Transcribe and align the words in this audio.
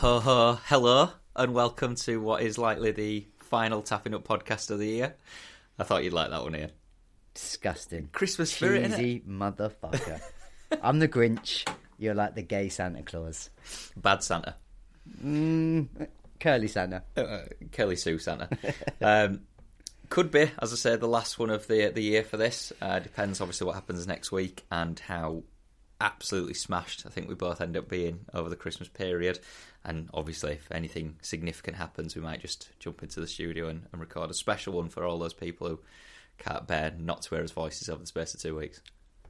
Ho 0.00 0.18
ho, 0.18 0.58
hello, 0.64 1.10
and 1.36 1.52
welcome 1.52 1.94
to 1.94 2.22
what 2.22 2.40
is 2.42 2.56
likely 2.56 2.90
the 2.90 3.26
final 3.36 3.82
Tapping 3.82 4.14
Up 4.14 4.26
podcast 4.26 4.70
of 4.70 4.78
the 4.78 4.86
year. 4.86 5.14
I 5.78 5.84
thought 5.84 6.04
you'd 6.04 6.14
like 6.14 6.30
that 6.30 6.42
one, 6.42 6.56
Ian. 6.56 6.70
Disgusting. 7.34 8.08
Christmas 8.10 8.50
spirit? 8.50 8.92
Cheesy 8.92 9.22
motherfucker. 9.28 10.22
I'm 10.82 11.00
the 11.00 11.06
Grinch. 11.06 11.70
You're 11.98 12.14
like 12.14 12.34
the 12.34 12.40
gay 12.40 12.70
Santa 12.70 13.02
Claus. 13.02 13.50
Bad 13.94 14.22
Santa. 14.22 14.54
Mm, 15.22 16.08
curly 16.40 16.68
Santa. 16.68 17.02
Uh, 17.14 17.40
Kelly 17.70 17.96
Sue 17.96 18.18
Santa. 18.18 18.48
um, 19.02 19.42
could 20.08 20.30
be, 20.30 20.50
as 20.62 20.72
I 20.72 20.76
said, 20.76 21.00
the 21.00 21.08
last 21.08 21.38
one 21.38 21.50
of 21.50 21.66
the 21.66 21.90
the 21.90 22.00
year 22.00 22.24
for 22.24 22.38
this. 22.38 22.72
Uh, 22.80 23.00
depends, 23.00 23.42
obviously, 23.42 23.66
what 23.66 23.74
happens 23.74 24.06
next 24.06 24.32
week 24.32 24.64
and 24.72 24.98
how 24.98 25.42
absolutely 26.00 26.54
smashed 26.54 27.04
I 27.06 27.10
think 27.10 27.28
we 27.28 27.34
both 27.34 27.60
end 27.60 27.76
up 27.76 27.88
being 27.88 28.20
over 28.32 28.48
the 28.48 28.56
Christmas 28.56 28.88
period. 28.88 29.38
And 29.84 30.10
obviously, 30.12 30.52
if 30.52 30.70
anything 30.70 31.16
significant 31.22 31.76
happens, 31.76 32.14
we 32.14 32.20
might 32.22 32.40
just 32.40 32.68
jump 32.78 33.02
into 33.02 33.20
the 33.20 33.26
studio 33.26 33.68
and, 33.68 33.86
and 33.92 34.00
record 34.00 34.30
a 34.30 34.34
special 34.34 34.74
one 34.74 34.88
for 34.90 35.04
all 35.04 35.18
those 35.18 35.32
people 35.32 35.68
who 35.68 35.80
can't 36.38 36.66
bear 36.66 36.92
not 36.98 37.22
to 37.22 37.30
hear 37.30 37.42
his 37.42 37.52
voices 37.52 37.88
over 37.88 38.00
the 38.00 38.06
space 38.06 38.34
of 38.34 38.40
two 38.40 38.56
weeks. 38.56 38.80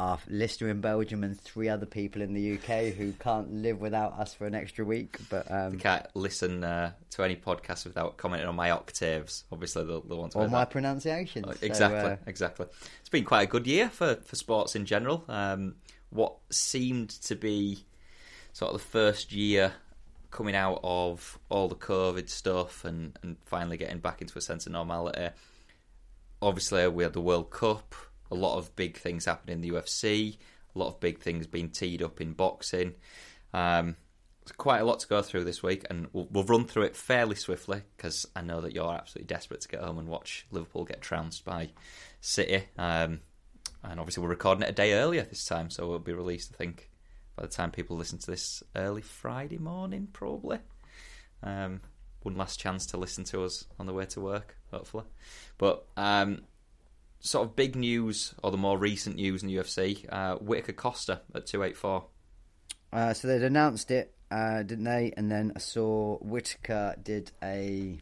Our 0.00 0.18
listener 0.28 0.70
in 0.70 0.80
Belgium 0.80 1.22
and 1.22 1.38
three 1.38 1.68
other 1.68 1.84
people 1.84 2.22
in 2.22 2.32
the 2.32 2.54
UK 2.54 2.94
who 2.94 3.12
can't 3.12 3.52
live 3.52 3.80
without 3.80 4.14
us 4.14 4.32
for 4.32 4.46
an 4.46 4.54
extra 4.54 4.82
week. 4.82 5.18
But 5.28 5.50
um, 5.50 5.78
Can't 5.78 6.06
listen 6.14 6.64
uh, 6.64 6.92
to 7.10 7.22
any 7.22 7.36
podcast 7.36 7.84
without 7.84 8.16
commenting 8.16 8.48
on 8.48 8.56
my 8.56 8.70
octaves. 8.70 9.44
Obviously, 9.52 9.84
the, 9.84 10.00
the 10.00 10.16
ones 10.16 10.34
or 10.34 10.48
my 10.48 10.60
that- 10.60 10.70
pronunciations. 10.70 11.46
So, 11.46 11.54
Exactly, 11.60 12.12
uh, 12.12 12.16
exactly. 12.26 12.66
It's 13.00 13.10
been 13.10 13.26
quite 13.26 13.42
a 13.42 13.46
good 13.46 13.66
year 13.66 13.90
for, 13.90 14.14
for 14.24 14.36
sports 14.36 14.74
in 14.74 14.86
general. 14.86 15.22
Um, 15.28 15.74
what 16.08 16.36
seemed 16.50 17.10
to 17.10 17.34
be 17.36 17.84
sort 18.54 18.72
of 18.74 18.80
the 18.80 18.86
first 18.86 19.32
year 19.32 19.74
coming 20.30 20.54
out 20.54 20.80
of 20.82 21.38
all 21.48 21.68
the 21.68 21.74
COVID 21.74 22.28
stuff 22.28 22.84
and, 22.84 23.18
and 23.22 23.36
finally 23.44 23.76
getting 23.76 23.98
back 23.98 24.20
into 24.20 24.38
a 24.38 24.40
sense 24.40 24.66
of 24.66 24.72
normality. 24.72 25.28
Obviously, 26.42 26.86
we 26.88 27.02
had 27.02 27.12
the 27.12 27.20
World 27.20 27.50
Cup, 27.50 27.94
a 28.30 28.34
lot 28.34 28.56
of 28.56 28.74
big 28.76 28.96
things 28.96 29.24
happening 29.24 29.54
in 29.54 29.60
the 29.60 29.70
UFC, 29.70 30.36
a 30.74 30.78
lot 30.78 30.88
of 30.88 31.00
big 31.00 31.18
things 31.18 31.46
being 31.46 31.70
teed 31.70 32.02
up 32.02 32.20
in 32.20 32.32
boxing. 32.32 32.94
Um, 33.52 33.96
there's 34.44 34.52
quite 34.56 34.80
a 34.80 34.84
lot 34.84 35.00
to 35.00 35.08
go 35.08 35.20
through 35.20 35.44
this 35.44 35.62
week, 35.62 35.84
and 35.90 36.08
we'll, 36.12 36.28
we'll 36.30 36.44
run 36.44 36.66
through 36.66 36.84
it 36.84 36.96
fairly 36.96 37.34
swiftly 37.34 37.82
because 37.96 38.26
I 38.34 38.42
know 38.42 38.60
that 38.60 38.72
you're 38.72 38.92
absolutely 38.92 39.26
desperate 39.26 39.60
to 39.62 39.68
get 39.68 39.80
home 39.80 39.98
and 39.98 40.08
watch 40.08 40.46
Liverpool 40.50 40.84
get 40.84 41.00
trounced 41.00 41.44
by 41.44 41.70
City. 42.20 42.64
Um, 42.78 43.20
and 43.82 43.98
obviously, 43.98 44.22
we're 44.22 44.30
recording 44.30 44.62
it 44.62 44.70
a 44.70 44.72
day 44.72 44.94
earlier 44.94 45.22
this 45.22 45.44
time, 45.44 45.70
so 45.70 45.84
it'll 45.84 45.98
be 45.98 46.12
released, 46.12 46.52
I 46.54 46.56
think, 46.56 46.89
by 47.40 47.46
the 47.46 47.52
time 47.52 47.70
people 47.70 47.96
listen 47.96 48.18
to 48.18 48.30
this 48.30 48.62
early 48.76 49.00
Friday 49.00 49.56
morning, 49.56 50.08
probably. 50.12 50.58
Um, 51.42 51.80
one 52.22 52.36
last 52.36 52.60
chance 52.60 52.84
to 52.88 52.98
listen 52.98 53.24
to 53.24 53.44
us 53.44 53.66
on 53.78 53.86
the 53.86 53.94
way 53.94 54.04
to 54.06 54.20
work, 54.20 54.58
hopefully. 54.70 55.04
But 55.56 55.86
um, 55.96 56.42
sort 57.20 57.48
of 57.48 57.56
big 57.56 57.76
news, 57.76 58.34
or 58.42 58.50
the 58.50 58.58
more 58.58 58.76
recent 58.76 59.16
news 59.16 59.42
in 59.42 59.48
the 59.48 59.56
UFC, 59.56 60.04
uh, 60.12 60.36
Whitaker 60.36 60.74
Costa 60.74 61.22
at 61.34 61.46
284. 61.46 62.04
Uh, 62.92 63.14
so 63.14 63.26
they'd 63.26 63.42
announced 63.42 63.90
it, 63.90 64.12
uh, 64.30 64.62
didn't 64.62 64.84
they? 64.84 65.14
And 65.16 65.32
then 65.32 65.52
I 65.56 65.60
saw 65.60 66.18
Whitaker 66.18 66.94
did 67.02 67.32
a, 67.42 67.98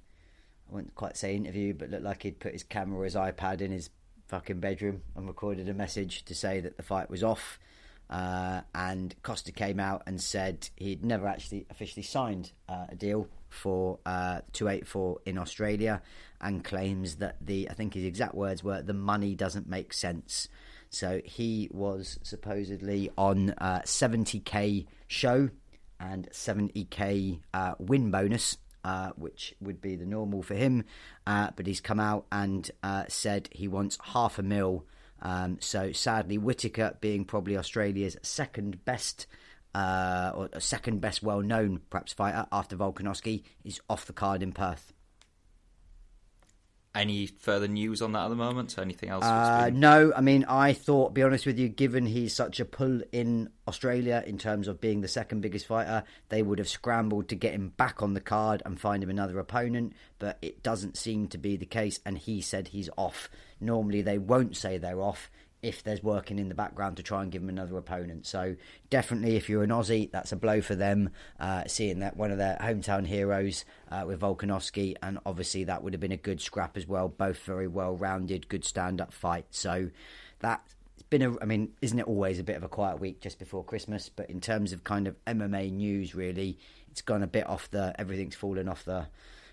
I 0.69 0.75
wouldn't 0.75 0.97
quite 0.97 1.17
say 1.17 1.37
interview, 1.37 1.75
but 1.75 1.91
looked 1.91 2.03
like 2.03 2.25
he'd 2.25 2.41
put 2.41 2.55
his 2.55 2.65
camera 2.65 3.03
or 3.03 3.05
his 3.05 3.15
iPad 3.15 3.61
in 3.61 3.71
his 3.71 3.89
fucking 4.27 4.59
bedroom 4.59 5.03
and 5.15 5.29
recorded 5.29 5.69
a 5.69 5.75
message 5.75 6.25
to 6.25 6.35
say 6.35 6.59
that 6.59 6.77
the 6.77 6.83
fight 6.83 7.09
was 7.09 7.23
off. 7.23 7.61
Uh, 8.11 8.63
and 8.75 9.15
Costa 9.23 9.53
came 9.53 9.79
out 9.79 10.03
and 10.07 10.21
said 10.21 10.71
he'd 10.77 11.05
never 11.05 11.27
actually 11.27 11.67
officially 11.71 12.03
signed 12.03 12.53
uh, 12.69 12.87
a 12.89 12.95
deal 12.95 13.29
for 13.49 13.99
uh, 14.07 14.41
284 14.53 15.21
in 15.27 15.39
Australia 15.39 16.03
and 16.41 16.65
claims 16.65 17.17
that 17.17 17.37
the, 17.41 17.69
I 17.71 17.75
think 17.75 17.95
his 17.95 18.05
exact 18.05 18.35
words 18.35 18.63
were, 18.63 18.83
the 18.83 18.95
money 18.95 19.35
doesn't 19.35 19.69
make 19.69 19.93
sense. 19.93 20.49
So 20.91 21.21
he 21.25 21.69
was 21.73 22.19
supposedly 22.23 23.11
on 23.19 23.51
uh, 23.59 23.81
70k 23.85 24.87
show 25.07 25.51
and 26.01 26.29
70k 26.31 27.41
uh, 27.53 27.75
win 27.79 28.11
bonus, 28.11 28.57
uh, 28.85 29.11
which 29.17 29.55
would 29.61 29.81
be 29.81 29.97
the 29.97 30.07
normal 30.07 30.43
for 30.43 30.55
him. 30.55 30.85
Uh, 31.27 31.51
but 31.57 31.67
he's 31.67 31.81
come 31.81 32.01
out 32.01 32.27
and 32.33 32.71
uh, 32.83 33.05
said 33.09 33.49
he 33.53 33.69
wants 33.69 33.99
half 34.03 34.39
a 34.39 34.43
mil. 34.43 34.87
Um, 35.21 35.59
so 35.61 35.93
sadly, 35.93 36.39
Whitaker 36.39 36.97
being 37.01 37.25
probably 37.25 37.57
Australia's 37.57 38.17
second 38.23 38.85
best. 38.85 39.27
Uh, 39.75 40.33
or 40.35 40.61
second 40.61 41.01
best 41.01 41.23
well 41.23 41.43
known 41.43 41.79
perhaps 41.91 42.13
fighter 42.15 42.47
after 42.51 42.75
Volkanovski 42.75 43.43
is 43.65 43.81
off 43.91 44.07
the 44.07 44.15
card 44.15 44.43
in 44.43 44.51
Perth. 44.51 44.95
Any 46.95 47.27
further 47.27 47.69
news 47.69 48.01
on 48.01 48.13
that 48.13 48.25
at 48.25 48.29
the 48.29 48.35
moment? 48.35 48.77
Anything 48.79 49.11
else? 49.11 49.25
Uh, 49.25 49.71
no, 49.73 50.13
I 50.17 50.21
mean, 50.21 50.45
I 50.49 50.73
thought, 50.73 51.15
be 51.15 51.23
honest 51.23 51.45
with 51.45 51.59
you, 51.59 51.69
given 51.69 52.07
he's 52.07 52.35
such 52.35 52.61
a 52.61 52.65
pull 52.65 53.03
in 53.13 53.51
Australia 53.69 54.25
in 54.27 54.39
terms 54.39 54.67
of 54.67 54.81
being 54.81 55.03
the 55.03 55.07
second 55.07 55.43
biggest 55.43 55.67
fighter, 55.67 56.03
they 56.31 56.43
would 56.43 56.59
have 56.59 56.69
scrambled 56.69 57.29
to 57.29 57.37
get 57.37 57.53
him 57.53 57.69
back 57.77 58.03
on 58.03 58.15
the 58.15 58.21
card 58.21 58.63
and 58.65 58.81
find 58.81 59.03
him 59.03 59.11
another 59.11 59.39
opponent, 59.39 59.93
but 60.19 60.39
it 60.41 60.63
doesn't 60.63 60.97
seem 60.97 61.29
to 61.29 61.39
be 61.39 61.57
the 61.57 61.67
case, 61.67 62.01
and 62.05 62.19
he 62.19 62.41
said 62.41 62.69
he's 62.69 62.91
off. 62.97 63.29
Normally, 63.61 64.03
they 64.03 64.19
won't 64.19 64.57
say 64.57 64.79
they're 64.79 65.01
off 65.01 65.31
if 65.63 65.83
there's 65.83 66.03
working 66.03 66.39
in 66.39 66.49
the 66.49 66.55
background 66.55 66.97
to 66.97 67.03
try 67.03 67.23
and 67.23 67.33
give 67.33 67.43
them 67.43 67.49
another 67.49 67.77
opponent. 67.77 68.27
So, 68.27 68.55
definitely, 68.91 69.37
if 69.37 69.49
you're 69.49 69.65
an 69.65 69.71
Aussie, 69.71 70.11
that's 70.11 70.31
a 70.31 70.37
blow 70.37 70.61
for 70.61 70.77
them, 70.77 71.11
uh, 71.41 71.65
seeing 71.67 71.99
that 72.01 72.17
one 72.17 72.31
of 72.31 72.39
their 72.39 72.57
hometown 72.61 73.07
heroes 73.07 73.65
uh, 73.91 74.05
with 74.07 74.21
Volkanovski, 74.21 74.95
and 75.03 75.19
obviously 75.27 75.65
that 75.65 75.83
would 75.83 75.95
have 75.95 76.01
been 76.01 76.13
a 76.13 76.17
good 76.17 76.41
scrap 76.41 76.77
as 76.77 76.87
well. 76.87 77.09
Both 77.09 77.41
very 77.41 77.67
well 77.67 77.97
rounded, 77.97 78.49
good 78.49 78.65
stand 78.65 79.01
up 79.01 79.13
fight. 79.13 79.47
So, 79.51 79.91
that's 80.39 80.75
been 81.11 81.23
a, 81.23 81.41
I 81.41 81.45
mean, 81.45 81.73
isn't 81.83 81.99
it 81.99 82.07
always 82.07 82.39
a 82.39 82.45
bit 82.45 82.57
of 82.57 82.63
a 82.63 82.69
quiet 82.69 83.01
week 83.01 83.21
just 83.21 83.39
before 83.39 83.65
Christmas? 83.65 84.09
But 84.09 84.31
in 84.31 84.41
terms 84.41 84.73
of 84.73 84.85
kind 84.85 85.09
of 85.09 85.17
MMA 85.25 85.73
news, 85.73 86.15
really, 86.15 86.59
it's 86.91 87.03
gone 87.03 87.23
a 87.23 87.27
bit 87.29 87.47
off 87.49 87.71
the, 87.71 87.95
everything's 87.99 88.37
fallen 88.37 88.69
off 88.69 88.85
the 88.85 89.09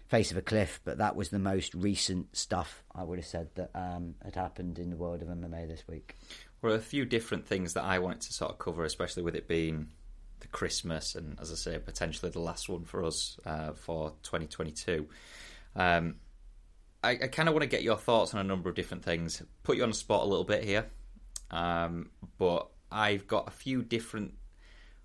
face 0.08 0.32
of 0.32 0.38
a 0.38 0.42
cliff. 0.42 0.80
But 0.84 1.00
that 1.00 1.16
was 1.16 1.30
the 1.30 1.40
most 1.40 1.74
recent 1.74 2.36
stuff 2.36 2.84
I 2.94 3.04
would 3.04 3.20
have 3.20 3.28
said 3.28 3.50
that 3.56 3.72
um, 3.76 4.16
had 4.24 4.36
happened 4.36 4.80
in 4.80 4.90
the 4.90 4.98
world 4.98 5.22
of 5.22 5.28
MMA 5.28 5.68
this 5.68 5.84
week. 5.88 6.16
Well, 6.62 6.74
a 6.74 6.80
few 6.80 7.06
different 7.06 7.48
things 7.48 7.74
that 7.74 7.84
I 7.84 8.00
wanted 8.00 8.22
to 8.22 8.34
sort 8.34 8.52
of 8.52 8.58
cover, 8.58 8.84
especially 8.84 9.24
with 9.24 9.36
it 9.36 9.48
being 9.48 9.90
the 10.40 10.48
Christmas 10.48 11.16
and, 11.16 11.40
as 11.40 11.52
I 11.52 11.56
say, 11.56 11.78
potentially 11.80 12.32
the 12.32 12.40
last 12.40 12.70
one 12.70 12.84
for 12.84 13.04
us 13.04 13.38
uh, 13.46 13.74
for 13.74 14.12
2022. 14.24 15.08
Um, 15.76 16.16
I, 17.04 17.12
I 17.12 17.28
kind 17.28 17.48
of 17.48 17.54
want 17.54 17.64
to 17.64 17.70
get 17.70 17.84
your 17.84 17.98
thoughts 17.98 18.34
on 18.34 18.40
a 18.40 18.44
number 18.44 18.70
of 18.70 18.76
different 18.76 19.04
things. 19.04 19.42
Put 19.64 19.78
you 19.78 19.84
on 19.84 19.90
the 19.90 19.96
spot 19.96 20.24
a 20.24 20.26
little 20.26 20.44
bit 20.44 20.64
here, 20.64 20.88
um, 21.52 22.10
but 22.38 22.68
I've 22.92 23.28
got 23.28 23.48
a 23.48 23.52
few 23.52 23.84
different 23.84 24.34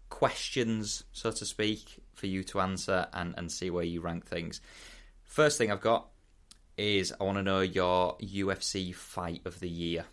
questions, 0.08 1.04
so 1.12 1.30
to 1.30 1.44
speak, 1.44 2.02
for 2.14 2.26
you 2.26 2.42
to 2.44 2.60
answer 2.60 3.06
and, 3.12 3.34
and 3.36 3.50
see 3.50 3.70
where 3.70 3.84
you 3.84 4.00
rank 4.00 4.26
things. 4.26 4.60
First 5.30 5.58
thing 5.58 5.70
I've 5.70 5.80
got 5.80 6.08
is 6.76 7.14
I 7.20 7.22
want 7.22 7.38
to 7.38 7.44
know 7.44 7.60
your 7.60 8.16
UFC 8.18 8.92
fight 8.92 9.42
of 9.44 9.60
the 9.60 9.68
year. 9.68 10.04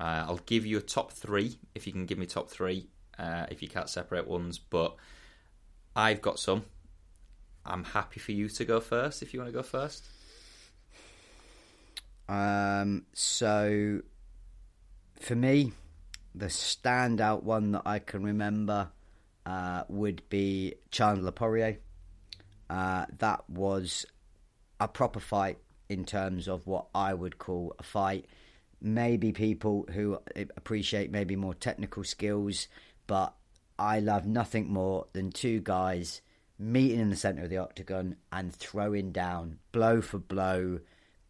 Uh, 0.00 0.24
I'll 0.26 0.40
give 0.46 0.64
you 0.64 0.78
a 0.78 0.80
top 0.80 1.12
three 1.12 1.58
if 1.74 1.86
you 1.86 1.92
can 1.92 2.06
give 2.06 2.16
me 2.16 2.24
top 2.24 2.48
three. 2.48 2.88
Uh, 3.18 3.44
if 3.50 3.60
you 3.60 3.68
can't 3.68 3.90
separate 3.90 4.26
ones, 4.26 4.58
but 4.58 4.96
I've 5.94 6.22
got 6.22 6.38
some. 6.38 6.64
I'm 7.66 7.84
happy 7.84 8.18
for 8.18 8.32
you 8.32 8.48
to 8.48 8.64
go 8.64 8.80
first 8.80 9.20
if 9.20 9.34
you 9.34 9.40
want 9.40 9.52
to 9.52 9.58
go 9.58 9.62
first. 9.62 10.06
Um, 12.30 13.04
so 13.12 14.00
for 15.20 15.36
me, 15.36 15.72
the 16.34 16.46
standout 16.46 17.42
one 17.42 17.72
that 17.72 17.82
I 17.84 17.98
can 17.98 18.22
remember 18.22 18.88
uh, 19.44 19.82
would 19.90 20.26
be 20.30 20.76
Chandler 20.90 21.30
Poirier. 21.30 21.76
Uh, 22.68 23.06
that 23.18 23.48
was 23.48 24.06
a 24.80 24.88
proper 24.88 25.20
fight 25.20 25.58
in 25.88 26.04
terms 26.04 26.48
of 26.48 26.66
what 26.66 26.86
I 26.94 27.14
would 27.14 27.38
call 27.38 27.74
a 27.78 27.82
fight. 27.82 28.26
Maybe 28.80 29.32
people 29.32 29.88
who 29.92 30.18
appreciate 30.36 31.10
maybe 31.10 31.34
more 31.34 31.54
technical 31.54 32.04
skills, 32.04 32.68
but 33.06 33.34
I 33.78 34.00
love 34.00 34.26
nothing 34.26 34.70
more 34.72 35.06
than 35.12 35.30
two 35.30 35.60
guys 35.60 36.20
meeting 36.58 36.98
in 36.98 37.10
the 37.10 37.16
center 37.16 37.44
of 37.44 37.50
the 37.50 37.58
octagon 37.58 38.16
and 38.32 38.52
throwing 38.52 39.12
down 39.12 39.58
blow 39.72 40.00
for 40.00 40.18
blow, 40.18 40.80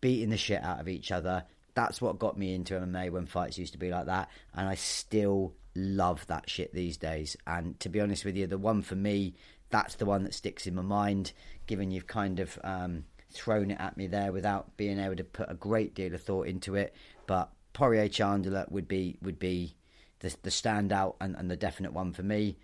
beating 0.00 0.30
the 0.30 0.36
shit 0.36 0.62
out 0.62 0.80
of 0.80 0.88
each 0.88 1.12
other. 1.12 1.44
That's 1.74 2.00
what 2.00 2.18
got 2.18 2.38
me 2.38 2.54
into 2.54 2.74
MMA 2.74 3.10
when 3.10 3.26
fights 3.26 3.58
used 3.58 3.74
to 3.74 3.78
be 3.78 3.90
like 3.90 4.06
that, 4.06 4.30
and 4.54 4.68
I 4.68 4.74
still 4.74 5.54
love 5.74 6.26
that 6.26 6.50
shit 6.50 6.74
these 6.74 6.96
days. 6.96 7.36
And 7.46 7.78
to 7.80 7.88
be 7.88 8.00
honest 8.00 8.24
with 8.24 8.36
you, 8.36 8.46
the 8.46 8.58
one 8.58 8.82
for 8.82 8.96
me, 8.96 9.34
that's 9.70 9.96
the 9.96 10.06
one 10.06 10.24
that 10.24 10.34
sticks 10.34 10.66
in 10.66 10.74
my 10.74 10.82
mind, 10.82 11.32
given 11.66 11.90
you've 11.90 12.06
kind 12.06 12.40
of 12.40 12.58
um, 12.64 13.04
thrown 13.30 13.70
it 13.70 13.80
at 13.80 13.96
me 13.96 14.06
there 14.06 14.32
without 14.32 14.76
being 14.76 14.98
able 14.98 15.16
to 15.16 15.24
put 15.24 15.50
a 15.50 15.54
great 15.54 15.94
deal 15.94 16.14
of 16.14 16.22
thought 16.22 16.46
into 16.46 16.74
it. 16.74 16.94
But 17.26 17.50
Poirier 17.72 18.08
Chandler 18.08 18.66
would 18.70 18.88
be 18.88 19.18
would 19.22 19.38
be 19.38 19.76
the, 20.20 20.34
the 20.42 20.50
standout 20.50 21.16
and, 21.20 21.36
and 21.36 21.50
the 21.50 21.56
definite 21.56 21.92
one 21.92 22.12
for 22.12 22.22
me. 22.22 22.56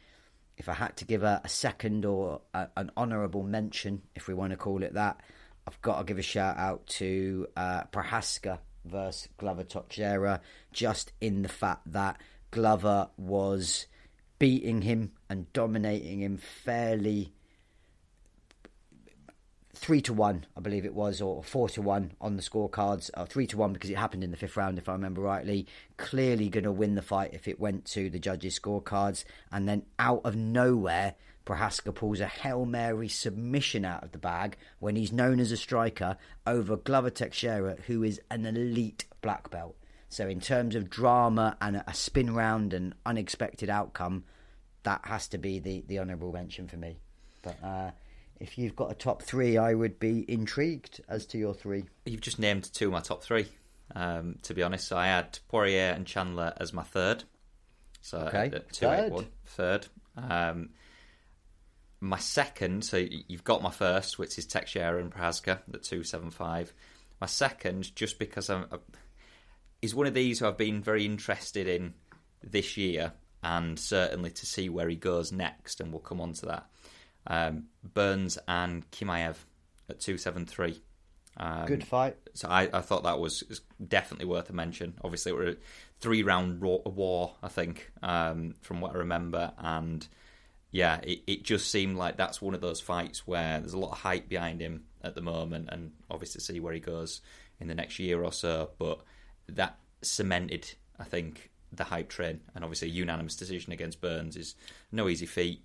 if 0.56 0.68
I 0.68 0.74
had 0.74 0.96
to 0.98 1.04
give 1.04 1.22
a, 1.22 1.40
a 1.44 1.48
second 1.48 2.04
or 2.04 2.40
a, 2.52 2.68
an 2.76 2.90
honourable 2.96 3.42
mention, 3.42 4.02
if 4.14 4.28
we 4.28 4.34
want 4.34 4.52
to 4.52 4.56
call 4.56 4.82
it 4.82 4.94
that, 4.94 5.20
I've 5.66 5.80
got 5.82 5.98
to 5.98 6.04
give 6.04 6.18
a 6.18 6.22
shout 6.22 6.56
out 6.56 6.86
to 6.86 7.46
uh, 7.56 7.84
Prochazka 7.84 8.58
versus 8.84 9.28
Glover 9.38 9.64
Teixeira, 9.64 10.40
just 10.72 11.12
in 11.20 11.42
the 11.42 11.48
fact 11.48 11.92
that 11.92 12.20
Glover 12.50 13.08
was 13.16 13.86
beating 14.44 14.82
him 14.82 15.10
and 15.30 15.50
dominating 15.54 16.20
him 16.20 16.36
fairly 16.36 17.32
three 19.74 20.02
to 20.02 20.12
one, 20.12 20.44
I 20.54 20.60
believe 20.60 20.84
it 20.84 20.92
was, 20.92 21.22
or 21.22 21.42
four 21.42 21.70
to 21.70 21.80
one 21.80 22.12
on 22.20 22.36
the 22.36 22.42
scorecards. 22.42 23.10
Uh, 23.14 23.24
three 23.24 23.46
to 23.46 23.56
one 23.56 23.72
because 23.72 23.88
it 23.88 23.96
happened 23.96 24.22
in 24.22 24.30
the 24.32 24.36
fifth 24.36 24.58
round, 24.58 24.76
if 24.76 24.86
I 24.86 24.92
remember 24.92 25.22
rightly. 25.22 25.66
Clearly 25.96 26.50
going 26.50 26.64
to 26.64 26.72
win 26.72 26.94
the 26.94 27.00
fight 27.00 27.32
if 27.32 27.48
it 27.48 27.58
went 27.58 27.86
to 27.92 28.10
the 28.10 28.18
judges' 28.18 28.60
scorecards, 28.60 29.24
and 29.50 29.66
then 29.66 29.86
out 29.98 30.20
of 30.26 30.36
nowhere. 30.36 31.14
Prochazka 31.46 31.94
pulls 31.94 32.20
a 32.20 32.26
Hail 32.26 32.66
Mary 32.66 33.08
submission 33.08 33.86
out 33.86 34.04
of 34.04 34.12
the 34.12 34.18
bag 34.18 34.58
when 34.78 34.94
he's 34.94 35.10
known 35.10 35.40
as 35.40 35.52
a 35.52 35.56
striker 35.56 36.18
over 36.46 36.76
Glover 36.76 37.08
Teixeira, 37.08 37.78
who 37.86 38.02
is 38.02 38.20
an 38.30 38.44
elite 38.44 39.06
black 39.22 39.50
belt. 39.50 39.74
So, 40.10 40.28
in 40.28 40.40
terms 40.40 40.74
of 40.74 40.90
drama 40.90 41.56
and 41.62 41.82
a 41.86 41.94
spin 41.94 42.34
round 42.34 42.74
and 42.74 42.94
unexpected 43.06 43.70
outcome, 43.70 44.24
that 44.84 45.00
has 45.04 45.28
to 45.28 45.38
be 45.38 45.58
the, 45.58 45.84
the 45.86 45.98
honourable 45.98 46.32
mention 46.32 46.68
for 46.68 46.76
me. 46.76 46.98
But 47.42 47.62
uh, 47.62 47.90
if 48.40 48.56
you've 48.56 48.76
got 48.76 48.90
a 48.90 48.94
top 48.94 49.22
three, 49.22 49.58
I 49.58 49.74
would 49.74 49.98
be 49.98 50.24
intrigued 50.28 51.00
as 51.08 51.26
to 51.26 51.38
your 51.38 51.54
three. 51.54 51.84
You've 52.06 52.20
just 52.20 52.38
named 52.38 52.72
two 52.72 52.86
of 52.86 52.92
my 52.92 53.00
top 53.00 53.22
three. 53.22 53.46
Um, 53.94 54.38
to 54.42 54.54
be 54.54 54.62
honest, 54.62 54.88
so 54.88 54.96
I 54.96 55.06
had 55.06 55.38
Poirier 55.48 55.92
and 55.92 56.06
Chandler 56.06 56.54
as 56.56 56.72
my 56.72 56.82
third. 56.82 57.24
So 58.00 58.18
okay. 58.18 58.50
two 58.72 58.86
third. 58.86 59.04
eight 59.04 59.12
one 59.12 59.26
third. 59.46 59.86
Um, 60.16 60.70
my 62.00 62.18
second, 62.18 62.84
so 62.84 62.96
you've 62.96 63.44
got 63.44 63.62
my 63.62 63.70
first, 63.70 64.18
which 64.18 64.38
is 64.38 64.46
Teixeira 64.46 65.00
and 65.00 65.12
Prochazka 65.12 65.60
at 65.72 65.82
two 65.82 66.02
seven 66.02 66.30
five. 66.30 66.72
My 67.20 67.26
second, 67.26 67.94
just 67.94 68.18
because 68.18 68.50
I'm, 68.50 68.66
I'm, 68.70 68.80
is 69.80 69.94
one 69.94 70.06
of 70.06 70.14
these 70.14 70.38
who 70.38 70.46
I've 70.46 70.58
been 70.58 70.82
very 70.82 71.04
interested 71.04 71.68
in 71.68 71.94
this 72.42 72.76
year, 72.76 73.12
and 73.44 73.78
certainly 73.78 74.30
to 74.30 74.46
see 74.46 74.68
where 74.68 74.88
he 74.88 74.96
goes 74.96 75.30
next, 75.30 75.80
and 75.80 75.92
we'll 75.92 76.00
come 76.00 76.20
on 76.20 76.32
to 76.32 76.46
that 76.46 76.66
um, 77.26 77.64
Burns 77.82 78.38
and 78.46 78.88
Chimaev 78.90 79.36
at 79.88 80.00
273. 80.00 80.80
Um, 81.36 81.66
Good 81.66 81.84
fight. 81.84 82.16
So 82.34 82.48
I, 82.48 82.68
I 82.72 82.80
thought 82.80 83.04
that 83.04 83.18
was, 83.18 83.42
was 83.48 83.60
definitely 83.86 84.26
worth 84.26 84.50
a 84.50 84.52
mention. 84.52 84.94
Obviously, 85.02 85.32
it 85.32 85.36
was 85.36 85.54
a 85.54 85.56
three 86.00 86.22
round 86.22 86.60
war, 86.60 87.34
I 87.42 87.48
think, 87.48 87.90
um, 88.02 88.54
from 88.60 88.80
what 88.80 88.94
I 88.94 88.98
remember. 88.98 89.52
And 89.58 90.06
yeah, 90.70 91.00
it, 91.02 91.22
it 91.26 91.42
just 91.44 91.70
seemed 91.70 91.96
like 91.96 92.16
that's 92.16 92.40
one 92.40 92.54
of 92.54 92.60
those 92.60 92.80
fights 92.80 93.26
where 93.26 93.60
there's 93.60 93.72
a 93.72 93.78
lot 93.78 93.92
of 93.92 93.98
hype 93.98 94.28
behind 94.28 94.60
him 94.60 94.84
at 95.02 95.14
the 95.14 95.20
moment, 95.20 95.68
and 95.70 95.92
obviously 96.10 96.40
see 96.40 96.60
where 96.60 96.72
he 96.72 96.80
goes 96.80 97.20
in 97.60 97.68
the 97.68 97.74
next 97.74 97.98
year 97.98 98.22
or 98.22 98.32
so. 98.32 98.70
But 98.78 99.00
that 99.48 99.78
cemented, 100.02 100.72
I 100.98 101.04
think, 101.04 101.50
the 101.76 101.84
hype 101.84 102.08
train. 102.08 102.40
And 102.54 102.64
obviously, 102.64 102.88
a 102.88 102.92
unanimous 102.92 103.36
decision 103.36 103.72
against 103.72 104.00
Burns 104.00 104.36
is 104.36 104.54
no 104.92 105.08
easy 105.08 105.26
feat. 105.26 105.62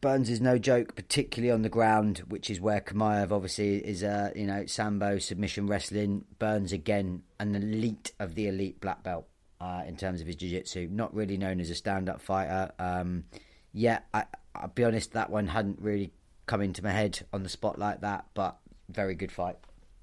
Burns 0.00 0.30
is 0.30 0.40
no 0.40 0.56
joke, 0.56 0.94
particularly 0.94 1.50
on 1.50 1.62
the 1.62 1.68
ground, 1.68 2.22
which 2.28 2.48
is 2.48 2.60
where 2.60 2.80
Chimaev 2.80 3.32
obviously 3.32 3.76
is. 3.78 4.02
Uh, 4.02 4.30
you 4.34 4.46
know, 4.46 4.64
sambo 4.66 5.18
submission 5.18 5.66
wrestling. 5.66 6.24
Burns 6.38 6.72
again, 6.72 7.22
an 7.38 7.54
elite 7.54 8.12
of 8.18 8.34
the 8.34 8.46
elite 8.48 8.80
black 8.80 9.02
belt 9.02 9.26
uh, 9.60 9.82
in 9.86 9.96
terms 9.96 10.20
of 10.20 10.26
his 10.26 10.36
jiu-jitsu. 10.36 10.88
Not 10.90 11.14
really 11.14 11.36
known 11.36 11.60
as 11.60 11.70
a 11.70 11.74
stand-up 11.74 12.20
fighter. 12.20 12.70
Um, 12.78 13.24
yeah, 13.72 14.00
I, 14.14 14.24
I'll 14.54 14.68
be 14.68 14.84
honest, 14.84 15.12
that 15.12 15.30
one 15.30 15.48
hadn't 15.48 15.80
really 15.80 16.12
come 16.46 16.62
into 16.62 16.82
my 16.82 16.90
head 16.90 17.20
on 17.32 17.42
the 17.42 17.48
spot 17.48 17.78
like 17.78 18.00
that, 18.00 18.26
but 18.34 18.56
very 18.88 19.14
good 19.14 19.30
fight. 19.30 19.56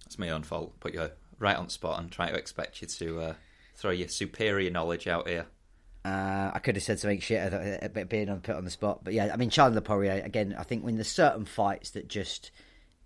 It's 0.05 0.19
my 0.19 0.29
own 0.29 0.43
fault. 0.43 0.79
Put 0.79 0.93
you 0.93 1.09
right 1.39 1.57
on 1.57 1.65
the 1.65 1.71
spot 1.71 1.99
and 1.99 2.11
try 2.11 2.29
to 2.29 2.37
expect 2.37 2.81
you 2.81 2.87
to 2.87 3.19
uh, 3.19 3.33
throw 3.77 3.91
your 3.91 4.09
superior 4.09 4.71
knowledge 4.71 5.07
out 5.07 5.27
here. 5.27 5.45
Uh, 6.03 6.51
I 6.53 6.59
could 6.59 6.75
have 6.75 6.83
said 6.83 6.99
something 6.99 7.19
shit 7.19 8.09
being 8.09 8.29
on 8.29 8.41
put 8.41 8.55
on 8.55 8.65
the 8.65 8.71
spot, 8.71 9.03
but 9.03 9.13
yeah, 9.13 9.29
I 9.33 9.37
mean 9.37 9.49
Chandler 9.49 9.81
Poirier 9.81 10.21
again. 10.23 10.55
I 10.57 10.63
think 10.63 10.83
when 10.83 10.95
there's 10.95 11.11
certain 11.11 11.45
fights 11.45 11.91
that 11.91 12.07
just 12.07 12.51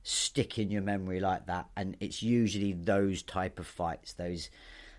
stick 0.04 0.60
in 0.60 0.70
your 0.70 0.84
memory 0.84 1.20
like 1.20 1.48
that, 1.48 1.68
and 1.76 1.98
it's 2.00 2.22
usually 2.22 2.74
those 2.74 3.24
type 3.24 3.60
of 3.60 3.68
fights, 3.68 4.14
those 4.14 4.50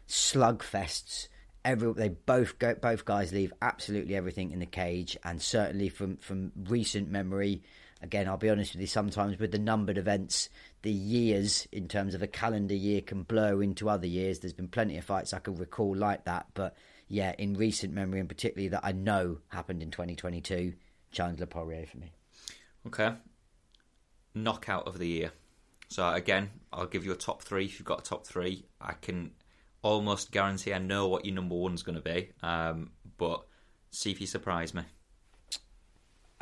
slugfests. 0.08 1.28
Every 1.64 1.92
they 1.92 2.08
both 2.08 2.58
go, 2.58 2.74
both 2.74 3.04
guys 3.04 3.32
leave 3.32 3.52
absolutely 3.62 4.16
everything 4.16 4.50
in 4.50 4.58
the 4.58 4.66
cage, 4.66 5.16
and 5.24 5.40
certainly 5.40 5.88
from 5.88 6.16
from 6.16 6.50
recent 6.56 7.08
memory, 7.08 7.62
again, 8.02 8.28
I'll 8.28 8.36
be 8.36 8.50
honest 8.50 8.74
with 8.74 8.80
you. 8.80 8.86
Sometimes 8.86 9.38
with 9.38 9.52
the 9.52 9.58
numbered 9.58 9.96
events, 9.96 10.50
the 10.82 10.90
years 10.90 11.66
in 11.72 11.88
terms 11.88 12.14
of 12.14 12.22
a 12.22 12.26
calendar 12.26 12.74
year 12.74 13.00
can 13.00 13.22
blur 13.22 13.62
into 13.62 13.88
other 13.88 14.06
years. 14.06 14.40
There's 14.40 14.52
been 14.52 14.68
plenty 14.68 14.98
of 14.98 15.04
fights 15.04 15.32
I 15.32 15.38
can 15.38 15.54
recall 15.56 15.96
like 15.96 16.24
that, 16.24 16.46
but 16.54 16.76
yeah, 17.08 17.34
in 17.38 17.54
recent 17.54 17.92
memory, 17.92 18.20
and 18.20 18.28
particularly 18.28 18.68
that 18.68 18.84
I 18.84 18.92
know 18.92 19.38
happened 19.48 19.82
in 19.82 19.90
2022, 19.90 20.74
Chandler 21.12 21.46
Poirier 21.46 21.86
for 21.86 21.98
me. 21.98 22.12
Okay. 22.86 23.12
Knockout 24.34 24.86
of 24.88 24.98
the 24.98 25.06
year. 25.06 25.32
So 25.88 26.08
again, 26.08 26.50
I'll 26.72 26.86
give 26.86 27.04
you 27.04 27.12
a 27.12 27.16
top 27.16 27.42
three. 27.42 27.66
If 27.66 27.78
you've 27.78 27.86
got 27.86 28.00
a 28.00 28.04
top 28.04 28.26
three, 28.26 28.64
I 28.80 28.94
can 28.94 29.32
almost 29.82 30.30
guarantee 30.30 30.72
I 30.72 30.78
know 30.78 31.08
what 31.08 31.26
your 31.26 31.34
number 31.34 31.54
one's 31.54 31.82
going 31.82 31.96
to 31.96 32.02
be. 32.02 32.30
Um, 32.42 32.92
but 33.18 33.42
see 33.90 34.10
if 34.10 34.20
you 34.20 34.26
surprise 34.26 34.72
me. 34.72 34.82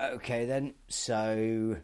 Okay, 0.00 0.46
then. 0.46 0.74
So 0.88 1.76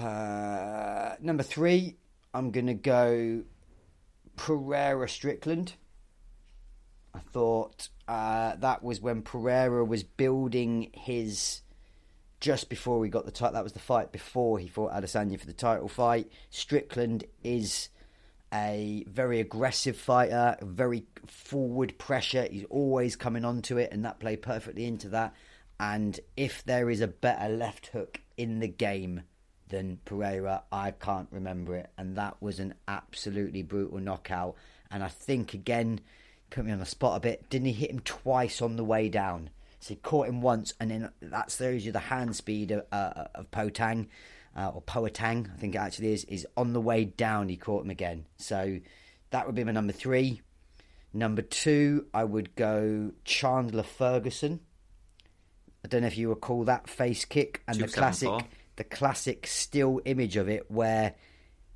uh, 0.00 1.14
number 1.20 1.42
three, 1.42 1.96
I'm 2.32 2.50
going 2.50 2.66
to 2.66 2.74
go 2.74 3.42
Pereira 4.36 5.08
Strickland. 5.08 5.74
I 7.14 7.18
thought 7.18 7.88
uh, 8.08 8.56
that 8.56 8.82
was 8.82 9.00
when 9.00 9.22
Pereira 9.22 9.84
was 9.84 10.02
building 10.02 10.90
his. 10.94 11.60
Just 12.40 12.68
before 12.68 12.98
we 12.98 13.08
got 13.08 13.24
the 13.24 13.30
title, 13.30 13.54
that 13.54 13.62
was 13.62 13.72
the 13.72 13.78
fight 13.78 14.10
before 14.10 14.58
he 14.58 14.66
fought 14.66 14.92
Adesanya 14.92 15.38
for 15.38 15.46
the 15.46 15.52
title 15.52 15.86
fight. 15.86 16.32
Strickland 16.50 17.22
is 17.44 17.88
a 18.52 19.04
very 19.06 19.38
aggressive 19.38 19.96
fighter, 19.96 20.56
very 20.60 21.04
forward 21.26 21.96
pressure. 21.98 22.48
He's 22.50 22.64
always 22.64 23.14
coming 23.14 23.44
onto 23.44 23.78
it, 23.78 23.92
and 23.92 24.04
that 24.04 24.18
played 24.18 24.42
perfectly 24.42 24.86
into 24.86 25.08
that. 25.10 25.34
And 25.82 26.20
if 26.36 26.64
there 26.64 26.88
is 26.90 27.00
a 27.00 27.08
better 27.08 27.48
left 27.48 27.88
hook 27.88 28.20
in 28.36 28.60
the 28.60 28.68
game 28.68 29.22
than 29.66 29.98
Pereira, 30.04 30.62
I 30.70 30.92
can't 30.92 31.26
remember 31.32 31.74
it. 31.74 31.90
And 31.98 32.14
that 32.14 32.40
was 32.40 32.60
an 32.60 32.74
absolutely 32.86 33.62
brutal 33.62 33.98
knockout. 33.98 34.54
And 34.92 35.02
I 35.02 35.08
think, 35.08 35.54
again, 35.54 35.98
put 36.50 36.64
me 36.64 36.70
on 36.70 36.78
the 36.78 36.86
spot 36.86 37.16
a 37.16 37.20
bit. 37.20 37.50
Didn't 37.50 37.66
he 37.66 37.72
hit 37.72 37.90
him 37.90 37.98
twice 37.98 38.62
on 38.62 38.76
the 38.76 38.84
way 38.84 39.08
down? 39.08 39.50
So 39.80 39.88
he 39.88 39.96
caught 39.96 40.28
him 40.28 40.40
once, 40.40 40.72
and 40.78 40.88
then 40.88 41.10
that's 41.20 41.56
those 41.56 41.84
are 41.88 41.92
the 41.92 41.98
hand 41.98 42.36
speed 42.36 42.70
of, 42.70 42.86
uh, 42.92 43.24
of 43.34 43.50
Potang 43.50 44.06
uh, 44.56 44.68
or 44.68 44.82
Poatang, 44.82 45.52
I 45.52 45.56
think 45.56 45.74
it 45.74 45.78
actually 45.78 46.12
is. 46.12 46.22
Is 46.26 46.46
on 46.56 46.74
the 46.74 46.80
way 46.80 47.06
down, 47.06 47.48
he 47.48 47.56
caught 47.56 47.82
him 47.82 47.90
again. 47.90 48.26
So 48.36 48.78
that 49.30 49.46
would 49.46 49.56
be 49.56 49.64
my 49.64 49.72
number 49.72 49.92
three. 49.92 50.42
Number 51.12 51.42
two, 51.42 52.06
I 52.14 52.22
would 52.22 52.54
go 52.54 53.10
Chandler 53.24 53.82
Ferguson. 53.82 54.60
I 55.84 55.88
don't 55.88 56.02
know 56.02 56.06
if 56.06 56.18
you 56.18 56.28
recall 56.28 56.64
that 56.64 56.88
face 56.88 57.24
kick 57.24 57.62
and 57.66 57.78
the 57.78 57.88
classic, 57.88 58.30
the 58.76 58.84
classic 58.84 59.46
still 59.46 60.00
image 60.04 60.36
of 60.36 60.48
it 60.48 60.70
where 60.70 61.14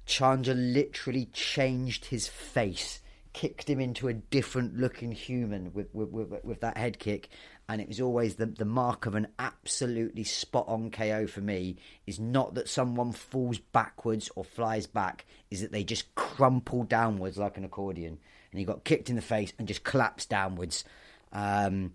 Chandler 0.06 0.54
literally 0.54 1.26
changed 1.32 2.06
his 2.06 2.28
face 2.28 3.00
kicked 3.36 3.68
him 3.68 3.78
into 3.78 4.08
a 4.08 4.14
different 4.14 4.78
looking 4.78 5.12
human 5.12 5.70
with, 5.74 5.94
with, 5.94 6.08
with, 6.08 6.42
with 6.42 6.60
that 6.62 6.78
head 6.78 6.98
kick. 6.98 7.28
And 7.68 7.82
it 7.82 7.88
was 7.88 8.00
always 8.00 8.36
the, 8.36 8.46
the 8.46 8.64
mark 8.64 9.04
of 9.04 9.14
an 9.14 9.28
absolutely 9.38 10.24
spot 10.24 10.64
on 10.68 10.90
KO 10.90 11.26
for 11.26 11.42
me 11.42 11.76
is 12.06 12.18
not 12.18 12.54
that 12.54 12.66
someone 12.66 13.12
falls 13.12 13.58
backwards 13.58 14.30
or 14.36 14.42
flies 14.44 14.86
back, 14.86 15.26
is 15.50 15.60
that 15.60 15.70
they 15.70 15.84
just 15.84 16.14
crumple 16.14 16.84
downwards 16.84 17.36
like 17.36 17.58
an 17.58 17.64
accordion. 17.64 18.16
And 18.52 18.58
he 18.58 18.64
got 18.64 18.84
kicked 18.84 19.10
in 19.10 19.16
the 19.16 19.22
face 19.22 19.52
and 19.58 19.68
just 19.68 19.84
collapsed 19.84 20.30
downwards. 20.30 20.84
Um, 21.30 21.92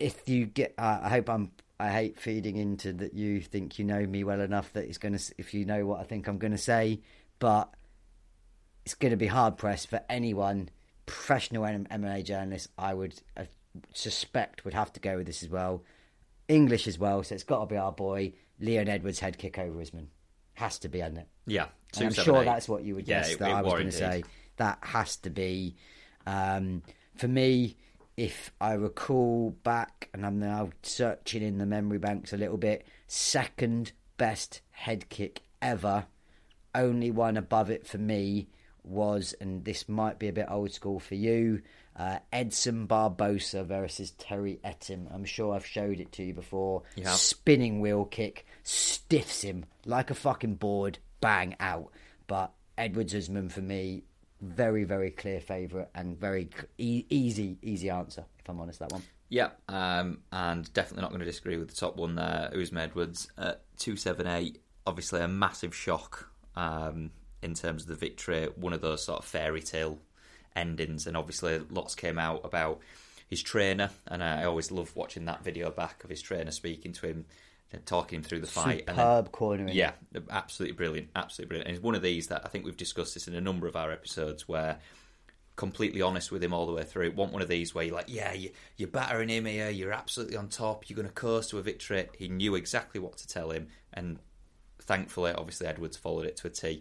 if 0.00 0.28
you 0.28 0.46
get, 0.46 0.74
uh, 0.76 1.00
I 1.02 1.08
hope 1.10 1.28
I'm 1.28 1.52
I 1.78 1.90
hate 1.90 2.20
feeding 2.20 2.56
into 2.56 2.92
that 2.94 3.14
you 3.14 3.40
think 3.40 3.78
you 3.78 3.86
know 3.86 4.04
me 4.04 4.22
well 4.22 4.40
enough 4.40 4.72
that 4.74 4.84
it's 4.84 4.98
going 4.98 5.16
to, 5.16 5.34
if 5.38 5.54
you 5.54 5.64
know 5.64 5.86
what 5.86 6.00
I 6.00 6.02
think 6.02 6.26
I'm 6.26 6.36
going 6.36 6.52
to 6.52 6.58
say, 6.58 7.00
but 7.38 7.72
it's 8.84 8.94
going 8.94 9.12
to 9.12 9.16
be 9.16 9.26
hard 9.26 9.56
pressed 9.56 9.88
for 9.88 10.02
anyone, 10.10 10.68
professional 11.06 11.62
MMA 11.62 12.24
journalist, 12.24 12.68
I 12.76 12.92
would 12.92 13.14
uh, 13.36 13.44
suspect 13.94 14.64
would 14.64 14.74
have 14.74 14.92
to 14.92 15.00
go 15.00 15.16
with 15.16 15.26
this 15.26 15.42
as 15.42 15.48
well. 15.48 15.82
English 16.48 16.86
as 16.86 16.98
well, 16.98 17.22
so 17.22 17.34
it's 17.34 17.44
got 17.44 17.60
to 17.60 17.66
be 17.66 17.76
our 17.76 17.92
boy 17.92 18.32
Leon 18.58 18.88
Edwards 18.88 19.20
head 19.20 19.38
kick 19.38 19.58
over 19.58 19.80
Usman. 19.80 20.08
Has 20.54 20.78
to 20.80 20.88
be, 20.88 20.98
hasn't 20.98 21.18
it? 21.20 21.28
Yeah, 21.46 21.66
two, 21.92 22.06
I'm 22.06 22.12
sure 22.12 22.42
eight. 22.42 22.44
that's 22.44 22.68
what 22.68 22.84
you 22.84 22.96
would 22.96 23.06
guess. 23.06 23.30
Yeah, 23.30 23.36
that 23.36 23.50
I 23.50 23.62
was 23.62 23.72
going 23.72 23.86
to 23.86 23.92
say 23.92 24.24
that 24.56 24.78
has 24.82 25.16
to 25.18 25.30
be. 25.30 25.76
Um, 26.26 26.82
for 27.16 27.28
me, 27.28 27.76
if 28.20 28.52
I 28.60 28.74
recall 28.74 29.56
back, 29.64 30.10
and 30.12 30.26
I'm 30.26 30.38
now 30.38 30.68
searching 30.82 31.42
in 31.42 31.56
the 31.56 31.64
memory 31.64 31.96
banks 31.96 32.34
a 32.34 32.36
little 32.36 32.58
bit, 32.58 32.86
second 33.06 33.92
best 34.18 34.60
head 34.72 35.08
kick 35.08 35.40
ever. 35.62 36.04
Only 36.74 37.10
one 37.10 37.38
above 37.38 37.70
it 37.70 37.86
for 37.86 37.96
me 37.96 38.50
was, 38.84 39.34
and 39.40 39.64
this 39.64 39.88
might 39.88 40.18
be 40.18 40.28
a 40.28 40.34
bit 40.34 40.48
old 40.50 40.70
school 40.70 41.00
for 41.00 41.14
you, 41.14 41.62
uh, 41.96 42.18
Edson 42.30 42.86
Barbosa 42.86 43.64
versus 43.64 44.10
Terry 44.10 44.60
Etim. 44.62 45.06
I'm 45.10 45.24
sure 45.24 45.54
I've 45.54 45.64
showed 45.64 45.98
it 45.98 46.12
to 46.12 46.22
you 46.22 46.34
before. 46.34 46.82
You. 46.96 47.06
Spinning 47.06 47.80
wheel 47.80 48.04
kick, 48.04 48.44
stiffs 48.64 49.40
him 49.40 49.64
like 49.86 50.10
a 50.10 50.14
fucking 50.14 50.56
board, 50.56 50.98
bang 51.22 51.56
out. 51.58 51.90
But 52.26 52.52
Edwards 52.76 53.14
Usman 53.14 53.48
for 53.48 53.62
me, 53.62 54.02
very 54.40 54.84
very 54.84 55.10
clear 55.10 55.40
favourite 55.40 55.88
and 55.94 56.18
very 56.18 56.48
e- 56.78 57.04
easy 57.10 57.58
easy 57.62 57.90
answer 57.90 58.24
if 58.38 58.48
I'm 58.48 58.60
honest 58.60 58.78
that 58.78 58.92
one. 58.92 59.02
Yeah, 59.28 59.50
um, 59.68 60.18
and 60.32 60.70
definitely 60.72 61.02
not 61.02 61.10
going 61.10 61.20
to 61.20 61.26
disagree 61.26 61.56
with 61.56 61.68
the 61.68 61.76
top 61.76 61.96
one 61.96 62.16
there. 62.16 62.50
Usman 62.52 62.82
Edwards 62.82 63.30
at 63.38 63.62
two 63.78 63.96
seven 63.96 64.26
eight. 64.26 64.60
Obviously, 64.86 65.20
a 65.20 65.28
massive 65.28 65.74
shock 65.74 66.30
um, 66.56 67.12
in 67.40 67.54
terms 67.54 67.82
of 67.82 67.88
the 67.88 67.94
victory. 67.94 68.48
One 68.56 68.72
of 68.72 68.80
those 68.80 69.04
sort 69.04 69.20
of 69.20 69.24
fairy 69.24 69.62
tale 69.62 69.98
endings, 70.56 71.06
and 71.06 71.16
obviously, 71.16 71.60
lots 71.70 71.94
came 71.94 72.18
out 72.18 72.40
about 72.44 72.80
his 73.28 73.40
trainer. 73.40 73.90
And 74.08 74.22
I 74.24 74.44
always 74.44 74.72
love 74.72 74.96
watching 74.96 75.26
that 75.26 75.44
video 75.44 75.70
back 75.70 76.02
of 76.02 76.10
his 76.10 76.20
trainer 76.20 76.50
speaking 76.50 76.92
to 76.94 77.06
him, 77.06 77.26
talking 77.86 78.16
him 78.18 78.22
through 78.22 78.40
the 78.40 78.46
fight. 78.46 78.84
and 78.88 78.98
then- 78.98 79.04
Superb 79.06 79.32
cornering. 79.32 79.74
yeah, 79.74 79.92
absolutely 80.30 80.76
brilliant, 80.76 81.08
absolutely 81.14 81.48
brilliant. 81.48 81.68
And 81.68 81.76
it's 81.76 81.84
one 81.84 81.94
of 81.94 82.02
these 82.02 82.28
that 82.28 82.42
I 82.44 82.48
think 82.48 82.64
we've 82.64 82.76
discussed 82.76 83.14
this 83.14 83.28
in 83.28 83.34
a 83.34 83.40
number 83.40 83.66
of 83.66 83.76
our 83.76 83.90
episodes 83.92 84.48
where 84.48 84.78
completely 85.56 86.00
honest 86.00 86.32
with 86.32 86.42
him 86.42 86.54
all 86.54 86.66
the 86.66 86.72
way 86.72 86.82
through. 86.84 87.10
Want 87.12 87.32
one 87.32 87.42
of 87.42 87.48
these 87.48 87.74
where 87.74 87.84
you're 87.84 87.94
like, 87.94 88.06
yeah, 88.08 88.32
you, 88.32 88.50
you're 88.78 88.88
battering 88.88 89.28
him 89.28 89.44
here, 89.44 89.68
you're 89.68 89.92
absolutely 89.92 90.36
on 90.36 90.48
top, 90.48 90.88
you're 90.88 90.96
going 90.96 91.06
to 91.06 91.12
coast 91.12 91.50
to 91.50 91.58
a 91.58 91.62
victory. 91.62 92.08
He 92.16 92.28
knew 92.28 92.54
exactly 92.54 92.98
what 92.98 93.18
to 93.18 93.28
tell 93.28 93.50
him, 93.50 93.68
and 93.92 94.18
thankfully, 94.80 95.32
obviously, 95.32 95.66
Edwards 95.66 95.96
followed 95.98 96.24
it 96.24 96.36
to 96.38 96.46
a 96.46 96.50
T. 96.50 96.80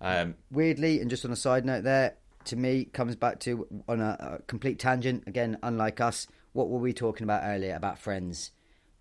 Um, 0.00 0.36
weirdly, 0.50 1.00
and 1.00 1.10
just 1.10 1.24
on 1.24 1.32
a 1.32 1.36
side 1.36 1.64
note 1.64 1.82
there, 1.82 2.14
to 2.44 2.56
me, 2.56 2.84
comes 2.84 3.16
back 3.16 3.40
to 3.40 3.66
on 3.88 4.00
a, 4.00 4.38
a 4.38 4.42
complete 4.46 4.78
tangent. 4.78 5.24
Again, 5.26 5.58
unlike 5.62 6.00
us, 6.00 6.26
what 6.52 6.68
were 6.68 6.78
we 6.78 6.92
talking 6.92 7.24
about 7.24 7.42
earlier 7.44 7.74
about 7.74 7.98
friends? 7.98 8.52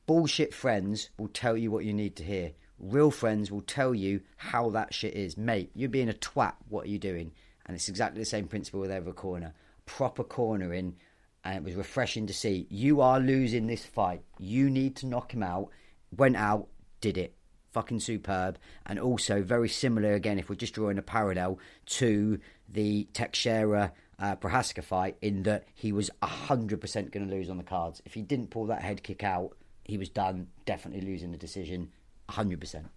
Bullshit 0.10 0.56
friends 0.56 1.12
will 1.20 1.28
tell 1.28 1.56
you 1.56 1.70
what 1.70 1.86
you 1.86 1.94
need 1.94 2.16
to 2.16 2.24
hear. 2.24 2.54
Real 2.80 3.12
friends 3.12 3.52
will 3.52 3.62
tell 3.62 3.94
you 3.94 4.22
how 4.38 4.72
that 4.72 4.92
shit 4.92 5.14
is. 5.14 5.38
Mate, 5.38 5.70
you're 5.76 5.88
being 5.88 6.10
a 6.10 6.14
twat. 6.14 6.56
What 6.68 6.86
are 6.86 6.90
you 6.90 6.98
doing? 6.98 7.32
And 7.68 7.76
it's 7.76 7.90
exactly 7.90 8.20
the 8.20 8.26
same 8.26 8.48
principle 8.48 8.80
with 8.80 8.90
every 8.90 9.14
corner. 9.14 9.54
Proper 9.86 10.24
cornering, 10.24 10.96
and 11.44 11.58
it 11.58 11.64
was 11.64 11.76
refreshing 11.76 12.26
to 12.26 12.34
see. 12.34 12.66
You 12.72 13.02
are 13.02 13.20
losing 13.20 13.68
this 13.68 13.86
fight. 13.86 14.24
You 14.40 14.72
need 14.72 14.96
to 14.96 15.06
knock 15.06 15.32
him 15.32 15.44
out. 15.44 15.70
Went 16.18 16.38
out, 16.38 16.70
did 17.02 17.16
it 17.16 17.36
fucking 17.72 18.00
superb, 18.00 18.58
and 18.88 18.98
also 18.98 19.44
very 19.44 19.70
similar 19.70 20.16
again. 20.16 20.40
If 20.40 20.50
we're 20.50 20.56
just 20.56 20.74
drawing 20.74 20.98
a 20.98 21.04
parallel 21.04 21.60
to 21.86 22.40
the 22.68 23.08
Teixeira 23.14 23.94
uh, 24.18 24.38
Prochazka 24.38 24.84
fight, 24.84 25.18
in 25.22 25.44
that 25.44 25.66
he 25.76 25.92
was 25.92 26.10
hundred 26.24 26.82
percent 26.82 27.12
going 27.12 27.30
to 27.30 27.36
lose 27.36 27.48
on 27.48 27.58
the 27.58 27.64
cards. 27.64 28.02
If 28.06 28.16
he 28.16 28.24
didn't 28.24 28.50
pull 28.50 28.66
that 28.66 28.82
head 28.82 29.04
kick 29.04 29.24
out, 29.24 29.56
he 29.90 29.98
was 29.98 30.10
done. 30.10 30.48
Definitely 30.66 31.02
losing 31.10 31.32
the 31.32 31.38
decision, 31.38 31.90
hundred 32.30 32.60
percent. 32.60 32.88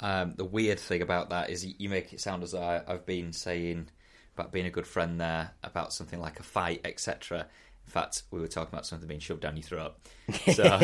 Um, 0.00 0.34
the 0.36 0.44
weird 0.44 0.78
thing 0.80 1.02
about 1.02 1.30
that 1.30 1.50
is 1.50 1.66
you 1.78 1.88
make 1.88 2.12
it 2.12 2.20
sound 2.20 2.42
as 2.42 2.52
though 2.52 2.62
I- 2.62 2.82
I've 2.90 3.04
been 3.04 3.32
saying 3.32 3.88
about 4.34 4.52
being 4.52 4.66
a 4.66 4.70
good 4.70 4.86
friend 4.86 5.20
there, 5.20 5.50
about 5.62 5.92
something 5.92 6.20
like 6.20 6.40
a 6.40 6.42
fight, 6.42 6.80
etc. 6.84 7.40
In 7.86 7.92
fact, 7.92 8.22
we 8.30 8.40
were 8.40 8.48
talking 8.48 8.72
about 8.72 8.86
something 8.86 9.08
being 9.08 9.20
shoved 9.20 9.42
down 9.42 9.56
your 9.56 9.64
throat. 9.64 9.94
So, 10.54 10.80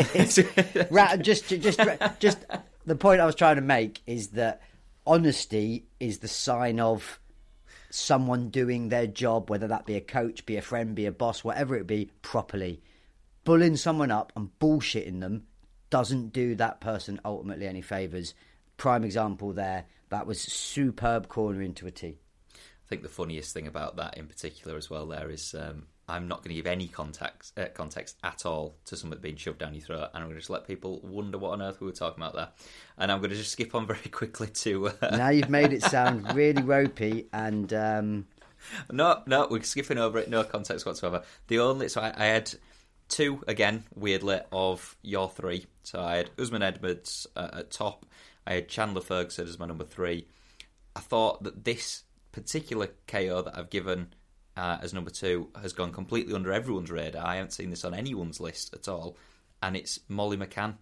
Right, 0.91 1.19
just, 1.21 1.47
just, 1.47 1.79
just. 2.19 2.39
The 2.85 2.95
point 2.95 3.21
I 3.21 3.25
was 3.25 3.35
trying 3.35 3.55
to 3.55 3.61
make 3.61 4.01
is 4.05 4.29
that 4.29 4.61
honesty 5.05 5.85
is 5.99 6.19
the 6.19 6.27
sign 6.27 6.79
of 6.79 7.19
someone 7.89 8.49
doing 8.49 8.89
their 8.89 9.07
job, 9.07 9.49
whether 9.49 9.67
that 9.67 9.85
be 9.85 9.95
a 9.95 10.01
coach, 10.01 10.45
be 10.45 10.57
a 10.57 10.61
friend, 10.61 10.93
be 10.93 11.05
a 11.05 11.11
boss, 11.11 11.43
whatever 11.43 11.75
it 11.75 11.87
be, 11.87 12.11
properly. 12.21 12.81
Bullying 13.47 13.77
someone 13.77 14.11
up 14.11 14.33
and 14.35 14.49
bullshitting 14.59 15.21
them 15.21 15.43
doesn't 15.89 16.33
do 16.33 16.53
that 16.55 16.81
person 16.81 17.21
ultimately 17.23 17.65
any 17.65 17.81
favors. 17.81 18.33
Prime 18.75 19.05
example 19.05 19.53
there. 19.53 19.85
That 20.09 20.27
was 20.27 20.41
superb 20.41 21.29
corner 21.29 21.61
into 21.61 21.87
a 21.87 21.91
tee. 21.91 22.17
I 22.53 22.87
think 22.89 23.03
the 23.03 23.07
funniest 23.07 23.53
thing 23.53 23.65
about 23.65 23.95
that 23.95 24.17
in 24.17 24.27
particular 24.27 24.75
as 24.75 24.89
well 24.89 25.05
there 25.05 25.29
is 25.29 25.55
um, 25.57 25.83
I'm 26.09 26.27
not 26.27 26.39
going 26.39 26.49
to 26.49 26.55
give 26.55 26.67
any 26.67 26.89
context 26.89 27.57
uh, 27.57 27.67
context 27.73 28.17
at 28.21 28.45
all 28.45 28.75
to 28.83 28.97
something 28.97 29.17
being 29.21 29.37
shoved 29.37 29.59
down 29.59 29.73
your 29.73 29.81
throat, 29.83 30.09
and 30.13 30.21
I'm 30.21 30.23
going 30.23 30.35
to 30.35 30.41
just 30.41 30.49
let 30.49 30.67
people 30.67 30.99
wonder 31.01 31.37
what 31.37 31.51
on 31.51 31.61
earth 31.61 31.79
we 31.79 31.87
were 31.87 31.93
talking 31.93 32.21
about 32.21 32.35
there. 32.35 32.49
And 32.97 33.09
I'm 33.09 33.19
going 33.19 33.29
to 33.29 33.37
just 33.37 33.53
skip 33.53 33.73
on 33.73 33.87
very 33.87 34.09
quickly 34.11 34.47
to 34.47 34.89
uh, 34.89 35.15
Now 35.15 35.29
you've 35.29 35.49
made 35.49 35.71
it 35.71 35.83
sound 35.83 36.35
really 36.35 36.63
ropey 36.63 37.27
and 37.31 37.71
um, 37.71 38.27
no, 38.91 39.21
no, 39.25 39.47
we're 39.49 39.63
skipping 39.63 39.97
over 39.97 40.19
it. 40.19 40.29
No 40.29 40.43
context 40.43 40.85
whatsoever. 40.85 41.23
The 41.47 41.59
only 41.59 41.87
so 41.87 42.01
I, 42.01 42.13
I 42.13 42.25
had 42.25 42.53
two 43.07 43.43
again, 43.47 43.83
weirdly, 43.95 44.39
of 44.51 44.95
your 45.01 45.29
three. 45.29 45.65
So 45.83 46.01
I 46.01 46.17
had 46.17 46.29
Usman 46.37 46.61
Edwards 46.61 47.27
uh, 47.35 47.49
at 47.53 47.71
top. 47.71 48.05
I 48.45 48.53
had 48.53 48.69
Chandler 48.69 49.01
Ferguson 49.01 49.47
as 49.47 49.59
my 49.59 49.65
number 49.65 49.83
three. 49.83 50.27
I 50.95 50.99
thought 50.99 51.43
that 51.43 51.63
this 51.63 52.03
particular 52.31 52.89
KO 53.07 53.41
that 53.43 53.57
I've 53.57 53.69
given 53.69 54.13
uh, 54.55 54.79
as 54.81 54.93
number 54.93 55.11
two 55.11 55.49
has 55.61 55.73
gone 55.73 55.91
completely 55.91 56.33
under 56.33 56.51
everyone's 56.51 56.91
radar. 56.91 57.25
I 57.25 57.35
haven't 57.35 57.51
seen 57.51 57.69
this 57.69 57.85
on 57.85 57.93
anyone's 57.93 58.39
list 58.39 58.73
at 58.73 58.87
all, 58.87 59.17
and 59.61 59.75
it's 59.75 59.99
Molly 60.07 60.37
McCann 60.37 60.75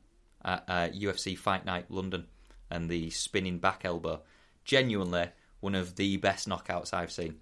at 0.44 0.64
uh, 0.68 0.88
UFC 0.90 1.38
Fight 1.38 1.66
Night 1.66 1.90
London 1.90 2.28
and 2.70 2.90
the 2.90 3.10
spinning 3.10 3.60
back 3.60 3.84
elbow. 3.84 4.22
Genuinely 4.64 5.30
one 5.60 5.76
of 5.76 5.96
the 5.96 6.18
best 6.18 6.48
knockouts 6.48 6.94
I've 6.94 7.12
seen. 7.12 7.42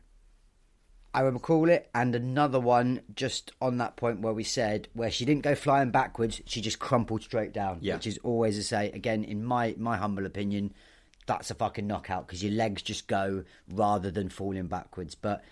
I 1.15 1.23
would 1.23 1.41
call 1.43 1.69
it, 1.69 1.89
and 1.93 2.15
another 2.15 2.59
one 2.59 3.01
just 3.15 3.51
on 3.61 3.77
that 3.77 3.95
point 3.97 4.21
where 4.21 4.33
we 4.33 4.43
said 4.43 4.87
where 4.93 5.11
she 5.11 5.25
didn't 5.25 5.43
go 5.43 5.53
flying 5.53 5.91
backwards, 5.91 6.41
she 6.45 6.59
just 6.59 6.79
crumpled 6.79 7.21
straight 7.21 7.53
down, 7.53 7.77
Yeah. 7.81 7.95
which 7.95 8.07
is 8.07 8.17
always 8.23 8.55
to 8.57 8.63
say 8.63 8.91
again 8.91 9.23
in 9.23 9.43
my 9.43 9.75
my 9.77 9.97
humble 9.97 10.25
opinion, 10.25 10.73
that's 11.27 11.51
a 11.51 11.55
fucking 11.55 11.85
knockout 11.87 12.25
because 12.27 12.43
your 12.43 12.53
legs 12.53 12.81
just 12.81 13.07
go 13.07 13.43
rather 13.71 14.09
than 14.09 14.29
falling 14.29 14.67
backwards. 14.67 15.13
But 15.13 15.43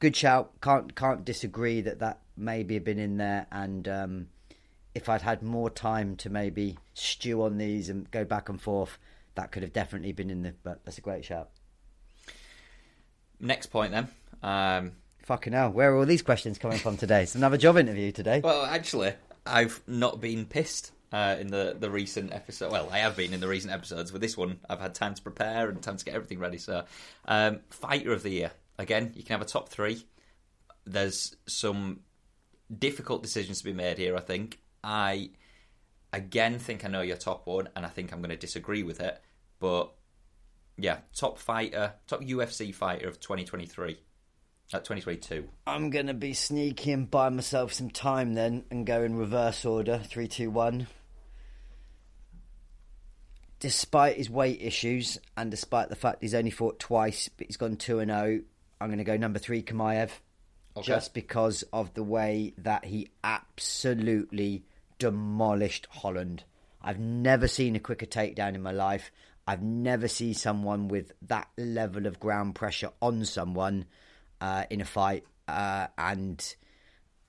good 0.00 0.16
shout, 0.16 0.52
can't 0.62 0.94
can't 0.94 1.24
disagree 1.24 1.82
that 1.82 1.98
that 1.98 2.20
maybe 2.36 2.74
have 2.74 2.84
been 2.84 2.98
in 2.98 3.18
there, 3.18 3.46
and 3.52 3.86
um, 3.86 4.28
if 4.94 5.08
I'd 5.10 5.22
had 5.22 5.42
more 5.42 5.68
time 5.68 6.16
to 6.16 6.30
maybe 6.30 6.78
stew 6.94 7.42
on 7.42 7.58
these 7.58 7.90
and 7.90 8.10
go 8.10 8.24
back 8.24 8.48
and 8.48 8.58
forth, 8.60 8.96
that 9.34 9.52
could 9.52 9.62
have 9.62 9.72
definitely 9.74 10.12
been 10.12 10.30
in 10.30 10.42
there. 10.42 10.54
But 10.62 10.82
that's 10.84 10.96
a 10.98 11.02
great 11.02 11.24
shout. 11.26 11.50
Next 13.40 13.66
point 13.66 13.92
then. 13.92 14.08
Um, 14.44 14.92
Fucking 15.22 15.54
hell, 15.54 15.70
where 15.70 15.90
are 15.90 15.96
all 15.96 16.04
these 16.04 16.20
questions 16.20 16.58
coming 16.58 16.76
from 16.76 16.98
today? 16.98 17.22
It's 17.22 17.34
another 17.34 17.56
job 17.56 17.78
interview 17.78 18.12
today. 18.12 18.40
well, 18.44 18.66
actually, 18.66 19.14
I've 19.46 19.80
not 19.86 20.20
been 20.20 20.44
pissed 20.44 20.92
uh, 21.12 21.36
in 21.40 21.46
the, 21.46 21.74
the 21.78 21.88
recent 21.88 22.30
episode. 22.30 22.70
Well, 22.70 22.90
I 22.92 22.98
have 22.98 23.16
been 23.16 23.32
in 23.32 23.40
the 23.40 23.48
recent 23.48 23.72
episodes. 23.72 24.12
With 24.12 24.20
this 24.20 24.36
one, 24.36 24.60
I've 24.68 24.80
had 24.80 24.94
time 24.94 25.14
to 25.14 25.22
prepare 25.22 25.70
and 25.70 25.80
time 25.82 25.96
to 25.96 26.04
get 26.04 26.14
everything 26.14 26.40
ready. 26.40 26.58
So, 26.58 26.84
um, 27.24 27.60
fighter 27.70 28.12
of 28.12 28.22
the 28.22 28.28
year. 28.28 28.50
Again, 28.78 29.12
you 29.16 29.22
can 29.22 29.32
have 29.32 29.40
a 29.40 29.48
top 29.48 29.70
three. 29.70 30.04
There's 30.84 31.34
some 31.46 32.00
difficult 32.76 33.22
decisions 33.22 33.58
to 33.60 33.64
be 33.64 33.72
made 33.72 33.96
here. 33.96 34.14
I 34.14 34.20
think 34.20 34.60
I 34.82 35.30
again 36.12 36.58
think 36.58 36.84
I 36.84 36.88
know 36.88 37.00
your 37.00 37.16
top 37.16 37.46
one, 37.46 37.70
and 37.74 37.86
I 37.86 37.88
think 37.88 38.12
I'm 38.12 38.20
going 38.20 38.28
to 38.28 38.36
disagree 38.36 38.82
with 38.82 39.00
it. 39.00 39.18
But 39.58 39.90
yeah, 40.76 40.98
top 41.14 41.38
fighter, 41.38 41.94
top 42.06 42.20
UFC 42.20 42.74
fighter 42.74 43.08
of 43.08 43.20
2023. 43.20 43.96
Uh, 44.72 44.78
2022. 44.78 45.46
I'm 45.66 45.90
going 45.90 46.06
to 46.06 46.14
be 46.14 46.32
sneaky 46.32 46.92
and 46.92 47.10
buy 47.10 47.28
myself 47.28 47.72
some 47.72 47.90
time 47.90 48.34
then 48.34 48.64
and 48.70 48.86
go 48.86 49.02
in 49.02 49.16
reverse 49.16 49.64
order 49.64 49.98
three, 49.98 50.26
two, 50.26 50.50
one. 50.50 50.86
Despite 53.60 54.16
his 54.16 54.28
weight 54.28 54.60
issues 54.60 55.18
and 55.36 55.50
despite 55.50 55.90
the 55.90 55.96
fact 55.96 56.22
he's 56.22 56.34
only 56.34 56.50
fought 56.50 56.78
twice, 56.78 57.28
but 57.36 57.46
he's 57.46 57.56
gone 57.56 57.76
2 57.76 58.00
and 58.00 58.10
0, 58.10 58.40
I'm 58.80 58.88
going 58.88 58.98
to 58.98 59.04
go 59.04 59.16
number 59.16 59.38
three, 59.38 59.62
Kamaev. 59.62 60.10
Okay. 60.76 60.86
Just 60.86 61.14
because 61.14 61.62
of 61.72 61.94
the 61.94 62.02
way 62.02 62.52
that 62.58 62.84
he 62.84 63.10
absolutely 63.22 64.64
demolished 64.98 65.86
Holland. 65.90 66.44
I've 66.82 66.98
never 66.98 67.48
seen 67.48 67.76
a 67.76 67.80
quicker 67.80 68.06
takedown 68.06 68.54
in 68.54 68.62
my 68.62 68.72
life. 68.72 69.10
I've 69.46 69.62
never 69.62 70.08
seen 70.08 70.34
someone 70.34 70.88
with 70.88 71.12
that 71.22 71.48
level 71.56 72.06
of 72.06 72.18
ground 72.18 72.54
pressure 72.54 72.90
on 73.00 73.24
someone 73.24 73.86
uh, 74.40 74.64
in 74.70 74.80
a 74.80 74.84
fight. 74.84 75.24
Uh, 75.46 75.88
and 75.98 76.56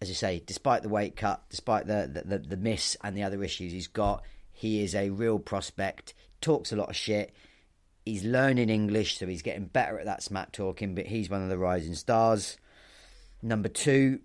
as 0.02 0.10
you 0.10 0.16
say, 0.16 0.42
despite 0.46 0.84
the 0.84 0.90
weight 0.90 1.16
cut, 1.16 1.44
despite 1.50 1.88
the, 1.88 2.24
the, 2.26 2.40
the, 2.40 2.58
miss 2.58 2.96
and 3.04 3.18
the 3.18 3.24
other 3.24 3.44
issues 3.44 3.72
he's 3.72 3.88
got, 3.88 4.24
he 4.52 4.84
is 4.84 4.96
a 4.96 5.10
real 5.10 5.40
prospect. 5.40 6.14
Talks 6.42 6.72
a 6.72 6.76
lot 6.76 6.90
of 6.90 6.96
shit. 6.96 7.34
He's 8.06 8.24
learning 8.24 8.70
English, 8.70 9.18
so 9.18 9.26
he's 9.26 9.42
getting 9.42 9.66
better 9.66 10.00
at 10.00 10.06
that 10.06 10.22
smack 10.22 10.52
talking, 10.52 10.96
but 10.96 11.08
he's 11.08 11.30
one 11.30 11.42
of 11.42 11.50
the 11.50 11.58
rising 11.58 11.96
stars. 11.96 12.58
Number 13.42 13.68
two, 13.68 14.20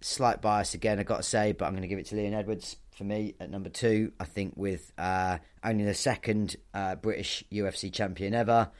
slight 0.00 0.40
bias 0.40 0.74
again, 0.74 0.98
I 0.98 1.02
got 1.02 1.18
to 1.18 1.22
say, 1.22 1.52
but 1.52 1.66
I'm 1.66 1.72
going 1.72 1.82
to 1.82 1.88
give 1.88 1.98
it 1.98 2.06
to 2.06 2.16
Leon 2.16 2.34
Edwards 2.34 2.76
for 2.92 3.04
me 3.04 3.34
at 3.40 3.50
number 3.50 3.68
two. 3.68 4.12
I 4.18 4.24
think 4.24 4.54
with 4.56 4.92
uh, 4.96 5.38
only 5.62 5.84
the 5.84 5.94
second 5.94 6.56
uh, 6.72 6.96
British 6.96 7.44
UFC 7.52 7.92
champion 7.92 8.34
ever. 8.34 8.70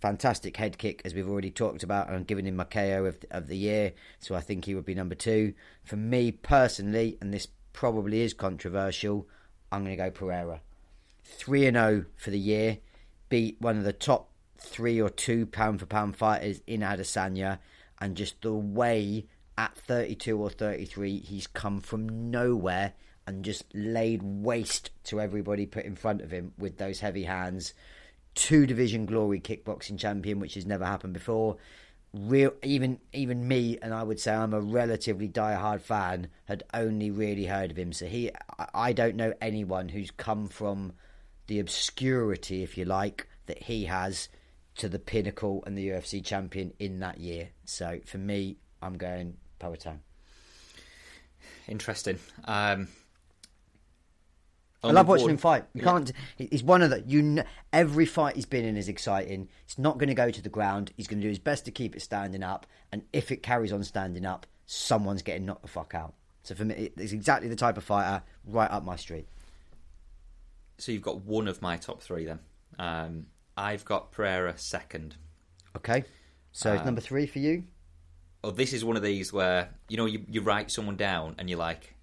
Fantastic 0.00 0.56
head 0.56 0.78
kick, 0.78 1.02
as 1.04 1.14
we've 1.14 1.28
already 1.28 1.50
talked 1.50 1.82
about, 1.82 2.06
and 2.06 2.16
I'm 2.16 2.24
giving 2.24 2.46
him 2.46 2.56
my 2.56 2.64
KO 2.64 3.04
of, 3.04 3.18
of 3.30 3.48
the 3.48 3.56
year, 3.56 3.92
so 4.18 4.34
I 4.34 4.40
think 4.40 4.64
he 4.64 4.74
would 4.74 4.86
be 4.86 4.94
number 4.94 5.14
two. 5.14 5.52
For 5.84 5.96
me 5.96 6.32
personally, 6.32 7.18
and 7.20 7.34
this 7.34 7.48
probably 7.72 8.22
is 8.22 8.32
controversial, 8.32 9.28
I'm 9.70 9.84
going 9.84 9.96
to 9.96 10.02
go 10.02 10.10
Pereira. 10.10 10.60
3 11.22 11.66
and 11.66 11.76
0 11.76 12.04
for 12.16 12.30
the 12.30 12.38
year, 12.38 12.78
beat 13.28 13.60
one 13.60 13.76
of 13.76 13.84
the 13.84 13.92
top 13.92 14.30
three 14.58 15.00
or 15.00 15.10
two 15.10 15.46
pound 15.46 15.80
for 15.80 15.86
pound 15.86 16.16
fighters 16.16 16.60
in 16.66 16.80
Adesanya, 16.80 17.58
and 18.00 18.16
just 18.16 18.40
the 18.42 18.52
way 18.52 19.26
at 19.58 19.76
32 19.76 20.40
or 20.40 20.48
33 20.48 21.18
he's 21.18 21.46
come 21.46 21.80
from 21.80 22.30
nowhere 22.30 22.94
and 23.26 23.44
just 23.44 23.64
laid 23.74 24.22
waste 24.22 24.90
to 25.04 25.20
everybody 25.20 25.66
put 25.66 25.84
in 25.84 25.94
front 25.94 26.22
of 26.22 26.30
him 26.30 26.52
with 26.58 26.78
those 26.78 27.00
heavy 27.00 27.24
hands. 27.24 27.74
Two 28.34 28.66
division 28.66 29.06
glory 29.06 29.40
kickboxing 29.40 29.98
champion, 29.98 30.40
which 30.40 30.54
has 30.54 30.66
never 30.66 30.84
happened 30.84 31.14
before. 31.14 31.56
Real, 32.12 32.52
even 32.64 32.98
even 33.12 33.46
me, 33.46 33.78
and 33.80 33.94
I 33.94 34.02
would 34.02 34.18
say 34.18 34.34
I'm 34.34 34.54
a 34.54 34.60
relatively 34.60 35.28
die-hard 35.28 35.80
fan, 35.80 36.28
had 36.46 36.64
only 36.74 37.10
really 37.10 37.44
heard 37.44 37.70
of 37.70 37.76
him. 37.76 37.92
So 37.92 38.06
he, 38.06 38.30
I 38.74 38.92
don't 38.92 39.16
know 39.16 39.32
anyone 39.40 39.88
who's 39.88 40.10
come 40.10 40.48
from 40.48 40.92
the 41.46 41.60
obscurity, 41.60 42.62
if 42.62 42.76
you 42.76 42.84
like, 42.84 43.28
that 43.46 43.62
he 43.62 43.84
has 43.84 44.28
to 44.76 44.88
the 44.88 44.98
pinnacle 44.98 45.62
and 45.66 45.76
the 45.76 45.88
UFC 45.88 46.24
champion 46.24 46.72
in 46.78 47.00
that 47.00 47.18
year. 47.18 47.50
So 47.64 48.00
for 48.06 48.18
me, 48.18 48.56
I'm 48.82 48.96
going 48.96 49.36
Poatan. 49.60 49.98
Interesting. 51.68 52.18
Um, 52.44 52.88
I 54.82 54.92
love 54.92 55.08
watching 55.08 55.30
him 55.30 55.36
fight. 55.36 55.64
You 55.74 55.82
yeah. 55.82 55.90
can't. 55.90 56.12
He's 56.36 56.62
one 56.62 56.82
of 56.82 56.90
the. 56.90 57.02
You 57.06 57.22
know, 57.22 57.42
every 57.72 58.06
fight 58.06 58.36
he's 58.36 58.46
been 58.46 58.64
in 58.64 58.76
is 58.76 58.88
exciting. 58.88 59.48
He's 59.66 59.78
not 59.78 59.98
going 59.98 60.08
to 60.08 60.14
go 60.14 60.30
to 60.30 60.42
the 60.42 60.48
ground. 60.48 60.92
He's 60.96 61.06
going 61.06 61.20
to 61.20 61.24
do 61.24 61.28
his 61.28 61.38
best 61.38 61.66
to 61.66 61.70
keep 61.70 61.94
it 61.94 62.00
standing 62.00 62.42
up. 62.42 62.66
And 62.90 63.02
if 63.12 63.30
it 63.30 63.42
carries 63.42 63.72
on 63.72 63.84
standing 63.84 64.24
up, 64.24 64.46
someone's 64.66 65.22
getting 65.22 65.44
knocked 65.44 65.62
the 65.62 65.68
fuck 65.68 65.94
out. 65.94 66.14
So 66.42 66.54
for 66.54 66.64
me, 66.64 66.90
it's 66.96 67.12
exactly 67.12 67.48
the 67.48 67.56
type 67.56 67.76
of 67.76 67.84
fighter 67.84 68.22
right 68.46 68.70
up 68.70 68.84
my 68.84 68.96
street. 68.96 69.26
So 70.78 70.92
you've 70.92 71.02
got 71.02 71.24
one 71.24 71.46
of 71.46 71.60
my 71.60 71.76
top 71.76 72.00
three 72.00 72.24
then. 72.24 72.40
Um, 72.78 73.26
I've 73.56 73.84
got 73.84 74.12
Pereira 74.12 74.54
second. 74.56 75.16
Okay. 75.76 76.04
So 76.52 76.76
um, 76.76 76.84
number 76.86 77.02
three 77.02 77.26
for 77.26 77.38
you. 77.38 77.64
Oh, 78.42 78.50
this 78.50 78.72
is 78.72 78.84
one 78.84 78.96
of 78.96 79.02
these 79.02 79.32
where 79.32 79.68
you 79.88 79.98
know 79.98 80.06
you, 80.06 80.24
you 80.26 80.40
write 80.40 80.70
someone 80.70 80.96
down 80.96 81.34
and 81.38 81.50
you're 81.50 81.58
like, 81.58 81.94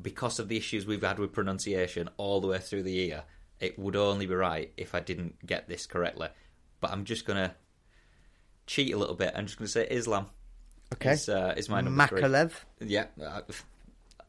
because 0.00 0.38
of 0.38 0.48
the 0.48 0.56
issues 0.56 0.86
we've 0.86 1.02
had 1.02 1.18
with 1.18 1.32
pronunciation 1.32 2.08
all 2.16 2.40
the 2.40 2.48
way 2.48 2.58
through 2.58 2.82
the 2.82 2.92
year, 2.92 3.24
it 3.58 3.78
would 3.78 3.96
only 3.96 4.26
be 4.26 4.34
right 4.34 4.72
if 4.76 4.94
I 4.94 5.00
didn't 5.00 5.44
get 5.44 5.68
this 5.68 5.86
correctly. 5.86 6.28
But 6.80 6.92
I'm 6.92 7.04
just 7.04 7.26
gonna 7.26 7.54
cheat 8.66 8.94
a 8.94 8.98
little 8.98 9.14
bit. 9.14 9.32
I'm 9.36 9.46
just 9.46 9.58
gonna 9.58 9.68
say 9.68 9.86
Islam. 9.90 10.26
Okay, 10.94 11.12
is, 11.12 11.28
uh, 11.28 11.54
is 11.56 11.68
my 11.68 11.80
number 11.80 12.02
Makhachev. 12.02 12.52
Three. 12.78 12.88
Yeah, 12.88 13.06
uh, 13.22 13.42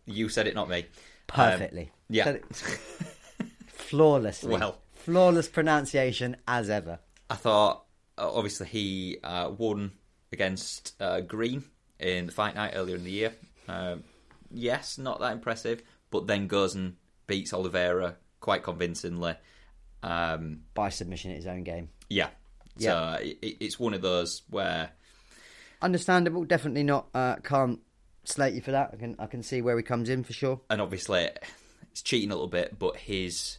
you 0.06 0.30
said 0.30 0.48
it, 0.48 0.56
not 0.56 0.70
me. 0.70 0.86
Perfectly. 1.28 1.84
Um, 1.84 1.90
yeah, 2.10 2.38
flawlessly. 3.68 4.54
Well, 4.54 4.78
flawless 4.94 5.48
pronunciation 5.48 6.38
as 6.48 6.70
ever. 6.70 7.00
I 7.30 7.36
thought 7.36 7.86
uh, 8.18 8.32
obviously 8.32 8.68
he 8.68 9.18
uh, 9.24 9.50
won 9.58 9.94
against 10.32 10.94
uh, 11.00 11.22
Green 11.22 11.64
in 12.00 12.28
the 12.28 12.32
fight 12.32 12.56
night 12.56 12.74
earlier 12.76 12.96
in 12.96 13.04
the 13.04 13.12
year. 13.12 13.34
Um, 13.68 14.04
yes, 14.54 14.98
not 14.98 15.20
that 15.20 15.32
impressive, 15.34 15.84
but 16.10 16.28
then 16.28 16.48
goes 16.48 16.76
and 16.76 16.96
beats 17.28 17.54
Oliveira 17.54 18.16
quite 18.40 18.64
convincingly. 18.64 19.36
Um, 20.04 20.62
By 20.74 20.90
submission 20.90 21.32
at 21.32 21.38
his 21.38 21.48
own 21.48 21.64
game. 21.64 21.90
Yeah. 22.10 22.30
Yeah. 22.78 23.18
So 23.18 23.24
it, 23.24 23.58
it's 23.60 23.80
one 23.80 23.94
of 23.94 24.02
those 24.02 24.44
where. 24.50 24.92
Understandable. 25.82 26.44
Definitely 26.46 26.84
not. 26.84 27.08
Uh, 27.14 27.36
can't 27.38 27.80
slate 28.24 28.54
you 28.54 28.62
for 28.62 28.72
that. 28.72 28.92
I 28.94 28.98
can 28.98 29.16
I 29.20 29.26
can 29.28 29.44
see 29.44 29.62
where 29.62 29.78
he 29.78 29.84
comes 29.84 30.10
in 30.10 30.24
for 30.24 30.34
sure. 30.34 30.62
And 30.70 30.82
obviously, 30.82 31.30
it's 31.92 32.02
cheating 32.02 32.32
a 32.32 32.36
little 32.36 32.48
bit, 32.48 32.78
but 32.78 32.98
his 32.98 33.58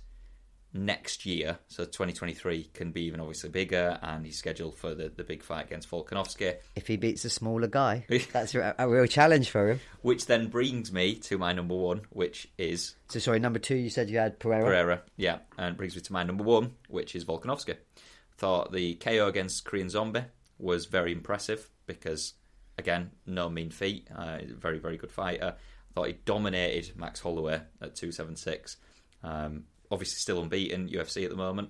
next 0.75 1.27
year, 1.27 1.59
so 1.69 1.85
2023, 1.85 2.71
can 2.73 2.93
be 2.93 3.03
even 3.03 3.21
obviously 3.21 3.51
bigger, 3.51 3.99
and 4.03 4.25
he's 4.25 4.39
scheduled 4.39 4.77
for 4.77 4.95
the, 4.95 5.09
the 5.09 5.25
big 5.25 5.43
fight 5.43 5.67
against 5.67 5.91
Volkanovski. 5.91 6.57
If 6.77 6.87
he 6.87 6.97
beats 6.97 7.25
a 7.25 7.31
smaller 7.31 7.67
guy, 7.67 8.07
that's 8.33 8.55
a, 8.55 8.75
a, 8.79 8.89
real 8.89 9.07
challenge 9.07 9.51
for 9.51 9.71
him. 9.71 9.81
Which 10.03 10.27
then 10.27 10.49
brings 10.49 10.93
me 10.93 11.15
to 11.17 11.39
my 11.39 11.53
number 11.53 11.75
one, 11.75 12.03
which 12.11 12.49
is. 12.59 12.95
So, 13.09 13.19
sorry, 13.19 13.39
number 13.39 13.59
two, 13.59 13.77
you 13.77 13.91
said 13.91 14.09
you 14.09 14.19
had 14.19 14.39
Pereira? 14.39 14.65
Pereira, 14.65 15.03
yeah, 15.17 15.39
and 15.59 15.77
brings 15.77 15.95
me 15.95 16.03
to 16.03 16.13
my 16.13 16.23
number 16.23 16.45
one, 16.45 16.73
which 16.89 17.15
is 17.15 17.25
Volkanovski. 17.25 17.77
Thought 18.39 18.73
the 18.73 18.95
KO 18.95 19.27
against 19.27 19.65
Korean 19.65 19.91
Zombie 19.91 20.25
was 20.59 20.87
very 20.87 21.13
impressive 21.13 21.69
because, 21.87 22.35
again, 22.79 23.11
no 23.27 23.49
mean 23.51 23.71
feat. 23.71 24.09
Uh, 24.15 24.39
very, 24.49 24.79
very 24.79 24.97
good 24.97 25.13
fighter. 25.13 25.57
Thought 25.95 26.07
he 26.07 26.17
dominated 26.25 26.97
Max 26.97 27.21
Holloway 27.21 27.61
at 27.81 27.95
276. 27.95 28.79
Um, 29.23 29.65
obviously 29.93 30.17
still 30.17 30.43
unbeaten 30.43 30.89
UFC 30.89 31.23
at 31.23 31.31
the 31.31 31.37
moment. 31.37 31.69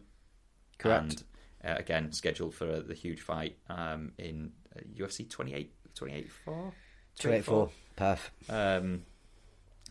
Correct. 0.78 1.24
And 1.62 1.72
uh, 1.72 1.78
again, 1.78 2.12
scheduled 2.12 2.54
for 2.54 2.80
the 2.80 2.94
huge 2.94 3.20
fight 3.20 3.58
um, 3.68 4.12
in 4.16 4.52
uh, 4.74 4.80
UFC 4.96 5.28
28, 5.28 5.72
28 5.94 6.30
4? 6.44 6.72
284. 7.18 7.70
Perf. 7.96 8.18
Um, 8.48 9.02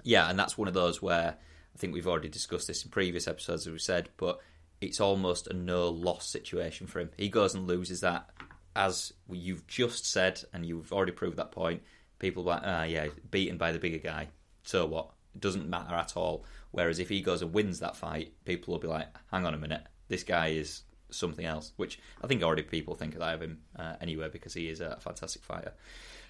yeah, 0.03 0.29
and 0.29 0.39
that's 0.39 0.57
one 0.57 0.67
of 0.67 0.73
those 0.73 1.01
where 1.01 1.35
I 1.75 1.77
think 1.77 1.93
we've 1.93 2.07
already 2.07 2.29
discussed 2.29 2.67
this 2.67 2.83
in 2.83 2.89
previous 2.89 3.27
episodes, 3.27 3.67
as 3.67 3.73
we 3.73 3.79
said, 3.79 4.09
but 4.17 4.39
it's 4.79 4.99
almost 4.99 5.47
a 5.47 5.53
no 5.53 5.89
loss 5.89 6.27
situation 6.27 6.87
for 6.87 6.99
him. 6.99 7.11
He 7.17 7.29
goes 7.29 7.53
and 7.53 7.67
loses 7.67 8.01
that, 8.01 8.29
as 8.75 9.13
you've 9.29 9.67
just 9.67 10.05
said, 10.05 10.41
and 10.53 10.65
you've 10.65 10.91
already 10.91 11.11
proved 11.11 11.37
that 11.37 11.51
point. 11.51 11.83
People 12.17 12.43
are 12.43 12.55
like, 12.55 12.63
ah, 12.65 12.83
yeah, 12.83 13.07
beaten 13.29 13.57
by 13.57 13.71
the 13.71 13.79
bigger 13.79 13.99
guy. 13.99 14.29
So 14.63 14.85
what? 14.85 15.11
It 15.35 15.41
doesn't 15.41 15.69
matter 15.69 15.93
at 15.93 16.17
all. 16.17 16.45
Whereas 16.71 16.99
if 16.99 17.09
he 17.09 17.21
goes 17.21 17.41
and 17.41 17.53
wins 17.53 17.79
that 17.79 17.95
fight, 17.95 18.33
people 18.45 18.73
will 18.73 18.79
be 18.79 18.87
like, 18.87 19.07
hang 19.31 19.45
on 19.45 19.53
a 19.53 19.57
minute, 19.57 19.83
this 20.07 20.23
guy 20.23 20.47
is 20.47 20.83
something 21.09 21.45
else. 21.45 21.73
Which 21.75 21.99
I 22.23 22.27
think 22.27 22.43
already 22.43 22.63
people 22.63 22.95
think 22.95 23.17
that 23.17 23.35
of 23.35 23.41
him 23.41 23.59
uh, 23.77 23.95
because 24.31 24.53
he 24.53 24.69
is 24.69 24.81
a 24.81 24.97
fantastic 24.99 25.43
fighter. 25.43 25.73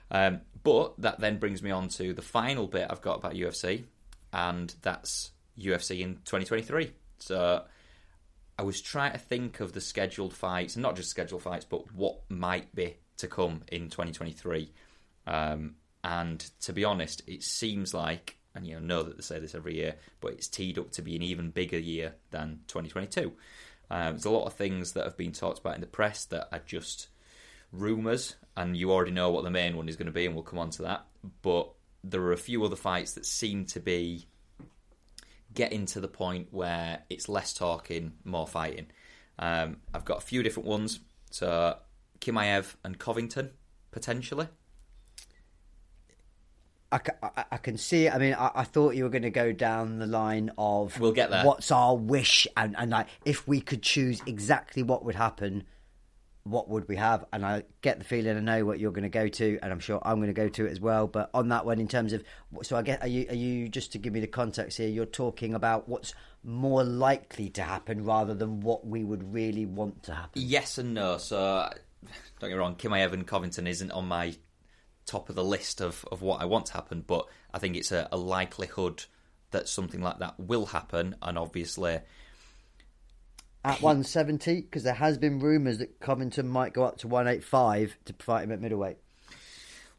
Um, 0.09 0.41
but 0.63 0.99
that 0.99 1.19
then 1.19 1.37
brings 1.39 1.63
me 1.63 1.71
on 1.71 1.87
to 1.89 2.13
the 2.13 2.21
final 2.21 2.67
bit 2.67 2.87
I've 2.89 3.01
got 3.01 3.17
about 3.17 3.33
UFC, 3.33 3.83
and 4.33 4.73
that's 4.81 5.31
UFC 5.57 6.01
in 6.01 6.15
2023. 6.25 6.91
So 7.19 7.63
I 8.59 8.63
was 8.63 8.81
trying 8.81 9.13
to 9.13 9.17
think 9.17 9.59
of 9.59 9.73
the 9.73 9.81
scheduled 9.81 10.33
fights, 10.33 10.75
not 10.75 10.95
just 10.95 11.09
scheduled 11.09 11.43
fights, 11.43 11.65
but 11.65 11.93
what 11.93 12.19
might 12.29 12.73
be 12.75 12.97
to 13.17 13.27
come 13.27 13.61
in 13.71 13.89
2023. 13.89 14.71
Um, 15.27 15.75
and 16.03 16.39
to 16.61 16.73
be 16.73 16.83
honest, 16.83 17.21
it 17.27 17.43
seems 17.43 17.93
like 17.93 18.37
and 18.55 18.65
you 18.65 18.73
know, 18.73 18.79
know 18.79 19.03
that 19.03 19.17
they 19.17 19.21
say 19.21 19.39
this 19.39 19.55
every 19.55 19.75
year, 19.75 19.95
but 20.19 20.33
it's 20.33 20.47
teed 20.47 20.77
up 20.77 20.91
to 20.91 21.01
be 21.01 21.15
an 21.15 21.21
even 21.21 21.49
bigger 21.49 21.79
year 21.79 22.15
than 22.31 22.59
2022. 22.67 23.31
Um, 23.89 24.13
there's 24.13 24.25
a 24.25 24.31
lot 24.31 24.45
of 24.45 24.53
things 24.53 24.93
that 24.93 25.03
have 25.03 25.17
been 25.17 25.31
talked 25.31 25.59
about 25.59 25.75
in 25.75 25.81
the 25.81 25.87
press 25.87 26.25
that 26.25 26.47
are 26.51 26.61
just 26.65 27.07
rumours, 27.71 28.35
and 28.55 28.75
you 28.75 28.91
already 28.91 29.11
know 29.11 29.29
what 29.29 29.43
the 29.43 29.49
main 29.49 29.77
one 29.77 29.89
is 29.89 29.95
going 29.95 30.05
to 30.07 30.11
be, 30.11 30.25
and 30.25 30.35
we'll 30.35 30.43
come 30.43 30.59
on 30.59 30.69
to 30.71 30.83
that. 30.83 31.05
But 31.41 31.69
there 32.03 32.21
are 32.21 32.33
a 32.33 32.37
few 32.37 32.63
other 32.63 32.75
fights 32.75 33.13
that 33.13 33.25
seem 33.25 33.65
to 33.67 33.79
be 33.79 34.27
getting 35.53 35.85
to 35.85 35.99
the 35.99 36.07
point 36.07 36.47
where 36.51 37.03
it's 37.09 37.27
less 37.27 37.53
talking, 37.53 38.13
more 38.23 38.47
fighting. 38.47 38.87
Um, 39.37 39.77
I've 39.93 40.05
got 40.05 40.17
a 40.17 40.21
few 40.21 40.43
different 40.43 40.67
ones. 40.67 40.99
So 41.29 41.77
Chimaev 42.19 42.75
and 42.83 42.97
Covington 42.97 43.51
potentially. 43.91 44.47
I, 46.91 46.99
I, 47.23 47.45
I, 47.51 47.57
can 47.57 47.77
see 47.77 48.07
it. 48.07 48.13
I 48.13 48.17
mean, 48.17 48.33
I, 48.33 48.51
I, 48.55 48.63
thought 48.63 48.95
you 48.95 49.03
were 49.03 49.09
going 49.09 49.21
to 49.21 49.29
go 49.29 49.51
down 49.51 49.99
the 49.99 50.07
line 50.07 50.51
of 50.57 50.99
we'll 50.99 51.13
get 51.13 51.29
there. 51.29 51.45
What's 51.45 51.71
our 51.71 51.95
wish, 51.95 52.47
and 52.57 52.75
and 52.77 52.91
like 52.91 53.07
if 53.25 53.47
we 53.47 53.61
could 53.61 53.81
choose 53.81 54.21
exactly 54.25 54.83
what 54.83 55.05
would 55.05 55.15
happen, 55.15 55.63
what 56.43 56.67
would 56.69 56.87
we 56.87 56.95
have? 56.97 57.25
And 57.31 57.45
I 57.45 57.63
get 57.81 57.99
the 57.99 58.03
feeling 58.03 58.35
I 58.35 58.39
know 58.39 58.65
what 58.65 58.79
you're 58.79 58.91
going 58.91 59.03
to 59.03 59.09
go 59.09 59.27
to, 59.27 59.59
and 59.61 59.71
I'm 59.71 59.79
sure 59.79 60.01
I'm 60.03 60.17
going 60.17 60.27
to 60.27 60.33
go 60.33 60.49
to 60.49 60.65
it 60.65 60.71
as 60.71 60.79
well. 60.79 61.07
But 61.07 61.29
on 61.33 61.49
that 61.49 61.65
one, 61.65 61.79
in 61.79 61.87
terms 61.87 62.13
of, 62.13 62.23
so 62.63 62.75
I 62.75 62.81
get, 62.81 63.01
are 63.01 63.07
you 63.07 63.25
are 63.29 63.35
you 63.35 63.69
just 63.69 63.93
to 63.93 63.97
give 63.97 64.13
me 64.13 64.19
the 64.19 64.27
context 64.27 64.77
here? 64.77 64.89
You're 64.89 65.05
talking 65.05 65.53
about 65.53 65.87
what's 65.87 66.13
more 66.43 66.83
likely 66.83 67.49
to 67.51 67.63
happen 67.63 68.03
rather 68.03 68.33
than 68.33 68.61
what 68.61 68.85
we 68.85 69.03
would 69.03 69.33
really 69.33 69.65
want 69.65 70.03
to 70.03 70.13
happen. 70.13 70.41
Yes 70.41 70.77
and 70.77 70.93
no. 70.93 71.17
So 71.17 71.69
don't 72.39 72.49
get 72.49 72.49
me 72.49 72.53
wrong, 72.55 72.75
Chimaev 72.75 73.13
and 73.13 73.25
Covington 73.25 73.67
isn't 73.67 73.91
on 73.91 74.07
my 74.07 74.35
top 75.05 75.29
of 75.29 75.35
the 75.35 75.43
list 75.43 75.81
of, 75.81 76.05
of 76.11 76.21
what 76.21 76.41
I 76.41 76.45
want 76.45 76.67
to 76.67 76.73
happen, 76.73 77.03
but 77.05 77.27
I 77.53 77.59
think 77.59 77.75
it's 77.75 77.91
a, 77.91 78.07
a 78.11 78.17
likelihood 78.17 79.05
that 79.51 79.67
something 79.67 80.01
like 80.01 80.19
that 80.19 80.39
will 80.39 80.67
happen, 80.67 81.15
and 81.21 81.37
obviously 81.37 81.99
at 83.63 83.81
170 83.81 84.61
because 84.61 84.83
there 84.83 84.93
has 84.93 85.17
been 85.17 85.39
rumours 85.39 85.77
that 85.77 85.99
Covington 85.99 86.47
might 86.47 86.73
go 86.73 86.83
up 86.83 86.97
to 86.99 87.07
185 87.07 87.95
to 88.05 88.13
fight 88.13 88.43
him 88.43 88.51
at 88.51 88.59
middleweight. 88.59 88.97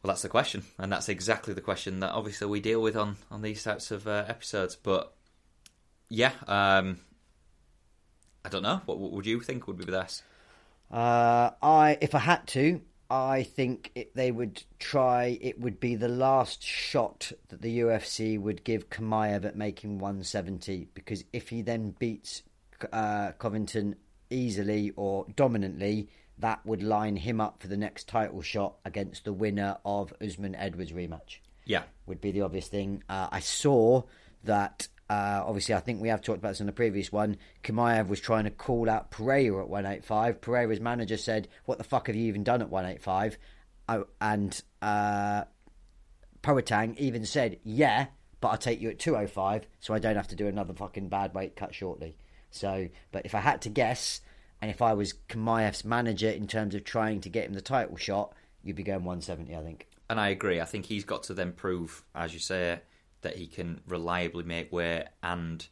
Well, 0.01 0.09
that's 0.09 0.21
the 0.21 0.29
question, 0.29 0.63
and 0.77 0.91
that's 0.91 1.07
exactly 1.07 1.53
the 1.53 1.61
question 1.61 2.01
that 2.01 2.11
obviously 2.11 2.47
we 2.47 2.59
deal 2.59 2.81
with 2.81 2.97
on 2.97 3.15
on 3.31 3.41
these 3.41 3.63
types 3.63 3.89
of 3.89 4.05
uh, 4.05 4.25
episodes. 4.27 4.75
But 4.75 5.13
yeah, 6.09 6.33
um, 6.45 6.99
I 8.43 8.49
don't 8.49 8.63
know. 8.63 8.81
What, 8.85 8.97
what 8.97 9.11
would 9.13 9.25
you 9.25 9.39
think 9.39 9.65
would 9.67 9.77
be 9.77 9.85
the 9.85 9.93
best? 9.93 10.23
Uh, 10.91 11.51
I, 11.61 11.97
if 12.01 12.13
I 12.13 12.19
had 12.19 12.45
to, 12.47 12.81
I 13.13 13.43
think 13.43 13.91
it, 13.93 14.15
they 14.15 14.31
would 14.31 14.63
try. 14.79 15.37
It 15.39 15.59
would 15.59 15.79
be 15.79 15.93
the 15.93 16.07
last 16.07 16.63
shot 16.63 17.31
that 17.49 17.61
the 17.61 17.81
UFC 17.81 18.39
would 18.39 18.63
give 18.63 18.89
Kamaev 18.89 19.45
at 19.45 19.55
making 19.55 19.99
170 19.99 20.87
because 20.95 21.23
if 21.31 21.49
he 21.49 21.61
then 21.61 21.91
beats 21.99 22.41
uh, 22.91 23.33
Covington 23.33 23.97
easily 24.31 24.93
or 24.95 25.27
dominantly, 25.35 26.09
that 26.39 26.65
would 26.65 26.81
line 26.81 27.17
him 27.17 27.39
up 27.39 27.61
for 27.61 27.67
the 27.67 27.77
next 27.77 28.07
title 28.07 28.41
shot 28.41 28.77
against 28.83 29.25
the 29.25 29.33
winner 29.33 29.77
of 29.85 30.11
Usman 30.19 30.55
Edwards 30.55 30.91
rematch. 30.91 31.37
Yeah, 31.65 31.83
would 32.07 32.19
be 32.19 32.31
the 32.31 32.41
obvious 32.41 32.67
thing. 32.67 33.03
Uh, 33.07 33.27
I 33.31 33.41
saw 33.41 34.01
that. 34.43 34.87
Uh, 35.13 35.43
obviously, 35.45 35.75
I 35.75 35.79
think 35.79 36.01
we 36.01 36.09
have 36.09 36.21
talked 36.21 36.39
about 36.39 36.49
this 36.49 36.59
in 36.59 36.65
the 36.65 36.71
previous 36.71 37.11
one. 37.11 37.37
Kamaev 37.63 38.07
was 38.07 38.19
trying 38.19 38.45
to 38.45 38.49
call 38.51 38.89
out 38.89 39.11
Pereira 39.11 39.61
at 39.61 39.69
185. 39.69 40.41
Pereira's 40.41 40.79
manager 40.79 41.17
said, 41.17 41.47
"What 41.65 41.77
the 41.77 41.83
fuck 41.83 42.07
have 42.07 42.15
you 42.15 42.25
even 42.27 42.43
done 42.43 42.61
at 42.61 42.69
185?" 42.69 43.37
Oh, 43.89 44.07
and 44.21 44.61
uh, 44.81 45.43
Poatang 46.41 46.97
even 46.97 47.25
said, 47.25 47.59
"Yeah, 47.63 48.07
but 48.41 48.47
I'll 48.49 48.57
take 48.57 48.81
you 48.81 48.89
at 48.89 48.99
205, 48.99 49.67
so 49.79 49.93
I 49.93 49.99
don't 49.99 50.15
have 50.15 50.29
to 50.29 50.35
do 50.35 50.47
another 50.47 50.73
fucking 50.73 51.09
bad 51.09 51.33
weight 51.35 51.55
cut 51.55 51.75
shortly." 51.75 52.17
So, 52.49 52.89
but 53.11 53.25
if 53.25 53.35
I 53.35 53.39
had 53.39 53.61
to 53.63 53.69
guess, 53.69 54.21
and 54.61 54.71
if 54.71 54.81
I 54.81 54.93
was 54.93 55.13
Kamaev's 55.29 55.85
manager 55.85 56.29
in 56.29 56.47
terms 56.47 56.75
of 56.75 56.83
trying 56.83 57.21
to 57.21 57.29
get 57.29 57.45
him 57.45 57.53
the 57.53 57.61
title 57.61 57.97
shot, 57.97 58.33
you'd 58.63 58.75
be 58.75 58.83
going 58.83 59.03
170, 59.03 59.55
I 59.55 59.61
think. 59.61 59.87
and 60.09 60.19
I 60.19 60.29
agree. 60.29 60.59
I 60.61 60.65
think 60.65 60.85
he's 60.85 61.05
got 61.05 61.23
to 61.23 61.33
then 61.33 61.51
prove, 61.51 62.03
as 62.15 62.33
you 62.33 62.39
say, 62.39 62.79
that 63.23 63.35
he 63.35 63.47
can 63.47 63.81
reliably 63.87 64.43
make 64.43 64.71
weight, 64.71 65.05
and 65.21 65.67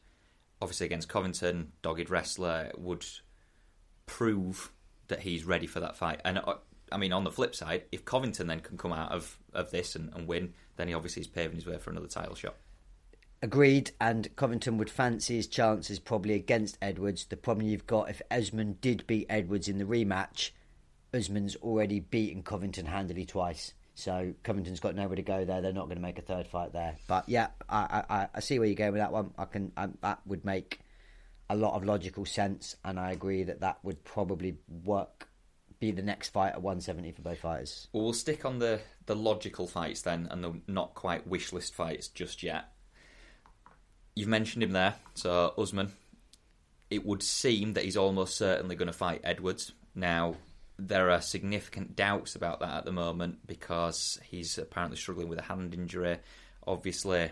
obviously 0.62 0.86
against 0.86 1.10
Covington, 1.10 1.72
dogged 1.82 2.10
wrestler 2.10 2.72
would 2.78 3.06
prove 4.06 4.72
that 5.08 5.22
he's 5.22 5.46
ready 5.46 5.68
for 5.68 5.80
that 5.80 5.96
fight. 5.96 6.22
And 6.26 6.40
uh, 6.40 6.56
I 6.92 6.98
mean, 6.98 7.14
on 7.14 7.24
the 7.24 7.32
flip 7.32 7.56
side, 7.56 7.84
if 7.92 8.04
Covington 8.04 8.48
then 8.48 8.60
can 8.60 8.78
come 8.78 8.92
out 8.92 9.12
of, 9.12 9.38
of 9.54 9.72
this 9.72 9.96
and, 9.96 10.12
and 10.14 10.28
win, 10.28 10.54
then 10.76 10.88
he 10.88 10.94
obviously 10.94 11.22
is 11.22 11.28
paving 11.28 11.56
his 11.56 11.66
way 11.66 11.78
for 11.78 11.90
another 11.90 12.08
title 12.08 12.36
shot. 12.36 12.56
Agreed, 13.44 13.92
and 14.00 14.36
Covington 14.36 14.78
would 14.78 14.90
fancy 14.90 15.36
his 15.36 15.48
chances 15.48 16.00
probably 16.00 16.36
against 16.36 16.78
Edwards. 16.82 17.26
The 17.26 17.38
problem 17.38 17.68
you've 17.68 17.88
got 17.88 18.10
if 18.10 18.22
Usman 18.30 18.78
did 18.82 19.08
beat 19.08 19.26
Edwards 19.30 19.68
in 19.68 19.80
the 19.80 19.84
rematch, 19.84 20.52
Usman's 21.14 21.56
already 21.58 22.00
beaten 22.00 22.44
Covington 22.44 22.86
handily 22.86 23.26
twice. 23.26 23.74
So 23.94 24.34
Covington's 24.44 24.80
got 24.80 24.96
nowhere 24.96 25.18
to 25.18 25.22
go 25.22 25.46
there. 25.46 25.62
They're 25.62 25.74
not 25.74 25.86
going 25.86 25.98
to 25.98 26.02
make 26.02 26.18
a 26.18 26.24
third 26.24 26.48
fight 26.48 26.74
there. 26.74 26.96
But 27.08 27.28
yeah, 27.28 27.48
I 27.70 28.04
I, 28.10 28.28
I 28.36 28.40
see 28.40 28.58
where 28.58 28.68
you're 28.68 28.76
going 28.76 28.94
with 28.94 29.02
that 29.02 29.12
one. 29.12 29.32
I 29.38 29.46
can 29.46 29.72
I, 29.76 29.90
that 30.02 30.22
would 30.26 30.46
make 30.46 30.80
a 31.52 31.56
lot 31.56 31.76
of 31.76 31.84
logical 31.84 32.26
sense, 32.26 32.78
and 32.86 32.98
I 32.98 33.12
agree 33.12 33.44
that 33.44 33.60
that 33.60 33.84
would 33.84 34.04
probably 34.04 34.58
work. 34.86 35.28
Be 35.80 35.92
the 35.92 36.04
next 36.04 36.30
fight 36.30 36.54
at 36.54 36.62
170 36.62 37.12
for 37.12 37.24
both 37.24 37.40
fighters. 37.40 37.88
Well, 37.92 38.04
we'll 38.04 38.14
stick 38.14 38.46
on 38.46 38.60
the, 38.60 38.80
the 39.08 39.16
logical 39.16 39.68
fights 39.68 40.04
then, 40.04 40.28
and 40.30 40.44
the 40.44 40.62
not 40.68 40.94
quite 40.94 41.28
wish 41.28 41.52
list 41.52 41.74
fights 41.74 42.08
just 42.08 42.44
yet. 42.44 42.72
You've 44.16 44.30
mentioned 44.30 44.64
him 44.64 44.72
there, 44.72 44.96
so 45.16 45.54
Usman. 45.58 45.92
It 46.90 47.06
would 47.06 47.24
seem 47.24 47.74
that 47.74 47.84
he's 47.84 47.98
almost 47.98 48.38
certainly 48.38 48.76
going 48.76 48.88
to 48.88 48.94
fight 48.94 49.22
Edwards. 49.24 49.72
Now, 49.96 50.36
there 50.88 51.12
are 51.12 51.22
significant 51.22 51.96
doubts 51.96 52.36
about 52.36 52.60
that 52.62 52.78
at 52.80 52.86
the 52.86 52.92
moment 52.92 53.46
because 53.46 54.20
he's 54.24 54.58
apparently 54.58 54.98
struggling 54.98 55.30
with 55.30 55.40
a 55.40 55.44
hand 55.44 55.74
injury. 55.74 56.18
Obviously, 56.66 57.30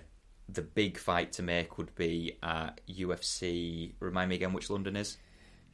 the 0.47 0.61
big 0.61 0.97
fight 0.97 1.33
to 1.33 1.43
make 1.43 1.77
would 1.77 1.93
be 1.95 2.37
at 2.43 2.81
UFC. 2.87 3.93
Remind 3.99 4.29
me 4.29 4.35
again 4.35 4.53
which 4.53 4.69
London 4.69 4.95
is? 4.95 5.17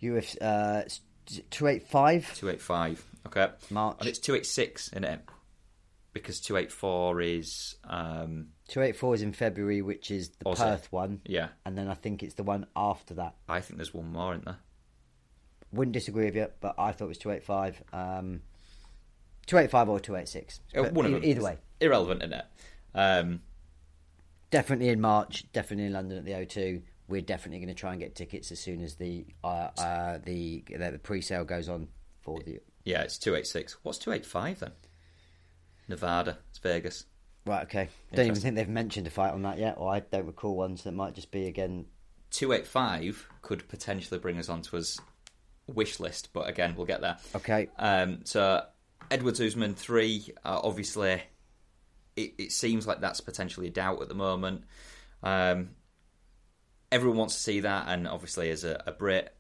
UFC 0.02 0.38
uh, 0.42 0.84
285 1.50 2.36
285. 2.36 3.06
Okay. 3.28 3.48
March. 3.70 3.98
And 4.00 4.08
it's 4.08 4.20
286, 4.20 4.90
isn't 4.90 5.04
it? 5.04 5.22
Because 6.14 6.40
284 6.40 7.22
is. 7.22 7.76
Um, 7.84 8.48
284 8.70 9.16
is 9.16 9.22
in 9.22 9.34
February, 9.34 9.82
which 9.82 10.12
is 10.12 10.30
the 10.30 10.46
Aussie. 10.46 10.58
Perth 10.58 10.92
one. 10.92 11.22
yeah, 11.26 11.50
And 11.66 11.78
then 11.78 11.90
I 11.90 11.94
think 11.94 12.24
it's 12.24 12.36
the 12.36 12.44
one 12.44 12.68
after 12.76 13.16
that. 13.16 13.36
I 13.50 13.60
think 13.60 13.78
there's 13.78 13.94
one 13.94 14.12
more, 14.12 14.34
isn't 14.34 14.46
there? 14.46 14.60
Wouldn't 15.76 15.94
disagree 15.94 16.26
with 16.26 16.36
you, 16.36 16.48
but 16.62 16.76
I 16.78 16.92
thought 16.92 17.06
it 17.06 17.10
was 17.10 17.18
285. 17.18 17.84
Um, 17.94 18.42
285 19.48 19.90
or 19.90 20.00
286. 20.00 20.60
Uh, 20.76 20.82
But 20.84 20.94
one 20.94 21.06
of 21.06 21.12
them. 21.12 21.24
either 21.24 21.42
way. 21.44 21.58
Irrelevant, 21.80 22.22
isn't 22.24 22.34
it? 22.34 22.46
Um, 22.94 23.42
Definitely 24.52 24.90
in 24.90 25.02
March, 25.02 25.52
definitely 25.54 25.86
in 25.86 25.94
London 25.94 26.18
at 26.18 26.26
the 26.26 26.32
O2. 26.32 26.82
We're 27.08 27.22
definitely 27.22 27.60
going 27.60 27.76
to 27.76 27.80
try 27.80 27.92
and 27.92 28.00
get 28.00 28.16
tickets 28.16 28.52
as 28.52 28.60
soon 28.60 28.82
as 28.82 28.96
the 28.96 29.26
uh, 29.44 29.70
uh, 29.78 30.18
the, 30.24 30.64
the 30.70 31.00
pre-sale 31.04 31.44
goes 31.44 31.68
on 31.70 31.90
for 32.22 32.40
the 32.42 32.60
yeah, 32.84 33.02
it's 33.02 33.18
286. 33.18 33.78
What's 33.84 33.98
285 33.98 34.60
then? 34.60 34.72
Nevada. 35.88 36.38
It's 36.50 36.60
Vegas. 36.60 37.06
right. 37.46 37.64
Okay, 37.64 37.90
don't 38.14 38.28
even 38.28 38.40
think 38.40 38.56
they've 38.56 38.70
mentioned 38.70 39.08
a 39.08 39.10
fight 39.10 39.34
on 39.34 39.42
that 39.44 39.58
yet, 39.60 39.76
or 39.78 39.94
I 39.94 40.00
don't 40.00 40.26
recall 40.26 40.56
one. 40.56 40.78
So 40.78 40.90
it 40.90 40.94
might 40.94 41.14
just 41.16 41.32
be 41.32 41.48
again 41.48 41.86
285 42.32 43.28
could 43.42 43.68
potentially 43.68 44.20
bring 44.20 44.38
us 44.38 44.50
onto 44.50 44.76
his 44.78 45.00
wish 45.68 46.00
list, 46.00 46.30
but 46.34 46.48
again, 46.48 46.76
we'll 46.76 46.86
get 46.86 47.02
there. 47.02 47.18
okay. 47.36 47.70
Um, 47.78 48.20
so 48.24 48.64
Edwards 49.10 49.42
Usman 49.42 49.76
three, 49.76 50.34
uh, 50.44 50.60
obviously, 50.64 51.22
it, 52.16 52.34
it 52.38 52.52
seems 52.52 52.88
like 52.88 53.02
that's 53.02 53.22
potentially 53.22 53.68
a 53.68 53.72
doubt 53.72 54.02
at 54.02 54.10
the 54.10 54.16
moment. 54.16 54.64
Um, 55.24 55.72
everyone 56.92 57.18
wants 57.18 57.36
to 57.36 57.42
see 57.42 57.62
that, 57.62 57.86
and 57.88 58.08
obviously, 58.08 58.50
as 58.52 58.64
a, 58.64 58.82
a 58.86 58.92
Brit, 58.92 59.36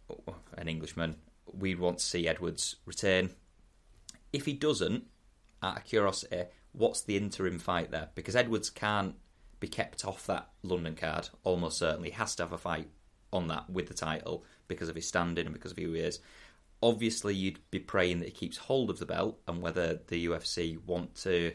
an 0.58 0.68
Englishman, 0.68 1.18
we 1.46 1.76
want 1.76 2.00
to 2.00 2.06
see 2.06 2.28
Edwards 2.28 2.76
retain. 2.86 3.30
If 4.34 4.46
he 4.46 4.54
doesn't, 4.54 5.06
out 5.64 5.78
of 5.78 5.86
curiosity, 5.86 6.44
what's 6.74 7.02
the 7.02 7.18
interim 7.18 7.60
fight 7.60 7.92
there? 7.92 8.10
Because 8.16 8.36
Edwards 8.36 8.70
can't 8.70 9.16
be 9.60 9.68
kept 9.68 10.04
off 10.06 10.28
that 10.28 10.50
London 10.64 10.96
card, 10.96 11.30
almost 11.44 11.78
certainly. 11.78 12.10
He 12.10 12.16
has 12.16 12.36
to 12.36 12.44
have 12.44 12.52
a 12.52 12.58
fight 12.58 12.90
on 13.32 13.48
that 13.48 13.70
with 13.70 13.88
the 13.88 13.94
title 13.94 14.44
because 14.68 14.90
of 14.90 14.96
his 14.96 15.08
standing 15.08 15.46
and 15.46 15.54
because 15.54 15.72
of 15.72 15.78
who 15.78 15.94
he 15.94 16.00
is. 16.00 16.20
Obviously, 16.84 17.34
you'd 17.34 17.60
be 17.72 17.80
praying 17.80 18.20
that 18.20 18.30
he 18.30 18.32
keeps 18.32 18.58
hold 18.58 18.90
of 18.90 19.00
the 19.00 19.06
belt 19.06 19.40
and 19.48 19.62
whether 19.62 20.00
the 20.08 20.28
UFC 20.28 20.78
want 20.86 21.16
to. 21.16 21.54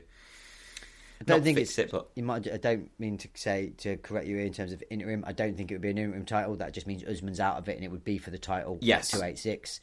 I 1.20 1.24
don't 1.24 1.42
think 1.42 1.58
it's 1.58 1.78
it, 1.78 1.90
but 1.90 2.08
You 2.14 2.22
might. 2.22 2.50
I 2.50 2.56
don't 2.56 2.90
mean 2.98 3.18
to 3.18 3.28
say 3.34 3.72
to 3.78 3.98
correct 3.98 4.26
you 4.26 4.38
in 4.38 4.54
terms 4.54 4.72
of 4.72 4.82
interim. 4.90 5.22
I 5.26 5.32
don't 5.32 5.54
think 5.54 5.70
it 5.70 5.74
would 5.74 5.82
be 5.82 5.90
an 5.90 5.98
interim 5.98 6.24
title. 6.24 6.56
That 6.56 6.72
just 6.72 6.86
means 6.86 7.04
Usman's 7.04 7.40
out 7.40 7.58
of 7.58 7.68
it, 7.68 7.76
and 7.76 7.84
it 7.84 7.90
would 7.90 8.04
be 8.04 8.16
for 8.16 8.30
the 8.30 8.38
title. 8.38 8.78
Yes. 8.80 9.10
two 9.10 9.22
eight 9.22 9.38
six. 9.38 9.80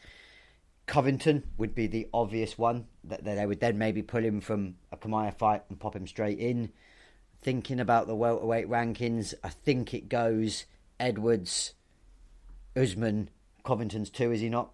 Covington 0.87 1.43
would 1.57 1.75
be 1.75 1.87
the 1.87 2.07
obvious 2.13 2.57
one 2.57 2.85
that 3.03 3.23
that 3.25 3.35
they 3.35 3.45
would 3.45 3.59
then 3.59 3.77
maybe 3.77 4.01
pull 4.01 4.23
him 4.23 4.41
from 4.41 4.75
a 4.91 4.97
Kamaya 4.97 5.37
fight 5.37 5.63
and 5.69 5.79
pop 5.79 5.95
him 5.95 6.07
straight 6.07 6.39
in. 6.39 6.71
Thinking 7.39 7.79
about 7.79 8.07
the 8.07 8.15
welterweight 8.15 8.67
rankings, 8.67 9.35
I 9.43 9.49
think 9.49 9.93
it 9.93 10.09
goes 10.09 10.65
Edwards, 10.99 11.73
Usman, 12.77 13.29
Covington's 13.63 14.09
two. 14.09 14.31
Is 14.31 14.41
he 14.41 14.49
not? 14.49 14.71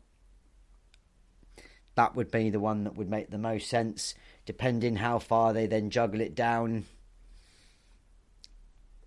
That 1.95 2.15
would 2.15 2.31
be 2.31 2.49
the 2.49 2.59
one 2.59 2.83
that 2.83 2.95
would 2.95 3.09
make 3.09 3.29
the 3.29 3.37
most 3.37 3.69
sense, 3.69 4.15
depending 4.45 4.97
how 4.97 5.19
far 5.19 5.53
they 5.53 5.67
then 5.67 5.89
juggle 5.89 6.21
it 6.21 6.35
down. 6.35 6.85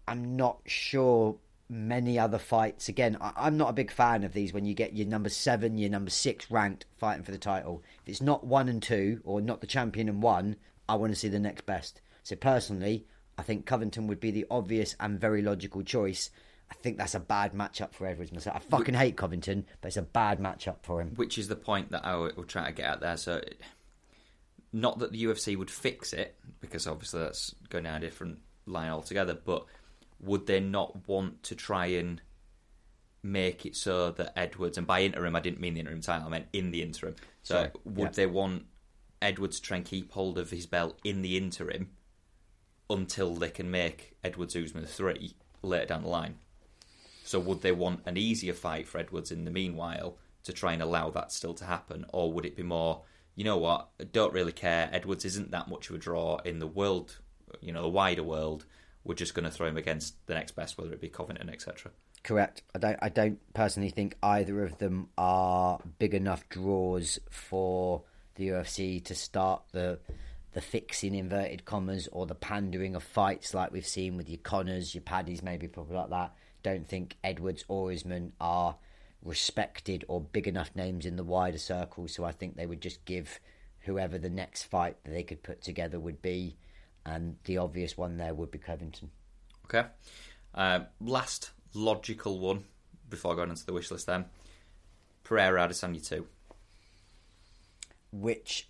I'm 0.09 0.37
not 0.37 0.61
sure 0.67 1.37
many 1.69 2.17
other 2.19 2.39
fights. 2.39 2.89
Again, 2.89 3.19
I, 3.21 3.33
I'm 3.37 3.57
not 3.57 3.71
a 3.71 3.75
big 3.75 3.91
fan 3.91 4.23
of 4.23 4.33
these 4.33 4.53
when 4.53 4.67
you 4.67 4.75
get 4.75 4.95
your 4.95 5.09
number 5.09 5.29
seven, 5.29 5.79
your 5.79 5.91
number 5.91 6.11
six 6.11 6.51
ranked 6.51 6.87
fighting 6.97 7.25
for 7.25 7.33
the 7.33 7.39
title. 7.39 7.83
If 8.03 8.09
it's 8.09 8.23
not 8.23 8.47
one 8.47 8.69
and 8.69 8.83
two, 8.83 9.21
or 9.25 9.41
not 9.41 9.61
the 9.61 9.67
champion 9.67 10.09
and 10.09 10.23
one, 10.23 10.57
I 10.89 10.95
want 10.95 11.13
to 11.13 11.19
see 11.19 11.29
the 11.29 11.41
next 11.41 11.67
best. 11.67 12.01
So 12.23 12.37
personally, 12.37 13.05
I 13.37 13.43
think 13.43 13.67
Covington 13.67 14.07
would 14.07 14.21
be 14.21 14.31
the 14.31 14.47
obvious 14.51 14.95
and 15.01 15.21
very 15.21 15.43
logical 15.43 15.83
choice. 15.83 16.31
I 16.71 16.75
think 16.75 16.99
that's 16.99 17.15
a 17.15 17.21
bad 17.21 17.53
matchup 17.53 17.93
for 17.93 18.07
Edwards. 18.07 18.33
Myself. 18.33 18.57
I 18.57 18.59
fucking 18.59 18.95
hate 18.95 19.17
Covington, 19.17 19.67
but 19.81 19.89
it's 19.89 19.97
a 19.97 20.03
bad 20.03 20.41
matchup 20.41 20.77
for 20.83 21.01
him. 21.01 21.13
which 21.17 21.39
is 21.39 21.49
the 21.49 21.57
point 21.57 21.93
that 21.93 22.05
I 22.05 22.17
will 22.17 22.45
try 22.45 22.67
to 22.67 22.73
get 22.73 22.87
out 22.87 23.01
there. 23.01 23.17
So, 23.17 23.41
not 24.73 24.99
that 24.99 25.13
the 25.13 25.25
UFC 25.25 25.57
would 25.57 25.71
fix 25.71 26.13
it, 26.13 26.37
because 26.61 26.87
obviously 26.87 27.21
that's 27.21 27.55
going 27.69 27.85
down 27.85 27.97
a 27.97 28.01
different 28.01 28.39
line 28.67 28.91
altogether, 28.91 29.35
but 29.35 29.65
would 30.21 30.47
they 30.47 30.61
not 30.61 31.07
want 31.09 31.43
to 31.45 31.55
try 31.55 31.87
and 31.87 32.21
make 33.23 33.67
it 33.67 33.77
so 33.77 34.11
that 34.13 34.33
Edwards, 34.37 34.79
and 34.79 34.87
by 34.87 35.03
interim, 35.03 35.37
I 35.37 35.41
didn't 35.41 35.61
mean 35.61 35.75
the 35.75 35.81
interim 35.81 36.01
title, 36.01 36.27
I 36.27 36.31
meant 36.31 36.47
in 36.53 36.71
the 36.71 36.83
interim. 36.83 37.17
So, 37.43 37.55
Sorry, 37.55 37.71
would 37.85 37.99
yeah. 37.99 38.11
they 38.11 38.27
want 38.27 38.65
Edwards 39.23 39.61
to 39.61 39.67
try 39.67 39.77
and 39.79 39.87
keep 39.87 40.13
hold 40.13 40.39
of 40.39 40.51
his 40.51 40.67
belt 40.67 40.99
in 41.05 41.23
the 41.23 41.37
interim 41.37 41.91
until 42.91 43.35
they 43.35 43.51
can 43.51 43.71
make 43.71 44.17
Edwards 44.23 44.57
Usman 44.57 44.87
3 44.87 45.35
later 45.63 45.87
down 45.87 46.03
the 46.03 46.09
line? 46.09 46.37
So 47.27 47.39
would 47.41 47.63
they 47.63 47.73
want 47.73 48.01
an 48.07 48.17
easier 48.17 48.55
fight 48.55 48.89
for 48.89 48.99
Edwards 48.99 49.33
in 49.33 49.45
the 49.45 49.51
meanwhile 49.51 50.17
to 50.45 50.53
try 50.53 50.73
and 50.73 50.83
allow 50.83 51.11
that 51.11 51.33
still 51.33 51.55
to 51.55 51.65
happen, 51.65 52.07
or 52.13 52.33
would 52.33 52.47
it 52.47 52.57
be 52.57 52.63
more 52.63 53.03
you 53.37 53.45
know 53.45 53.59
what, 53.59 53.91
I 54.01 54.05
don't 54.05 54.33
really 54.33 54.53
care. 54.53 54.89
Edwards 54.91 55.25
isn't 55.25 55.51
that 55.51 55.69
much 55.69 55.91
of 55.91 55.97
a 55.97 55.99
draw 55.99 56.39
in 56.39 56.59
the 56.59 56.67
world, 56.67 57.19
you 57.61 57.71
know, 57.71 57.83
the 57.83 57.89
wider 57.89 58.23
world. 58.23 58.65
We're 59.05 59.15
just 59.15 59.35
going 59.35 59.45
to 59.45 59.51
throw 59.51 59.69
him 59.69 59.77
against 59.77 60.15
the 60.27 60.35
next 60.35 60.57
best, 60.57 60.79
whether 60.79 60.93
it 60.93 61.01
be 61.01 61.11
Covington, 61.11 61.51
etc. 61.51 61.93
Correct. 62.25 62.63
I 62.75 62.79
don't. 62.79 62.99
I 63.01 63.09
don't 63.09 63.39
personally 63.55 63.91
think 63.91 64.17
either 64.23 64.65
of 64.65 64.79
them 64.79 65.11
are 65.17 65.79
big 65.99 66.15
enough 66.15 66.49
draws 66.49 67.21
for 67.31 68.03
the 68.35 68.49
UFC 68.49 69.05
to 69.05 69.15
start 69.15 69.63
the 69.71 70.01
the 70.55 70.61
fixing 70.61 71.15
inverted 71.15 71.67
commas 71.67 72.09
or 72.11 72.27
the 72.27 72.35
pandering 72.35 72.97
of 72.97 73.03
fights 73.03 73.53
like 73.53 73.71
we've 73.71 73.87
seen 73.87 74.17
with 74.17 74.29
your 74.29 74.39
Connors, 74.39 74.95
your 74.95 75.03
Paddies, 75.03 75.43
maybe 75.43 75.69
people 75.69 75.87
like 75.91 76.09
that. 76.09 76.35
Don't 76.63 76.89
think 76.89 77.17
Edwards 77.23 77.65
or 77.69 77.93
Usman 77.93 78.33
are 78.41 78.77
respected 79.23 80.05
or 80.09 80.21
big 80.21 80.47
enough 80.47 80.71
names 80.75 81.07
in 81.07 81.17
the 81.17 81.25
wider 81.25 81.59
circle. 81.59 82.09
So 82.09 82.25
I 82.25 82.33
think 82.33 82.57
they 82.57 82.67
would 82.67 82.81
just 82.81 83.05
give 83.05 83.41
whoever 83.81 84.19
the 84.19 84.31
next 84.31 84.65
fight 84.65 84.97
that 85.05 85.11
they 85.11 85.23
could 85.23 85.43
put 85.43 85.63
together 85.63 85.99
would 85.99 86.21
be, 86.21 86.57
and 87.05 87.37
the 87.45 87.59
obvious 87.59 87.97
one 87.97 88.17
there 88.17 88.35
would 88.35 88.51
be 88.51 88.59
Covington. 88.59 89.11
Okay. 89.65 89.87
Uh, 90.55 90.81
last 91.01 91.51
logical 91.75 92.39
one 92.39 92.65
before 93.09 93.37
going 93.37 93.51
into 93.51 93.67
the 93.67 93.73
wish 93.73 93.91
list 93.91 94.07
then. 94.07 94.25
Pereira 95.23 95.69
Adesanya 95.69 96.07
2. 96.07 96.27
Which 98.13 98.69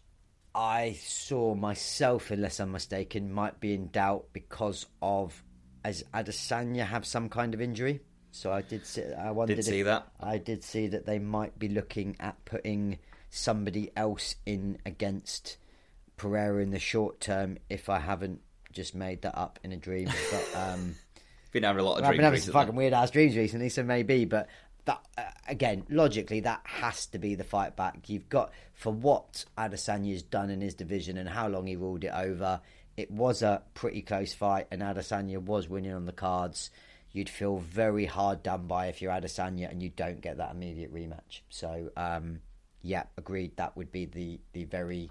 I 0.54 0.98
saw 1.02 1.54
myself, 1.54 2.30
unless 2.30 2.60
I'm 2.60 2.72
mistaken, 2.72 3.32
might 3.32 3.60
be 3.60 3.74
in 3.74 3.88
doubt 3.88 4.26
because 4.32 4.86
of 5.02 5.42
as 5.86 6.02
Adesanya 6.12 6.84
have 6.84 7.06
some 7.06 7.28
kind 7.28 7.54
of 7.54 7.60
injury. 7.60 8.00
So 8.32 8.52
I 8.52 8.62
did 8.62 8.84
see. 8.84 9.04
I 9.04 9.30
wondered. 9.30 9.54
Did 9.54 9.64
see 9.64 9.80
if, 9.80 9.86
that. 9.86 10.08
I 10.20 10.38
did 10.38 10.64
see 10.64 10.88
that 10.88 11.06
they 11.06 11.20
might 11.20 11.58
be 11.58 11.68
looking 11.68 12.16
at 12.18 12.44
putting 12.44 12.98
somebody 13.30 13.92
else 13.96 14.34
in 14.44 14.78
against 14.84 15.58
Pereira 16.16 16.60
in 16.60 16.70
the 16.70 16.80
short 16.80 17.20
term. 17.20 17.58
If 17.70 17.88
I 17.88 18.00
haven't 18.00 18.40
just 18.72 18.96
made 18.96 19.22
that 19.22 19.38
up 19.38 19.60
in 19.62 19.70
a 19.70 19.76
dream, 19.76 20.08
but 20.32 20.58
um, 20.58 20.96
been 21.52 21.62
having 21.62 21.80
a 21.80 21.84
lot 21.84 21.98
of 21.98 22.04
I've 22.04 22.12
been 22.12 22.24
having 22.24 22.40
some 22.40 22.52
fucking 22.52 22.74
weird 22.74 22.92
ass 22.92 23.12
dreams 23.12 23.36
recently, 23.36 23.68
so 23.68 23.84
maybe. 23.84 24.24
But 24.24 24.48
that 24.86 25.00
uh, 25.16 25.22
again, 25.46 25.84
logically, 25.88 26.40
that 26.40 26.62
has 26.64 27.06
to 27.06 27.18
be 27.18 27.36
the 27.36 27.44
fight 27.44 27.76
back. 27.76 28.08
You've 28.08 28.28
got 28.28 28.50
for 28.74 28.92
what 28.92 29.44
Adesanya's 29.56 30.24
done 30.24 30.50
in 30.50 30.60
his 30.60 30.74
division 30.74 31.16
and 31.16 31.28
how 31.28 31.46
long 31.46 31.68
he 31.68 31.76
ruled 31.76 32.02
it 32.02 32.12
over. 32.12 32.60
It 32.96 33.10
was 33.10 33.42
a 33.42 33.62
pretty 33.74 34.02
close 34.02 34.32
fight, 34.32 34.68
and 34.70 34.82
Adesanya 34.82 35.38
was 35.38 35.68
winning 35.68 35.92
on 35.92 36.06
the 36.06 36.12
cards. 36.12 36.70
You'd 37.12 37.28
feel 37.28 37.58
very 37.58 38.06
hard 38.06 38.42
done 38.42 38.66
by 38.66 38.86
if 38.86 39.00
you're 39.00 39.12
Adesanya 39.12 39.70
and 39.70 39.82
you 39.82 39.90
don't 39.90 40.20
get 40.20 40.38
that 40.38 40.52
immediate 40.52 40.92
rematch. 40.92 41.40
So, 41.48 41.90
um, 41.96 42.40
yeah, 42.82 43.04
agreed. 43.16 43.56
That 43.56 43.76
would 43.76 43.92
be 43.92 44.06
the 44.06 44.40
the 44.52 44.64
very 44.64 45.10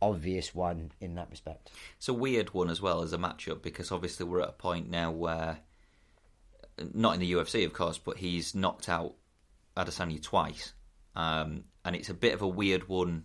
obvious 0.00 0.54
one 0.54 0.92
in 1.00 1.14
that 1.16 1.28
respect. 1.30 1.70
It's 1.96 2.08
a 2.08 2.14
weird 2.14 2.54
one 2.54 2.70
as 2.70 2.80
well 2.80 3.02
as 3.02 3.12
a 3.12 3.18
matchup 3.18 3.62
because 3.62 3.90
obviously 3.90 4.26
we're 4.26 4.42
at 4.42 4.48
a 4.48 4.52
point 4.52 4.88
now 4.88 5.10
where, 5.10 5.58
not 6.94 7.14
in 7.14 7.20
the 7.20 7.32
UFC 7.32 7.64
of 7.64 7.72
course, 7.72 7.98
but 7.98 8.18
he's 8.18 8.54
knocked 8.54 8.88
out 8.88 9.14
Adesanya 9.76 10.22
twice, 10.22 10.72
um, 11.16 11.64
and 11.84 11.96
it's 11.96 12.10
a 12.10 12.14
bit 12.14 12.34
of 12.34 12.42
a 12.42 12.48
weird 12.48 12.88
one 12.88 13.24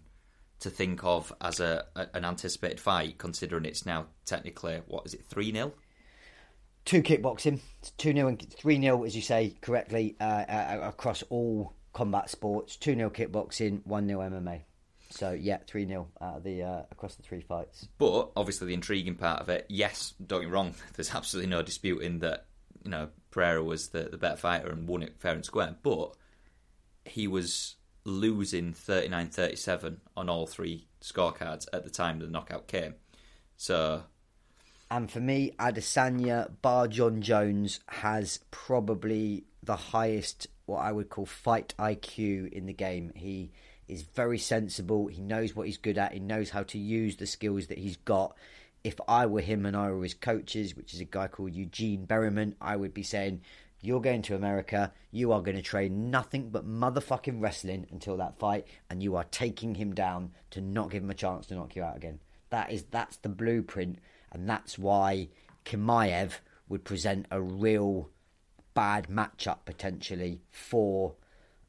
to 0.63 0.69
think 0.69 1.03
of 1.03 1.31
as 1.39 1.59
a, 1.59 1.85
a 1.95 2.07
an 2.13 2.25
anticipated 2.25 2.79
fight, 2.79 3.17
considering 3.17 3.65
it's 3.65 3.85
now 3.85 4.07
technically 4.25 4.81
what 4.87 5.05
is 5.05 5.13
it 5.13 5.25
three 5.25 5.51
0 5.51 5.73
two 6.85 7.01
kickboxing, 7.01 7.59
two 7.97 8.13
0 8.13 8.27
and 8.27 8.53
three 8.53 8.79
0 8.79 9.03
as 9.03 9.15
you 9.15 9.21
say 9.21 9.55
correctly, 9.61 10.15
uh, 10.19 10.23
uh, 10.23 10.79
across 10.83 11.23
all 11.29 11.73
combat 11.93 12.29
sports. 12.29 12.75
Two 12.75 12.95
0 12.95 13.09
kickboxing, 13.09 13.85
one 13.85 14.07
0 14.07 14.19
MMA. 14.21 14.61
So 15.09 15.31
yeah, 15.31 15.59
three 15.67 15.85
0 15.87 16.07
out 16.21 16.43
the 16.43 16.63
uh, 16.63 16.83
across 16.91 17.15
the 17.15 17.23
three 17.23 17.41
fights. 17.41 17.87
But 17.97 18.31
obviously, 18.35 18.67
the 18.67 18.73
intriguing 18.73 19.15
part 19.15 19.41
of 19.41 19.49
it, 19.49 19.65
yes, 19.69 20.13
don't 20.25 20.41
get 20.41 20.47
me 20.47 20.53
wrong. 20.53 20.73
There's 20.95 21.13
absolutely 21.13 21.49
no 21.49 21.61
disputing 21.61 22.19
that 22.19 22.45
you 22.83 22.91
know 22.91 23.09
Pereira 23.31 23.63
was 23.63 23.89
the, 23.89 24.03
the 24.03 24.17
better 24.17 24.37
fighter 24.37 24.69
and 24.69 24.87
won 24.87 25.03
it 25.03 25.15
fair 25.19 25.33
and 25.33 25.45
square. 25.45 25.75
But 25.81 26.15
he 27.05 27.27
was 27.27 27.75
losing 28.05 28.73
39-37 28.73 29.97
on 30.17 30.29
all 30.29 30.45
three 30.45 30.87
scorecards 31.01 31.67
at 31.73 31.83
the 31.83 31.89
time 31.89 32.19
the 32.19 32.27
knockout 32.27 32.67
came. 32.67 32.95
So 33.57 34.03
And 34.91 35.09
for 35.09 35.19
me, 35.19 35.51
Adesanya, 35.59 36.51
bar 36.61 36.87
Jon 36.87 37.21
Jones, 37.21 37.79
has 37.87 38.39
probably 38.51 39.45
the 39.61 39.75
highest 39.75 40.47
what 40.65 40.79
I 40.79 40.91
would 40.91 41.09
call 41.09 41.25
fight 41.25 41.73
IQ 41.77 42.51
in 42.51 42.65
the 42.65 42.73
game. 42.73 43.11
He 43.15 43.51
is 43.87 44.03
very 44.03 44.37
sensible. 44.37 45.07
He 45.07 45.21
knows 45.21 45.55
what 45.55 45.67
he's 45.67 45.77
good 45.77 45.97
at. 45.97 46.13
He 46.13 46.19
knows 46.19 46.49
how 46.49 46.63
to 46.63 46.77
use 46.77 47.17
the 47.17 47.27
skills 47.27 47.67
that 47.67 47.77
he's 47.77 47.97
got. 47.97 48.35
If 48.83 48.99
I 49.07 49.25
were 49.25 49.41
him 49.41 49.65
and 49.65 49.75
I 49.75 49.91
were 49.91 50.03
his 50.03 50.13
coaches, 50.13 50.75
which 50.75 50.93
is 50.93 50.99
a 50.99 51.05
guy 51.05 51.27
called 51.27 51.53
Eugene 51.53 52.05
Bareman, 52.05 52.55
I 52.59 52.75
would 52.75 52.93
be 52.93 53.03
saying, 53.03 53.41
You're 53.83 54.01
going 54.01 54.21
to 54.23 54.35
America. 54.35 54.93
You 55.11 55.33
are 55.33 55.41
going 55.41 55.57
to 55.57 55.61
train 55.61 56.09
nothing 56.09 56.49
but 56.49 56.65
motherfucking 56.65 57.41
wrestling 57.41 57.85
until 57.91 58.15
that 58.15 58.39
fight, 58.39 58.65
and 58.89 59.03
you 59.03 59.17
are 59.17 59.25
taking 59.25 59.75
him 59.75 59.93
down 59.93 60.31
to 60.51 60.61
not 60.61 60.89
give 60.89 61.03
him 61.03 61.09
a 61.09 61.13
chance 61.15 61.47
to 61.47 61.55
knock 61.55 61.75
you 61.75 61.83
out 61.83 61.97
again. 61.97 62.19
That 62.49 62.71
is 62.71 62.83
that's 62.89 63.17
the 63.17 63.29
blueprint, 63.29 63.99
and 64.31 64.49
that's 64.49 64.79
why 64.79 65.27
Kimaev 65.65 66.31
would 66.69 66.85
present 66.85 67.25
a 67.29 67.41
real 67.41 68.09
bad 68.73 69.07
matchup 69.09 69.65
potentially 69.65 70.41
for 70.49 71.15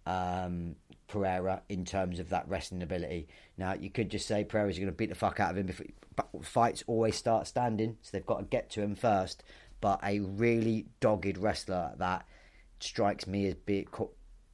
um, 0.07 0.77
Pereira 1.09 1.63
in 1.69 1.85
terms 1.85 2.21
of 2.21 2.29
that 2.29 2.49
wrestling 2.49 2.83
ability. 2.83 3.27
Now 3.59 3.75
you 3.75 3.91
could 3.91 4.09
just 4.09 4.29
say 4.29 4.45
Pereira's 4.45 4.79
going 4.79 4.87
to 4.87 4.93
beat 4.93 5.09
the 5.09 5.17
fuck 5.17 5.41
out 5.41 5.51
of 5.51 5.59
him. 5.59 5.67
Before, 5.67 5.87
but 6.17 6.29
fights 6.45 6.85
always 6.87 7.17
start 7.17 7.49
standing, 7.49 7.97
so 8.03 8.11
they've 8.13 8.25
got 8.25 8.39
to 8.39 8.45
get 8.45 8.71
to 8.71 8.83
him 8.83 8.95
first. 8.95 9.43
But 9.85 10.01
a 10.03 10.21
really 10.21 10.87
dogged 11.01 11.37
wrestler 11.37 11.93
that 11.99 12.27
strikes 12.81 13.27
me 13.27 13.49
as 13.49 13.55
being 13.55 13.87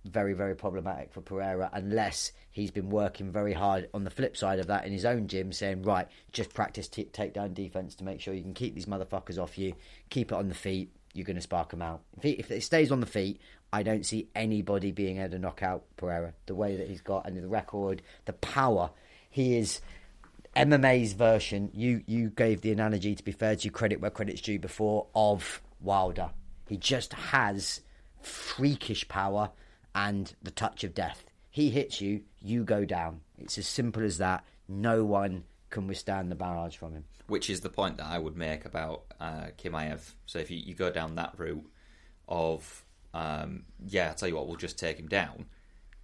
very, 0.04 0.32
very 0.32 0.56
problematic 0.56 1.12
for 1.12 1.20
Pereira 1.20 1.70
unless 1.72 2.32
he's 2.50 2.72
been 2.72 2.90
working 2.90 3.30
very 3.30 3.52
hard 3.52 3.88
on 3.94 4.02
the 4.02 4.10
flip 4.10 4.36
side 4.36 4.58
of 4.58 4.66
that 4.66 4.86
in 4.86 4.92
his 4.92 5.04
own 5.04 5.28
gym, 5.28 5.52
saying, 5.52 5.84
right, 5.84 6.08
just 6.32 6.52
practice 6.52 6.88
t- 6.88 7.04
takedown 7.04 7.54
defense 7.54 7.94
to 7.94 8.02
make 8.02 8.20
sure 8.20 8.34
you 8.34 8.42
can 8.42 8.54
keep 8.54 8.74
these 8.74 8.86
motherfuckers 8.86 9.40
off 9.40 9.56
you, 9.56 9.72
keep 10.08 10.32
it 10.32 10.34
on 10.34 10.48
the 10.48 10.54
feet, 10.56 10.90
you're 11.12 11.24
going 11.24 11.36
to 11.36 11.42
spark 11.42 11.70
them 11.70 11.80
out. 11.80 12.00
If, 12.16 12.24
he, 12.24 12.30
if 12.30 12.50
it 12.50 12.64
stays 12.64 12.90
on 12.90 12.98
the 12.98 13.06
feet, 13.06 13.40
I 13.72 13.84
don't 13.84 14.04
see 14.04 14.30
anybody 14.34 14.90
being 14.90 15.18
able 15.18 15.30
to 15.30 15.38
knock 15.38 15.62
out 15.62 15.84
Pereira 15.96 16.34
the 16.46 16.56
way 16.56 16.74
that 16.74 16.88
he's 16.88 17.02
got 17.02 17.28
and 17.28 17.36
the 17.36 17.46
record, 17.46 18.02
the 18.24 18.32
power. 18.32 18.90
He 19.30 19.56
is 19.56 19.80
MMA's 20.56 21.12
version. 21.12 21.70
You 21.72 22.02
you 22.06 22.30
gave 22.30 22.60
the 22.60 22.72
analogy 22.72 23.14
to 23.14 23.24
be 23.24 23.32
fair 23.32 23.56
to 23.56 23.70
credit 23.70 24.00
where 24.00 24.10
credit's 24.10 24.40
due 24.40 24.58
before 24.58 25.06
of 25.14 25.62
Wilder. 25.80 26.30
He 26.68 26.76
just 26.76 27.12
has 27.12 27.80
freakish 28.20 29.06
power 29.08 29.50
and 29.94 30.34
the 30.42 30.50
touch 30.50 30.84
of 30.84 30.94
death. 30.94 31.24
He 31.50 31.70
hits 31.70 32.00
you, 32.00 32.22
you 32.40 32.64
go 32.64 32.84
down. 32.84 33.20
It's 33.38 33.58
as 33.58 33.66
simple 33.66 34.04
as 34.04 34.18
that. 34.18 34.44
No 34.68 35.04
one 35.04 35.44
can 35.70 35.86
withstand 35.86 36.30
the 36.30 36.36
barrage 36.36 36.76
from 36.76 36.94
him. 36.94 37.04
which 37.26 37.48
is 37.48 37.60
the 37.60 37.70
point 37.70 37.96
that 37.96 38.06
I 38.06 38.18
would 38.18 38.36
make 38.36 38.64
about 38.64 39.04
uh, 39.20 39.46
Kimaev. 39.56 40.14
So 40.26 40.38
if 40.40 40.50
you, 40.50 40.58
you 40.58 40.74
go 40.74 40.90
down 40.90 41.14
that 41.14 41.34
route 41.36 41.64
of, 42.28 42.84
um, 43.14 43.64
yeah, 43.86 44.08
I'll 44.08 44.14
tell 44.14 44.28
you 44.28 44.34
what, 44.36 44.48
we'll 44.48 44.56
just 44.56 44.78
take 44.78 44.98
him 44.98 45.06
down. 45.08 45.46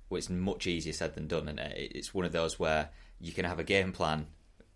Well, 0.08 0.18
it's 0.18 0.30
much 0.30 0.68
easier 0.68 0.92
said 0.92 1.14
than 1.14 1.26
done, 1.26 1.48
and 1.48 1.58
it? 1.58 1.92
it's 1.94 2.14
one 2.14 2.24
of 2.24 2.30
those 2.32 2.60
where 2.60 2.90
you 3.20 3.32
can 3.32 3.44
have 3.44 3.58
a 3.58 3.64
game 3.64 3.90
plan, 3.92 4.28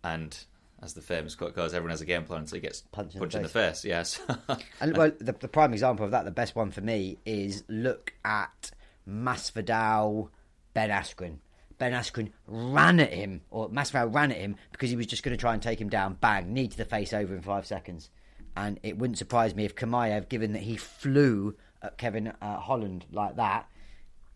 and 0.03 0.37
as 0.83 0.95
the 0.95 1.03
famous 1.03 1.35
quote 1.35 1.55
goes, 1.55 1.75
everyone 1.75 1.91
has 1.91 2.01
a 2.01 2.07
game 2.07 2.25
plan 2.25 2.41
until 2.41 2.57
he 2.57 2.61
gets 2.61 2.81
Punched 2.93 3.15
in 3.15 3.21
punched 3.21 3.33
the 3.33 3.39
in 3.39 3.43
the 3.43 3.49
face. 3.49 3.85
Yes, 3.85 4.21
And 4.81 4.97
well, 4.97 5.13
the, 5.19 5.33
the 5.33 5.49
prime 5.49 5.73
example 5.73 6.05
of 6.05 6.13
that, 6.13 6.25
the 6.25 6.31
best 6.31 6.57
one 6.57 6.71
for 6.71 6.81
me, 6.81 7.19
is 7.27 7.65
look 7.69 8.15
at 8.25 8.71
Masvidal, 9.09 10.31
Ben 10.75 10.91
Askren. 10.91 11.39
Ben 11.79 11.93
Askren 11.93 12.31
ran 12.47 13.01
at 13.01 13.13
him, 13.13 13.43
or 13.51 13.69
Masvidal 13.71 14.15
ran 14.15 14.31
at 14.31 14.39
him 14.39 14.57
because 14.73 14.91
he 14.91 14.97
was 14.97 15.07
just 15.07 15.23
going 15.23 15.37
to 15.37 15.41
try 15.41 15.55
and 15.55 15.63
take 15.63 15.81
him 15.81 15.89
down. 15.89 16.17
Bang, 16.21 16.53
knee 16.53 16.69
to 16.69 16.77
the 16.77 16.85
face, 16.85 17.13
over 17.13 17.35
in 17.35 17.43
five 17.43 17.67
seconds. 17.67 18.11
And 18.57 18.81
it 18.83 18.99
wouldn't 18.99 19.19
surprise 19.19 19.55
me 19.55 19.65
if 19.65 19.75
Kamayev, 19.75 20.29
given 20.29 20.53
that 20.53 20.63
he 20.63 20.77
flew 20.77 21.57
at 21.83 21.99
Kevin 21.99 22.29
uh, 22.41 22.59
Holland 22.59 23.07
like 23.13 23.37
that, 23.37 23.67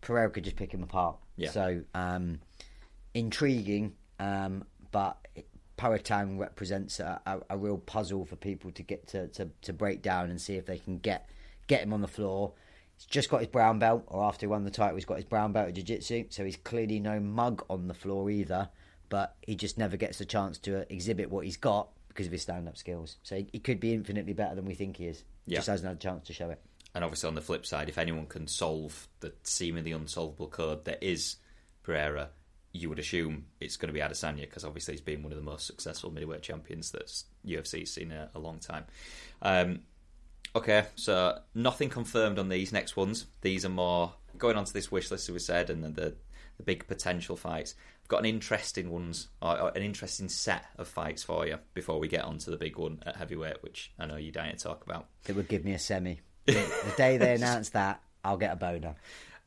Pereira 0.01 0.29
could 0.29 0.43
just 0.43 0.55
pick 0.55 0.73
him 0.73 0.83
apart. 0.83 1.17
Yeah. 1.37 1.51
So 1.51 1.81
um, 1.93 2.39
intriguing, 3.13 3.93
um, 4.19 4.63
but 4.91 5.17
Poatan 5.77 6.39
represents 6.39 6.99
a, 6.99 7.21
a, 7.25 7.39
a 7.51 7.57
real 7.57 7.77
puzzle 7.77 8.25
for 8.25 8.35
people 8.35 8.71
to 8.71 8.83
get 8.83 9.07
to, 9.07 9.27
to, 9.29 9.49
to 9.61 9.73
break 9.73 10.01
down 10.01 10.29
and 10.29 10.39
see 10.39 10.55
if 10.55 10.65
they 10.65 10.77
can 10.77 10.99
get 10.99 11.29
get 11.67 11.81
him 11.81 11.93
on 11.93 12.01
the 12.01 12.07
floor. 12.07 12.53
He's 12.97 13.05
just 13.07 13.29
got 13.29 13.39
his 13.39 13.49
brown 13.49 13.79
belt, 13.79 14.03
or 14.07 14.23
after 14.23 14.45
he 14.45 14.47
won 14.49 14.63
the 14.63 14.71
title, 14.71 14.95
he's 14.95 15.03
got 15.05 15.17
his 15.17 15.25
brown 15.25 15.51
belt 15.51 15.67
of 15.67 15.73
jiu-jitsu, 15.73 16.25
so 16.29 16.45
he's 16.45 16.55
clearly 16.55 16.99
no 16.99 17.19
mug 17.19 17.65
on 17.69 17.87
the 17.87 17.93
floor 17.93 18.29
either. 18.29 18.69
But 19.09 19.35
he 19.41 19.55
just 19.55 19.77
never 19.77 19.97
gets 19.97 20.17
the 20.17 20.25
chance 20.25 20.57
to 20.59 20.91
exhibit 20.93 21.29
what 21.29 21.43
he's 21.45 21.57
got 21.57 21.89
because 22.07 22.25
of 22.27 22.31
his 22.31 22.43
stand-up 22.43 22.77
skills. 22.77 23.17
So 23.23 23.35
he, 23.35 23.47
he 23.51 23.59
could 23.59 23.79
be 23.81 23.93
infinitely 23.93 24.33
better 24.33 24.55
than 24.55 24.65
we 24.65 24.75
think 24.75 24.97
he 24.97 25.07
is. 25.07 25.23
Yeah. 25.45 25.57
Just 25.57 25.67
hasn't 25.67 25.87
had 25.87 25.97
a 25.97 25.99
chance 25.99 26.27
to 26.27 26.33
show 26.33 26.49
it. 26.49 26.61
and 26.95 27.03
obviously 27.03 27.27
on 27.27 27.35
the 27.35 27.41
flip 27.41 27.65
side, 27.65 27.89
if 27.89 27.97
anyone 27.97 28.25
can 28.25 28.47
solve 28.47 29.07
the 29.19 29.33
seemingly 29.43 29.91
unsolvable 29.91 30.47
code 30.47 30.85
that 30.85 31.03
is 31.03 31.35
Pereira, 31.83 32.29
you 32.75 32.89
would 32.89 32.99
assume 32.99 33.45
it's 33.61 33.77
going 33.77 33.87
to 33.87 33.93
be 33.93 34.01
Adesanya 34.01 34.41
because 34.41 34.65
obviously 34.65 34.93
he's 34.93 35.01
been 35.01 35.23
one 35.23 35.31
of 35.31 35.37
the 35.37 35.43
most 35.43 35.65
successful 35.65 36.11
middleweight 36.11 36.41
champions 36.41 36.91
that 36.91 37.07
UFC's 37.47 37.93
seen 37.93 38.11
in 38.11 38.17
a, 38.17 38.29
a 38.35 38.39
long 38.39 38.59
time. 38.59 38.83
Um, 39.41 39.79
okay, 40.55 40.85
so 40.95 41.39
nothing 41.53 41.89
confirmed 41.89 42.37
on 42.37 42.49
these 42.49 42.73
next 42.73 42.97
ones. 42.97 43.27
These 43.41 43.65
are 43.65 43.69
more 43.69 44.13
going 44.37 44.57
on 44.57 44.65
to 44.65 44.73
this 44.73 44.91
wish 44.91 45.09
list, 45.09 45.29
as 45.29 45.33
we 45.33 45.39
said, 45.39 45.69
and 45.69 45.83
the, 45.83 45.89
the, 45.89 46.15
the 46.57 46.63
big 46.63 46.85
potential 46.87 47.37
fights. 47.37 47.75
I've 48.03 48.09
got 48.09 48.19
an 48.19 48.25
interesting 48.25 48.91
ones, 48.91 49.29
or, 49.41 49.59
or 49.59 49.69
an 49.69 49.81
interesting 49.81 50.27
set 50.27 50.65
of 50.77 50.87
fights 50.87 51.23
for 51.23 51.47
you 51.47 51.57
before 51.73 51.97
we 51.97 52.09
get 52.09 52.25
on 52.25 52.39
to 52.39 52.51
the 52.51 52.57
big 52.57 52.77
one 52.77 53.01
at 53.05 53.15
heavyweight, 53.15 53.63
which 53.63 53.93
I 53.97 54.05
know 54.05 54.17
you're 54.17 54.33
dying 54.33 54.55
to 54.55 54.63
talk 54.63 54.85
about. 54.85 55.07
It 55.27 55.35
would 55.35 55.47
give 55.47 55.63
me 55.63 55.73
a 55.73 55.79
semi. 55.79 56.19
the 56.45 56.93
day 56.97 57.17
they 57.17 57.33
announce 57.35 57.69
that, 57.69 58.01
I'll 58.23 58.37
get 58.37 58.51
a 58.51 58.57
boner. 58.57 58.95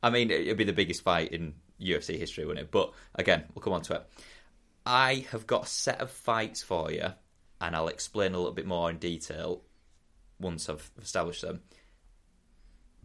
I 0.02 0.10
mean, 0.10 0.30
it'd 0.30 0.56
be 0.56 0.64
the 0.64 0.72
biggest 0.72 1.02
fight 1.02 1.32
in 1.32 1.54
UFC 1.80 2.18
history, 2.18 2.44
wouldn't 2.44 2.66
it? 2.66 2.70
But 2.70 2.92
again, 3.14 3.44
we'll 3.54 3.62
come 3.62 3.72
on 3.72 3.82
to 3.82 3.94
it. 3.94 4.06
I 4.86 5.26
have 5.30 5.46
got 5.46 5.64
a 5.64 5.68
set 5.68 6.00
of 6.00 6.10
fights 6.10 6.62
for 6.62 6.90
you, 6.90 7.08
and 7.60 7.76
I'll 7.76 7.88
explain 7.88 8.34
a 8.34 8.38
little 8.38 8.52
bit 8.54 8.66
more 8.66 8.88
in 8.90 8.98
detail 8.98 9.62
once 10.40 10.68
I've 10.68 10.90
established 11.00 11.42
them. 11.42 11.60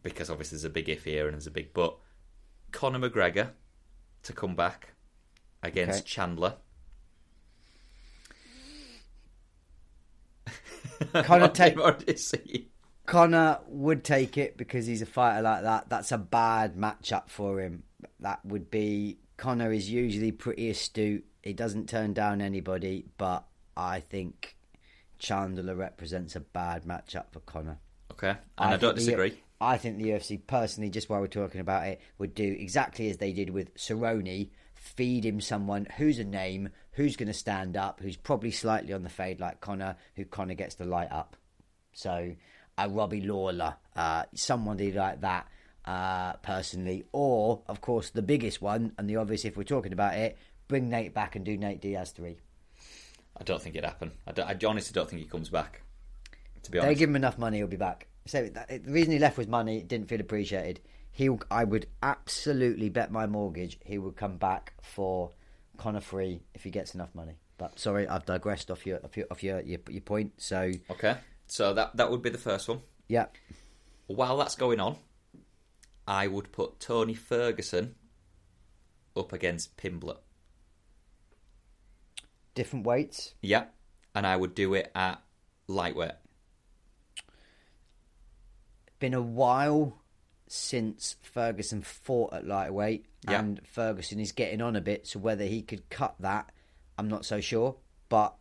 Because 0.02 0.30
obviously 0.30 0.58
there's 0.58 0.66
a 0.66 0.70
big 0.70 0.90
if 0.90 1.04
here 1.06 1.26
and 1.26 1.34
there's 1.34 1.48
a 1.48 1.52
big 1.52 1.74
but. 1.74 1.98
Conor 2.72 3.08
McGregor 3.08 3.50
to 4.24 4.34
come 4.34 4.56
back 4.56 4.94
against 5.62 6.00
Okay. 6.00 6.08
Chandler. 6.08 6.56
Conor 11.14 11.48
take- 11.50 11.78
have 11.78 11.78
you 11.78 11.84
already? 11.84 12.70
Conor 13.06 13.60
would 13.68 14.04
take 14.04 14.38
it 14.38 14.56
because 14.58 14.86
he's 14.86 15.02
a 15.02 15.06
fighter 15.06 15.42
like 15.42 15.64
that. 15.64 15.90
That's 15.90 16.12
a 16.12 16.18
bad 16.18 16.76
matchup 16.76 17.30
for 17.30 17.60
him. 17.60 17.84
That 18.20 18.44
would 18.46 18.70
be 18.70 19.18
Conor 19.38 19.72
is 19.72 19.90
usually 19.90 20.32
pretty 20.32 20.70
astute. 20.70 21.26
He 21.42 21.54
doesn't 21.54 21.90
turn 21.90 22.14
down 22.14 22.42
anybody, 22.42 23.06
but 23.18 23.46
I 23.76 24.00
think 24.00 24.56
Chandler 25.20 25.76
represents 25.76 26.36
a 26.36 26.40
bad 26.40 26.84
matchup 26.84 27.26
for 27.32 27.40
Conor. 27.42 27.80
Okay, 28.12 28.30
and 28.30 28.40
I, 28.58 28.78
don't 28.78 28.96
think 28.96 28.96
the- 28.96 29.12
disagree. 29.12 29.44
I 29.60 29.78
think 29.78 29.98
the 29.98 30.10
UFC 30.10 30.46
personally, 30.46 30.90
just 30.90 31.10
while 31.10 31.22
we're 31.22 31.28
talking 31.28 31.62
about 31.62 31.88
it, 31.88 32.02
would 32.18 32.36
do 32.36 32.44
exactly 32.44 33.10
as 33.10 33.18
they 33.18 33.32
did 33.32 33.50
with 33.50 33.74
Cerrone. 33.76 34.50
Feed 34.76 35.26
him 35.26 35.40
someone 35.40 35.88
who's 35.98 36.20
a 36.20 36.26
name, 36.26 36.68
who's 36.92 37.16
going 37.16 37.28
to 37.28 37.34
stand 37.34 37.78
up, 37.78 38.02
who's 38.02 38.18
probably 38.18 38.52
slightly 38.52 38.92
on 38.92 39.04
the 39.04 39.10
fade 39.10 39.40
like 39.40 39.62
Conor, 39.62 39.96
who 40.18 40.26
Conor 40.26 40.56
gets 40.56 40.76
the 40.76 40.84
light 40.84 41.10
up. 41.10 41.38
So, 41.94 42.36
a 42.78 42.90
Robbie 42.90 43.22
Lawler, 43.22 43.76
uh, 43.96 44.24
somebody 44.36 44.92
like 44.92 45.22
that, 45.22 45.48
uh, 45.86 46.34
personally. 46.42 47.04
Or, 47.12 47.62
of 47.68 47.82
course, 47.82 48.10
the 48.10 48.22
biggest 48.22 48.62
one, 48.62 48.94
and 48.98 49.10
the 49.10 49.18
obvious 49.18 49.46
if 49.46 49.58
we're 49.58 49.64
talking 49.64 49.94
about 49.94 50.16
it, 50.16 50.38
bring 50.68 50.90
Nate 50.90 51.14
back 51.14 51.36
and 51.36 51.44
do 51.46 51.58
Nate 51.58 51.82
Diaz 51.82 52.12
3. 52.12 52.38
I 53.38 53.44
don't 53.44 53.62
think 53.62 53.76
it'd 53.76 53.88
happen. 53.90 54.12
I, 54.28 54.32
don't- 54.32 54.48
I 54.48 54.68
honestly 54.68 54.94
don't 54.94 55.10
think 55.10 55.22
he 55.22 55.28
comes 55.28 55.50
back. 55.50 55.82
To 56.64 56.72
be 56.72 56.80
honest, 56.80 56.90
They 56.90 57.00
give 57.00 57.10
him 57.10 57.16
enough 57.16 57.38
money, 57.38 57.58
he'll 57.58 57.68
be 57.68 57.76
back. 57.78 58.08
So 58.26 58.48
that, 58.54 58.70
the 58.70 58.92
reason 58.92 59.12
he 59.12 59.20
left 59.20 59.38
was 59.38 59.48
money. 59.48 59.82
Didn't 59.82 60.08
feel 60.08 60.22
appreciated. 60.22 60.80
He, 61.12 61.30
I 61.52 61.64
would 61.66 61.88
absolutely 62.02 62.90
bet 62.90 63.12
my 63.12 63.28
mortgage 63.28 63.78
he 63.84 63.98
would 63.98 64.16
come 64.16 64.38
back 64.38 64.74
for 64.82 65.32
Conor 65.78 66.00
free 66.00 66.42
if 66.54 66.64
he 66.64 66.70
gets 66.70 66.96
enough 66.96 67.14
money. 67.14 67.34
But 67.58 67.80
sorry, 67.80 68.08
I've 68.08 68.26
digressed 68.26 68.72
off 68.72 68.86
your 68.86 69.00
off 69.04 69.18
your 69.18 69.28
off 69.30 69.44
your, 69.44 69.60
your, 69.62 69.80
your 69.90 70.02
point. 70.02 70.34
So 70.38 70.72
okay. 70.92 71.18
So 71.48 71.74
that 71.74 71.98
that 71.98 72.10
would 72.10 72.22
be 72.22 72.30
the 72.30 72.38
first 72.38 72.68
one. 72.70 72.80
yeah, 73.10 73.26
While 74.08 74.38
that's 74.38 74.56
going 74.56 74.80
on, 74.80 74.96
I 76.08 76.28
would 76.28 76.52
put 76.52 76.80
Tony 76.80 77.14
Ferguson 77.14 77.96
up 79.16 79.32
against 79.34 79.78
Pimblett. 79.78 80.18
different 82.56 82.86
weights. 82.86 83.34
Yeah, 83.42 83.66
and 84.14 84.28
I 84.28 84.36
would 84.36 84.54
do 84.54 84.76
it 84.76 84.92
at 84.94 85.20
lightweight. 85.68 86.12
Been 89.00 89.14
a 89.16 89.22
while 89.22 89.98
since 90.48 91.16
Ferguson 91.22 91.82
fought 91.82 92.32
at 92.34 92.46
lightweight, 92.46 93.06
Yeah. 93.28 93.40
and 93.40 93.66
Ferguson 93.68 94.20
is 94.20 94.32
getting 94.32 94.62
on 94.62 94.76
a 94.76 94.82
bit. 94.82 95.08
So 95.08 95.20
whether 95.20 95.46
he 95.46 95.62
could 95.64 95.90
cut 95.90 96.16
that, 96.20 96.52
I'm 96.98 97.08
not 97.08 97.26
so 97.26 97.42
sure. 97.42 97.76
But 98.08 98.36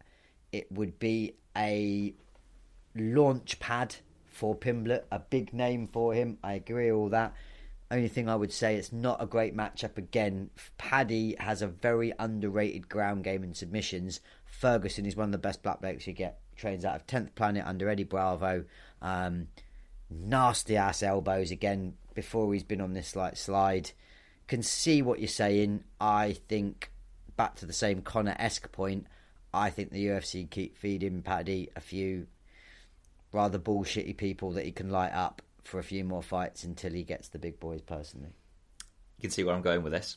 it 0.53 0.71
would 0.71 0.99
be 0.99 1.37
a 1.57 2.15
launch 2.95 3.59
pad 3.61 3.97
for 4.27 4.55
Pimblett, 4.55 5.05
a 5.11 5.19
big 5.21 5.55
name 5.55 5.89
for 5.89 6.13
him. 6.13 6.39
I 6.45 6.53
agree 6.55 6.93
all 6.93 7.09
that. 7.09 7.35
Only 7.93 8.09
thing 8.09 8.27
I 8.27 8.37
would 8.37 8.55
say, 8.55 8.77
it's 8.77 8.91
not 8.91 9.23
a 9.23 9.27
great 9.27 9.55
matchup 9.55 9.99
again. 9.99 10.49
Paddy 10.79 11.37
has 11.39 11.61
a 11.61 11.67
very 11.67 12.11
underrated 12.19 12.89
ground 12.89 13.23
game 13.23 13.43
and 13.43 13.55
submissions. 13.55 14.21
Ferguson 14.47 15.05
is 15.05 15.15
one 15.15 15.27
of 15.27 15.33
the 15.33 15.37
best 15.37 15.63
black 15.63 15.83
belts 15.83 16.07
you 16.07 16.15
get. 16.15 16.41
Trains 16.57 16.87
out 16.87 16.97
of 16.97 17.07
10th 17.07 17.35
Planet 17.35 17.67
under 17.67 17.91
Eddie 17.91 18.05
Bravo. 18.05 18.65
Um, 19.03 19.49
nasty 20.09 20.75
ass 20.75 21.03
elbows 21.03 21.51
again 21.51 21.93
before 22.15 22.51
he's 22.55 22.65
been 22.65 22.81
on 22.81 22.95
this 22.95 23.15
like 23.15 23.37
slide. 23.37 23.91
Can 24.47 24.63
see 24.63 25.03
what 25.03 25.19
you're 25.19 25.29
saying. 25.29 25.85
I 26.01 26.33
think 26.49 26.91
back 27.37 27.57
to 27.57 27.67
the 27.67 27.75
same 27.75 28.01
Conor 28.01 28.37
esque 28.39 28.73
point. 28.73 29.07
I 29.53 29.69
think 29.69 29.91
the 29.91 30.07
UFC 30.07 30.49
keep 30.49 30.79
feeding 30.79 31.21
Paddy 31.21 31.69
a 31.77 31.81
few 31.81 32.27
rather 33.33 33.59
bullshitty 33.59 34.17
people 34.17 34.53
that 34.53 34.65
he 34.65 34.73
can 34.73 34.89
light 34.89 35.13
up 35.13 35.43
for 35.63 35.79
a 35.79 35.85
few 35.85 36.05
more 36.05 36.23
fights 36.23 36.65
until 36.65 36.93
he 36.93 37.03
gets 37.05 37.29
the 37.29 37.39
big 37.39 37.61
boys 37.61 37.81
personally. 37.83 38.31
You 39.19 39.23
can 39.23 39.31
see 39.31 39.45
where 39.45 39.55
I'm 39.55 39.63
going 39.63 39.83
with 39.83 39.93
this. 39.93 40.17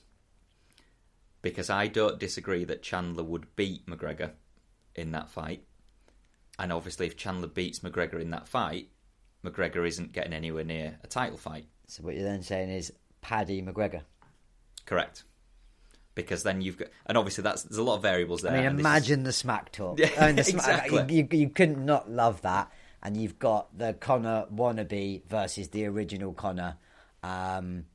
Because 1.42 1.70
I 1.70 1.88
don't 1.88 2.20
disagree 2.20 2.64
that 2.66 2.82
Chandler 2.82 3.24
would 3.24 3.56
beat 3.56 3.86
McGregor 3.86 4.32
in 4.96 5.12
that 5.12 5.30
fight. 5.30 5.64
And 6.58 6.74
obviously, 6.74 7.06
if 7.06 7.16
Chandler 7.18 7.48
beats 7.48 7.80
McGregor 7.80 8.20
in 8.20 8.32
that 8.32 8.48
fight, 8.48 8.90
McGregor 9.44 9.88
isn't 9.88 10.14
getting 10.14 10.34
anywhere 10.34 10.64
near 10.64 10.98
a 11.04 11.08
title 11.08 11.38
fight. 11.38 11.68
So 11.88 12.02
what 12.04 12.16
you're 12.16 12.24
then 12.24 12.42
saying 12.42 12.70
is 12.70 12.92
Paddy 13.22 13.62
McGregor. 13.62 14.02
Correct. 14.86 15.24
Because 16.16 16.44
then 16.44 16.62
you've 16.62 16.78
got, 16.78 16.88
and 17.06 17.18
obviously 17.18 17.44
that's 17.44 17.64
there's 17.64 17.78
a 17.78 17.84
lot 17.84 17.98
of 17.98 18.02
variables 18.02 18.42
there. 18.42 18.54
I 18.54 18.56
mean, 18.56 18.64
this 18.64 18.74
is- 18.74 18.80
imagine 18.80 19.24
the 19.24 19.34
smack 19.34 19.72
talk. 19.72 20.00
Yeah, 20.00 20.10
I 20.18 20.28
mean, 20.28 20.40
exactly. 20.40 21.06
You, 21.14 21.28
you, 21.30 21.40
you 21.40 21.50
couldn't 21.50 21.86
not 21.86 22.10
love 22.10 22.42
that. 22.44 22.72
And 23.06 23.16
you've 23.16 23.38
got 23.38 23.78
the 23.78 23.94
Conor 23.94 24.48
wannabe 24.52 25.24
versus 25.28 25.68
the 25.68 25.86
original 25.86 26.34
Conor. 26.34 26.78
Um, 27.22 27.86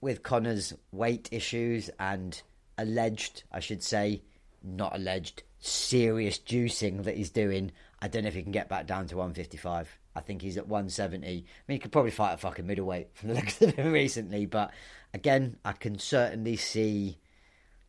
with 0.00 0.22
Conor's 0.22 0.72
weight 0.90 1.28
issues 1.32 1.90
and 2.00 2.40
alleged, 2.78 3.42
I 3.52 3.60
should 3.60 3.82
say, 3.82 4.22
not 4.62 4.96
alleged, 4.96 5.42
serious 5.58 6.38
juicing 6.38 7.04
that 7.04 7.18
he's 7.18 7.28
doing, 7.28 7.72
I 8.00 8.08
don't 8.08 8.22
know 8.22 8.28
if 8.28 8.34
he 8.34 8.42
can 8.42 8.52
get 8.52 8.70
back 8.70 8.86
down 8.86 9.06
to 9.08 9.18
155. 9.18 9.98
I 10.14 10.20
think 10.20 10.40
he's 10.40 10.56
at 10.56 10.66
170. 10.66 11.26
I 11.26 11.30
mean, 11.30 11.44
he 11.66 11.78
could 11.78 11.92
probably 11.92 12.10
fight 12.10 12.32
a 12.32 12.38
fucking 12.38 12.66
middleweight 12.66 13.10
from 13.12 13.28
the 13.28 13.34
looks 13.36 13.60
of 13.60 13.74
him 13.74 13.92
recently, 13.92 14.46
but 14.46 14.70
again, 15.12 15.58
I 15.62 15.72
can 15.72 15.98
certainly 15.98 16.56
see 16.56 17.18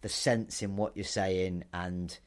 the 0.02 0.10
sense 0.10 0.62
in 0.62 0.76
what 0.76 0.98
you're 0.98 1.06
saying 1.06 1.64
and 1.72 2.20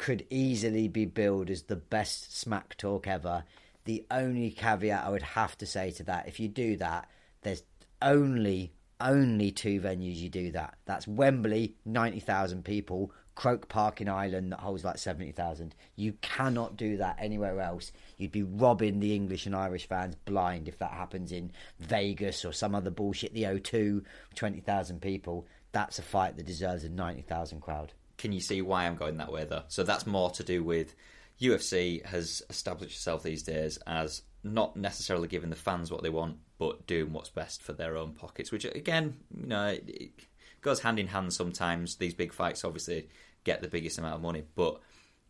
could 0.00 0.26
easily 0.30 0.88
be 0.88 1.04
billed 1.04 1.50
as 1.50 1.64
the 1.64 1.76
best 1.76 2.34
smack 2.34 2.74
talk 2.78 3.06
ever. 3.06 3.44
The 3.84 4.06
only 4.10 4.50
caveat 4.50 5.04
I 5.04 5.10
would 5.10 5.20
have 5.20 5.58
to 5.58 5.66
say 5.66 5.90
to 5.90 6.04
that, 6.04 6.26
if 6.26 6.40
you 6.40 6.48
do 6.48 6.78
that, 6.78 7.06
there's 7.42 7.62
only 8.00 8.72
only 8.98 9.50
two 9.50 9.78
venues 9.78 10.16
you 10.16 10.30
do 10.30 10.52
that. 10.52 10.76
That's 10.86 11.06
Wembley, 11.06 11.76
ninety 11.84 12.18
thousand 12.18 12.64
people, 12.64 13.12
Croke 13.34 13.68
Park 13.68 14.00
in 14.00 14.08
Ireland 14.08 14.52
that 14.52 14.60
holds 14.60 14.84
like 14.84 14.96
seventy 14.96 15.32
thousand. 15.32 15.74
You 15.96 16.14
cannot 16.22 16.78
do 16.78 16.96
that 16.96 17.16
anywhere 17.18 17.60
else. 17.60 17.92
You'd 18.16 18.32
be 18.32 18.42
robbing 18.42 19.00
the 19.00 19.14
English 19.14 19.44
and 19.44 19.54
Irish 19.54 19.86
fans 19.86 20.14
blind 20.14 20.66
if 20.66 20.78
that 20.78 20.92
happens 20.92 21.30
in 21.30 21.52
Vegas 21.78 22.42
or 22.46 22.54
some 22.54 22.74
other 22.74 22.90
bullshit. 22.90 23.34
The 23.34 23.42
O2, 23.42 24.02
twenty 24.34 24.60
thousand 24.60 25.02
people. 25.02 25.46
That's 25.72 25.98
a 25.98 26.02
fight 26.02 26.38
that 26.38 26.46
deserves 26.46 26.84
a 26.84 26.88
ninety 26.88 27.22
thousand 27.22 27.60
crowd. 27.60 27.92
Can 28.20 28.32
you 28.32 28.40
see 28.40 28.60
why 28.60 28.84
I'm 28.84 28.96
going 28.96 29.16
that 29.16 29.32
way 29.32 29.46
though? 29.46 29.62
So 29.68 29.82
that's 29.82 30.06
more 30.06 30.30
to 30.32 30.44
do 30.44 30.62
with 30.62 30.94
UFC 31.40 32.04
has 32.04 32.42
established 32.50 32.96
itself 32.96 33.22
these 33.22 33.42
days 33.42 33.78
as 33.86 34.20
not 34.44 34.76
necessarily 34.76 35.26
giving 35.26 35.48
the 35.48 35.56
fans 35.56 35.90
what 35.90 36.02
they 36.02 36.10
want, 36.10 36.36
but 36.58 36.86
doing 36.86 37.14
what's 37.14 37.30
best 37.30 37.62
for 37.62 37.72
their 37.72 37.96
own 37.96 38.12
pockets. 38.12 38.52
Which 38.52 38.66
again, 38.66 39.16
you 39.34 39.46
know, 39.46 39.68
it, 39.68 40.12
goes 40.60 40.80
hand 40.80 40.98
in 40.98 41.06
hand. 41.06 41.32
Sometimes 41.32 41.96
these 41.96 42.12
big 42.12 42.34
fights 42.34 42.62
obviously 42.62 43.08
get 43.44 43.62
the 43.62 43.68
biggest 43.68 43.96
amount 43.96 44.16
of 44.16 44.20
money, 44.20 44.42
but 44.54 44.82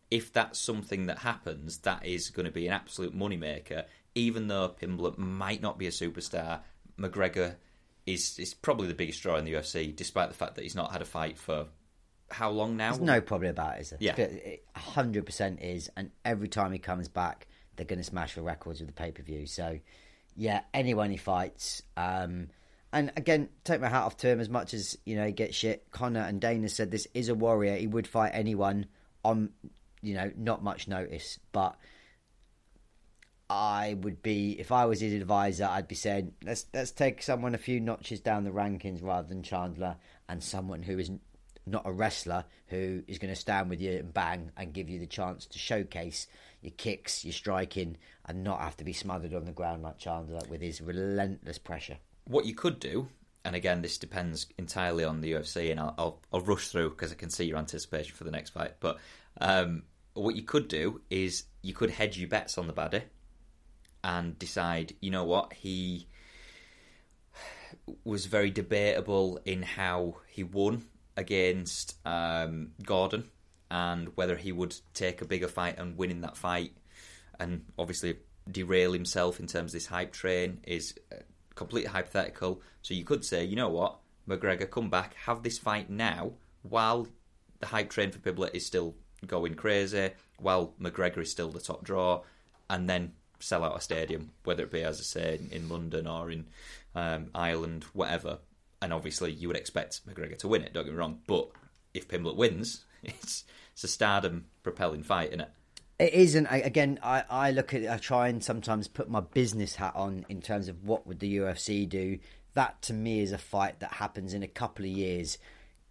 if 0.09 0.33
that's 0.33 0.59
something 0.59 1.05
that 1.05 1.19
happens, 1.19 1.77
that 1.77 2.05
is 2.05 2.29
going 2.29 2.45
to 2.45 2.51
be 2.51 2.67
an 2.67 2.73
absolute 2.73 3.17
moneymaker. 3.17 3.85
Even 4.15 4.49
though 4.49 4.75
Pimblett 4.81 5.17
might 5.17 5.61
not 5.61 5.79
be 5.79 5.87
a 5.87 5.91
superstar, 5.91 6.59
McGregor 6.99 7.55
is 8.05 8.37
is 8.37 8.53
probably 8.53 8.89
the 8.89 8.93
biggest 8.93 9.23
draw 9.23 9.37
in 9.37 9.45
the 9.45 9.53
UFC, 9.53 9.95
despite 9.95 10.27
the 10.27 10.35
fact 10.35 10.55
that 10.55 10.63
he's 10.63 10.75
not 10.75 10.91
had 10.91 11.01
a 11.01 11.05
fight 11.05 11.37
for 11.37 11.67
how 12.31 12.49
long 12.49 12.77
now? 12.77 12.91
There's 12.91 13.01
no 13.01 13.21
problem 13.21 13.51
about 13.51 13.77
it, 13.77 13.81
is 13.81 13.89
there? 13.91 13.99
Yeah. 14.01 14.15
But 14.15 14.31
100% 14.75 15.61
is, 15.61 15.89
and 15.95 16.11
every 16.25 16.47
time 16.47 16.71
he 16.71 16.79
comes 16.79 17.07
back, 17.07 17.47
they're 17.75 17.85
going 17.85 17.99
to 17.99 18.05
smash 18.05 18.35
the 18.35 18.41
records 18.41 18.79
with 18.79 18.87
the 18.87 18.93
pay 18.93 19.11
per 19.11 19.23
view. 19.23 19.45
So, 19.45 19.79
yeah, 20.35 20.61
anyone 20.73 21.11
he 21.11 21.17
fights, 21.17 21.83
um, 21.97 22.47
And 22.93 23.11
again, 23.15 23.49
take 23.63 23.79
my 23.81 23.87
hat 23.89 24.03
off 24.03 24.17
to 24.17 24.27
him 24.27 24.39
as 24.39 24.49
much 24.49 24.73
as 24.73 24.97
you 25.05 25.15
know 25.15 25.25
he 25.25 25.31
gets 25.31 25.55
shit. 25.55 25.89
Conor 25.91 26.21
and 26.21 26.41
Dana 26.41 26.67
said 26.67 26.91
this 26.91 27.07
is 27.13 27.29
a 27.29 27.35
warrior. 27.35 27.75
He 27.75 27.87
would 27.87 28.07
fight 28.07 28.31
anyone 28.33 28.87
on 29.23 29.51
you 30.01 30.13
know 30.13 30.31
not 30.35 30.63
much 30.63 30.87
notice, 30.87 31.39
but. 31.51 31.77
I 33.53 33.97
would 33.99 34.23
be 34.23 34.57
if 34.57 34.71
I 34.71 34.85
was 34.85 35.01
his 35.01 35.11
advisor. 35.11 35.65
I'd 35.65 35.89
be 35.89 35.95
saying 35.95 36.31
let's 36.41 36.67
let's 36.73 36.91
take 36.91 37.21
someone 37.21 37.53
a 37.53 37.57
few 37.57 37.81
notches 37.81 38.21
down 38.21 38.45
the 38.45 38.49
rankings 38.49 39.03
rather 39.03 39.27
than 39.27 39.43
Chandler 39.43 39.97
and 40.29 40.41
someone 40.41 40.81
who 40.83 40.97
is 40.97 41.11
not 41.65 41.83
a 41.85 41.91
wrestler 41.91 42.45
who 42.67 43.03
is 43.07 43.19
going 43.19 43.33
to 43.33 43.39
stand 43.39 43.69
with 43.69 43.81
you 43.81 43.91
and 43.91 44.13
bang 44.13 44.51
and 44.57 44.73
give 44.73 44.89
you 44.89 44.99
the 44.99 45.07
chance 45.07 45.45
to 45.45 45.59
showcase 45.59 46.27
your 46.61 46.71
kicks, 46.77 47.23
your 47.25 47.33
striking, 47.33 47.97
and 48.25 48.43
not 48.43 48.59
have 48.59 48.77
to 48.77 48.83
be 48.83 48.93
smothered 48.93 49.33
on 49.33 49.45
the 49.45 49.51
ground 49.51 49.83
like 49.83 49.97
Chandler 49.97 50.41
with 50.49 50.61
his 50.61 50.81
relentless 50.81 51.57
pressure. 51.57 51.97
What 52.25 52.45
you 52.45 52.53
could 52.53 52.79
do, 52.79 53.07
and 53.43 53.55
again, 53.55 53.81
this 53.81 53.97
depends 53.97 54.47
entirely 54.57 55.03
on 55.03 55.21
the 55.21 55.33
UFC, 55.33 55.71
and 55.71 55.79
I'll 55.79 55.95
I'll, 55.97 56.21
I'll 56.31 56.41
rush 56.41 56.67
through 56.67 56.91
because 56.91 57.11
I 57.11 57.15
can 57.15 57.29
see 57.29 57.45
your 57.45 57.57
anticipation 57.57 58.15
for 58.15 58.23
the 58.23 58.31
next 58.31 58.51
fight. 58.51 58.73
But 58.79 58.97
um, 59.39 59.83
what 60.13 60.35
you 60.35 60.43
could 60.43 60.67
do 60.67 61.01
is 61.09 61.45
you 61.61 61.73
could 61.73 61.89
hedge 61.89 62.17
your 62.17 62.29
bets 62.29 62.57
on 62.57 62.67
the 62.67 62.73
baddie 62.73 63.03
and 64.03 64.37
decide, 64.37 64.95
you 64.99 65.11
know 65.11 65.23
what, 65.23 65.53
he 65.53 66.07
was 68.03 68.25
very 68.25 68.51
debatable 68.51 69.39
in 69.45 69.63
how 69.63 70.17
he 70.27 70.43
won 70.43 70.85
against 71.17 71.97
um, 72.05 72.71
Gordon 72.83 73.29
and 73.69 74.09
whether 74.15 74.35
he 74.35 74.51
would 74.51 74.75
take 74.93 75.21
a 75.21 75.25
bigger 75.25 75.47
fight 75.47 75.77
and 75.77 75.97
win 75.97 76.11
in 76.11 76.21
that 76.21 76.37
fight 76.37 76.73
and 77.39 77.65
obviously 77.77 78.17
derail 78.49 78.93
himself 78.93 79.39
in 79.39 79.47
terms 79.47 79.71
of 79.71 79.73
this 79.73 79.85
hype 79.87 80.11
train 80.11 80.59
is 80.63 80.93
uh, 81.11 81.15
completely 81.55 81.89
hypothetical. 81.89 82.61
So 82.81 82.93
you 82.93 83.03
could 83.03 83.23
say, 83.23 83.45
you 83.45 83.55
know 83.55 83.69
what, 83.69 83.97
McGregor, 84.27 84.69
come 84.69 84.89
back, 84.89 85.15
have 85.25 85.43
this 85.43 85.57
fight 85.57 85.89
now 85.89 86.33
while 86.63 87.07
the 87.59 87.67
hype 87.67 87.89
train 87.89 88.11
for 88.11 88.19
Pimblett 88.19 88.55
is 88.55 88.65
still 88.65 88.95
going 89.25 89.55
crazy, 89.55 90.11
while 90.39 90.73
McGregor 90.81 91.19
is 91.19 91.31
still 91.31 91.49
the 91.49 91.59
top 91.59 91.83
draw, 91.83 92.21
and 92.69 92.89
then 92.89 93.13
sell 93.39 93.63
out 93.63 93.77
a 93.77 93.81
stadium, 93.81 94.31
whether 94.43 94.63
it 94.63 94.71
be, 94.71 94.83
as 94.83 94.99
I 94.99 95.03
say, 95.03 95.39
in 95.51 95.69
London 95.69 96.07
or 96.07 96.31
in 96.31 96.45
um, 96.95 97.29
Ireland, 97.33 97.83
whatever. 97.93 98.39
And 98.81 98.93
obviously, 98.93 99.31
you 99.31 99.47
would 99.47 99.57
expect 99.57 100.05
McGregor 100.07 100.37
to 100.39 100.47
win 100.47 100.63
it. 100.63 100.73
Don't 100.73 100.85
get 100.85 100.93
me 100.93 100.99
wrong, 100.99 101.19
but 101.27 101.49
if 101.93 102.07
Pimblett 102.07 102.35
wins, 102.35 102.85
it's 103.03 103.43
it's 103.73 103.83
a 103.83 103.87
stardom 103.87 104.45
propelling 104.63 105.03
fight, 105.03 105.29
isn't 105.29 105.41
it? 105.41 105.49
It 105.99 106.13
isn't. 106.13 106.47
Again, 106.47 106.99
I, 107.03 107.23
I 107.29 107.51
look 107.51 107.73
at. 107.73 107.87
I 107.87 107.97
try 107.97 108.27
and 108.27 108.43
sometimes 108.43 108.87
put 108.87 109.09
my 109.09 109.19
business 109.19 109.75
hat 109.75 109.93
on 109.95 110.25
in 110.29 110.41
terms 110.41 110.67
of 110.67 110.83
what 110.83 111.05
would 111.05 111.19
the 111.19 111.37
UFC 111.37 111.87
do. 111.87 112.17
That 112.53 112.81
to 112.83 112.93
me 112.93 113.21
is 113.21 113.31
a 113.31 113.37
fight 113.37 113.79
that 113.79 113.93
happens 113.93 114.33
in 114.33 114.43
a 114.43 114.47
couple 114.47 114.83
of 114.83 114.91
years. 114.91 115.37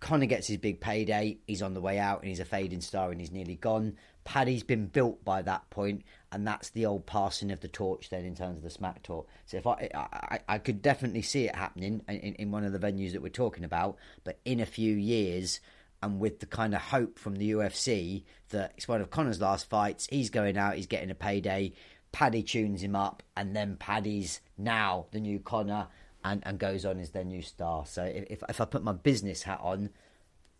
Conor 0.01 0.27
gets 0.27 0.49
his 0.49 0.57
big 0.57 0.81
payday. 0.81 1.39
He's 1.47 1.63
on 1.63 1.75
the 1.75 1.81
way 1.81 1.99
out, 1.99 2.21
and 2.21 2.29
he's 2.29 2.41
a 2.41 2.45
fading 2.45 2.81
star, 2.81 3.11
and 3.11 3.21
he's 3.21 3.31
nearly 3.31 3.55
gone. 3.55 3.97
Paddy's 4.25 4.63
been 4.63 4.87
built 4.87 5.25
by 5.25 5.43
that 5.43 5.69
point, 5.71 6.03
and 6.33 6.47
that's 6.47 6.71
the 6.71 6.87
old 6.87 7.07
passing 7.07 7.51
of 7.51 7.61
the 7.61 7.69
torch. 7.69 8.11
Then, 8.11 8.25
in 8.25 8.35
terms 8.35 8.59
of 8.59 8.63
the 8.63 8.71
smack 8.71 9.03
talk, 9.03 9.29
so 9.47 9.57
if 9.57 9.67
I, 9.67 9.91
I, 9.95 10.39
I 10.49 10.59
could 10.59 10.83
definitely 10.83 11.23
see 11.23 11.47
it 11.47 11.55
happening 11.55 12.03
in, 12.09 12.35
in 12.35 12.51
one 12.51 12.65
of 12.65 12.73
the 12.73 12.79
venues 12.79 13.13
that 13.13 13.23
we're 13.23 13.31
talking 13.31 13.65
about. 13.65 13.97
But 14.25 14.39
in 14.45 14.61
a 14.61 14.67
few 14.67 14.95
years, 14.95 15.61
and 16.03 16.21
with 16.21 16.41
the 16.41 16.47
kind 16.47 16.75
of 16.75 16.81
hope 16.81 17.19
from 17.19 17.37
the 17.37 17.51
UFC 17.51 18.25
that 18.51 18.73
it's 18.77 18.89
one 18.89 19.01
of 19.01 19.11
Conor's 19.11 19.41
last 19.41 19.69
fights, 19.69 20.07
he's 20.11 20.31
going 20.31 20.57
out, 20.57 20.77
he's 20.77 20.87
getting 20.87 21.11
a 21.11 21.15
payday. 21.15 21.73
Paddy 22.13 22.43
tunes 22.43 22.83
him 22.83 22.97
up, 22.97 23.23
and 23.37 23.55
then 23.55 23.77
Paddy's 23.77 24.41
now 24.59 25.07
the 25.13 25.21
new 25.21 25.39
Conor, 25.39 25.89
and, 26.25 26.43
and 26.45 26.59
goes 26.59 26.85
on 26.85 27.01
as 27.01 27.11
their 27.11 27.25
new 27.25 27.43
star. 27.43 27.87
So 27.87 28.05
if 28.05 28.43
if 28.49 28.61
I 28.61 28.65
put 28.65 28.83
my 28.83 28.93
business 28.93 29.43
hat 29.43 29.61
on, 29.63 29.91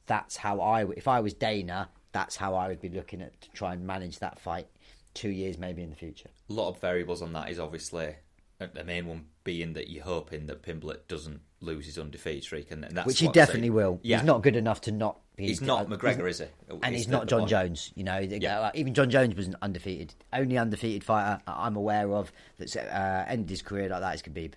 that's 0.07 0.37
how 0.37 0.61
I 0.61 0.87
if 0.97 1.07
I 1.07 1.21
was 1.21 1.35
Dana, 1.35 1.89
that's 2.13 2.37
how 2.37 2.55
I 2.55 2.69
would 2.69 2.81
be 2.81 2.89
looking 2.89 3.23
at 3.23 3.41
to 3.41 3.51
try 3.51 3.73
and 3.73 3.87
manage 3.87 4.19
that 4.19 4.41
fight 4.41 4.69
two 5.15 5.31
years 5.31 5.59
maybe 5.59 5.83
in 5.83 5.91
the 5.91 5.97
future. 5.97 6.31
A 6.49 6.53
lot 6.53 6.69
of 6.69 6.81
variables 6.81 7.23
on 7.23 7.33
that 7.35 7.51
is 7.51 7.59
obviously 7.59 8.15
uh, 8.61 8.67
the 8.75 8.85
main 8.85 9.07
one 9.07 9.27
being 9.45 9.73
that 9.75 9.89
you're 9.91 10.05
hoping 10.05 10.47
that 10.47 10.63
Pimblett 10.63 11.09
doesn't 11.09 11.41
lose 11.61 11.87
his 11.87 11.99
undefeated 11.99 12.45
streak, 12.45 12.71
and 12.71 12.85
that's 12.85 13.07
which 13.07 13.19
he 13.21 13.29
definitely 13.29 13.71
will. 13.71 14.01
Yeah. 14.03 14.19
He's 14.19 14.27
not 14.27 14.43
good 14.43 14.57
enough 14.57 14.81
to 14.83 14.93
not. 14.93 15.19
Be, 15.37 15.47
He's 15.47 15.61
not 15.63 15.89
McGregor, 15.89 16.29
is 16.29 16.39
he? 16.41 16.47
And 16.83 16.95
Is 16.95 17.03
he's 17.03 17.09
not 17.09 17.27
Jon 17.27 17.41
point. 17.41 17.51
Jones. 17.51 17.93
You 17.95 18.05
know, 18.05 18.19
Yeah. 18.19 18.71
even 18.75 18.93
Jon 18.93 19.09
Jones 19.09 19.35
wasn't 19.35 19.57
undefeated. 19.63 20.15
Only 20.33 20.59
undefeated 20.59 21.03
fighter 21.05 21.41
I'm 21.47 21.77
aware 21.77 22.13
of 22.13 22.31
that's 22.59 22.77
uh, 22.77 23.25
ended 23.27 23.49
his 23.49 23.63
career 23.63 23.89
like 23.89 24.01
that 24.01 24.15
is 24.15 24.23
Khabib. 24.23 24.53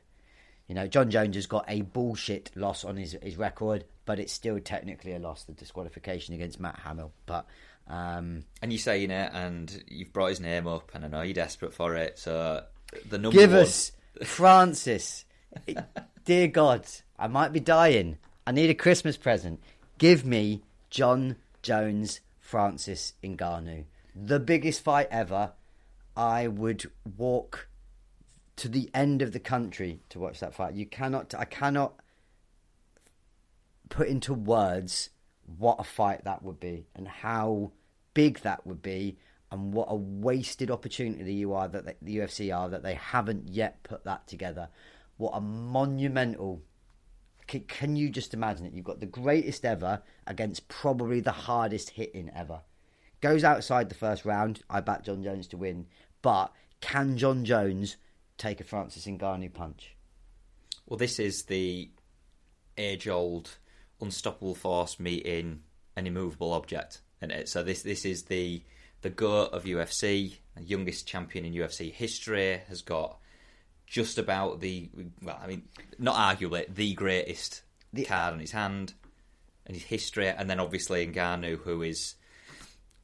You 0.68 0.76
know, 0.76 0.88
Jon 0.88 1.10
Jones 1.10 1.36
has 1.36 1.46
got 1.48 1.66
a 1.68 1.82
bullshit 1.84 2.52
loss 2.56 2.84
on 2.84 2.98
his 2.98 3.18
his 3.22 3.38
record, 3.38 3.86
but 4.06 4.20
it's 4.20 4.34
still 4.34 4.60
technically 4.60 5.14
a 5.14 5.20
loss, 5.20 5.44
the 5.44 5.54
disqualification 5.54 6.34
against 6.34 6.60
Matt 6.60 6.80
Hamill. 6.80 7.12
But 7.26 7.46
um, 7.88 8.46
And 8.62 8.72
you're 8.72 8.80
saying 8.80 9.12
it, 9.12 9.32
and 9.34 9.84
you've 9.88 10.14
brought 10.14 10.30
his 10.30 10.40
name 10.40 10.68
up, 10.68 10.92
and 10.94 11.06
I 11.06 11.08
know 11.08 11.22
you're 11.22 11.34
desperate 11.34 11.74
for 11.74 11.96
it. 11.96 12.20
So 12.20 12.64
the 13.10 13.18
number 13.18 13.38
give 13.38 13.52
one, 13.52 13.62
us 13.62 13.92
Francis, 14.24 15.26
dear 16.26 16.48
God, 16.48 16.86
I 17.18 17.28
might 17.28 17.54
be 17.54 17.60
dying. 17.60 18.18
I 18.46 18.52
need 18.52 18.70
a 18.70 18.76
Christmas 18.76 19.18
present. 19.18 19.62
Give 19.98 20.26
me 20.26 20.64
Jon 20.90 21.38
Jones 21.62 22.20
Francis 22.40 23.14
Ngannou, 23.24 23.86
the 24.16 24.40
biggest 24.40 24.84
fight 24.84 25.08
ever. 25.12 25.54
I 26.16 26.48
would 26.48 26.86
walk 27.18 27.68
to 28.58 28.68
the 28.68 28.90
end 28.94 29.24
of 29.24 29.32
the 29.32 29.40
country 29.40 30.02
to 30.10 30.20
watch 30.20 30.40
that 30.42 30.54
fight. 30.54 30.76
You 30.76 30.86
cannot. 30.86 31.34
I 31.36 31.46
cannot 31.46 31.94
put 33.94 34.08
into 34.08 34.34
words 34.34 35.12
what 35.58 35.80
a 35.80 35.84
fight 35.84 36.24
that 36.24 36.42
would 36.42 36.60
be 36.60 36.88
and 36.96 37.08
how 37.08 37.72
big 38.16 38.40
that 38.40 38.66
would 38.66 38.82
be 38.82 39.20
and 39.52 39.72
what 39.72 39.86
a 39.92 39.96
wasted 39.96 40.72
opportunity 40.72 41.32
you 41.32 41.54
are 41.54 41.68
that 41.68 41.86
the 42.02 42.18
UFC 42.18 42.56
are 42.56 42.70
that 42.70 42.82
they 42.82 42.96
haven't 42.96 43.50
yet 43.50 43.84
put 43.84 44.04
that 44.06 44.28
together. 44.28 44.68
What 45.18 45.34
a 45.36 45.42
monumental. 45.42 46.64
Can, 47.46 47.62
can 47.66 47.96
you 47.96 48.10
just 48.10 48.34
imagine 48.34 48.66
it? 48.66 48.74
You've 48.74 48.84
got 48.84 49.00
the 49.00 49.06
greatest 49.06 49.64
ever 49.64 50.02
against 50.26 50.68
probably 50.70 51.20
the 51.20 51.32
hardest 51.32 51.92
hitting 51.92 52.32
ever. 52.36 52.62
Goes 53.22 53.44
outside 53.44 53.90
the 53.90 53.96
first 53.96 54.26
round. 54.26 54.64
I 54.72 54.82
back 54.82 55.04
Jon 55.04 55.24
Jones 55.24 55.46
to 55.50 55.58
win, 55.58 55.86
but 56.24 56.52
can 56.82 57.16
Jon 57.16 57.46
Jones 57.46 57.98
take 58.40 58.60
a 58.60 58.64
Francis 58.64 59.06
Ngannou 59.06 59.54
punch? 59.54 59.96
Well, 60.88 60.98
this 60.98 61.20
is 61.20 61.44
the 61.44 61.92
age-old 62.76 63.58
unstoppable 64.04 64.56
force 64.56 65.00
meeting 65.00 65.62
an 65.96 66.08
immovable 66.08 66.54
object, 66.54 67.02
and 67.22 67.32
it? 67.32 67.50
So 67.50 67.64
this 67.64 67.82
this 67.82 68.06
is 68.06 68.24
the 68.24 68.62
the 69.02 69.10
goat 69.10 69.52
of 69.52 69.64
UFC, 69.66 70.38
youngest 70.62 71.08
champion 71.08 71.46
in 71.46 71.54
UFC 71.54 71.92
history, 71.92 72.62
has 72.70 72.82
got 72.82 73.18
just 73.88 74.18
about 74.18 74.60
the 74.60 74.90
well, 75.22 75.40
I 75.42 75.48
mean, 75.48 75.64
not 76.00 76.16
arguably 76.16 76.74
the 76.74 76.94
greatest 76.94 77.62
The- 77.92 78.06
card 78.06 78.34
on 78.34 78.40
his 78.40 78.52
hand 78.52 78.94
and 79.66 79.76
his 79.76 79.86
history, 79.86 80.28
and 80.28 80.50
then 80.50 80.60
obviously 80.60 81.08
Ngannou, 81.08 81.60
who 81.60 81.82
is 81.82 82.16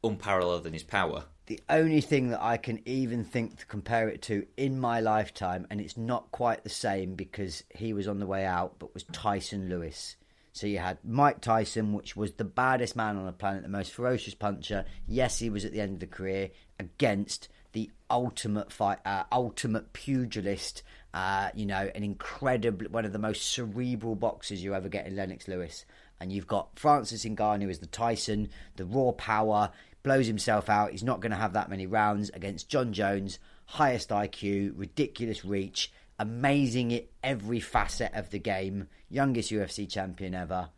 unparalleled 0.04 0.66
in 0.66 0.74
his 0.74 0.84
power. 0.84 1.26
the 1.48 1.60
only 1.68 2.00
thing 2.00 2.30
that 2.30 2.42
I 2.44 2.58
can 2.58 2.80
even 2.88 3.24
think 3.24 3.58
to 3.58 3.66
compare 3.66 4.08
it 4.08 4.22
to 4.24 4.46
in 4.56 4.80
my 4.80 5.00
lifetime, 5.00 5.66
and 5.72 5.82
it's 5.82 5.98
not 5.98 6.32
quite 6.32 6.64
the 6.64 6.70
same 6.70 7.16
because 7.16 7.64
he 7.74 7.92
was 7.92 8.08
on 8.08 8.20
the 8.20 8.28
way 8.28 8.46
out, 8.46 8.78
but 8.78 8.94
was 8.94 9.02
Tyson 9.12 9.68
Lewis. 9.68 10.16
So 10.52 10.68
you 10.68 10.80
had 10.80 10.98
Mike 11.04 11.42
Tyson, 11.42 11.94
which 11.94 12.16
was 12.16 12.34
the 12.34 12.44
baddest 12.44 12.96
man 12.96 13.18
on 13.18 13.26
the 13.26 13.32
planet, 13.32 13.64
the 13.64 13.70
most 13.70 13.92
ferocious 13.92 14.34
puncher. 14.34 14.86
Yes, 15.08 15.40
he 15.40 15.50
was 15.50 15.66
at 15.66 15.72
the 15.72 15.82
end 15.82 15.94
of 15.94 16.00
the 16.00 16.08
career 16.08 16.50
against 16.80 17.50
the 17.72 17.92
ultimate 18.10 18.72
fight, 18.72 19.00
uh, 19.06 19.24
ultimate 19.32 19.94
pugilist. 19.94 20.84
Uh, 21.14 21.50
you 21.56 21.66
know, 21.66 21.90
an 21.96 22.04
incredible, 22.04 22.86
one 22.88 23.06
of 23.06 23.14
the 23.14 23.20
most 23.20 23.52
cerebral 23.52 24.16
boxers 24.16 24.64
you 24.64 24.76
ever 24.76 24.90
get 24.90 25.08
in 25.08 25.16
Lennox 25.16 25.48
Lewis. 25.48 25.86
And 26.20 26.32
you've 26.32 26.48
got 26.48 26.78
Francis 26.78 27.26
Ngannou 27.26 27.70
as 27.70 27.80
the 27.80 27.88
Tyson, 27.88 28.50
the 28.76 28.86
raw 28.86 29.12
power, 29.12 29.72
blows 30.04 30.28
himself 30.28 30.70
out. 30.70 30.92
He's 30.92 31.04
not 31.04 31.22
going 31.22 31.32
to 31.32 31.38
have 31.38 31.54
that 31.54 31.70
many 31.70 31.88
rounds 31.88 32.30
against 32.32 32.70
Jon 32.70 32.94
Jones, 32.94 33.40
highest 33.66 34.10
IQ, 34.10 34.74
ridiculous 34.76 35.46
reach, 35.46 35.92
amazing 36.18 36.94
at 36.94 37.06
every 37.24 37.60
facet 37.60 38.14
of 38.14 38.30
the 38.30 38.40
game, 38.40 38.88
youngest 39.10 39.52
UFC 39.52 39.90
champion 39.90 40.34
ever. 40.34 40.70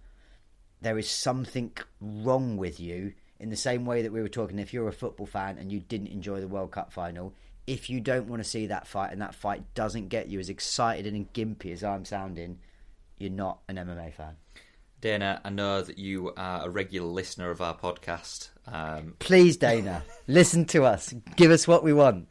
There 0.81 0.97
is 0.97 1.09
something 1.09 1.71
wrong 1.99 2.57
with 2.57 2.79
you 2.79 3.13
in 3.39 3.49
the 3.49 3.55
same 3.55 3.85
way 3.85 4.01
that 4.01 4.11
we 4.11 4.21
were 4.21 4.29
talking. 4.29 4.59
If 4.59 4.73
you're 4.73 4.87
a 4.87 4.93
football 4.93 5.27
fan 5.27 5.57
and 5.57 5.71
you 5.71 5.79
didn't 5.79 6.07
enjoy 6.07 6.39
the 6.39 6.47
World 6.47 6.71
Cup 6.71 6.91
final, 6.91 7.33
if 7.67 7.89
you 7.89 7.99
don't 7.99 8.27
want 8.27 8.43
to 8.43 8.49
see 8.49 8.67
that 8.67 8.87
fight 8.87 9.11
and 9.11 9.21
that 9.21 9.35
fight 9.35 9.73
doesn't 9.75 10.09
get 10.09 10.27
you 10.27 10.39
as 10.39 10.49
excited 10.49 11.05
and 11.13 11.31
gimpy 11.33 11.71
as 11.71 11.83
I'm 11.83 12.05
sounding, 12.05 12.59
you're 13.17 13.29
not 13.29 13.59
an 13.67 13.75
MMA 13.75 14.13
fan. 14.13 14.35
Dana, 15.01 15.41
I 15.43 15.49
know 15.49 15.81
that 15.81 15.97
you 15.97 16.31
are 16.37 16.65
a 16.65 16.69
regular 16.69 17.07
listener 17.07 17.49
of 17.49 17.61
our 17.61 17.75
podcast. 17.75 18.49
Um, 18.67 19.15
Please, 19.17 19.57
Dana, 19.57 20.03
listen 20.27 20.65
to 20.65 20.85
us. 20.85 21.13
Give 21.35 21.49
us 21.49 21.67
what 21.67 21.83
we 21.83 21.93
want. 21.93 22.27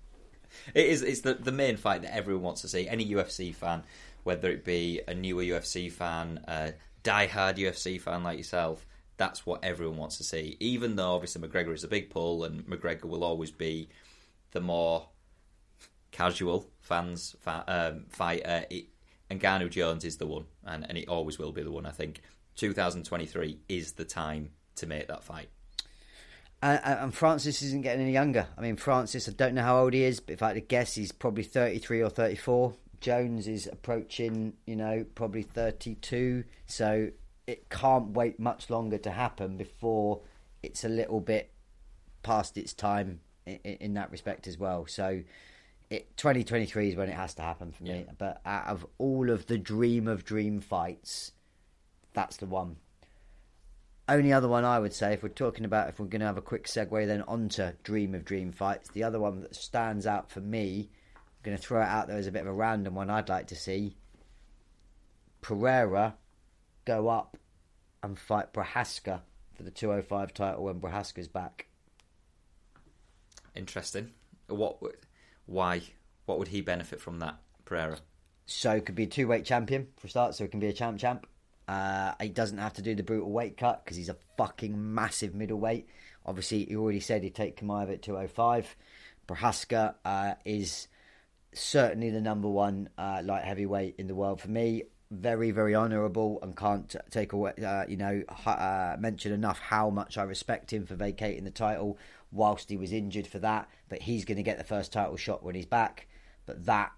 It 0.75 0.87
is. 0.87 1.03
It's 1.03 1.21
the 1.23 1.35
the 1.35 1.53
main 1.53 1.77
fight 1.77 2.03
that 2.03 2.15
everyone 2.15 2.43
wants 2.45 2.61
to 2.63 2.69
see. 2.69 2.89
Any 2.89 3.07
UFC 3.07 3.55
fan 3.55 3.83
whether 4.25 4.51
it 4.51 4.65
be 4.65 5.01
a 5.07 5.15
newer 5.15 5.43
UFC 5.43 5.91
fan, 5.91 6.41
a 6.47 6.75
die-hard 7.03 7.57
UFC 7.57 8.01
fan 8.01 8.23
like 8.23 8.39
yourself. 8.39 8.87
That's 9.17 9.45
what 9.45 9.65
everyone 9.65 9.99
wants 9.99 10.17
to 10.19 10.25
see. 10.25 10.57
Even 10.61 10.97
though 10.97 11.15
obviously 11.15 11.47
McGregor 11.47 11.75
is 11.75 11.85
a 11.85 11.89
big 11.89 12.11
pull, 12.11 12.45
and 12.45 12.65
McGregor 12.67 13.05
will 13.05 13.25
always 13.25 13.51
be 13.51 13.89
the 14.53 14.61
more 14.61 15.09
casual 16.11 16.71
fans 16.81 17.37
fa- 17.41 17.65
um, 17.67 18.07
fighter. 18.09 18.65
It, 18.71 18.87
Ngannou 19.31 19.71
Jones 19.71 20.05
is 20.05 20.17
the 20.17 20.27
one, 20.27 20.47
and, 20.65 20.85
and 20.89 20.99
it 20.99 21.09
always 21.09 21.39
will 21.39 21.53
be 21.53 21.63
the 21.63 21.71
one. 21.71 21.87
I 21.87 21.93
think 21.93 22.23
2023 22.57 23.59
is 23.69 23.93
the 23.93 24.05
time 24.05 24.51
to 24.77 24.87
make 24.87 25.09
that 25.09 25.23
fight. 25.23 25.49
And, 26.63 26.81
and 26.85 27.15
Francis 27.15 27.63
isn't 27.63 27.83
getting 27.83 28.03
any 28.03 28.13
younger. 28.13 28.47
I 28.59 28.61
mean, 28.61 28.77
Francis, 28.77 29.29
I 29.29 29.33
don't 29.33 29.55
know 29.55 29.63
how 29.63 29.81
old 29.81 29.95
he 29.95 30.03
is, 30.03 30.21
but 30.21 30.35
if 30.35 30.43
I 30.43 30.49
had 30.49 30.55
to 30.55 30.61
guess, 30.61 30.95
he's 30.95 31.13
probably 31.13 31.45
33 31.45 32.03
or 32.03 32.11
34. 32.11 32.75
Jones 33.01 33.49
is 33.49 33.67
approaching, 33.67 34.55
you 34.67 34.77
know, 34.77 35.05
probably 35.15 35.43
32. 35.43 36.45
So 36.67 37.11
it 37.47 37.69
can't 37.71 38.11
wait 38.11 38.39
much 38.39 38.71
longer 38.71 38.99
to 38.99 39.11
happen 39.11 39.57
before 39.57 40.21
it's 40.63 40.85
a 40.85 40.89
little 40.89 41.21
bit 41.21 41.53
past 42.23 42.59
its 42.59 42.73
time 42.75 43.21
in, 43.47 43.59
in 43.65 43.95
that 43.95 44.11
respect 44.11 44.47
as 44.47 44.59
well. 44.59 44.87
So 44.87 45.23
it 45.89 46.17
2023 46.17 46.91
is 46.91 46.97
when 46.97 47.09
it 47.09 47.17
has 47.17 47.35
to 47.35 47.43
happen 47.43 47.73
for 47.73 47.83
me. 47.83 48.05
Yeah. 48.07 48.13
But 48.17 48.41
out 48.47 48.67
of 48.67 48.87
all 48.99 49.31
of 49.31 49.47
the 49.47 49.59
dream 49.59 50.07
of 50.07 50.25
dream 50.25 50.61
fights, 50.61 51.33
that's 52.13 52.37
the 52.37 52.47
one. 52.47 52.77
Only 54.09 54.33
other 54.33 54.49
one 54.49 54.65
I 54.65 54.79
would 54.79 54.93
say, 54.93 55.13
if 55.13 55.23
we're 55.23 55.29
talking 55.29 55.65
about, 55.65 55.89
if 55.89 56.01
we're 56.01 56.07
going 56.07 56.21
to 56.21 56.27
have 56.27 56.37
a 56.37 56.43
quick 56.43 56.67
segue 56.67 57.07
then 57.07 57.23
onto 57.23 57.71
dream 57.85 58.15
of 58.15 58.25
dream 58.25 58.51
fights, 58.51 58.91
the 58.91 59.05
other 59.05 59.21
one 59.21 59.41
that 59.41 59.55
stands 59.55 60.07
out 60.07 60.31
for 60.31 60.41
me, 60.41 60.91
going 61.43 61.57
to 61.57 61.63
throw 61.63 61.81
it 61.81 61.87
out 61.89 62.07
there 62.09 62.19
as 62.19 62.27
a 62.27 62.33
bit 62.33 62.43
of 62.43 62.49
a 62.49 62.53
random 62.53 62.95
one 62.95 63.11
I'd 63.11 63.29
like 63.29 63.47
to 63.49 63.57
see. 63.57 63.97
Pereira 65.41 66.15
go 66.85 67.09
up 67.09 67.37
and 68.03 68.19
fight 68.19 68.53
Prochazka 68.53 69.21
for 69.55 69.63
the 69.63 69.71
205 69.71 70.35
title 70.35 70.65
when 70.65 70.81
Prochazka's 70.81 71.29
back. 71.29 71.67
Interesting. 73.55 74.13
What? 74.49 74.81
would- 74.83 74.97
Why? 75.47 75.83
What 76.27 76.39
would 76.39 76.49
he 76.49 76.61
benefit 76.61 77.01
from 77.01 77.19
that, 77.21 77.37
Pereira? 77.65 77.99
So 78.47 78.73
it 78.73 78.87
could 78.87 78.95
be 78.95 79.05
a 79.05 79.09
two 79.09 79.27
weight 79.29 79.45
champion 79.45 79.89
for 79.97 80.07
a 80.07 80.11
start, 80.11 80.35
so 80.35 80.45
it 80.45 80.51
can 80.51 80.61
be 80.61 80.69
a 80.69 80.73
champ 80.73 80.99
champ. 80.99 81.27
Uh, 81.69 82.15
he 82.21 82.29
doesn't 82.29 82.59
have 82.59 82.73
to 82.75 82.83
do 82.83 82.95
the 82.95 83.03
brutal 83.03 83.31
weight 83.31 83.57
cut 83.57 83.85
because 83.85 83.97
he's 83.97 84.09
a 84.09 84.17
fucking 84.37 84.95
massive 84.95 85.35
middleweight. 85.35 85.89
Obviously, 86.27 86.65
he 86.65 86.77
already 86.77 87.01
said 87.01 87.23
he'd 87.23 87.35
take 87.35 87.57
Chimaev 87.61 87.93
at 87.93 88.03
205. 88.03 88.75
Prochazka 89.29 89.95
uh, 90.05 90.35
is 90.45 90.89
certainly 91.53 92.11
the 92.11 92.21
number 92.21 92.49
one 92.49 92.89
uh, 92.97 93.23
light 93.25 93.45
heavyweight 93.45 93.97
in 93.99 94.07
the 94.07 94.15
world 94.15 94.41
for 94.41 94.51
me. 94.51 94.85
Very, 95.11 95.51
very 95.51 95.75
honourable, 95.75 96.39
and 96.41 96.57
can't 96.57 96.95
take 97.11 97.33
away, 97.33 97.53
uh, 97.67 97.85
you 97.89 97.97
know, 97.97 98.23
uh, 98.47 98.97
mention 99.01 99.33
enough 99.33 99.59
how 99.59 99.91
much 99.91 100.17
I 100.17 100.23
respect 100.23 100.73
him 100.73 100.87
for 100.87 100.95
vacating 100.95 101.43
the 101.43 101.51
title 101.51 101.99
whilst 102.31 102.71
he 102.71 102.77
was 102.77 102.93
injured 102.93 103.27
for 103.27 103.41
that. 103.41 103.69
But 103.89 104.03
he's 104.03 104.25
going 104.25 104.37
to 104.37 104.45
get 104.45 104.59
the 104.59 104.65
first 104.65 104.93
title 104.93 105.17
shot 105.17 105.43
when 105.43 105.57
he's 105.57 105.67
back. 105.67 106.07
But 106.47 106.67
that 106.67 106.93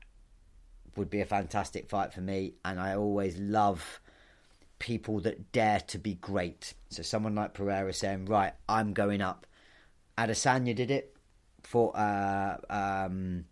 would 0.95 1.09
be 1.09 1.23
a 1.23 1.27
fantastic 1.27 1.89
fight 1.89 2.13
for 2.13 2.21
me, 2.21 2.55
and 2.67 2.79
I 2.79 2.97
always 2.97 3.39
love 3.39 4.01
people 4.79 5.21
that 5.21 5.53
dare 5.53 5.81
to 5.81 5.99
be 5.99 6.15
great. 6.15 6.75
So 6.91 7.03
someone 7.03 7.35
like 7.35 7.55
Pereira 7.55 7.95
saying, 7.95 8.27
"Right, 8.27 8.53
I'm 8.69 8.93
going 8.93 9.23
up." 9.23 9.47
Adesanya 10.19 10.75
did 10.75 10.91
it 10.91 11.17
for 11.63 11.97
uh, 11.97 12.59
um, 12.69 13.47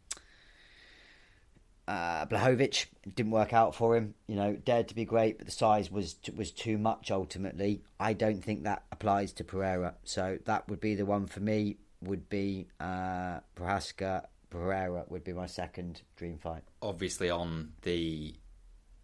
uh, 1.89 2.27
Blachowicz. 2.27 2.87
Didn't 3.15 3.33
work 3.33 3.53
out 3.53 3.75
for 3.75 3.97
him. 3.97 4.15
You 4.27 4.37
know, 4.37 4.57
dared 4.57 4.89
to 4.89 4.95
be 4.95 5.05
great, 5.05 5.39
but 5.39 5.47
the 5.47 5.53
size 5.53 5.91
was 5.91 6.17
was 6.37 6.51
too 6.51 6.79
much. 6.79 7.11
Ultimately, 7.11 7.83
I 7.99 8.13
don't 8.13 8.43
think 8.43 8.65
that 8.65 8.85
applies 8.93 9.33
to 9.35 9.45
Pereira. 9.45 9.95
So 10.05 10.39
that 10.45 10.69
would 10.69 10.81
be 10.81 10.95
the 10.95 11.07
one 11.07 11.27
for 11.27 11.41
me. 11.41 11.77
Would 12.03 12.29
be 12.29 12.69
uh, 12.79 13.41
Prochazka. 13.57 14.27
Pereira 14.49 15.05
would 15.09 15.23
be 15.23 15.33
my 15.33 15.47
second 15.47 16.03
dream 16.17 16.39
fight. 16.39 16.63
Obviously, 16.83 17.31
on 17.31 17.73
the 17.83 18.35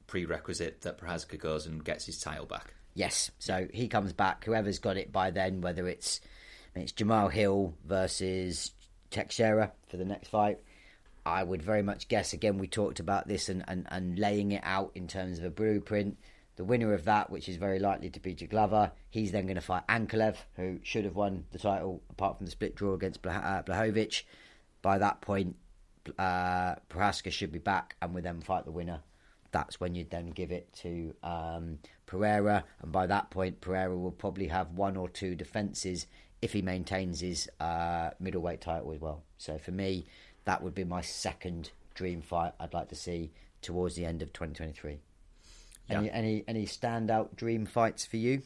prerequisite 0.07 0.81
that 0.83 0.99
Prochazka 0.99 1.39
goes 1.39 1.67
and 1.67 1.85
gets 1.85 2.07
his 2.07 2.19
title 2.19 2.47
back. 2.47 2.75
Yes, 2.95 3.31
so 3.39 3.69
he 3.73 3.89
comes 3.89 4.13
back. 4.13 4.45
Whoever's 4.45 4.79
got 4.79 4.97
it 4.97 5.13
by 5.13 5.31
then, 5.31 5.61
whether 5.61 5.87
it's 5.87 6.21
I 6.75 6.79
mean, 6.79 6.85
it's 6.85 6.93
Jamahal 6.93 7.31
Hill 7.31 7.75
versus 7.85 8.73
Teixeira 9.11 9.73
for 9.89 9.97
the 9.97 10.05
next 10.05 10.29
fight. 10.29 10.59
I 11.27 11.43
would 11.43 11.61
very 11.61 11.83
much 11.83 12.07
guess. 12.07 12.33
Again, 12.33 12.57
we 12.57 12.69
talked 12.69 13.01
about 13.01 13.27
this 13.27 13.49
and, 13.49 13.65
and, 13.67 13.87
and 13.91 14.17
laying 14.17 14.53
it 14.53 14.63
out 14.65 14.93
in 14.95 15.09
terms 15.09 15.39
of 15.39 15.45
a 15.45 15.51
blueprint. 15.51 16.17
The 16.55 16.65
winner 16.65 16.95
of 16.95 17.05
that, 17.05 17.31
which 17.31 17.49
is 17.49 17.57
very 17.57 17.81
likely 17.81 18.09
to 18.11 18.21
be 18.21 18.35
Jaglover, 18.35 18.93
he's 19.11 19.33
then 19.33 19.45
going 19.45 19.57
to 19.57 19.61
fight 19.61 19.87
Ankalaev, 19.89 20.37
who 20.55 20.79
should 20.85 21.05
have 21.05 21.17
won 21.17 21.45
the 21.51 21.59
title 21.59 22.01
apart 22.09 22.39
from 22.39 22.47
the 22.47 22.53
split 22.53 22.77
draw 22.77 22.95
against 22.95 23.27
uh, 23.27 23.63
Blachowicz. 23.63 24.23
By 24.81 24.99
that 24.99 25.21
point, 25.21 25.57
uh, 26.17 26.77
Prochazka 26.89 27.33
should 27.33 27.51
be 27.51 27.59
back 27.59 27.97
and 28.01 28.15
would 28.15 28.25
then 28.25 28.41
fight 28.41 28.65
the 28.65 28.71
winner. 28.71 29.01
That's 29.51 29.81
when 29.81 29.95
you'd 29.97 30.11
then 30.11 30.31
give 30.31 30.53
it 30.53 30.73
to 30.83 31.15
um, 31.25 31.79
Pereira, 32.07 32.65
and 32.83 32.93
by 32.93 33.07
that 33.07 33.31
point, 33.31 33.61
Pereira 33.61 33.97
will 33.97 34.13
probably 34.13 34.47
have 34.47 34.71
one 34.71 34.97
or 34.97 35.09
two 35.09 35.35
defences 35.35 36.07
if 36.41 36.53
he 36.53 36.63
maintains 36.63 37.21
his 37.21 37.49
uh, 37.59 38.11
middleweight 38.21 38.61
title 38.61 38.93
as 38.93 39.01
well. 39.01 39.25
So 39.39 39.59
for 39.59 39.73
me, 39.73 40.07
that 40.47 40.63
would 40.63 40.75
be 40.75 40.85
my 40.85 41.03
second 41.03 41.71
dream 41.95 42.23
fight 42.23 42.55
I'd 42.59 42.73
like 42.75 42.89
to 42.89 42.97
see 42.97 43.31
towards 43.63 43.95
the 43.95 44.05
end 44.07 44.23
of 44.23 44.33
2023. 44.33 44.99
Any, 45.89 46.07
Yeah. 46.07 46.13
any 46.13 46.45
any 46.49 46.67
standout 46.67 47.37
dream 47.37 47.67
fights 47.67 48.05
for 48.07 48.17
you? 48.17 48.43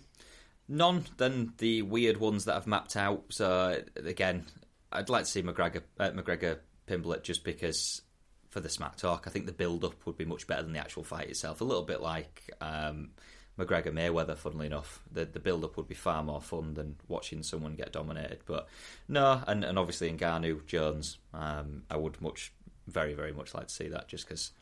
None 0.69 1.05
than 1.17 1.53
the 1.59 1.83
weird 1.83 2.19
ones 2.19 2.45
that 2.45 2.57
I've 2.57 2.67
mapped 2.67 2.97
out. 2.97 3.25
So 3.31 3.83
again, 3.97 4.45
I'd 4.93 5.09
like 5.09 5.25
to 5.25 5.31
see 5.31 5.43
McGregor 5.43 5.83
uh, 5.99 6.11
McGregor 6.11 6.59
Pimblett 6.87 7.23
just 7.23 7.45
because 7.45 8.03
for 8.51 8.61
the 8.61 8.69
smack 8.69 8.97
talk, 8.97 9.25
I 9.27 9.31
think 9.31 9.47
the 9.47 9.53
build 9.53 9.85
up 9.85 9.95
would 10.07 10.17
be 10.19 10.25
much 10.25 10.47
better 10.47 10.63
than 10.63 10.73
the 10.73 10.81
actual 10.81 11.05
fight 11.05 11.29
itself. 11.29 11.61
A 11.61 11.65
little 11.65 11.85
bit 11.85 12.01
like 12.03 12.51
um, 12.61 13.11
McGregor 13.59 13.93
Mayweather. 13.93 14.37
Funnily 14.37 14.67
enough, 14.67 15.03
the 15.11 15.25
the 15.25 15.41
build 15.41 15.65
up 15.65 15.77
would 15.77 15.89
be 15.89 15.95
far 15.95 16.23
more 16.23 16.41
fun 16.41 16.75
than 16.75 16.97
watching 17.09 17.43
someone 17.43 17.75
get 17.75 17.93
dominated. 17.93 18.41
But 18.47 18.69
no, 19.09 19.43
and 19.47 19.65
and 19.65 19.79
obviously 19.79 20.11
Ngannou 20.13 20.67
Jones, 20.67 21.19
um, 21.35 21.83
I 21.91 21.97
would 21.97 22.21
much 22.21 22.53
very 22.87 23.15
very 23.15 23.33
much 23.33 23.55
like 23.55 23.69
to 23.69 23.75
see 23.75 23.89
that 23.89 24.09
just 24.09 24.27
because 24.27 24.53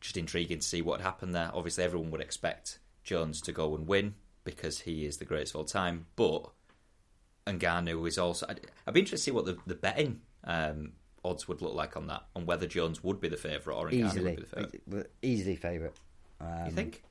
just 0.00 0.16
intriguing 0.16 0.58
to 0.58 0.66
see 0.66 0.82
what 0.82 1.00
happened 1.00 1.34
there. 1.34 1.50
Obviously, 1.54 1.84
everyone 1.84 2.10
would 2.10 2.20
expect 2.20 2.78
Jones 3.04 3.40
to 3.42 3.52
go 3.52 3.74
and 3.74 3.86
win 3.86 4.14
because 4.44 4.80
he 4.80 5.06
is 5.06 5.18
the 5.18 5.24
greatest 5.24 5.54
of 5.54 5.60
all 5.60 5.64
time. 5.64 6.06
But 6.16 6.50
Ngannou 7.46 8.06
is 8.06 8.18
also. 8.18 8.46
I'd, 8.48 8.60
I'd 8.86 8.94
be 8.94 9.00
interested 9.00 9.16
to 9.16 9.22
see 9.22 9.30
what 9.30 9.46
the, 9.46 9.58
the 9.66 9.74
betting 9.74 10.20
um, 10.44 10.92
odds 11.24 11.48
would 11.48 11.62
look 11.62 11.74
like 11.74 11.96
on 11.96 12.08
that, 12.08 12.24
on 12.34 12.46
whether 12.46 12.66
Jones 12.66 13.02
would 13.02 13.20
be 13.20 13.28
the 13.28 13.36
favourite 13.36 13.76
or 13.76 13.88
Ngannou 13.88 14.06
Easily, 14.06 14.24
would 14.24 14.36
be 14.36 14.42
the 14.42 14.48
favourite. 14.82 15.10
easily 15.22 15.56
favourite. 15.56 15.94
Um, 16.40 16.66
you 16.66 16.72
think? 16.72 17.02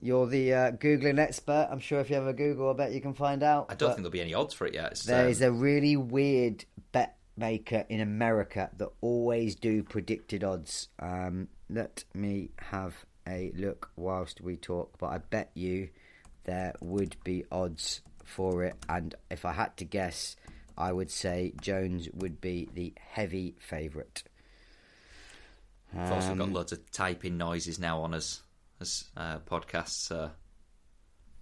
You're 0.00 0.26
the 0.26 0.54
uh, 0.54 0.70
googling 0.72 1.18
expert. 1.18 1.68
I'm 1.70 1.80
sure 1.80 2.00
if 2.00 2.08
you 2.08 2.16
have 2.16 2.26
a 2.26 2.32
Google, 2.32 2.70
I 2.70 2.72
bet 2.74 2.92
you 2.92 3.00
can 3.00 3.14
find 3.14 3.42
out. 3.42 3.66
I 3.68 3.74
don't 3.74 3.88
but- 3.88 3.94
think 3.96 4.04
there'll 4.04 4.10
be 4.12 4.20
any 4.20 4.34
odds 4.34 4.54
for 4.54 4.66
it 4.66 4.74
yet. 4.74 4.92
It's, 4.92 5.04
There 5.04 5.26
um, 5.26 5.42
a 5.42 5.50
really 5.50 5.96
weird 5.96 6.64
bet 6.92 7.16
maker 7.36 7.84
in 7.88 8.00
America 8.00 8.70
that 8.76 8.88
always 9.00 9.54
do 9.56 9.82
predicted 9.82 10.44
odds. 10.44 10.88
Um, 10.98 11.48
let 11.68 12.04
me 12.14 12.50
have 12.58 12.94
a 13.26 13.52
look 13.56 13.90
whilst 13.96 14.40
we 14.40 14.56
talk, 14.56 14.96
but 14.98 15.06
I 15.06 15.18
bet 15.18 15.50
you 15.54 15.88
there 16.44 16.74
would 16.80 17.16
be 17.24 17.44
odds 17.50 18.00
for 18.24 18.64
it. 18.64 18.76
And 18.88 19.14
if 19.30 19.44
I 19.44 19.52
had 19.52 19.76
to 19.78 19.84
guess, 19.84 20.36
I 20.76 20.92
would 20.92 21.10
say 21.10 21.52
Jones 21.60 22.08
would 22.14 22.40
be 22.40 22.68
the 22.72 22.94
heavy 23.00 23.56
favourite. 23.58 24.22
We've 25.92 26.12
also 26.12 26.34
got 26.34 26.42
Um, 26.44 26.52
loads 26.52 26.72
of 26.72 26.90
typing 26.90 27.36
noises 27.38 27.78
now 27.78 28.00
on 28.02 28.14
us 28.14 28.42
as 28.80 29.04
uh, 29.16 29.38
podcasts. 29.40 30.06
So 30.08 30.30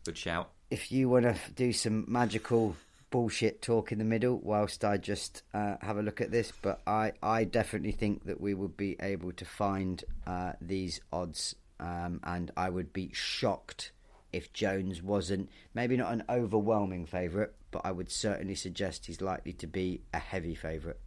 good 0.05 0.17
shout. 0.17 0.51
if 0.71 0.91
you 0.93 1.09
want 1.09 1.25
to 1.25 1.37
do 1.55 1.73
some 1.73 2.05
magical 2.09 2.77
bullshit 3.11 3.63
talk 3.63 3.93
in 3.93 3.99
the 3.99 4.05
middle 4.05 4.39
whilst 4.43 4.85
I 4.85 4.97
just 4.97 5.43
uh, 5.55 5.77
have 5.81 5.97
a 5.97 6.03
look 6.03 6.21
at 6.21 6.31
this, 6.31 6.53
but 6.61 6.81
I, 6.87 7.13
I 7.23 7.45
definitely 7.45 7.93
think 7.93 8.25
that 8.25 8.41
we 8.41 8.53
would 8.53 8.77
be 8.77 8.97
able 9.01 9.33
to 9.33 9.45
find 9.45 10.03
uh, 10.27 10.53
these 10.61 11.01
odds, 11.13 11.55
um, 11.79 12.21
and 12.25 12.51
I 12.57 12.69
would 12.69 12.93
be 12.93 13.11
shocked 13.13 13.93
if 14.33 14.53
Jones 14.53 15.03
wasn't 15.03 15.49
maybe 15.73 15.97
not 15.97 16.13
an 16.13 16.25
overwhelming 16.29 17.07
favourite, 17.07 17.51
but 17.71 17.83
I 17.85 17.93
would 17.93 18.11
certainly 18.11 18.57
suggest 18.57 19.07
he's 19.07 19.21
likely 19.21 19.53
to 19.55 19.67
be 19.67 20.01
a 20.13 20.19
heavy 20.19 20.55
favourite. 20.55 20.99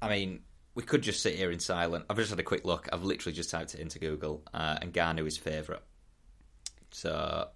I 0.00 0.08
mean, 0.10 0.40
we 0.78 0.84
could 0.84 1.02
just 1.02 1.20
sit 1.20 1.34
here 1.34 1.50
in 1.50 1.58
silence. 1.58 2.04
I've 2.08 2.16
just 2.18 2.30
had 2.30 2.38
a 2.38 2.44
quick 2.44 2.64
look. 2.64 2.88
I've 2.92 3.02
literally 3.02 3.34
just 3.34 3.50
typed 3.50 3.74
it 3.74 3.80
into 3.80 3.98
Google, 3.98 4.44
uh, 4.54 4.78
and 4.80 4.92
Ngannou 4.92 5.26
is 5.26 5.36
favourite. 5.36 5.82
So 6.92 7.48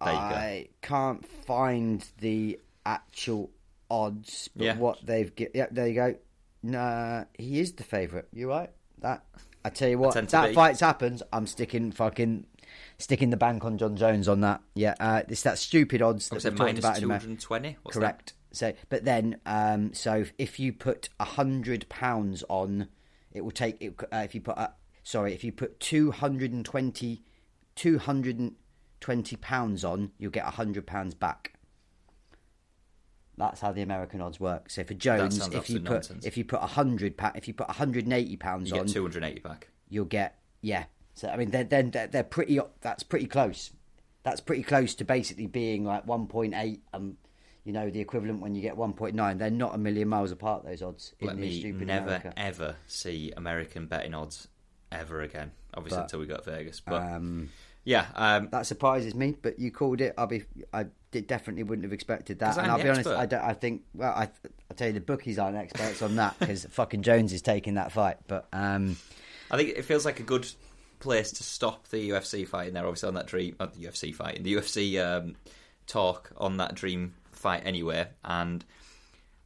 you. 0.00 0.06
I 0.06 0.68
can't 0.80 1.26
find 1.26 2.02
the 2.22 2.58
actual 2.86 3.50
odds, 3.90 4.48
but 4.56 4.64
Yeah. 4.64 4.76
what 4.78 5.04
they've 5.04 5.30
gi- 5.36 5.48
yeah, 5.52 5.66
there 5.70 5.86
you 5.86 5.94
go. 5.94 6.14
Nah, 6.62 7.24
he 7.38 7.60
is 7.60 7.72
the 7.74 7.84
favourite. 7.84 8.24
You're 8.32 8.48
right. 8.48 8.70
that 9.00 9.26
I 9.62 9.68
tell 9.68 9.90
you 9.90 9.98
what, 9.98 10.14
that 10.14 10.48
be. 10.48 10.54
fight's 10.54 10.80
happens. 10.80 11.22
I'm 11.34 11.46
sticking 11.46 11.92
fucking 11.92 12.46
sticking 12.96 13.28
the 13.28 13.36
bank 13.36 13.62
on 13.66 13.76
Jon 13.76 13.94
Jones 13.94 14.26
on 14.26 14.40
that. 14.40 14.62
Yeah, 14.74 14.94
uh, 14.98 15.22
it's 15.28 15.42
that 15.42 15.58
stupid 15.58 16.00
odds 16.00 16.30
that 16.30 16.36
it 16.36 16.42
talked 16.48 16.58
minus 16.58 16.78
about 16.78 16.96
two 16.96 17.10
hundred 17.10 17.38
twenty? 17.40 17.76
Correct. 17.90 18.32
So, 18.50 18.72
but 18.88 19.04
then, 19.04 19.40
um, 19.46 19.92
so 19.92 20.24
if 20.38 20.58
you 20.58 20.72
put 20.72 21.10
a 21.20 21.24
hundred 21.24 21.88
pounds 21.88 22.42
on, 22.48 22.88
it 23.32 23.42
will 23.42 23.50
take. 23.50 23.76
It, 23.80 23.94
uh, 24.12 24.18
if 24.18 24.34
you 24.34 24.40
put, 24.40 24.56
uh, 24.56 24.68
sorry, 25.02 25.34
if 25.34 25.44
you 25.44 25.52
put 25.52 25.80
220, 25.80 27.22
220 27.76 29.36
pounds 29.36 29.84
on, 29.84 30.12
you'll 30.18 30.30
get 30.30 30.46
a 30.46 30.50
hundred 30.50 30.86
pounds 30.86 31.14
back. 31.14 31.54
That's 33.36 33.60
how 33.60 33.72
the 33.72 33.82
American 33.82 34.20
odds 34.20 34.40
work. 34.40 34.68
So 34.68 34.82
for 34.82 34.94
Jones, 34.94 35.46
if 35.48 35.70
you 35.70 35.80
put 35.80 35.90
nonsense. 35.90 36.26
if 36.26 36.36
you 36.36 36.44
put 36.44 36.60
a 36.60 36.66
hundred 36.66 37.14
if 37.36 37.46
you 37.46 37.54
put 37.54 37.70
hundred 37.70 38.04
and 38.04 38.12
eighty 38.12 38.36
pounds 38.36 38.70
You 38.70 38.78
on, 38.78 38.86
get 38.86 38.92
two 38.92 39.02
hundred 39.02 39.22
and 39.22 39.32
eighty 39.32 39.40
back. 39.40 39.68
you'll 39.88 40.06
get 40.06 40.38
yeah. 40.60 40.84
So 41.14 41.28
I 41.28 41.36
mean, 41.36 41.50
they're 41.50 41.64
then 41.64 41.90
they're, 41.90 42.08
they're 42.08 42.24
pretty. 42.24 42.58
That's 42.80 43.02
pretty 43.04 43.26
close. 43.26 43.70
That's 44.24 44.40
pretty 44.40 44.64
close 44.64 44.94
to 44.96 45.04
basically 45.04 45.46
being 45.46 45.84
like 45.84 46.06
one 46.06 46.26
point 46.26 46.54
eight. 46.56 46.82
Um, 46.92 47.16
you 47.68 47.74
know 47.74 47.90
the 47.90 48.00
equivalent 48.00 48.40
when 48.40 48.54
you 48.54 48.62
get 48.62 48.78
one 48.78 48.94
point 48.94 49.14
nine. 49.14 49.36
They're 49.36 49.50
not 49.50 49.74
a 49.74 49.78
million 49.78 50.08
miles 50.08 50.32
apart. 50.32 50.64
Those 50.64 50.80
odds 50.80 51.12
Let 51.20 51.36
me 51.36 51.60
stupid 51.60 51.86
never 51.86 52.06
America. 52.06 52.32
ever 52.34 52.76
see 52.86 53.30
American 53.36 53.84
betting 53.84 54.14
odds 54.14 54.48
ever 54.90 55.20
again. 55.20 55.52
Obviously 55.74 55.98
But, 55.98 56.02
until 56.04 56.20
we 56.20 56.26
got 56.26 56.46
Vegas, 56.46 56.80
but 56.80 57.02
Um, 57.02 57.50
yeah, 57.84 58.06
um, 58.14 58.48
that 58.52 58.66
surprises 58.66 59.14
me, 59.14 59.36
but 59.42 59.58
you 59.58 59.70
called 59.70 60.00
it. 60.00 60.14
I'll 60.16 60.26
be. 60.26 60.44
I 60.72 60.86
definitely 61.10 61.62
wouldn't 61.62 61.84
have 61.84 61.92
expected 61.92 62.38
that. 62.38 62.56
And 62.56 62.70
I'll 62.70 62.82
be 62.82 62.88
honest. 62.88 63.06
I, 63.06 63.26
don't, 63.26 63.42
I 63.44 63.52
think. 63.52 63.82
Well, 63.94 64.12
I 64.12 64.30
I 64.70 64.74
tell 64.74 64.86
you, 64.86 64.94
the 64.94 65.00
bookies 65.00 65.38
aren't 65.38 65.58
experts 65.58 66.00
on 66.00 66.16
that 66.16 66.38
because 66.38 66.64
fucking 66.70 67.02
Jones 67.02 67.34
is 67.34 67.42
taking 67.42 67.74
that 67.74 67.92
fight. 67.92 68.16
But 68.26 68.48
um, 68.54 68.96
I 69.50 69.58
think 69.58 69.76
it 69.76 69.84
feels 69.84 70.06
like 70.06 70.20
a 70.20 70.24
good 70.24 70.50
place 71.00 71.32
to 71.32 71.42
stop 71.42 71.88
the 71.88 72.08
UFC 72.10 72.48
fight 72.48 72.68
in 72.68 72.74
there. 72.74 72.86
Obviously 72.86 73.08
on 73.08 73.14
that 73.14 73.26
dream, 73.26 73.56
not 73.60 73.74
the 73.74 73.84
UFC 73.84 74.14
fight, 74.14 74.36
in 74.36 74.42
the 74.42 74.54
UFC 74.54 74.98
um, 75.04 75.36
talk 75.86 76.30
on 76.38 76.56
that 76.58 76.74
dream 76.74 77.14
fight 77.38 77.62
anyway. 77.64 78.08
And 78.24 78.64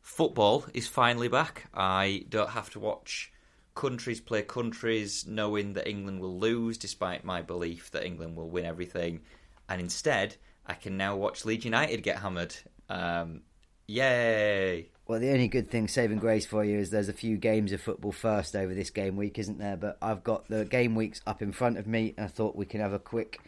football 0.01 0.67
is 0.75 0.89
finally 0.89 1.29
back. 1.29 1.69
I 1.73 2.25
don't 2.29 2.51
have 2.51 2.71
to 2.71 2.81
watch 2.81 3.33
countries 3.75 4.21
play 4.21 4.43
countries, 4.43 5.27
knowing 5.27 5.75
that 5.75 5.89
England 5.89 6.21
will 6.21 6.39
lose, 6.39 6.79
despite 6.79 7.25
my 7.25 7.43
belief 7.43 7.91
that 7.93 8.05
England 8.05 8.37
will 8.37 8.49
win 8.49 8.67
everything. 8.67 9.21
And 9.69 9.81
instead, 9.81 10.37
I 10.67 10.75
can 10.75 10.97
now 10.97 11.17
watch 11.17 11.45
Leeds 11.45 11.65
United 11.65 12.03
get 12.03 12.19
hammered. 12.19 12.55
Um, 12.89 13.43
yay! 13.87 14.89
Well, 15.07 15.21
the 15.21 15.31
only 15.31 15.49
good 15.49 15.71
thing, 15.71 15.89
saving 15.89 16.19
grace 16.19 16.47
for 16.47 16.65
you, 16.65 16.79
is 16.79 16.91
there's 16.91 17.09
a 17.09 17.15
few 17.15 17.37
games 17.37 17.73
of 17.73 17.81
football 17.81 18.13
first 18.13 18.55
over 18.55 18.73
this 18.73 18.91
game 18.91 19.17
week, 19.17 19.39
isn't 19.39 19.59
there? 19.59 19.77
But 19.77 19.99
I've 20.01 20.23
got 20.23 20.49
the 20.49 20.65
game 20.65 20.95
weeks 20.95 21.21
up 21.27 21.43
in 21.43 21.53
front 21.53 21.79
of 21.79 21.87
me, 21.87 22.15
and 22.17 22.27
I 22.27 22.29
thought 22.29 22.57
we 22.57 22.67
can 22.67 22.81
have 22.81 22.93
a 22.93 22.99
quick 22.99 23.41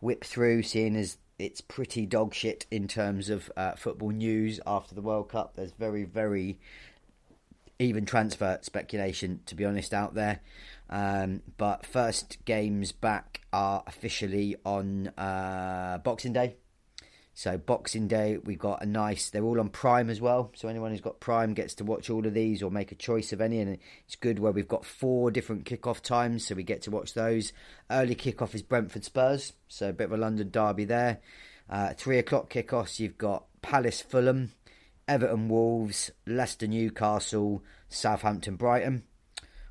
whip 0.00 0.24
through, 0.24 0.62
seeing 0.62 0.96
as 0.96 1.18
it's 1.42 1.60
pretty 1.60 2.06
dog 2.06 2.32
shit 2.32 2.66
in 2.70 2.86
terms 2.86 3.28
of 3.28 3.50
uh, 3.56 3.72
football 3.72 4.10
news 4.10 4.60
after 4.64 4.94
the 4.94 5.02
World 5.02 5.28
Cup. 5.28 5.56
There's 5.56 5.72
very, 5.72 6.04
very 6.04 6.60
even 7.80 8.06
transfer 8.06 8.60
speculation, 8.62 9.40
to 9.46 9.56
be 9.56 9.64
honest, 9.64 9.92
out 9.92 10.14
there. 10.14 10.38
Um, 10.88 11.42
but 11.56 11.84
first 11.84 12.38
games 12.44 12.92
back 12.92 13.40
are 13.52 13.82
officially 13.88 14.54
on 14.64 15.08
uh, 15.18 15.98
Boxing 16.04 16.32
Day. 16.32 16.54
So 17.34 17.56
Boxing 17.56 18.08
Day, 18.08 18.36
we've 18.36 18.58
got 18.58 18.82
a 18.82 18.86
nice. 18.86 19.30
They're 19.30 19.44
all 19.44 19.58
on 19.58 19.70
Prime 19.70 20.10
as 20.10 20.20
well. 20.20 20.50
So 20.54 20.68
anyone 20.68 20.90
who's 20.90 21.00
got 21.00 21.20
Prime 21.20 21.54
gets 21.54 21.74
to 21.76 21.84
watch 21.84 22.10
all 22.10 22.26
of 22.26 22.34
these 22.34 22.62
or 22.62 22.70
make 22.70 22.92
a 22.92 22.96
choice 22.96 23.32
of 23.32 23.40
any, 23.40 23.60
and 23.60 23.78
it's 24.04 24.16
good 24.16 24.38
where 24.38 24.52
we've 24.52 24.68
got 24.68 24.84
four 24.84 25.30
different 25.30 25.64
kickoff 25.64 26.00
times, 26.00 26.46
so 26.46 26.54
we 26.54 26.62
get 26.62 26.82
to 26.82 26.90
watch 26.90 27.14
those. 27.14 27.52
Early 27.90 28.14
kickoff 28.14 28.54
is 28.54 28.62
Brentford 28.62 29.04
Spurs, 29.04 29.54
so 29.68 29.88
a 29.88 29.92
bit 29.92 30.04
of 30.04 30.12
a 30.12 30.16
London 30.18 30.50
derby 30.50 30.84
there. 30.84 31.20
Uh, 31.70 31.94
three 31.94 32.18
o'clock 32.18 32.50
kickoffs, 32.52 33.00
you've 33.00 33.18
got 33.18 33.46
Palace 33.62 34.02
Fulham, 34.02 34.52
Everton 35.08 35.48
Wolves, 35.48 36.10
Leicester 36.26 36.66
Newcastle, 36.66 37.64
Southampton 37.88 38.56
Brighton. 38.56 39.04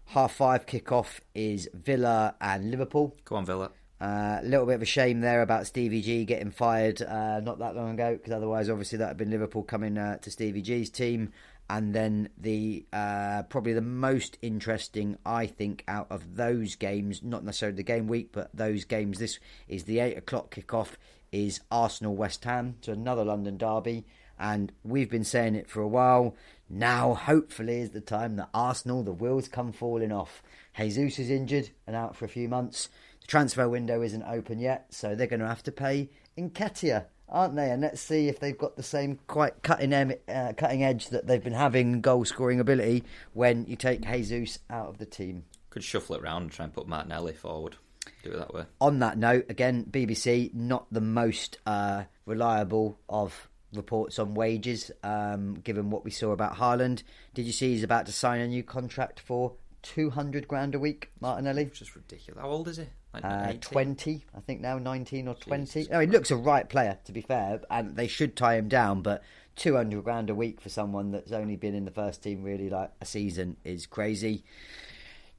Half 0.06 0.34
five 0.34 0.66
kickoff 0.66 1.20
is 1.36 1.70
Villa 1.74 2.36
and 2.42 2.72
Liverpool. 2.72 3.16
Go 3.24 3.36
on, 3.36 3.46
Villa. 3.46 3.72
A 4.04 4.42
little 4.44 4.66
bit 4.66 4.74
of 4.74 4.82
a 4.82 4.86
shame 4.86 5.22
there 5.22 5.44
about 5.44 5.68
Stevie 5.68 6.02
G 6.02 6.26
getting 6.26 6.50
fired 6.50 7.04
uh, 7.04 7.40
not 7.40 7.60
that 7.60 7.76
long 7.76 7.92
ago, 7.92 8.16
because 8.16 8.34
otherwise, 8.34 8.68
obviously, 8.68 8.98
that 8.98 9.10
have 9.10 9.18
been 9.18 9.30
Liverpool 9.30 9.62
coming 9.62 9.96
uh, 9.96 10.18
to 10.18 10.32
Stevie 10.32 10.64
G's 10.64 10.90
team. 10.90 11.32
And 11.70 11.94
then 11.94 12.30
the 12.36 12.84
uh, 12.92 13.44
probably 13.44 13.74
the 13.74 13.82
most 13.82 14.40
interesting, 14.42 15.20
I 15.24 15.46
think, 15.46 15.84
out 15.88 16.08
of 16.10 16.36
those 16.36 16.76
games, 16.76 17.22
not 17.22 17.46
necessarily 17.46 17.76
the 17.76 17.84
game 17.84 18.08
week, 18.08 18.30
but 18.32 18.50
those 18.56 18.86
games. 18.86 19.20
This 19.20 19.40
is 19.68 19.84
the 19.84 20.00
eight 20.00 20.18
o'clock 20.18 20.56
kickoff. 20.56 20.94
Is 21.32 21.62
Arsenal 21.72 22.16
West 22.16 22.44
Ham 22.44 22.76
to 22.82 22.92
another 22.92 23.24
London 23.24 23.56
derby, 23.56 24.04
and 24.38 24.74
we've 24.84 25.12
been 25.12 25.24
saying 25.24 25.56
it 25.56 25.70
for 25.70 25.82
a 25.82 25.88
while. 25.88 26.36
Now, 26.70 27.14
hopefully, 27.14 27.82
is 27.82 27.92
the 27.92 28.02
time 28.02 28.36
that 28.38 28.50
Arsenal, 28.54 29.04
the 29.04 29.14
wheels 29.14 29.48
come 29.48 29.72
falling 29.72 30.12
off. 30.12 30.42
Jesus 30.76 31.20
is 31.20 31.30
injured 31.30 31.70
and 31.86 31.96
out 31.96 32.16
for 32.16 32.26
a 32.26 32.30
few 32.30 32.50
months. 32.50 32.90
Transfer 33.32 33.70
window 33.70 34.02
isn't 34.02 34.24
open 34.24 34.60
yet, 34.60 34.88
so 34.90 35.16
they're 35.16 35.26
going 35.26 35.40
to 35.40 35.48
have 35.48 35.64
to 35.64 35.72
pay 35.72 36.10
Nketiah, 36.38 37.06
aren't 37.30 37.56
they? 37.56 37.72
And 37.72 37.82
let's 37.82 38.02
see 38.02 38.28
if 38.28 38.42
they've 38.42 38.58
got 38.58 38.76
the 38.76 38.84
same 38.84 39.20
quite 39.28 39.64
cutting 39.64 39.94
em- 39.94 40.16
uh, 40.28 40.52
cutting 40.58 40.84
edge 40.84 41.08
that 41.12 41.28
they've 41.28 41.42
been 41.42 41.54
having 41.54 42.02
goal 42.02 42.26
scoring 42.26 42.60
ability 42.60 43.06
when 43.32 43.66
you 43.68 43.78
take 43.78 44.02
Jesus 44.02 44.60
out 44.70 44.90
of 44.90 44.98
the 44.98 45.06
team. 45.06 45.46
Could 45.70 45.82
shuffle 45.82 46.18
it 46.18 46.22
around 46.22 46.42
and 46.42 46.52
try 46.52 46.66
and 46.66 46.74
put 46.74 46.90
Martinelli 46.90 47.32
forward. 47.32 47.78
Do 48.22 48.32
it 48.32 48.38
that 48.38 48.54
way. 48.54 48.66
On 48.82 49.00
that 49.00 49.18
note, 49.18 49.46
again, 49.48 49.86
BBC 49.90 50.54
not 50.54 50.88
the 50.92 51.00
most 51.00 51.58
uh, 51.66 52.04
reliable 52.26 53.00
of 53.08 53.48
reports 53.74 54.20
on 54.20 54.34
wages, 54.34 54.92
um, 55.04 55.54
given 55.54 55.90
what 55.90 56.04
we 56.04 56.12
saw 56.12 56.32
about 56.32 56.58
Haaland. 56.58 57.04
Did 57.34 57.46
you 57.46 57.54
see 57.54 57.72
he's 57.72 57.84
about 57.84 58.08
to 58.08 58.12
sign 58.12 58.42
a 58.42 58.48
new 58.50 58.62
contract 58.62 59.22
for 59.22 59.54
two 59.82 60.10
hundred 60.10 60.48
grand 60.48 60.76
a 60.76 60.80
week, 60.80 61.12
Martinelli? 61.20 61.66
Which 61.66 61.82
is 61.82 61.96
ridiculous. 61.96 62.42
How 62.42 62.50
old 62.50 62.68
is 62.68 62.78
he? 62.78 62.86
Like 63.14 63.26
Uh, 63.26 63.54
20, 63.60 64.24
I 64.34 64.40
think 64.40 64.62
now, 64.62 64.78
19 64.78 65.28
or 65.28 65.36
20. 65.36 65.66
Jesus 65.66 65.90
Oh, 65.94 66.00
he 66.00 66.08
looks 66.08 66.32
a 66.32 66.38
right 66.38 66.68
player, 66.70 66.98
to 67.04 67.12
be 67.12 67.20
fair, 67.22 67.60
and 67.70 67.98
they 67.98 68.08
should 68.08 68.38
tie 68.38 68.56
him 68.56 68.70
down, 68.70 69.02
but 69.02 69.22
200 69.58 70.02
grand 70.04 70.30
a 70.30 70.36
week 70.36 70.62
for 70.62 70.70
someone 70.70 71.12
that's 71.12 71.34
only 71.34 71.58
been 71.58 71.76
in 71.76 71.84
the 71.84 71.92
first 71.92 72.24
team 72.24 72.42
really 72.42 72.70
like 72.70 72.92
a 73.02 73.06
season 73.06 73.58
is 73.66 73.86
crazy. 73.86 74.46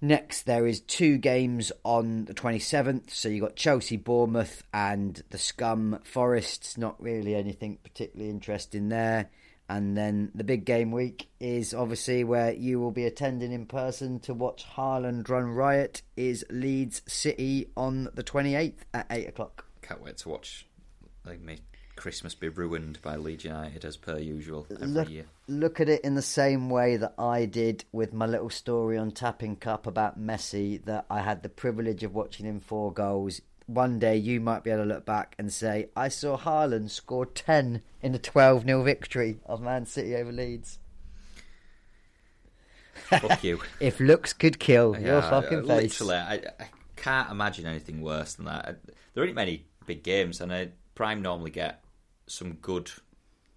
Next, 0.05 0.43
there 0.47 0.67
is 0.67 0.81
two 0.81 1.17
games 1.17 1.71
on 1.85 2.25
the 2.25 2.35
27th. 2.35 3.11
So 3.11 3.29
you've 3.29 3.43
got 3.43 3.55
Chelsea, 3.55 3.97
Bournemouth, 3.97 4.65
and 4.75 5.23
the 5.31 5.39
Scum 5.39 6.01
Forests. 6.03 6.77
Not 6.77 7.01
really 7.01 7.37
anything 7.37 7.79
particularly 7.85 8.29
interesting 8.29 8.89
there. 8.89 9.31
And 9.69 9.97
then 9.97 10.31
the 10.35 10.45
big 10.45 10.65
game 10.65 10.91
week 10.91 11.29
is 11.41 11.73
obviously 11.73 12.25
where 12.25 12.53
you 12.53 12.79
will 12.79 12.91
be 12.91 13.05
attending 13.05 13.53
in 13.53 13.67
person 13.67 14.21
to 14.21 14.35
watch 14.35 14.67
Haaland 14.77 15.29
run 15.29 15.49
riot. 15.49 16.03
Is 16.17 16.45
Leeds 16.51 17.03
City 17.07 17.71
on 17.77 18.09
the 18.15 18.23
28th 18.23 18.75
at 18.93 19.07
8 19.11 19.29
o'clock. 19.29 19.67
Can't 19.81 20.03
wait 20.03 20.19
to 20.19 20.29
watch 20.29 20.67
like 21.25 21.41
me 21.41 21.59
Christmas 21.97 22.35
be 22.35 22.49
ruined 22.49 23.01
by 23.03 23.17
Leeds 23.17 23.45
United 23.45 23.85
as 23.85 23.97
per 23.97 24.19
usual 24.19 24.67
every 24.71 24.89
look, 24.89 25.11
year. 25.11 25.27
look 25.47 25.81
at 25.81 25.89
it 25.89 26.01
in 26.03 26.15
the 26.15 26.23
same 26.23 26.69
way 26.69 26.97
that 26.97 27.15
I 27.19 27.45
did 27.45 27.85
with 27.93 28.13
my 28.13 28.27
little 28.27 28.51
story 28.51 28.99
on 28.99 29.13
Tapping 29.13 29.59
Up 29.67 29.87
about 29.87 30.21
Messi, 30.21 30.85
that 30.85 31.07
I 31.11 31.21
had 31.21 31.43
the 31.43 31.49
privilege 31.49 32.03
of 32.03 32.15
watching 32.15 32.47
him 32.47 32.61
four 32.61 32.93
goals. 32.93 33.41
One 33.67 33.99
day 33.99 34.17
you 34.17 34.41
might 34.41 34.65
be 34.65 34.71
able 34.71 34.83
to 34.83 34.89
look 34.89 35.05
back 35.07 35.35
and 35.39 35.53
say, 35.53 35.89
I 35.97 36.09
saw 36.09 36.37
Haaland 36.37 36.91
score 36.91 37.27
10 37.27 37.83
in 38.03 38.15
a 38.15 38.19
12 38.19 38.65
0 38.65 38.83
victory 38.83 39.39
of 39.47 39.61
Man 39.61 39.87
City 39.87 40.15
over 40.17 40.33
Leeds. 40.33 40.79
Fuck 42.95 43.45
you. 43.45 43.61
If 43.81 44.01
looks 44.01 44.33
could 44.33 44.59
kill, 44.59 44.99
your 44.99 45.21
Yeah, 45.21 45.31
fucking 45.31 45.71
uh, 45.71 45.77
face. 45.77 46.01
Literally, 46.01 46.17
I, 46.17 46.35
I 46.61 46.67
can't 46.97 47.31
imagine 47.31 47.67
anything 47.67 48.01
worse 48.01 48.35
than 48.35 48.47
that. 48.47 48.81
There 49.15 49.23
aren't 49.23 49.35
many 49.35 49.67
big 49.87 50.03
games, 50.03 50.41
and 50.41 50.53
I, 50.53 50.69
Prime 50.95 51.23
normally 51.23 51.51
get 51.51 51.83
some 52.27 52.55
good. 52.55 52.91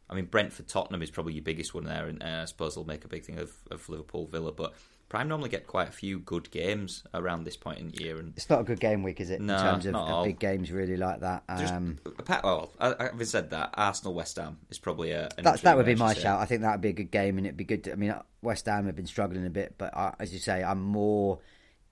I 0.09 0.13
mean, 0.13 0.25
Brentford 0.25 0.67
Tottenham 0.67 1.01
is 1.01 1.09
probably 1.09 1.33
your 1.33 1.43
biggest 1.43 1.73
one 1.73 1.85
there, 1.85 2.07
and 2.07 2.21
uh, 2.21 2.41
I 2.43 2.45
suppose 2.45 2.75
they'll 2.75 2.85
make 2.85 3.05
a 3.05 3.07
big 3.07 3.23
thing 3.23 3.39
of, 3.39 3.51
of 3.71 3.87
Liverpool 3.89 4.27
Villa. 4.27 4.51
But 4.51 4.73
Prime 5.07 5.27
normally 5.27 5.49
get 5.49 5.67
quite 5.67 5.87
a 5.87 5.91
few 5.91 6.17
good 6.19 6.49
games 6.49 7.03
around 7.13 7.43
this 7.43 7.55
point 7.55 7.77
in 7.79 7.91
the 7.91 8.03
year, 8.03 8.17
and 8.17 8.33
It's 8.35 8.49
not 8.49 8.61
a 8.61 8.63
good 8.63 8.79
game 8.79 9.03
week, 9.03 9.21
is 9.21 9.29
it? 9.29 9.39
No, 9.39 9.55
in 9.55 9.61
terms 9.61 9.85
of, 9.85 9.93
not 9.93 10.09
of 10.09 10.25
big 10.25 10.39
games, 10.39 10.71
really 10.71 10.97
like 10.97 11.19
that. 11.19 11.43
Um, 11.47 11.99
apart, 12.17 12.43
well, 12.43 12.71
having 12.79 13.25
said 13.25 13.51
that, 13.51 13.69
Arsenal 13.75 14.15
West 14.15 14.37
Ham 14.37 14.57
is 14.69 14.79
probably 14.79 15.11
a. 15.11 15.29
that 15.43 15.77
would 15.77 15.85
be 15.85 15.95
my 15.95 16.07
match 16.07 16.15
to 16.15 16.21
see. 16.21 16.23
shout. 16.23 16.39
I 16.41 16.45
think 16.45 16.61
that 16.61 16.71
would 16.71 16.81
be 16.81 16.89
a 16.89 16.93
good 16.93 17.11
game, 17.11 17.37
and 17.37 17.45
it'd 17.45 17.57
be 17.57 17.65
good. 17.65 17.83
To, 17.83 17.91
I 17.91 17.95
mean, 17.95 18.15
West 18.41 18.65
Ham 18.65 18.87
have 18.87 18.95
been 18.95 19.05
struggling 19.05 19.45
a 19.45 19.51
bit, 19.51 19.75
but 19.77 19.95
uh, 19.95 20.13
as 20.19 20.33
you 20.33 20.39
say, 20.39 20.63
I'm 20.63 20.81
more 20.81 21.39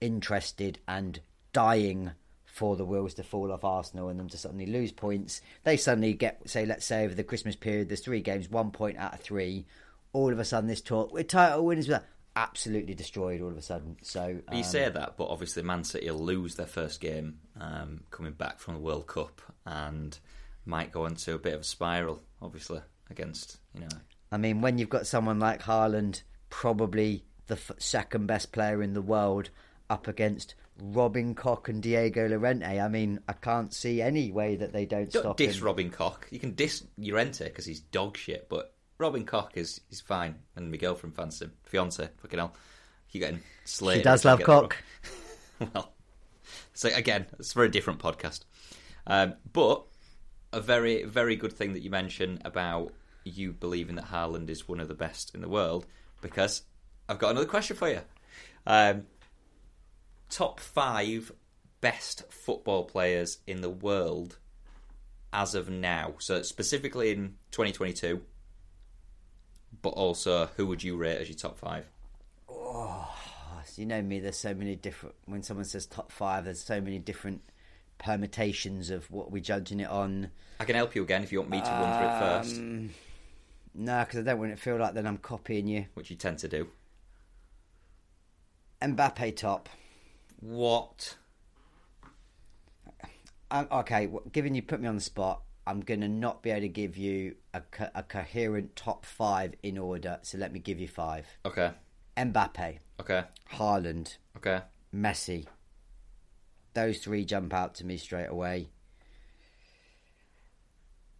interested 0.00 0.80
and 0.88 1.20
dying 1.52 2.10
for 2.44 2.76
the 2.76 2.84
wheels 2.84 3.14
to 3.14 3.22
fall 3.24 3.50
off 3.50 3.64
Arsenal 3.64 4.08
and 4.08 4.18
them 4.18 4.28
to 4.28 4.38
suddenly 4.38 4.66
lose 4.66 4.92
points. 4.92 5.40
They 5.64 5.76
suddenly 5.76 6.12
get, 6.14 6.48
say, 6.48 6.66
let's 6.66 6.84
say 6.84 7.04
over 7.04 7.14
the 7.14 7.24
Christmas 7.24 7.56
period, 7.56 7.88
there's 7.88 8.00
three 8.00 8.20
games, 8.20 8.48
one 8.48 8.70
point 8.70 8.96
out 8.96 9.14
of 9.14 9.20
three. 9.20 9.66
All 10.12 10.32
of 10.32 10.38
a 10.38 10.44
sudden, 10.44 10.68
this 10.68 10.80
talk, 10.80 11.12
we're 11.12 11.24
title 11.24 11.64
winners. 11.64 11.90
Absolutely 12.36 12.94
destroyed 12.94 13.40
all 13.40 13.50
of 13.50 13.56
a 13.56 13.62
sudden. 13.62 13.96
So 14.02 14.40
um, 14.48 14.56
you 14.56 14.64
say 14.64 14.88
that, 14.88 15.16
but 15.16 15.26
obviously 15.26 15.62
Man 15.62 15.84
City 15.84 16.10
will 16.10 16.24
lose 16.24 16.56
their 16.56 16.66
first 16.66 17.00
game 17.00 17.38
um, 17.60 18.00
coming 18.10 18.32
back 18.32 18.58
from 18.60 18.74
the 18.74 18.80
World 18.80 19.06
Cup 19.06 19.40
and 19.66 20.18
might 20.66 20.92
go 20.92 21.06
into 21.06 21.34
a 21.34 21.38
bit 21.38 21.54
of 21.54 21.60
a 21.60 21.64
spiral. 21.64 22.20
Obviously 22.42 22.80
against 23.10 23.58
you 23.74 23.80
know. 23.80 23.88
I 24.32 24.36
mean, 24.36 24.60
when 24.60 24.78
you've 24.78 24.88
got 24.88 25.06
someone 25.06 25.38
like 25.38 25.62
Haaland, 25.62 26.22
probably 26.50 27.24
the 27.46 27.54
f- 27.54 27.72
second 27.78 28.26
best 28.26 28.52
player 28.52 28.82
in 28.82 28.94
the 28.94 29.02
world, 29.02 29.50
up 29.88 30.08
against 30.08 30.54
Robin 30.80 31.34
Koch 31.34 31.68
and 31.68 31.82
Diego 31.82 32.28
Llorente, 32.28 32.80
I 32.80 32.88
mean, 32.88 33.20
I 33.28 33.34
can't 33.34 33.72
see 33.72 34.02
any 34.02 34.32
way 34.32 34.56
that 34.56 34.72
they 34.72 34.86
don't, 34.86 35.10
Don't 35.12 35.22
stop 35.22 35.36
diss 35.36 35.58
him. 35.58 35.64
Robin 35.64 35.90
Koch. 35.90 36.26
You 36.30 36.40
can 36.40 36.54
diss 36.54 36.84
Llorente 36.98 37.44
because 37.44 37.64
he's 37.64 37.80
dog 37.80 38.16
shit, 38.16 38.48
but 38.48 38.74
Robin 38.98 39.24
Koch 39.24 39.52
is 39.54 39.80
is 39.90 40.00
fine, 40.00 40.36
and 40.56 40.70
my 40.70 40.76
girlfriend 40.76 41.16
fancies 41.16 41.42
him. 41.42 41.52
Fiance, 41.64 42.08
fucking 42.18 42.38
hell, 42.38 42.54
you 43.10 43.20
getting 43.20 43.40
slated. 43.64 44.00
She 44.00 44.04
does 44.04 44.24
love 44.24 44.42
cock. 44.42 44.76
well, 45.74 45.92
so 46.72 46.88
again, 46.94 47.26
it's 47.38 47.52
for 47.52 47.64
a 47.64 47.70
different 47.70 47.98
podcast. 47.98 48.40
Um, 49.06 49.34
but 49.52 49.84
a 50.52 50.60
very 50.60 51.04
very 51.04 51.36
good 51.36 51.52
thing 51.52 51.72
that 51.72 51.82
you 51.82 51.90
mentioned 51.90 52.42
about 52.44 52.92
you 53.24 53.52
believing 53.52 53.96
that 53.96 54.06
Haaland 54.06 54.50
is 54.50 54.68
one 54.68 54.80
of 54.80 54.88
the 54.88 54.94
best 54.94 55.34
in 55.34 55.40
the 55.40 55.48
world, 55.48 55.86
because 56.20 56.62
I've 57.08 57.18
got 57.18 57.30
another 57.30 57.46
question 57.46 57.76
for 57.76 57.88
you. 57.88 58.00
Um, 58.66 59.06
top 60.30 60.60
five 60.60 61.32
best 61.80 62.24
football 62.30 62.84
players 62.84 63.38
in 63.46 63.60
the 63.60 63.70
world 63.70 64.38
as 65.32 65.54
of 65.54 65.68
now. 65.68 66.14
So 66.18 66.42
specifically 66.42 67.10
in 67.10 67.34
2022, 67.50 68.22
but 69.82 69.90
also 69.90 70.46
who 70.56 70.66
would 70.66 70.82
you 70.82 70.96
rate 70.96 71.18
as 71.18 71.28
your 71.28 71.36
top 71.38 71.58
five? 71.58 71.86
You 73.76 73.86
know 73.86 74.02
me, 74.02 74.20
there's 74.20 74.36
so 74.36 74.54
many 74.54 74.76
different. 74.76 75.16
When 75.26 75.42
someone 75.42 75.64
says 75.64 75.84
top 75.86 76.12
five, 76.12 76.44
there's 76.44 76.60
so 76.62 76.80
many 76.80 76.98
different 77.00 77.42
permutations 77.98 78.88
of 78.90 79.10
what 79.10 79.32
we're 79.32 79.42
judging 79.42 79.80
it 79.80 79.88
on. 79.90 80.30
I 80.60 80.64
can 80.64 80.76
help 80.76 80.94
you 80.94 81.02
again 81.02 81.24
if 81.24 81.32
you 81.32 81.40
want 81.40 81.50
me 81.50 81.60
to 81.60 81.66
run 81.66 81.98
through 81.98 82.06
it 82.08 82.18
first, 82.20 82.56
Um, 82.60 82.90
No, 83.74 84.00
because 84.04 84.20
I 84.20 84.22
don't 84.22 84.38
want 84.38 84.52
it 84.52 84.56
to 84.56 84.60
feel 84.62 84.76
like 84.76 84.94
then 84.94 85.06
I'm 85.08 85.18
copying 85.18 85.66
you. 85.66 85.86
which 85.94 86.08
you 86.10 86.14
tend 86.16 86.38
to 86.40 86.48
do. 86.48 86.68
Mbappe 88.80 89.34
top. 89.36 89.68
What? 90.40 91.16
Um, 93.50 93.66
okay, 93.72 94.06
well, 94.06 94.22
given 94.32 94.54
you 94.54 94.62
put 94.62 94.80
me 94.80 94.86
on 94.86 94.94
the 94.94 95.00
spot, 95.00 95.42
I'm 95.66 95.80
going 95.80 96.00
to 96.02 96.08
not 96.08 96.42
be 96.42 96.50
able 96.50 96.62
to 96.62 96.68
give 96.68 96.96
you 96.96 97.36
a, 97.52 97.60
co- 97.60 97.90
a 97.94 98.02
coherent 98.02 98.76
top 98.76 99.04
five 99.06 99.54
in 99.62 99.78
order. 99.78 100.18
So 100.22 100.38
let 100.38 100.52
me 100.52 100.60
give 100.60 100.80
you 100.80 100.88
five: 100.88 101.26
Okay, 101.44 101.70
Mbappe, 102.16 102.78
okay, 103.00 103.24
Haaland, 103.52 104.16
okay. 104.36 104.60
Messi. 104.94 105.46
Those 106.74 106.98
three 106.98 107.24
jump 107.24 107.54
out 107.54 107.76
to 107.76 107.86
me 107.86 107.96
straight 107.96 108.26
away. 108.28 108.68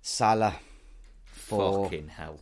Salah, 0.03 0.57
four. 1.24 1.84
Fucking 1.84 2.09
hell. 2.09 2.40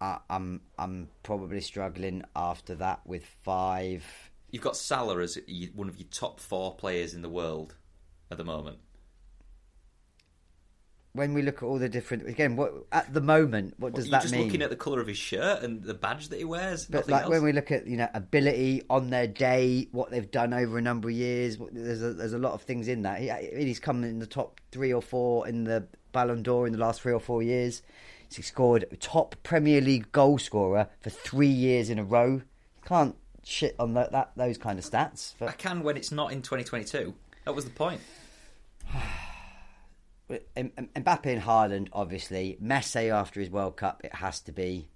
I, 0.00 0.18
I'm 0.28 0.60
I'm 0.78 1.08
probably 1.22 1.60
struggling 1.60 2.24
after 2.34 2.74
that 2.74 3.00
with 3.06 3.24
five. 3.44 4.04
You've 4.52 4.62
got 4.62 4.76
Salah 4.76 5.18
as 5.20 5.38
one 5.74 5.88
of 5.88 5.96
your 5.96 6.08
top 6.10 6.38
four 6.38 6.76
players 6.76 7.14
in 7.14 7.22
the 7.22 7.28
world 7.30 7.74
at 8.30 8.36
the 8.36 8.44
moment. 8.44 8.78
When 11.14 11.34
we 11.34 11.42
look 11.42 11.56
at 11.56 11.62
all 11.62 11.78
the 11.78 11.88
different 11.88 12.26
again, 12.28 12.56
what 12.56 12.72
at 12.92 13.12
the 13.12 13.20
moment, 13.20 13.74
what 13.78 13.94
does 13.94 14.06
You're 14.06 14.12
that 14.12 14.22
just 14.22 14.34
mean? 14.34 14.44
looking 14.44 14.62
at 14.62 14.70
the 14.70 14.76
colour 14.76 15.00
of 15.00 15.06
his 15.06 15.18
shirt 15.18 15.62
and 15.62 15.82
the 15.82 15.94
badge 15.94 16.28
that 16.28 16.38
he 16.38 16.44
wears. 16.44 16.86
But 16.86 17.08
like 17.08 17.24
else. 17.24 17.30
when 17.30 17.42
we 17.42 17.52
look 17.52 17.70
at 17.70 17.86
you 17.86 17.96
know 17.96 18.08
ability 18.14 18.82
on 18.88 19.10
their 19.10 19.26
day, 19.26 19.88
what 19.92 20.10
they've 20.10 20.30
done 20.30 20.54
over 20.54 20.78
a 20.78 20.82
number 20.82 21.08
of 21.08 21.14
years, 21.14 21.58
there's 21.70 22.02
a, 22.02 22.14
there's 22.14 22.32
a 22.32 22.38
lot 22.38 22.52
of 22.52 22.62
things 22.62 22.88
in 22.88 23.02
that. 23.02 23.20
He, 23.20 23.30
he's 23.64 23.80
come 23.80 24.04
in 24.04 24.18
the 24.20 24.26
top 24.26 24.60
three 24.70 24.92
or 24.92 25.02
four 25.02 25.48
in 25.48 25.64
the 25.64 25.86
Ballon 26.12 26.42
d'Or 26.42 26.66
in 26.66 26.72
the 26.72 26.78
last 26.78 27.02
three 27.02 27.12
or 27.12 27.20
four 27.20 27.42
years. 27.42 27.82
He 28.34 28.40
scored 28.42 28.86
top 29.00 29.36
Premier 29.42 29.82
League 29.82 30.12
goal 30.12 30.38
scorer 30.38 30.88
for 31.00 31.10
three 31.10 31.46
years 31.48 31.90
in 31.90 31.98
a 31.98 32.04
row. 32.04 32.40
Can't 32.86 33.16
shit 33.44 33.74
on 33.78 33.94
that, 33.94 34.12
that 34.12 34.32
those 34.36 34.58
kind 34.58 34.78
of 34.78 34.84
stats. 34.84 35.34
I 35.40 35.52
can 35.52 35.82
when 35.82 35.96
it's 35.96 36.12
not 36.12 36.32
in 36.32 36.42
2022. 36.42 37.14
That 37.44 37.54
was 37.54 37.64
the 37.64 37.70
point. 37.70 38.00
M- 40.56 40.72
M- 40.76 40.88
Mbappe 40.96 41.26
and 41.26 41.42
Haaland, 41.42 41.88
obviously. 41.92 42.56
Messi 42.62 43.10
after 43.10 43.40
his 43.40 43.50
World 43.50 43.76
Cup, 43.76 44.00
it 44.04 44.14
has 44.14 44.40
to 44.42 44.52
be. 44.52 44.88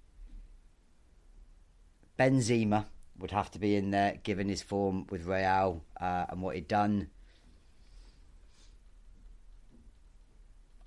Benzema 2.17 2.85
would 3.19 3.31
have 3.31 3.51
to 3.51 3.59
be 3.59 3.75
in 3.75 3.91
there, 3.91 4.17
given 4.23 4.49
his 4.49 4.63
form 4.63 5.05
with 5.09 5.25
Real 5.25 5.83
uh, 5.99 6.25
and 6.29 6.41
what 6.41 6.55
he'd 6.55 6.67
done. 6.67 7.09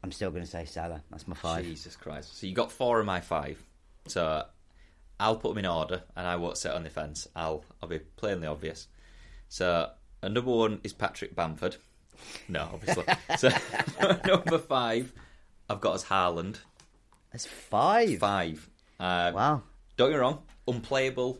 I'm 0.03 0.13
still 0.13 0.31
going 0.31 0.43
to 0.43 0.51
say 0.51 0.65
Salah. 0.65 1.03
That's 1.11 1.29
my 1.29 1.37
five. 1.37 1.65
Jesus 1.65 1.95
Christ. 1.95 2.39
So 2.39 2.47
you 2.47 2.55
got 2.55 2.73
four 2.73 3.01
of 3.01 3.07
my 3.07 3.21
five. 3.21 3.63
So 4.07 4.45
I'll 5.21 5.37
put 5.37 5.51
them 5.51 5.59
in 5.59 5.67
order 5.67 6.03
and 6.17 6.27
I 6.27 6.37
won't 6.37 6.57
sit 6.57 6.73
on 6.73 6.83
the 6.83 6.91
fence. 6.91 7.29
I'll 7.37 7.63
I'll 7.83 7.89
be 7.89 7.99
plainly 7.99 8.47
obvious. 8.47 8.89
So 9.49 9.91
uh, 10.23 10.29
number 10.29 10.51
one 10.51 10.81
is 10.83 10.93
Patrick 10.93 11.37
Bamford. 11.37 11.77
No, 12.49 12.71
obviously. 12.73 13.05
so 13.39 13.51
number 14.27 14.59
five, 14.59 15.13
I've 15.69 15.81
got 15.81 15.95
as 15.95 16.05
Haaland. 16.05 16.57
That's 17.33 17.47
five. 17.47 18.19
Five. 18.19 18.69
Um, 18.99 19.35
Wow. 19.35 19.63
Don't 19.97 20.09
get 20.11 20.17
me 20.17 20.21
wrong, 20.21 20.43
unplayable, 20.67 21.39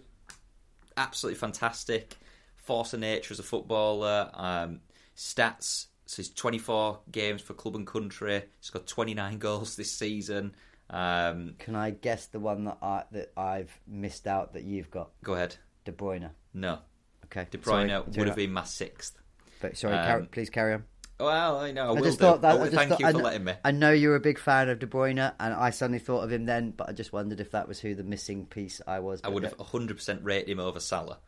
absolutely 0.97 1.39
fantastic, 1.39 2.19
force 2.57 2.93
of 2.93 3.01
nature 3.01 3.33
as 3.33 3.39
a 3.39 3.43
footballer, 3.43 4.31
um, 4.35 4.81
stats. 5.17 5.87
So 6.05 6.17
he's 6.17 6.29
24 6.31 6.99
games 7.11 7.41
for 7.41 7.55
club 7.55 7.77
and 7.77 7.87
country. 7.87 8.43
He's 8.61 8.69
got 8.71 8.87
29 8.87 9.39
goals 9.39 9.77
this 9.77 9.91
season. 9.93 10.55
Um, 10.93 11.55
Can 11.61 11.77
I 11.77 11.91
guess 11.91 12.27
the 12.27 12.41
one 12.41 12.65
that 12.65 12.79
I 12.83 13.05
that 13.13 13.33
I've 13.37 13.71
missed 13.87 14.27
out 14.27 14.55
that 14.55 14.65
you've 14.65 14.91
got? 14.91 15.11
go 15.23 15.35
ahead. 15.35 15.57
De 15.85 15.93
Bruyne. 15.93 16.31
No, 16.53 16.79
Okay. 17.27 17.47
De 17.51 17.59
Bruyne 17.59 17.89
Sorry, 17.89 18.05
would 18.19 18.27
have 18.27 18.37
been 18.37 18.53
my 18.53 18.65
sixth. 18.65 19.17
But 19.61 19.77
sorry, 19.77 19.95
um, 19.95 20.07
car- 20.07 20.27
please 20.31 20.51
carry 20.51 20.75
on. 20.75 20.85
Well, 21.21 21.59
I 21.59 21.71
know. 21.71 21.85
I, 21.85 21.89
I 21.89 21.93
will 21.93 22.03
just 22.03 22.19
do. 22.19 22.25
thought 22.25 22.41
that. 22.43 22.57
Oh, 22.59 22.63
I 22.65 22.69
thank 22.71 22.91
thought, 22.91 23.01
you 23.01 23.07
I 23.07 23.11
for 23.13 23.19
kn- 23.19 23.25
letting 23.25 23.45
me. 23.45 23.53
I 23.65 23.71
know 23.73 23.93
you're 23.93 24.17
a 24.17 24.21
big 24.21 24.39
fan 24.39 24.69
of 24.69 24.79
De 24.79 24.87
Bruyne, 24.87 25.33
and 25.39 25.55
I 25.55 25.71
suddenly 25.71 25.99
thought 26.01 26.23
of 26.25 26.33
him 26.33 26.47
then, 26.47 26.71
but 26.73 26.89
I 26.89 26.93
just 26.93 27.13
wondered 27.13 27.41
if 27.41 27.51
that 27.53 27.69
was 27.69 27.79
who 27.79 27.95
the 27.95 28.03
missing 28.03 28.47
piece 28.47 28.81
I 28.87 28.99
was. 29.01 29.21
I 29.23 29.29
would 29.29 29.43
have 29.45 29.57
100% 29.59 30.21
rated 30.23 30.49
him 30.49 30.59
over 30.61 30.81
Salah. 30.81 31.19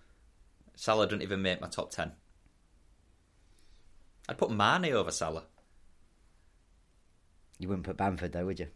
Salah 0.74 1.06
didn't 1.06 1.22
even 1.22 1.42
make 1.42 1.60
my 1.60 1.68
top 1.68 1.90
10. 1.90 2.10
I'd 4.28 4.38
put 4.38 4.50
Mane 4.50 4.92
over 4.94 5.10
Salah. 5.10 5.44
You 7.58 7.68
wouldn't 7.68 7.86
put 7.86 7.96
Bamford 7.98 8.32
though, 8.32 8.46
would 8.46 8.58
you? 8.60 8.68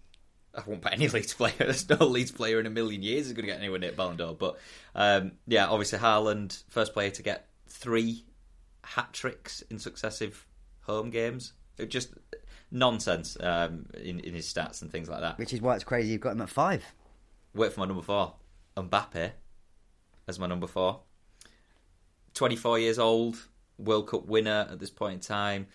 I 0.56 0.62
won't 0.66 0.82
put 0.82 0.92
any 0.92 1.08
Leeds 1.08 1.34
player. 1.34 1.54
There's 1.58 1.88
no 1.88 2.06
Leeds 2.06 2.32
player 2.32 2.58
in 2.60 2.66
a 2.66 2.70
million 2.70 3.02
years 3.02 3.26
is 3.26 3.32
going 3.32 3.46
to 3.46 3.52
get 3.52 3.58
anywhere 3.58 3.78
near 3.78 3.92
Ballon 3.92 4.16
d'Or. 4.16 4.34
But 4.34 4.58
um, 4.94 5.32
yeah, 5.46 5.66
obviously 5.66 5.98
Haaland, 5.98 6.62
first 6.68 6.92
player 6.92 7.10
to 7.10 7.22
get 7.22 7.48
three 7.68 8.24
hat 8.82 9.12
tricks 9.12 9.62
in 9.70 9.78
successive 9.78 10.46
home 10.82 11.10
games. 11.10 11.52
It 11.78 11.90
just 11.90 12.14
nonsense 12.70 13.36
um, 13.40 13.86
in, 13.94 14.20
in 14.20 14.34
his 14.34 14.52
stats 14.52 14.82
and 14.82 14.90
things 14.90 15.08
like 15.08 15.20
that. 15.20 15.38
Which 15.38 15.52
is 15.52 15.60
why 15.60 15.74
it's 15.74 15.84
crazy 15.84 16.10
you've 16.10 16.20
got 16.20 16.32
him 16.32 16.40
at 16.40 16.48
five. 16.48 16.84
Wait 17.54 17.72
for 17.72 17.80
my 17.80 17.86
number 17.86 18.02
four. 18.02 18.34
Mbappe 18.76 19.32
as 20.28 20.38
my 20.38 20.46
number 20.46 20.66
four. 20.66 21.00
24 22.34 22.78
years 22.78 22.98
old, 22.98 23.36
World 23.78 24.08
Cup 24.08 24.26
winner 24.26 24.68
at 24.70 24.78
this 24.78 24.90
point 24.90 25.14
in 25.14 25.20
time. 25.20 25.66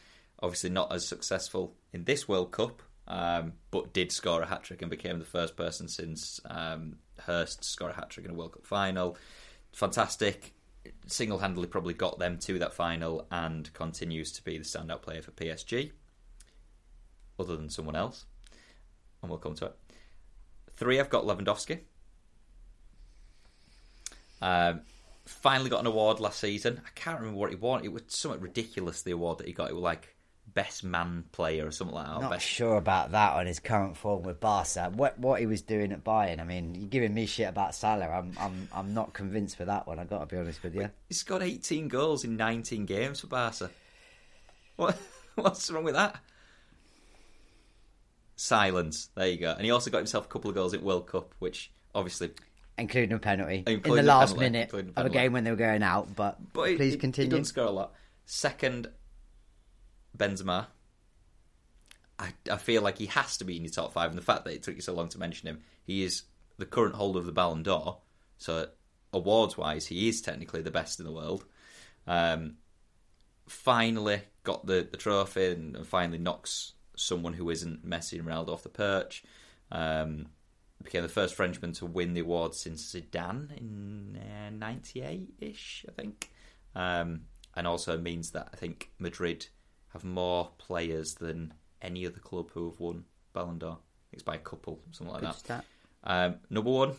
Obviously 0.41 0.69
not 0.69 0.91
as 0.93 1.07
successful 1.07 1.75
in 1.93 2.03
this 2.03 2.27
World 2.27 2.51
Cup, 2.51 2.81
um, 3.07 3.53
but 3.71 3.93
did 3.93 4.11
score 4.11 4.41
a 4.41 4.45
hat 4.45 4.63
trick 4.63 4.81
and 4.81 4.91
became 4.91 5.19
the 5.19 5.25
first 5.25 5.55
person 5.55 5.87
since 5.87 6.39
um, 6.45 6.97
Hurst 7.19 7.63
to 7.63 7.67
score 7.67 7.89
a 7.89 7.93
hat 7.93 8.09
trick 8.09 8.25
in 8.25 8.31
a 8.31 8.35
World 8.35 8.53
Cup 8.53 8.65
final. 8.65 9.17
Fantastic. 9.73 10.53
Single 11.07 11.39
handedly 11.39 11.67
probably 11.67 11.93
got 11.93 12.19
them 12.19 12.37
to 12.39 12.59
that 12.59 12.73
final 12.73 13.27
and 13.31 13.71
continues 13.73 14.31
to 14.33 14.43
be 14.43 14.57
the 14.57 14.63
standout 14.63 15.01
player 15.01 15.21
for 15.21 15.31
PSG, 15.31 15.91
other 17.39 17.55
than 17.55 17.69
someone 17.69 17.95
else. 17.95 18.25
And 19.21 19.29
we'll 19.29 19.39
come 19.39 19.55
to 19.55 19.65
it. 19.65 19.75
Three, 20.71 20.99
I've 20.99 21.09
got 21.09 21.25
Lewandowski. 21.25 21.79
Um, 24.41 24.81
finally 25.25 25.69
got 25.69 25.81
an 25.81 25.87
award 25.87 26.19
last 26.19 26.39
season. 26.39 26.81
I 26.85 26.89
can't 26.95 27.19
remember 27.19 27.39
what 27.39 27.51
he 27.51 27.55
won. 27.55 27.83
It 27.83 27.93
was 27.93 28.03
something 28.07 28.41
ridiculous. 28.41 29.03
The 29.03 29.11
award 29.11 29.37
that 29.37 29.47
he 29.47 29.53
got. 29.53 29.69
It 29.69 29.75
was 29.75 29.83
like 29.83 30.15
best 30.53 30.83
man 30.83 31.23
player 31.31 31.65
or 31.67 31.71
something 31.71 31.95
like 31.95 32.05
that. 32.05 32.21
Not 32.21 32.31
best 32.31 32.45
sure 32.45 32.77
about 32.77 33.11
that 33.11 33.33
on 33.33 33.45
his 33.45 33.59
current 33.59 33.97
form 33.97 34.23
with 34.23 34.39
Barca. 34.39 34.91
What 34.93 35.17
what 35.19 35.39
he 35.39 35.45
was 35.45 35.61
doing 35.61 35.91
at 35.91 36.03
Bayern. 36.03 36.39
I 36.39 36.43
mean, 36.43 36.75
you're 36.75 36.89
giving 36.89 37.13
me 37.13 37.25
shit 37.25 37.47
about 37.47 37.75
Salah. 37.75 38.07
I'm 38.07 38.33
I'm 38.39 38.67
I'm 38.73 38.93
not 38.93 39.13
convinced 39.13 39.59
with 39.59 39.67
that 39.67 39.87
one. 39.87 39.99
I 39.99 40.05
got 40.05 40.19
to 40.19 40.25
be 40.25 40.39
honest 40.39 40.61
with 40.63 40.75
you. 40.75 40.89
He's 41.07 41.23
got 41.23 41.41
18 41.41 41.87
goals 41.87 42.23
in 42.23 42.37
19 42.37 42.85
games 42.85 43.21
for 43.21 43.27
Barca. 43.27 43.69
What? 44.75 44.97
What's 45.35 45.71
wrong 45.71 45.83
with 45.83 45.95
that? 45.95 46.19
Silence. 48.35 49.09
There 49.15 49.27
you 49.27 49.37
go. 49.37 49.51
And 49.51 49.63
he 49.63 49.71
also 49.71 49.91
got 49.91 49.99
himself 49.99 50.25
a 50.25 50.27
couple 50.27 50.49
of 50.49 50.55
goals 50.55 50.73
at 50.73 50.81
World 50.81 51.07
Cup, 51.07 51.33
which 51.39 51.71
obviously. 51.93 52.31
including 52.77 53.13
a 53.13 53.19
penalty 53.19 53.63
in 53.65 53.81
the 53.81 54.01
last 54.01 54.35
penalty, 54.35 54.51
minute 54.51 54.93
of 54.97 55.05
a 55.05 55.09
game 55.09 55.31
when 55.31 55.43
they 55.43 55.51
were 55.51 55.57
going 55.57 55.83
out. 55.83 56.15
But, 56.15 56.37
But 56.51 56.75
please 56.75 56.93
he, 56.93 56.99
continue. 56.99 57.27
He 57.27 57.31
doesn't 57.31 57.45
score 57.45 57.65
a 57.65 57.71
lot. 57.71 57.93
Second, 58.25 58.89
Benzema. 60.21 60.67
I, 62.19 62.33
I 62.51 62.57
feel 62.57 62.83
like 62.83 62.99
he 62.99 63.07
has 63.07 63.37
to 63.37 63.45
be 63.45 63.57
in 63.57 63.63
your 63.63 63.71
top 63.71 63.93
five, 63.93 64.11
and 64.11 64.17
the 64.17 64.23
fact 64.23 64.45
that 64.45 64.53
it 64.53 64.63
took 64.63 64.75
you 64.75 64.81
so 64.81 64.93
long 64.93 65.09
to 65.09 65.19
mention 65.19 65.47
him, 65.47 65.61
he 65.83 66.03
is 66.03 66.23
the 66.57 66.65
current 66.65 66.95
holder 66.95 67.19
of 67.19 67.25
the 67.25 67.31
Ballon 67.31 67.63
d'Or. 67.63 67.97
So, 68.37 68.67
awards 69.11 69.57
wise, 69.57 69.87
he 69.87 70.07
is 70.07 70.21
technically 70.21 70.61
the 70.61 70.71
best 70.71 70.99
in 70.99 71.05
the 71.05 71.11
world. 71.11 71.45
Um, 72.05 72.57
finally 73.47 74.21
got 74.43 74.65
the, 74.65 74.87
the 74.89 74.97
trophy 74.97 75.47
and, 75.47 75.75
and 75.75 75.87
finally 75.87 76.17
knocks 76.17 76.73
someone 76.95 77.33
who 77.33 77.49
isn't 77.49 77.87
Messi 77.87 78.19
and 78.19 78.27
Ronaldo 78.27 78.49
off 78.49 78.63
the 78.63 78.69
perch. 78.69 79.23
Um, 79.71 80.27
became 80.83 81.03
the 81.03 81.09
first 81.09 81.35
Frenchman 81.35 81.73
to 81.73 81.85
win 81.85 82.13
the 82.13 82.21
award 82.21 82.55
since 82.55 82.93
Zidane 82.93 83.55
in 83.57 84.19
'98 84.59 85.33
ish, 85.39 85.85
I 85.87 85.91
think. 85.91 86.31
Um, 86.75 87.21
and 87.55 87.67
also 87.67 87.97
means 87.97 88.31
that 88.31 88.49
I 88.53 88.57
think 88.57 88.91
Madrid 88.97 89.47
have 89.93 90.03
more 90.03 90.51
players 90.57 91.15
than 91.15 91.53
any 91.81 92.05
other 92.05 92.19
club 92.19 92.51
who 92.53 92.69
have 92.69 92.79
won 92.79 93.05
Ballon 93.33 93.57
d'Or. 93.59 93.77
It's 94.11 94.23
by 94.23 94.35
a 94.35 94.39
couple, 94.39 94.79
something 94.91 95.13
like 95.13 95.21
Good 95.21 95.29
that. 95.31 95.39
stat. 95.39 95.65
Um, 96.03 96.35
number 96.49 96.69
one, 96.71 96.95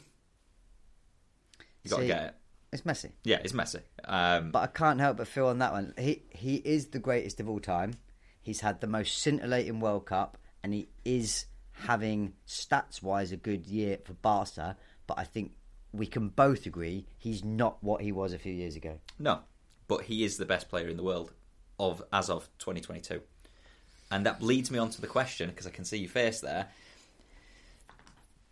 you 1.83 1.91
got 1.91 1.99
to 2.01 2.07
get 2.07 2.23
it. 2.23 2.35
It's 2.73 2.83
Messi. 2.83 3.11
Yeah, 3.25 3.39
it's 3.45 3.53
Messi. 3.53 3.81
Um, 4.05 4.51
But 4.51 4.61
I 4.61 4.67
can't 4.69 4.99
help 5.01 5.19
but 5.19 5.29
feel 5.29 5.49
on 5.49 5.59
that 5.59 5.73
one. 5.73 5.93
He 5.99 6.23
he 6.31 6.57
is 6.57 6.87
the 6.87 6.99
greatest 6.99 7.39
of 7.41 7.49
all 7.49 7.61
time. 7.61 7.95
He's 8.41 8.61
had 8.61 8.81
the 8.81 8.87
most 8.87 9.19
scintillating 9.19 9.79
World 9.81 10.07
Cup, 10.07 10.39
and 10.63 10.73
he 10.73 10.89
is 11.05 11.45
having 11.73 12.33
stats 12.47 13.03
wise 13.03 13.31
a 13.31 13.37
good 13.37 13.67
year 13.67 13.99
for 14.05 14.15
Barca. 14.15 14.77
But 15.07 15.19
I 15.19 15.25
think 15.25 15.53
we 15.93 16.07
can 16.07 16.29
both 16.29 16.65
agree 16.65 17.07
he's 17.19 17.45
not 17.45 17.83
what 17.85 18.01
he 18.01 18.11
was 18.11 18.33
a 18.33 18.39
few 18.39 18.55
years 18.55 18.75
ago. 18.75 18.99
No, 19.19 19.41
but 19.87 20.05
he 20.05 20.25
is 20.25 20.39
the 20.39 20.47
best 20.47 20.71
player 20.71 20.89
in 20.89 20.97
the 20.97 21.03
world 21.03 21.35
of 21.83 22.03
as 22.13 22.31
of 22.31 22.49
2022, 22.59 23.21
and 24.11 24.27
that 24.27 24.43
leads 24.43 24.71
me 24.71 24.79
on 24.79 24.91
to 24.91 25.01
the 25.01 25.07
question 25.07 25.51
because 25.51 25.67
I 25.67 25.71
can 25.71 25.85
see 25.85 25.99
your 25.99 26.09
face 26.09 26.41
there. 26.41 26.69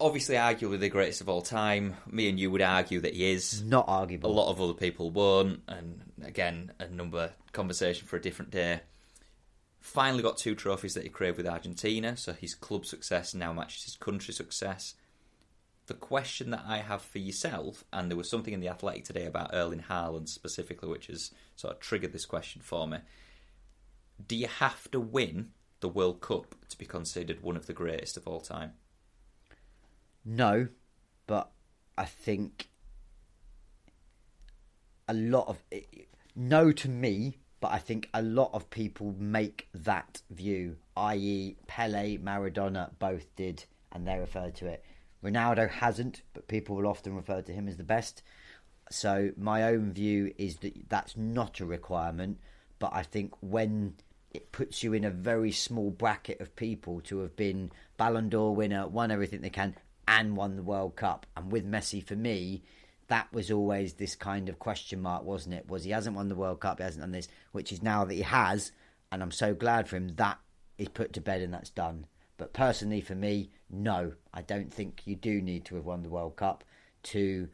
Obviously, 0.00 0.36
arguably 0.36 0.80
the 0.80 0.88
greatest 0.88 1.20
of 1.20 1.28
all 1.28 1.42
time. 1.42 1.94
Me 2.10 2.28
and 2.28 2.40
you 2.40 2.50
would 2.50 2.62
argue 2.62 3.00
that 3.00 3.14
he 3.14 3.30
is. 3.30 3.62
Not 3.62 3.84
arguable. 3.86 4.30
A 4.30 4.32
lot 4.32 4.50
of 4.50 4.60
other 4.60 4.72
people 4.72 5.10
won't, 5.10 5.60
and 5.68 6.00
again, 6.24 6.72
a 6.78 6.88
number 6.88 7.32
conversation 7.52 8.06
for 8.06 8.16
a 8.16 8.22
different 8.22 8.50
day. 8.50 8.80
Finally, 9.80 10.22
got 10.22 10.38
two 10.38 10.54
trophies 10.54 10.94
that 10.94 11.04
he 11.04 11.08
craved 11.08 11.36
with 11.36 11.46
Argentina, 11.46 12.16
so 12.16 12.32
his 12.32 12.54
club 12.54 12.84
success 12.84 13.34
now 13.34 13.52
matches 13.52 13.84
his 13.84 13.96
country 13.96 14.32
success. 14.34 14.94
The 15.90 15.96
question 15.96 16.50
that 16.50 16.62
I 16.68 16.78
have 16.78 17.02
for 17.02 17.18
yourself, 17.18 17.82
and 17.92 18.08
there 18.08 18.16
was 18.16 18.30
something 18.30 18.54
in 18.54 18.60
the 18.60 18.68
Athletic 18.68 19.04
today 19.04 19.26
about 19.26 19.50
Erling 19.52 19.86
Haaland 19.90 20.28
specifically, 20.28 20.88
which 20.88 21.08
has 21.08 21.32
sort 21.56 21.74
of 21.74 21.80
triggered 21.80 22.12
this 22.12 22.26
question 22.26 22.62
for 22.62 22.86
me. 22.86 22.98
Do 24.24 24.36
you 24.36 24.46
have 24.46 24.88
to 24.92 25.00
win 25.00 25.48
the 25.80 25.88
World 25.88 26.20
Cup 26.20 26.54
to 26.68 26.78
be 26.78 26.86
considered 26.86 27.42
one 27.42 27.56
of 27.56 27.66
the 27.66 27.72
greatest 27.72 28.16
of 28.16 28.28
all 28.28 28.40
time? 28.40 28.74
No, 30.24 30.68
but 31.26 31.50
I 31.98 32.04
think 32.04 32.68
a 35.08 35.12
lot 35.12 35.48
of 35.48 35.58
no 36.36 36.70
to 36.70 36.88
me, 36.88 37.38
but 37.58 37.72
I 37.72 37.78
think 37.78 38.08
a 38.14 38.22
lot 38.22 38.50
of 38.52 38.70
people 38.70 39.16
make 39.18 39.68
that 39.74 40.22
view, 40.30 40.76
i.e., 40.96 41.56
Pele, 41.66 42.18
Maradona 42.18 42.90
both 43.00 43.34
did, 43.34 43.64
and 43.90 44.06
they 44.06 44.20
referred 44.20 44.54
to 44.54 44.68
it. 44.68 44.84
Ronaldo 45.24 45.68
hasn't, 45.68 46.22
but 46.32 46.48
people 46.48 46.76
will 46.76 46.86
often 46.86 47.14
refer 47.14 47.42
to 47.42 47.52
him 47.52 47.68
as 47.68 47.76
the 47.76 47.84
best. 47.84 48.22
So 48.90 49.30
my 49.36 49.64
own 49.64 49.92
view 49.92 50.32
is 50.38 50.56
that 50.58 50.88
that's 50.88 51.16
not 51.16 51.60
a 51.60 51.66
requirement, 51.66 52.38
but 52.78 52.90
I 52.92 53.02
think 53.02 53.34
when 53.40 53.94
it 54.32 54.52
puts 54.52 54.82
you 54.82 54.92
in 54.92 55.04
a 55.04 55.10
very 55.10 55.52
small 55.52 55.90
bracket 55.90 56.40
of 56.40 56.56
people 56.56 57.00
to 57.02 57.18
have 57.20 57.36
been 57.36 57.70
Ballon 57.96 58.28
d'Or 58.28 58.54
winner, 58.54 58.86
won 58.86 59.10
everything 59.10 59.40
they 59.40 59.50
can, 59.50 59.76
and 60.08 60.36
won 60.36 60.56
the 60.56 60.62
World 60.62 60.96
Cup, 60.96 61.26
and 61.36 61.52
with 61.52 61.70
Messi 61.70 62.02
for 62.04 62.16
me, 62.16 62.62
that 63.08 63.32
was 63.32 63.50
always 63.50 63.94
this 63.94 64.14
kind 64.14 64.48
of 64.48 64.58
question 64.58 65.02
mark, 65.02 65.24
wasn't 65.24 65.54
it? 65.54 65.68
Was 65.68 65.84
he 65.84 65.90
hasn't 65.90 66.16
won 66.16 66.28
the 66.28 66.34
World 66.36 66.60
Cup, 66.60 66.78
he 66.78 66.84
hasn't 66.84 67.02
done 67.02 67.12
this, 67.12 67.28
which 67.52 67.72
is 67.72 67.82
now 67.82 68.04
that 68.04 68.14
he 68.14 68.22
has, 68.22 68.72
and 69.12 69.22
I'm 69.22 69.32
so 69.32 69.54
glad 69.54 69.88
for 69.88 69.96
him. 69.96 70.14
That 70.16 70.38
is 70.78 70.88
put 70.88 71.12
to 71.12 71.20
bed 71.20 71.42
and 71.42 71.52
that's 71.52 71.70
done. 71.70 72.06
But 72.38 72.52
personally, 72.52 73.00
for 73.00 73.14
me, 73.14 73.50
no, 73.70 74.12
I 74.32 74.42
don't 74.42 74.72
think 74.72 75.02
you 75.04 75.16
do 75.16 75.40
need 75.40 75.64
to 75.66 75.76
have 75.76 75.84
won 75.84 76.02
the 76.02 76.08
World 76.08 76.36
Cup 76.36 76.64
to 77.04 77.48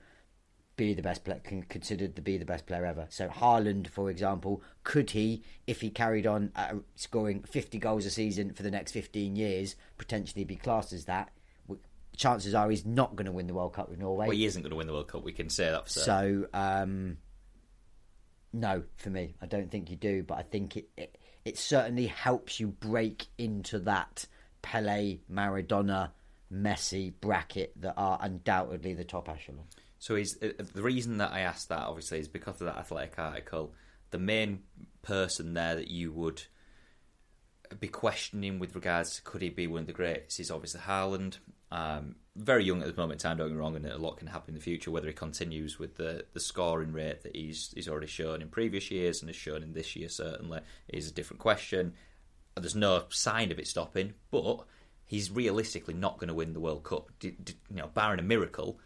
be 0.77 0.93
the 0.93 1.03
best 1.03 1.25
player, 1.25 1.41
considered 1.69 2.17
to 2.17 2.23
be 2.23 2.37
the 2.37 2.45
best 2.45 2.67
player 2.67 2.85
ever. 2.85 3.07
So 3.09 3.29
Haaland, 3.29 3.89
for 3.89 4.11
example, 4.11 4.63
could 4.85 5.11
he, 5.11 5.43
if 5.67 5.81
he 5.81 5.91
carried 5.91 6.27
on 6.27 6.53
uh, 6.55 6.75
scoring 6.95 7.43
50 7.43 7.79
goals 7.79 8.05
a 8.05 8.11
season 8.11 8.53
for 8.53 8.63
the 8.63 8.71
next 8.71 8.93
15 8.93 9.37
years, 9.37 9.77
potentially 9.99 10.45
be 10.45 10.57
classed 10.57 10.93
as 10.93 11.07
that? 11.07 11.31
Chances 12.17 12.55
are 12.55 12.71
he's 12.71 12.87
not 12.87 13.15
going 13.15 13.27
to 13.27 13.33
win 13.33 13.47
the 13.47 13.53
World 13.53 13.75
Cup 13.75 13.91
with 13.91 13.99
Norway. 13.99 14.27
Well, 14.29 14.37
he 14.37 14.47
isn't 14.47 14.63
going 14.63 14.71
to 14.71 14.77
win 14.77 14.87
the 14.87 14.95
World 14.95 15.09
Cup. 15.09 15.23
We 15.23 15.33
can 15.33 15.51
say 15.51 15.71
that. 15.71 15.91
So, 15.91 16.47
um, 16.55 17.19
no, 18.55 18.85
for 18.97 19.11
me, 19.11 19.35
I 19.43 19.47
don't 19.47 19.71
think 19.71 19.91
you 19.91 19.97
do. 19.97 20.23
But 20.23 20.39
I 20.39 20.43
think 20.43 20.79
it, 20.79 20.89
it 20.97 21.19
it 21.45 21.59
certainly 21.59 22.07
helps 22.07 22.59
you 22.59 22.69
break 22.69 23.27
into 23.37 23.79
that 23.81 24.27
Pele, 24.63 25.19
Maradona, 25.31 26.11
Messi 26.53 27.13
bracket 27.21 27.73
that 27.81 27.95
are 27.97 28.19
undoubtedly 28.21 28.95
the 28.95 29.05
top 29.05 29.29
echelon. 29.29 29.65
So 29.99 30.17
uh, 30.17 30.49
the 30.75 30.83
reason 30.83 31.19
that 31.19 31.33
I 31.33 31.41
asked 31.41 31.69
that 31.71 31.81
obviously 31.81 32.21
is 32.21 32.29
because 32.29 32.61
of 32.61 32.67
that 32.67 32.77
athletic 32.77 33.19
article. 33.19 33.73
The 34.11 34.19
main 34.19 34.63
person 35.03 35.55
there 35.55 35.75
that 35.75 35.89
you 35.89 36.13
would 36.13 36.43
be 37.81 37.89
questioning 37.89 38.59
with 38.59 38.75
regards 38.75 39.17
to 39.17 39.23
could 39.23 39.43
he 39.43 39.51
be 39.51 39.67
one 39.67 39.81
of 39.81 39.87
the 39.87 39.93
greats 39.93 40.39
is 40.39 40.51
obviously 40.51 40.81
Haaland. 40.81 41.39
Um, 41.73 42.17
very 42.37 42.65
young 42.65 42.83
at 42.83 42.89
the 42.89 43.01
moment 43.01 43.21
time, 43.21 43.39
don't 43.39 43.49
get 43.49 43.55
me 43.55 43.61
wrong, 43.61 43.75
and 43.75 43.87
a 43.87 43.99
lot 43.99 44.19
can 44.19 44.29
happen 44.29 44.51
in 44.51 44.55
the 44.55 44.61
future. 44.61 44.91
Whether 44.91 45.09
he 45.09 45.13
continues 45.15 45.79
with 45.79 45.97
the, 45.97 46.25
the 46.33 46.41
scoring 46.41 46.93
rate 46.93 47.23
that 47.23 47.35
he's 47.35 47.73
he's 47.75 47.89
already 47.89 48.07
shown 48.07 48.43
in 48.43 48.49
previous 48.49 48.91
years 48.91 49.21
and 49.21 49.29
has 49.29 49.37
shown 49.37 49.63
in 49.63 49.73
this 49.73 49.97
year 49.97 50.09
certainly 50.09 50.61
is 50.89 51.11
a 51.11 51.15
different 51.15 51.41
question. 51.41 51.95
There's 52.57 52.75
no 52.75 53.05
sign 53.11 53.53
of 53.53 53.59
it 53.59 53.67
stopping, 53.67 54.15
but 54.31 54.65
he's 55.05 55.31
realistically 55.31 55.95
not 55.95 56.19
going 56.19 56.29
to 56.29 56.35
win 56.35 56.53
the 56.53 56.61
World 56.61 56.85
Cup. 56.85 57.11
D- 57.19 57.37
d- 57.43 57.55
you 57.71 57.77
know, 57.77 57.89
barring 57.89 58.19
a 58.19 58.23
miracle, 58.23 58.79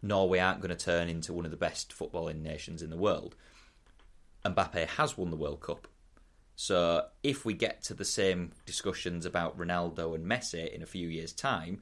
Norway 0.00 0.38
aren't 0.38 0.60
going 0.60 0.76
to 0.76 0.84
turn 0.84 1.08
into 1.08 1.32
one 1.32 1.44
of 1.44 1.50
the 1.50 1.56
best 1.56 1.96
footballing 1.96 2.42
nations 2.42 2.82
in 2.82 2.90
the 2.90 2.96
world. 2.96 3.34
Mbappe 4.44 4.86
has 4.86 5.18
won 5.18 5.30
the 5.30 5.36
World 5.36 5.60
Cup. 5.60 5.88
So 6.54 7.06
if 7.22 7.44
we 7.44 7.52
get 7.52 7.82
to 7.84 7.94
the 7.94 8.04
same 8.04 8.52
discussions 8.64 9.26
about 9.26 9.58
Ronaldo 9.58 10.14
and 10.14 10.24
Messi 10.24 10.72
in 10.72 10.82
a 10.82 10.86
few 10.86 11.08
years' 11.08 11.32
time, 11.32 11.80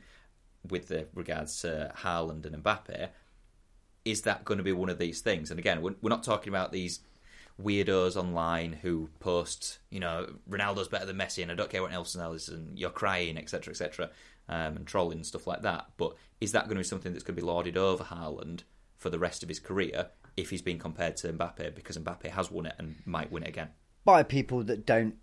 with 0.69 0.91
regards 1.15 1.61
to 1.61 1.93
Haaland 1.99 2.47
and 2.47 2.63
Mbappe, 2.63 3.11
is 4.05 4.23
that 4.23 4.45
going 4.45 4.59
to 4.59 4.65
be 4.65 4.73
one 4.73 4.89
of 4.89 4.99
these 4.99 5.21
things? 5.21 5.51
And 5.51 5.59
again, 5.59 5.83
we're 5.83 5.95
not 6.03 6.23
talking 6.23 6.49
about 6.49 6.73
these 6.73 7.01
weirdos 7.63 8.17
online 8.17 8.73
who 8.73 9.11
post, 9.21 9.79
you 9.91 10.01
know, 10.01 10.27
Ronaldo's 10.49 10.89
better 10.89 11.07
than 11.07 11.17
Messi, 11.17 11.43
and 11.43 11.53
I 11.53 11.55
don't 11.55 11.71
care 11.71 11.83
what 11.83 11.93
else 11.93 12.17
else, 12.17 12.49
and 12.49 12.79
you're 12.79 12.91
crying, 12.91 13.39
etc., 13.39 13.73
etc., 13.73 14.11
um, 14.49 14.77
and 14.77 14.87
trolling 14.87 15.19
and 15.19 15.27
stuff 15.27 15.47
like 15.47 15.63
that. 15.63 15.87
But 15.97 16.15
is 16.41 16.53
that 16.53 16.65
going 16.65 16.77
to 16.77 16.81
be 16.81 16.85
something 16.85 17.13
that's 17.13 17.25
going 17.25 17.37
to 17.37 17.43
be 17.43 17.47
lauded 17.47 17.77
over 17.77 18.05
Haaland 18.05 18.63
for 18.97 19.11
the 19.11 19.19
rest 19.19 19.43
of 19.43 19.49
his 19.49 19.61
career 19.61 20.09
if 20.37 20.51
he's 20.51 20.63
being 20.63 20.79
compared 20.79 21.17
to 21.19 21.33
Mbappe 21.33 21.75
because 21.75 21.97
Mbappe 21.97 22.31
has 22.31 22.51
won 22.51 22.67
it 22.67 22.75
and 22.79 22.97
might 23.07 23.31
win 23.31 23.45
it 23.45 23.49
again? 23.49 23.69
By 24.05 24.23
people 24.23 24.63
that 24.65 24.85
don't 24.85 25.17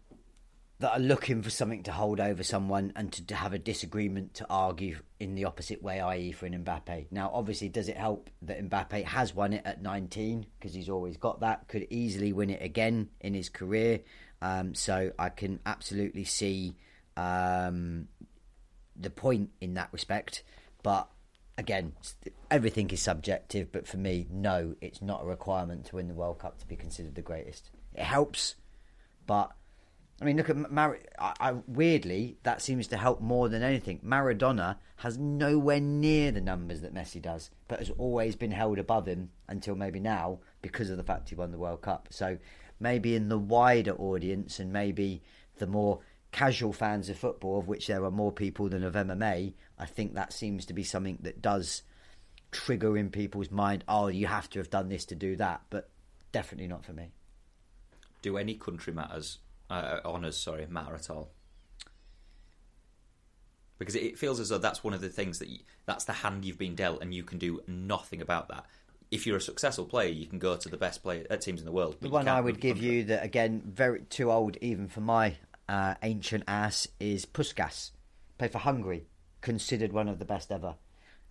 that 0.82 0.94
are 0.94 1.00
looking 1.00 1.44
for 1.44 1.52
something 1.52 1.84
to 1.84 1.92
hold 1.92 2.20
over 2.20 2.42
someone 2.42 2.92
and 2.96 3.14
to, 3.14 3.26
to 3.28 3.36
have 3.36 3.54
a 3.54 3.60
disagreement 3.60 4.34
to 4.34 4.48
argue 4.50 4.98
in 5.20 5.36
the 5.36 5.46
opposite 5.46 5.82
way, 5.82 6.00
i.e., 6.00 6.32
for 6.32 6.48
an 6.48 6.64
Mbappe. 6.64 7.06
Now, 7.12 7.30
obviously, 7.32 7.70
does 7.70 7.88
it 7.88 7.98
help 7.98 8.32
that 8.42 8.68
Mbappe 8.68 9.04
has 9.06 9.36
won 9.36 9.54
it 9.54 9.62
at 9.64 9.82
19 9.82 10.48
because 10.60 10.74
he's 10.74 10.90
always 10.90 11.18
got 11.18 11.42
that? 11.42 11.68
Could 11.68 11.86
easily 11.92 12.34
win 12.34 12.50
it 12.50 12.64
again 12.64 13.10
in 13.20 13.36
his 13.36 13.48
career. 13.48 14.02
Um, 14.42 14.74
so 14.74 15.12
I 15.20 15.30
can 15.30 15.60
absolutely 15.68 16.24
see 16.24 16.76
um, 17.16 18.08
the 18.96 19.12
point 19.12 19.52
in 19.62 19.76
that 19.76 19.90
respect. 19.92 20.42
But 20.82 21.08
again, 21.60 21.94
everything 22.50 22.90
is 22.90 23.04
subjective. 23.04 23.72
But 23.72 23.86
for 23.86 23.98
me, 23.98 24.26
no, 24.32 24.74
it's 24.82 25.02
not 25.02 25.22
a 25.22 25.26
requirement 25.26 25.86
to 25.86 25.98
win 25.98 26.08
the 26.08 26.16
World 26.16 26.40
Cup 26.40 26.58
to 26.58 26.66
be 26.66 26.76
considered 26.76 27.14
the 27.14 27.22
greatest. 27.22 27.70
It 27.94 28.04
helps, 28.04 28.56
but 29.28 29.52
I 30.22 30.24
mean, 30.24 30.38
look 30.38 30.52
at 30.52 30.72
Mar- 30.72 31.00
I, 31.18 31.34
I, 31.40 31.52
weirdly 31.68 32.38
that 32.44 32.62
seems 32.62 32.88
to 32.88 32.98
help 32.98 33.22
more 33.22 33.50
than 33.50 33.64
anything. 33.64 34.00
Maradona 34.06 34.78
has 34.98 35.18
nowhere 35.18 35.80
near 35.80 36.32
the 36.32 36.42
numbers 36.42 36.82
that 36.82 36.94
Messi 36.94 37.20
does, 37.20 37.50
but 37.68 37.80
has 37.80 37.90
always 37.98 38.36
been 38.36 38.52
held 38.52 38.78
above 38.78 39.08
him 39.08 39.32
until 39.48 39.76
maybe 39.76 40.00
now 40.00 40.40
because 40.62 40.92
of 40.92 40.98
the 40.98 41.04
fact 41.04 41.30
he 41.30 41.36
won 41.36 41.52
the 41.52 41.58
World 41.58 41.82
Cup. 41.82 42.08
So 42.12 42.38
maybe 42.80 43.16
in 43.16 43.30
the 43.30 43.40
wider 43.40 43.94
audience 43.94 44.60
and 44.60 44.72
maybe 44.72 45.24
the 45.58 45.66
more 45.66 46.02
casual 46.32 46.72
fans 46.72 47.10
of 47.10 47.18
football, 47.18 47.58
of 47.58 47.68
which 47.68 47.88
there 47.88 48.06
are 48.06 48.12
more 48.12 48.32
people 48.32 48.70
than 48.70 48.84
of 48.84 48.94
MMA, 48.94 49.54
I 49.80 49.86
think 49.88 50.14
that 50.14 50.34
seems 50.34 50.68
to 50.68 50.74
be 50.74 50.84
something 50.84 51.18
that 51.22 51.42
does 51.42 51.82
trigger 52.52 52.96
in 52.96 53.10
people's 53.10 53.50
mind. 53.50 53.84
Oh, 53.88 54.08
you 54.08 54.28
have 54.28 54.52
to 54.52 54.60
have 54.60 54.70
done 54.70 54.90
this 54.90 55.06
to 55.06 55.16
do 55.16 55.36
that, 55.38 55.62
but 55.72 55.90
definitely 56.32 56.68
not 56.68 56.86
for 56.86 56.94
me. 56.94 57.10
Do 58.22 58.38
any 58.38 58.54
country 58.54 58.94
matters 58.94 59.40
uh, 59.72 60.02
honours? 60.06 60.38
Sorry, 60.38 60.68
matter 60.70 60.96
at 60.96 61.10
all? 61.10 61.32
Because 63.80 63.96
it 63.96 64.20
feels 64.20 64.40
as 64.40 64.50
though 64.50 64.60
that's 64.60 64.84
one 64.84 64.94
of 64.94 65.02
the 65.02 65.10
things 65.10 65.40
that 65.40 65.48
you, 65.48 65.60
that's 65.88 66.06
the 66.06 66.14
hand 66.14 66.46
you've 66.46 66.60
been 66.60 66.76
dealt, 66.76 67.02
and 67.02 67.14
you 67.14 67.24
can 67.24 67.40
do 67.40 67.62
nothing 67.68 68.22
about 68.22 68.50
that. 68.50 68.66
If 69.10 69.26
you're 69.26 69.38
a 69.38 69.42
successful 69.42 69.86
player, 69.86 70.10
you 70.10 70.28
can 70.28 70.40
go 70.40 70.56
to 70.56 70.70
the 70.70 70.78
best 70.78 71.02
player 71.02 71.26
uh, 71.30 71.38
teams 71.38 71.60
in 71.60 71.66
the 71.66 71.72
world. 71.72 71.98
The 72.00 72.10
one 72.10 72.28
I 72.28 72.40
would 72.40 72.62
give 72.62 72.78
you 72.78 73.06
that 73.06 73.24
again, 73.24 73.62
very 73.66 74.02
too 74.02 74.32
old 74.32 74.58
even 74.62 74.88
for 74.88 75.02
my 75.02 75.38
uh, 75.68 75.96
ancient 76.04 76.44
ass 76.48 76.88
is 77.00 77.26
Puskas. 77.26 77.92
Played 78.38 78.52
for 78.52 78.60
Hungary, 78.60 79.08
considered 79.42 79.92
one 79.92 80.08
of 80.08 80.20
the 80.20 80.26
best 80.26 80.52
ever. 80.52 80.76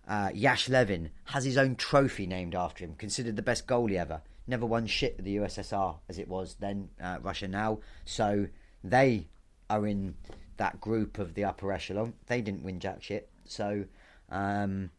Uh, 0.07 0.29
Yash 0.33 0.67
Levin 0.67 1.11
has 1.25 1.45
his 1.45 1.57
own 1.57 1.75
trophy 1.75 2.25
named 2.25 2.55
after 2.55 2.83
him, 2.83 2.95
considered 2.95 3.35
the 3.35 3.41
best 3.41 3.67
goalie 3.67 3.97
ever. 3.97 4.21
Never 4.51 4.65
won 4.65 4.85
shit 4.85 5.15
with 5.15 5.23
the 5.23 5.37
USSR 5.37 5.95
as 6.09 6.19
it 6.19 6.27
was 6.27 6.57
then, 6.59 6.89
uh, 7.01 7.19
Russia 7.21 7.47
now. 7.47 7.79
So 8.03 8.47
they 8.83 9.29
are 9.69 9.87
in 9.87 10.15
that 10.57 10.81
group 10.81 11.19
of 11.19 11.35
the 11.35 11.45
upper 11.45 11.71
echelon. 11.71 12.15
They 12.27 12.41
didn't 12.41 12.65
win 12.65 12.81
jack 12.81 13.01
shit. 13.01 13.29
So 13.45 13.85
um, 14.29 14.91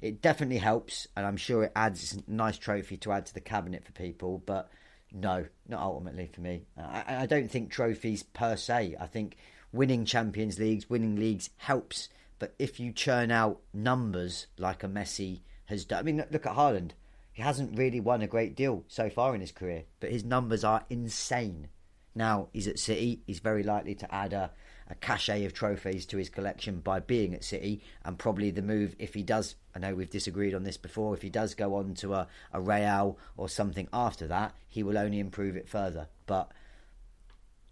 it 0.00 0.22
definitely 0.22 0.56
helps, 0.56 1.06
and 1.14 1.26
I'm 1.26 1.36
sure 1.36 1.64
it 1.64 1.72
adds 1.76 2.14
a 2.14 2.30
nice 2.30 2.56
trophy 2.56 2.96
to 2.96 3.12
add 3.12 3.26
to 3.26 3.34
the 3.34 3.42
cabinet 3.42 3.84
for 3.84 3.92
people. 3.92 4.42
But 4.46 4.70
no, 5.12 5.44
not 5.68 5.82
ultimately 5.82 6.30
for 6.32 6.40
me. 6.40 6.62
I, 6.78 7.24
I 7.24 7.26
don't 7.26 7.50
think 7.50 7.70
trophies 7.70 8.22
per 8.22 8.56
se. 8.56 8.96
I 8.98 9.06
think 9.06 9.36
winning 9.70 10.06
Champions 10.06 10.58
Leagues, 10.58 10.88
winning 10.88 11.16
leagues 11.16 11.50
helps. 11.58 12.08
But 12.38 12.54
if 12.58 12.80
you 12.80 12.90
churn 12.90 13.30
out 13.30 13.60
numbers 13.74 14.46
like 14.56 14.82
a 14.82 14.88
Messi 14.88 15.42
has 15.66 15.84
done, 15.84 15.98
I 15.98 16.02
mean, 16.02 16.24
look 16.30 16.46
at 16.46 16.54
Haaland. 16.54 16.92
He 17.34 17.42
hasn't 17.42 17.76
really 17.76 17.98
won 17.98 18.22
a 18.22 18.28
great 18.28 18.54
deal 18.54 18.84
so 18.86 19.10
far 19.10 19.34
in 19.34 19.40
his 19.40 19.50
career, 19.50 19.84
but 19.98 20.12
his 20.12 20.24
numbers 20.24 20.62
are 20.62 20.86
insane. 20.88 21.68
Now 22.14 22.48
he's 22.52 22.68
at 22.68 22.78
City. 22.78 23.22
He's 23.26 23.40
very 23.40 23.64
likely 23.64 23.96
to 23.96 24.14
add 24.14 24.32
a, 24.32 24.52
a 24.88 24.94
cachet 24.94 25.44
of 25.44 25.52
trophies 25.52 26.06
to 26.06 26.16
his 26.16 26.28
collection 26.28 26.78
by 26.78 27.00
being 27.00 27.34
at 27.34 27.42
City, 27.42 27.82
and 28.04 28.16
probably 28.20 28.52
the 28.52 28.62
move 28.62 28.94
if 29.00 29.14
he 29.14 29.24
does. 29.24 29.56
I 29.74 29.80
know 29.80 29.96
we've 29.96 30.08
disagreed 30.08 30.54
on 30.54 30.62
this 30.62 30.76
before. 30.76 31.12
If 31.12 31.22
he 31.22 31.28
does 31.28 31.54
go 31.54 31.74
on 31.74 31.94
to 31.94 32.14
a, 32.14 32.28
a 32.52 32.60
Real 32.60 33.18
or 33.36 33.48
something 33.48 33.88
after 33.92 34.28
that, 34.28 34.54
he 34.68 34.84
will 34.84 34.96
only 34.96 35.18
improve 35.18 35.56
it 35.56 35.68
further. 35.68 36.06
But 36.26 36.52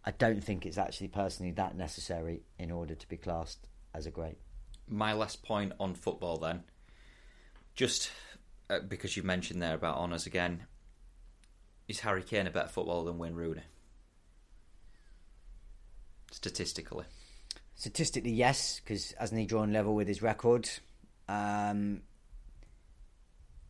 I 0.04 0.10
don't 0.10 0.42
think 0.42 0.66
it's 0.66 0.76
actually 0.78 1.08
personally 1.08 1.52
that 1.52 1.76
necessary 1.76 2.42
in 2.58 2.72
order 2.72 2.96
to 2.96 3.08
be 3.08 3.16
classed 3.16 3.68
as 3.94 4.06
a 4.06 4.10
great. 4.10 4.38
My 4.88 5.12
last 5.12 5.44
point 5.44 5.72
on 5.78 5.94
football, 5.94 6.38
then, 6.38 6.64
just 7.76 8.10
because 8.80 9.16
you 9.16 9.22
mentioned 9.22 9.62
there 9.62 9.74
about 9.74 9.96
honours 9.96 10.26
again, 10.26 10.64
is 11.88 12.00
Harry 12.00 12.22
Kane 12.22 12.46
a 12.46 12.50
better 12.50 12.68
footballer 12.68 13.04
than 13.04 13.18
Wayne 13.18 13.34
Rooney? 13.34 13.62
Statistically. 16.30 17.04
Statistically, 17.74 18.32
yes, 18.32 18.80
because 18.80 19.12
hasn't 19.18 19.40
he 19.40 19.46
drawn 19.46 19.72
level 19.72 19.94
with 19.94 20.08
his 20.08 20.22
record? 20.22 20.68
Um, 21.28 22.02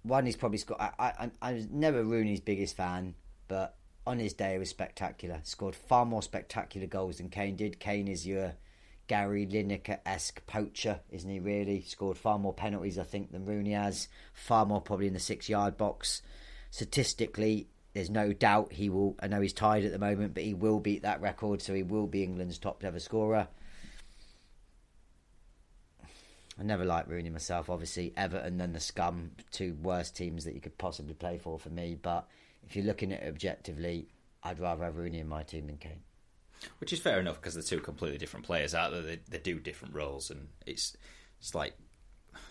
one, 0.03 0.26
he's 0.26 0.36
probably 0.36 0.59
scored. 0.59 0.80
I, 0.80 0.90
I, 0.98 1.30
I 1.40 1.53
was 1.55 1.68
never 1.68 2.05
Rooney's 2.05 2.40
biggest 2.40 2.76
fan, 2.76 3.14
but 3.48 3.76
on 4.07 4.18
his 4.18 4.32
day, 4.32 4.55
it 4.55 4.59
was 4.59 4.68
spectacular. 4.68 5.40
Scored 5.44 5.74
far 5.74 6.05
more 6.05 6.22
spectacular 6.22 6.86
goals 6.86 7.18
than 7.18 7.28
Kane 7.28 7.57
did. 7.57 7.78
Kane 7.78 8.09
is 8.09 8.26
your 8.26 8.55
Gary 9.13 9.47
Lineker 9.47 9.99
esque 10.07 10.41
poacher, 10.47 11.01
isn't 11.11 11.29
he? 11.29 11.39
Really 11.39 11.83
scored 11.83 12.17
far 12.17 12.39
more 12.39 12.55
penalties, 12.55 12.99
I 12.99 13.03
think, 13.03 13.31
than 13.31 13.45
Rooney 13.45 13.73
has. 13.73 14.09
Far 14.33 14.65
more 14.65 14.81
probably 14.81 15.07
in 15.07 15.13
the 15.13 15.21
six 15.21 15.51
yard 15.51 15.77
box. 15.77 16.23
Statistically, 16.71 17.69
there's 17.93 18.09
no 18.09 18.33
doubt 18.33 18.73
he 18.73 18.89
will. 18.89 19.15
I 19.21 19.27
know 19.27 19.43
he's 19.43 19.53
tied 19.53 19.85
at 19.85 19.93
the 19.93 19.99
moment, 19.99 20.33
but 20.33 20.45
he 20.45 20.55
will 20.55 20.81
beat 20.81 21.03
that 21.03 21.21
record, 21.21 21.61
so 21.61 21.75
he 21.75 21.83
will 21.83 22.07
be 22.07 22.23
England's 22.23 22.57
top 22.57 22.83
ever 22.85 22.99
scorer. 22.99 23.49
I 26.59 26.63
never 26.63 26.87
liked 26.87 27.11
Rooney 27.11 27.29
myself. 27.29 27.69
Obviously, 27.69 28.15
Everton 28.17 28.63
and 28.63 28.75
the 28.75 28.81
Scum, 28.81 29.33
two 29.51 29.77
worst 29.83 30.17
teams 30.17 30.47
that 30.47 30.55
you 30.55 30.63
could 30.63 30.79
possibly 30.79 31.13
play 31.13 31.37
for 31.37 31.59
for 31.59 31.69
me. 31.69 31.99
But 32.01 32.27
if 32.67 32.75
you're 32.75 32.87
looking 32.87 33.13
at 33.13 33.25
it 33.25 33.29
objectively, 33.29 34.09
I'd 34.43 34.59
rather 34.59 34.85
have 34.85 34.97
Rooney 34.97 35.19
in 35.19 35.29
my 35.29 35.43
team 35.43 35.67
than 35.67 35.77
Kane. 35.77 36.01
Which 36.79 36.93
is 36.93 37.01
fair 37.01 37.21
enough 37.21 37.41
because 37.41 37.55
they're 37.55 37.63
two 37.63 37.81
completely 37.81 38.19
different 38.19 38.47
players 38.47 38.75
out 38.75 38.93
there. 38.93 39.03
They, 39.03 39.21
they 39.29 39.39
do 39.39 39.59
different 39.59 39.95
roles, 39.95 40.31
and 40.31 40.49
it's 40.67 40.97
it's 41.41 41.55
like 41.55 41.75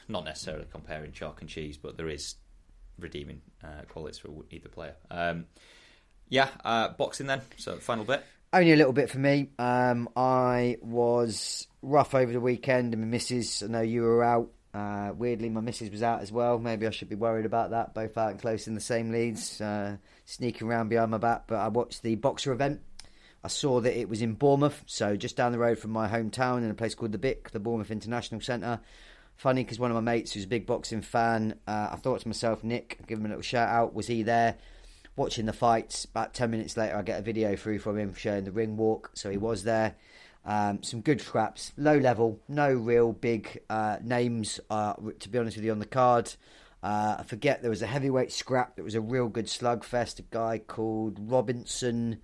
not 0.08 0.26
necessarily 0.26 0.66
comparing 0.72 1.12
chalk 1.12 1.42
and 1.42 1.50
cheese, 1.50 1.78
but 1.78 1.98
there 1.98 2.10
is 2.10 2.36
redeeming 3.00 3.42
uh, 3.64 3.84
qualities 3.90 4.20
for 4.20 4.30
either 4.52 4.70
player. 4.70 4.96
Um, 5.10 5.46
yeah, 6.30 6.50
uh, 6.64 6.90
boxing 6.90 7.28
then. 7.28 7.42
So 7.58 7.78
final 7.78 8.06
bit. 8.06 8.24
Only 8.54 8.74
a 8.74 8.76
little 8.76 8.94
bit 8.94 9.10
for 9.10 9.20
me. 9.20 9.50
Um, 9.58 10.10
I 10.16 10.78
was 10.82 11.68
rough 11.82 12.14
over 12.14 12.32
the 12.32 12.40
weekend, 12.40 12.94
and 12.94 13.02
my 13.02 13.08
missus. 13.08 13.64
I 13.64 13.68
know 13.68 13.82
you 13.82 14.02
were 14.02 14.24
out. 14.24 14.50
Uh, 14.74 15.12
weirdly, 15.16 15.50
my 15.50 15.62
missus 15.62 15.90
was 15.90 16.04
out 16.04 16.22
as 16.22 16.32
well. 16.32 16.58
Maybe 16.58 16.88
I 16.88 16.92
should 16.92 17.10
be 17.10 17.16
worried 17.16 17.46
about 17.46 17.72
that. 17.72 17.94
Both 17.94 18.18
out 18.18 18.32
and 18.32 18.40
close 18.40 18.68
in 18.68 18.76
the 18.76 18.82
same 18.82 19.12
leads, 19.12 19.60
uh, 19.60 19.98
sneaking 20.26 20.68
around 20.68 20.90
behind 20.90 21.12
my 21.12 21.18
back. 21.18 21.48
But 21.48 21.60
I 21.60 21.68
watched 21.70 22.04
the 22.04 22.16
boxer 22.16 22.52
event 22.52 22.82
I 23.44 23.48
saw 23.48 23.80
that 23.82 24.00
it 24.00 24.08
was 24.08 24.22
in 24.22 24.34
Bournemouth, 24.34 24.84
so 24.86 25.16
just 25.16 25.36
down 25.36 25.52
the 25.52 25.60
road 25.60 25.80
from 25.80 25.92
my 25.92 26.08
hometown 26.08 26.60
in 26.60 26.70
a 26.70 26.76
place 26.76 26.94
called 26.94 27.12
the 27.12 27.18
BIC, 27.18 27.52
the 27.52 27.60
Bournemouth 27.60 27.90
International 27.90 28.40
Centre. 28.40 28.80
Funny 29.36 29.64
because 29.64 29.80
one 29.80 29.90
of 29.90 29.96
my 29.96 30.02
mates 30.02 30.34
who's 30.34 30.44
a 30.44 30.48
big 30.48 30.68
boxing 30.68 31.02
fan, 31.02 31.56
uh, 31.68 31.90
I 31.92 31.96
thought 31.96 32.22
to 32.22 32.28
myself, 32.28 32.64
Nick, 32.64 33.00
give 33.08 33.18
him 33.18 33.26
a 33.26 33.30
little 33.30 33.42
shout 33.42 33.70
out. 33.70 33.96
Was 33.96 34.06
he 34.06 34.22
there 34.22 34.58
watching 35.16 35.48
the 35.48 35.54
fights? 35.54 36.06
About 36.06 36.36
10 36.36 36.52
minutes 36.52 36.78
later, 36.78 36.96
I 36.96 37.02
get 37.02 37.20
a 37.20 37.24
video 37.24 37.56
through 37.56 37.80
from 37.80 37.98
him 37.98 38.14
showing 38.14 38.44
the 38.44 38.52
ring 38.52 38.78
walk, 38.78 39.10
so 39.16 39.32
he 39.32 39.38
was 39.38 39.64
there. 39.64 39.96
Um, 40.46 40.84
some 40.84 41.02
good 41.02 41.22
scraps, 41.22 41.72
low 41.78 41.98
level, 41.98 42.40
no 42.48 42.72
real 42.72 43.12
big 43.12 43.62
uh, 43.70 43.98
names, 44.04 44.60
uh, 44.70 44.94
to 45.20 45.30
be 45.30 45.40
honest 45.40 45.58
with 45.58 45.66
you, 45.66 45.72
on 45.72 45.80
the 45.80 45.86
card. 45.86 46.32
Uh, 46.84 47.18
I 47.20 47.24
forget 47.24 47.62
there 47.62 47.70
was 47.70 47.82
a 47.82 47.88
heavyweight 47.88 48.32
scrap 48.32 48.76
that 48.76 48.84
was 48.84 48.96
a 48.96 49.02
real 49.02 49.28
good 49.28 49.46
slugfest. 49.46 50.20
A 50.20 50.24
guy 50.24 50.60
called 50.60 51.18
Robinson 51.20 52.22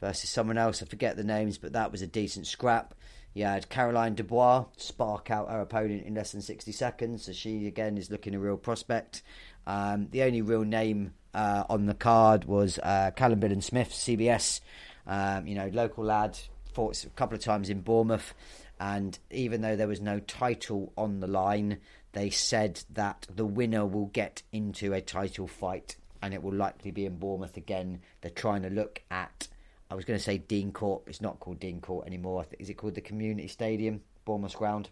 versus 0.00 0.30
someone 0.30 0.58
else. 0.58 0.82
I 0.82 0.86
forget 0.86 1.16
the 1.16 1.24
names, 1.24 1.58
but 1.58 1.72
that 1.74 1.92
was 1.92 2.02
a 2.02 2.06
decent 2.06 2.46
scrap. 2.46 2.94
You 3.34 3.44
had 3.44 3.68
Caroline 3.68 4.14
Dubois 4.14 4.64
spark 4.76 5.30
out 5.30 5.50
her 5.50 5.60
opponent 5.60 6.04
in 6.04 6.14
less 6.14 6.32
than 6.32 6.42
60 6.42 6.72
seconds, 6.72 7.26
so 7.26 7.32
she 7.32 7.66
again 7.66 7.96
is 7.96 8.10
looking 8.10 8.34
a 8.34 8.40
real 8.40 8.56
prospect. 8.56 9.22
Um, 9.66 10.08
the 10.10 10.24
only 10.24 10.42
real 10.42 10.64
name 10.64 11.14
uh, 11.32 11.64
on 11.68 11.86
the 11.86 11.94
card 11.94 12.44
was 12.44 12.78
uh, 12.82 13.12
Callum 13.14 13.40
Billam-Smith, 13.40 13.90
CBS. 13.90 14.60
Um, 15.06 15.46
you 15.46 15.54
know, 15.54 15.70
local 15.72 16.04
lad, 16.04 16.38
fought 16.72 17.04
a 17.04 17.10
couple 17.10 17.36
of 17.36 17.42
times 17.42 17.70
in 17.70 17.82
Bournemouth, 17.82 18.34
and 18.80 19.18
even 19.30 19.60
though 19.60 19.76
there 19.76 19.88
was 19.88 20.00
no 20.00 20.18
title 20.20 20.92
on 20.96 21.20
the 21.20 21.26
line, 21.26 21.78
they 22.12 22.30
said 22.30 22.82
that 22.90 23.26
the 23.34 23.46
winner 23.46 23.86
will 23.86 24.06
get 24.06 24.42
into 24.50 24.92
a 24.92 25.00
title 25.00 25.46
fight, 25.46 25.96
and 26.20 26.34
it 26.34 26.42
will 26.42 26.54
likely 26.54 26.90
be 26.90 27.06
in 27.06 27.18
Bournemouth 27.18 27.56
again. 27.56 28.00
They're 28.20 28.30
trying 28.30 28.62
to 28.62 28.70
look 28.70 29.02
at 29.10 29.48
I 29.90 29.94
was 29.94 30.04
going 30.04 30.18
to 30.18 30.22
say 30.22 30.38
Dean 30.38 30.72
Court. 30.72 31.02
It's 31.06 31.20
not 31.20 31.40
called 31.40 31.58
Dean 31.58 31.80
Court 31.80 32.06
anymore. 32.06 32.46
Is 32.58 32.70
it 32.70 32.74
called 32.74 32.94
the 32.94 33.00
Community 33.00 33.48
Stadium, 33.48 34.02
Bournemouth 34.24 34.56
Ground? 34.56 34.88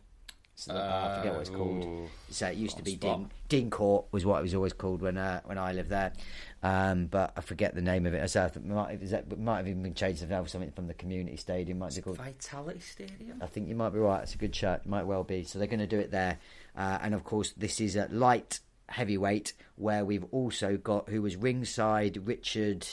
So, 0.59 0.75
uh, 0.75 0.77
I 0.77 1.19
forget 1.19 1.33
what 1.35 1.41
it's 1.43 1.51
called. 1.51 1.85
Ooh, 1.85 2.09
so 2.31 2.49
it 2.49 2.57
used 2.57 2.79
to 2.79 2.83
be 2.83 2.97
Dean, 2.97 3.31
Dean 3.49 3.71
Court 3.71 4.07
was 4.11 4.27
what 4.27 4.41
it 4.41 4.43
was 4.43 4.57
always 4.57 4.73
called 4.73 5.03
when 5.03 5.17
uh, 5.17 5.41
when 5.45 5.57
I 5.57 5.71
lived 5.71 5.89
there, 5.89 6.13
um, 6.65 7.07
but 7.07 7.33
I 7.37 7.43
forget 7.43 7.77
the 7.77 7.81
name 7.81 8.07
of 8.07 8.15
it. 8.15 8.29
So 8.29 8.45
it 8.45 8.65
might, 8.65 9.01
it 9.01 9.39
might 9.39 9.59
have 9.59 9.69
even 9.69 9.85
been 9.85 9.95
changed 9.95 10.21
to 10.21 10.49
something 10.49 10.73
from 10.73 10.89
the 10.89 10.95
Community 10.95 11.37
Stadium. 11.37 11.79
Might 11.79 11.95
be 11.95 12.01
called 12.01 12.17
Vitality 12.17 12.81
Stadium. 12.81 13.41
I 13.41 13.47
think 13.47 13.69
you 13.69 13.77
might 13.77 13.91
be 13.91 14.01
right. 14.01 14.25
It's 14.25 14.35
a 14.35 14.39
good 14.39 14.57
shot. 14.57 14.85
Might 14.85 15.07
well 15.07 15.23
be. 15.23 15.45
So 15.45 15.61
they're 15.61 15.69
going 15.69 15.79
to 15.79 15.87
do 15.87 16.01
it 16.01 16.11
there, 16.11 16.39
uh, 16.77 16.99
and 17.03 17.15
of 17.15 17.23
course 17.23 17.53
this 17.57 17.81
is 17.81 17.95
a 17.95 18.09
light 18.11 18.59
heavyweight 18.89 19.53
where 19.77 20.05
we've 20.05 20.25
also 20.33 20.77
got 20.77 21.09
who 21.09 21.23
was 21.23 21.37
ringside 21.37 22.27
Richard 22.27 22.85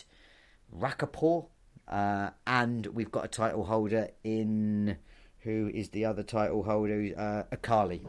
Riakporhe 0.72 1.48
uh, 1.88 2.32
and 2.48 2.88
we've 2.88 3.12
got 3.12 3.26
a 3.26 3.30
title 3.30 3.66
holder 3.66 4.10
in 4.24 4.98
who 5.40 5.70
is 5.74 5.90
the 5.90 6.06
other 6.06 6.24
title 6.24 6.64
holder, 6.64 7.14
uh, 7.16 7.56
Okolie, 7.56 8.02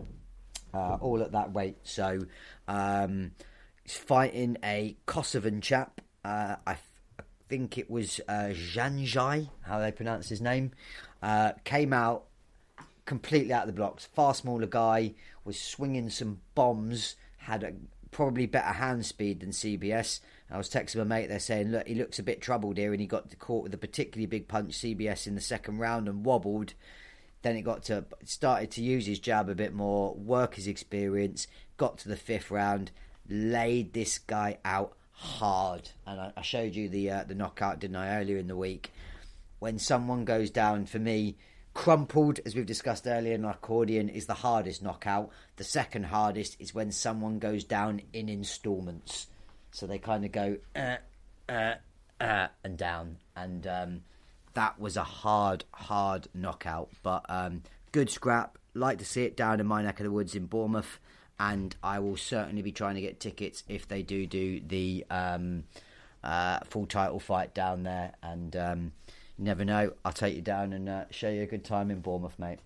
uh, 0.73 0.97
all 1.01 1.23
at 1.23 1.33
that 1.33 1.53
weight. 1.53 1.77
So 1.83 2.21
um, 2.67 3.33
he's 3.83 3.97
fighting 3.97 4.57
a 4.65 4.97
Kosovan 5.07 5.61
chap. 5.61 6.01
Uh, 6.25 6.57
I, 6.67 6.73
f- 6.73 6.91
I 7.21 7.23
think 7.49 7.77
it 7.77 7.91
was 7.91 8.21
uh, 8.27 8.55
how 9.63 9.79
they 9.81 9.93
pronounce 9.93 10.31
his 10.31 10.41
name. 10.41 10.73
Uh, 11.23 11.53
came 11.65 11.93
out 11.93 12.25
completely 13.05 13.53
out 13.53 13.63
of 13.63 13.67
the 13.69 13.73
blocks. 13.73 14.07
Far 14.07 14.35
smaller 14.35 14.67
guy 14.67 15.15
was 15.45 15.61
swinging 15.61 16.09
some 16.09 16.41
bombs. 16.55 17.17
Had 17.39 17.63
a 17.63 17.73
probably 18.11 18.47
better 18.47 18.73
hand 18.73 19.05
speed 19.05 19.41
than 19.41 19.51
CBS. 19.51 20.21
I 20.51 20.57
was 20.57 20.71
texting 20.71 20.97
my 20.97 21.05
mate, 21.05 21.29
they're 21.29 21.41
saying, 21.41 21.73
look, 21.73 21.89
he 21.89 21.95
looks 21.95 22.19
a 22.19 22.23
bit 22.23 22.41
troubled 22.41 22.77
here, 22.77 22.93
and 22.93 23.01
he 23.01 23.07
got 23.07 23.37
caught 23.39 23.65
with 23.65 23.75
a 23.75 23.79
particularly 23.79 24.27
big 24.27 24.47
punch 24.47 24.75
CBS 24.75 25.27
in 25.27 25.35
the 25.35 25.41
second 25.41 25.79
round 25.79 26.09
and 26.09 26.25
wobbled. 26.25 26.75
Then 27.43 27.57
it 27.57 27.63
got 27.63 27.83
to 27.85 28.05
started 28.25 28.71
to 28.73 28.83
use 28.83 29.07
his 29.07 29.19
jab 29.19 29.49
a 29.49 29.55
bit 29.55 29.75
more, 29.75 30.15
work 30.15 30.55
his 30.55 30.67
experience. 30.67 31.47
Got 31.77 31.99
to 31.99 32.09
the 32.09 32.17
fifth 32.17 32.51
round, 32.51 32.91
laid 33.29 33.93
this 33.93 34.19
guy 34.19 34.59
out 34.65 34.97
hard, 35.13 35.91
and 36.07 36.21
I, 36.21 36.33
I 36.37 36.43
showed 36.43 36.75
you 36.75 36.89
the 36.89 37.11
uh, 37.11 37.25
the 37.25 37.35
knockout, 37.35 37.81
didn't 37.81 37.97
I, 37.97 38.21
earlier 38.21 38.39
in 38.39 38.49
the 38.49 38.57
week? 38.57 38.93
When 39.59 39.79
someone 39.79 40.25
goes 40.25 40.51
down, 40.51 40.87
for 40.87 40.99
me, 40.99 41.37
crumpled, 41.75 42.41
as 42.47 42.55
we've 42.55 42.67
discussed 42.67 43.07
earlier, 43.07 43.35
an 43.35 43.45
accordion 43.45 44.09
is 44.09 44.27
the 44.27 44.35
hardest 44.35 44.83
knockout. 44.83 45.31
The 45.57 45.65
second 45.65 46.07
hardest 46.07 46.57
is 46.61 46.75
when 46.75 46.93
someone 46.93 47.39
goes 47.39 47.65
down 47.65 48.03
in 48.13 48.29
instalments. 48.29 49.27
So 49.77 49.87
they 49.87 49.99
kind 49.99 50.25
of 50.25 50.33
go 50.33 50.57
uh, 50.75 50.97
uh, 51.51 51.75
uh, 52.19 52.47
and 52.65 52.79
down, 52.79 53.19
and 53.37 53.67
um, 53.67 54.01
that 54.55 54.81
was 54.81 54.97
a 54.97 55.05
hard, 55.05 55.67
hard 55.75 56.29
knockout. 56.33 56.89
But 57.03 57.27
um, 57.29 57.63
good 57.93 58.09
scrap. 58.09 58.57
Like 58.73 58.97
to 59.01 59.05
see 59.05 59.25
it 59.25 59.37
down 59.37 59.61
in 59.61 59.67
my 59.67 59.83
neck 59.83 60.01
of 60.01 60.05
the 60.05 60.11
woods 60.11 60.35
in 60.35 60.47
Bournemouth, 60.47 60.99
and 61.39 61.77
I 61.83 61.99
will 61.99 62.17
certainly 62.17 62.63
be 62.63 62.73
trying 62.73 62.95
to 62.95 63.03
get 63.03 63.21
tickets 63.21 63.65
if 63.69 63.87
they 63.87 64.01
do 64.01 64.27
do 64.27 64.63
the 64.67 65.05
um, 65.11 65.65
uh, 66.25 66.61
full 66.65 66.87
title 66.87 67.21
fight 67.21 67.53
down 67.53 67.83
there. 67.83 68.13
And 68.23 68.57
um, 68.57 68.93
you 69.37 69.45
never 69.45 69.67
know, 69.67 69.93
I'll 70.07 70.13
take 70.13 70.37
you 70.37 70.43
down 70.43 70.73
and 70.73 70.89
uh, 70.89 71.05
show 71.11 71.29
you 71.29 71.43
a 71.43 71.47
good 71.47 71.65
time 71.67 71.91
in 71.91 72.01
Bournemouth, 72.01 72.39
mate. 72.39 72.61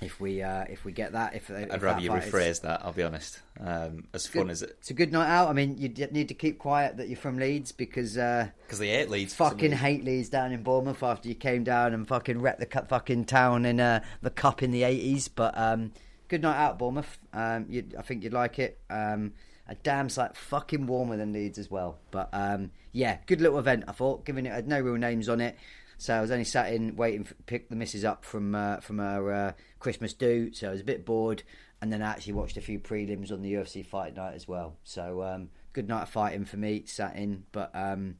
If 0.00 0.20
we 0.20 0.42
uh, 0.42 0.64
if 0.68 0.84
we 0.84 0.92
get 0.92 1.12
that, 1.12 1.34
if 1.34 1.50
I'd 1.50 1.82
rather 1.82 2.00
you 2.00 2.08
fight 2.10 2.24
is- 2.24 2.32
rephrase 2.32 2.60
that. 2.62 2.80
I'll 2.84 2.92
be 2.92 3.02
honest. 3.02 3.40
Um, 3.60 4.04
as 4.14 4.26
fun 4.26 4.48
as 4.48 4.62
it, 4.62 4.76
It's 4.80 4.90
a 4.90 4.94
good 4.94 5.12
night 5.12 5.28
out. 5.28 5.48
I 5.48 5.52
mean, 5.52 5.76
you 5.78 5.88
need 6.10 6.28
to 6.28 6.34
keep 6.34 6.58
quiet 6.58 6.96
that 6.96 7.08
you're 7.08 7.18
from 7.18 7.36
Leeds 7.38 7.72
because 7.72 8.16
uh, 8.16 8.48
because 8.62 8.78
they 8.78 8.88
hate 8.88 9.10
Leeds. 9.10 9.34
fucking 9.34 9.72
hate 9.72 10.04
Leeds 10.04 10.28
down 10.30 10.52
in 10.52 10.62
Bournemouth 10.62 11.02
after 11.02 11.28
you 11.28 11.34
came 11.34 11.64
down 11.64 11.92
and 11.92 12.08
fucking 12.08 12.40
wrecked 12.40 12.60
the 12.60 12.66
cu- 12.66 12.86
fucking 12.86 13.26
town 13.26 13.66
in 13.66 13.80
uh, 13.80 14.02
the 14.22 14.30
cup 14.30 14.62
in 14.62 14.70
the 14.70 14.82
80s. 14.82 15.28
But 15.34 15.56
um, 15.58 15.92
good 16.28 16.42
night 16.42 16.56
out, 16.56 16.78
Bournemouth. 16.78 17.18
Um, 17.32 17.66
I 17.98 18.02
think 18.02 18.24
you'd 18.24 18.32
like 18.32 18.58
it. 18.58 18.78
Um, 18.88 19.32
a 19.68 19.74
damn 19.76 20.08
sight 20.08 20.36
fucking 20.36 20.86
warmer 20.86 21.16
than 21.16 21.32
Leeds 21.32 21.58
as 21.58 21.70
well. 21.70 21.98
But 22.10 22.28
um, 22.32 22.70
yeah, 22.92 23.18
good 23.26 23.40
little 23.40 23.58
event. 23.58 23.84
I 23.86 23.92
thought, 23.92 24.24
giving 24.24 24.46
it 24.46 24.52
had 24.52 24.66
no 24.66 24.80
real 24.80 24.96
names 24.96 25.28
on 25.28 25.40
it. 25.40 25.56
So 26.00 26.14
I 26.14 26.22
was 26.22 26.30
only 26.30 26.44
sat 26.44 26.72
in 26.72 26.96
waiting 26.96 27.24
to 27.24 27.34
pick 27.44 27.68
the 27.68 27.76
missus 27.76 28.06
up 28.06 28.24
from 28.24 28.54
uh, 28.54 28.78
from 28.78 29.00
her 29.00 29.32
uh, 29.32 29.52
Christmas 29.80 30.14
do. 30.14 30.50
So 30.54 30.68
I 30.68 30.70
was 30.70 30.80
a 30.80 30.84
bit 30.84 31.04
bored, 31.04 31.42
and 31.82 31.92
then 31.92 32.00
I 32.00 32.08
actually 32.08 32.32
watched 32.32 32.56
a 32.56 32.62
few 32.62 32.80
prelims 32.80 33.30
on 33.30 33.42
the 33.42 33.52
UFC 33.52 33.84
fight 33.84 34.16
night 34.16 34.32
as 34.32 34.48
well. 34.48 34.76
So 34.82 35.22
um, 35.22 35.50
good 35.74 35.88
night 35.88 36.04
of 36.04 36.08
fighting 36.08 36.46
for 36.46 36.56
me. 36.56 36.84
Sat 36.86 37.16
in, 37.16 37.44
but 37.52 37.70
um, 37.74 38.16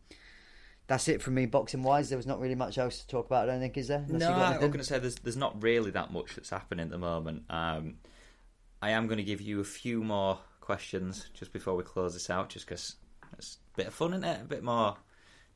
that's 0.89 1.09
it 1.09 1.23
from 1.23 1.33
me 1.33 1.47
boxing 1.47 1.83
wise. 1.83 2.11
There 2.11 2.19
was 2.19 2.27
not 2.27 2.39
really 2.39 2.55
much 2.55 2.77
else 2.77 2.99
to 2.99 3.07
talk 3.07 3.25
about. 3.25 3.49
I 3.49 3.53
don't 3.53 3.61
think 3.61 3.79
is 3.79 3.89
there. 3.89 4.05
Unless 4.07 4.21
No, 4.21 4.31
I 4.31 4.51
was 4.51 4.59
going 4.59 4.73
to 4.73 4.85
say 4.85 4.99
there's 4.99 5.15
there's 5.15 5.39
not 5.39 5.63
really 5.63 5.91
that 5.93 6.13
much 6.13 6.35
that's 6.35 6.51
happening 6.51 6.85
at 6.85 6.91
the 6.91 6.99
moment. 6.99 7.45
Um, 7.49 7.95
I 8.83 8.91
am 8.91 9.07
going 9.07 9.17
to 9.17 9.25
give 9.25 9.41
you 9.41 9.61
a 9.61 9.65
few 9.65 10.05
more 10.05 10.39
questions 10.61 11.31
just 11.33 11.51
before 11.51 11.77
we 11.77 11.83
close 11.83 12.13
this 12.13 12.29
out, 12.29 12.51
just 12.51 12.67
because 12.67 12.97
it's 13.39 13.57
a 13.73 13.77
bit 13.79 13.87
of 13.87 13.95
fun, 13.95 14.13
isn't 14.13 14.25
it? 14.25 14.43
A 14.43 14.45
bit 14.45 14.63
more 14.63 14.99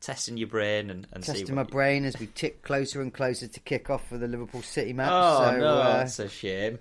testing 0.04 0.36
your 0.36 0.48
brain 0.48 0.90
and, 0.90 1.06
and 1.12 1.24
Testing 1.24 1.54
my 1.54 1.62
brain 1.62 2.04
as 2.04 2.18
we 2.18 2.26
tick 2.26 2.62
closer 2.62 3.00
and 3.00 3.12
closer 3.12 3.46
to 3.46 3.60
kick 3.60 3.88
off 3.88 4.06
for 4.08 4.18
the 4.18 4.28
Liverpool 4.28 4.62
City 4.62 4.92
match. 4.92 5.08
Oh 5.10 5.50
so, 5.50 5.56
no, 5.58 5.74
uh, 5.78 5.96
that's 5.98 6.18
a 6.18 6.28
shame. 6.28 6.78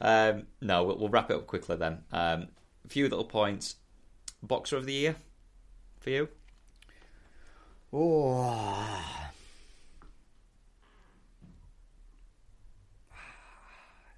Um, 0.00 0.46
no, 0.60 0.84
we'll, 0.84 0.98
we'll 0.98 1.08
wrap 1.08 1.30
it 1.30 1.36
up 1.36 1.46
quickly 1.46 1.76
then. 1.76 2.04
Um, 2.12 2.48
a 2.84 2.88
few 2.88 3.04
little 3.08 3.24
points. 3.24 3.76
Boxer 4.42 4.76
of 4.76 4.86
the 4.86 4.92
year 4.92 5.16
for 5.98 6.10
you? 6.10 6.28
Oh. 7.92 9.20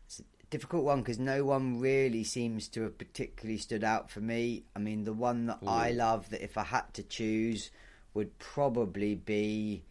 It's 0.07 0.21
a 0.21 0.25
difficult 0.51 0.85
one 0.85 1.01
because 1.01 1.19
no 1.19 1.45
one 1.45 1.81
really 1.81 2.23
seems 2.23 2.69
to 2.69 2.83
have 2.83 2.99
particularly 2.99 3.59
stood 3.59 3.83
out 3.83 4.11
for 4.11 4.21
me. 4.21 4.65
I 4.77 4.79
mean, 4.79 5.05
the 5.05 5.15
one 5.15 5.47
that 5.47 5.59
I 5.67 5.93
love 5.93 6.29
that 6.31 6.45
if 6.45 6.59
I 6.59 6.65
had 6.65 6.93
to 6.95 7.03
choose 7.03 7.71
would 8.15 8.39
probably 8.39 9.15
be 9.15 9.85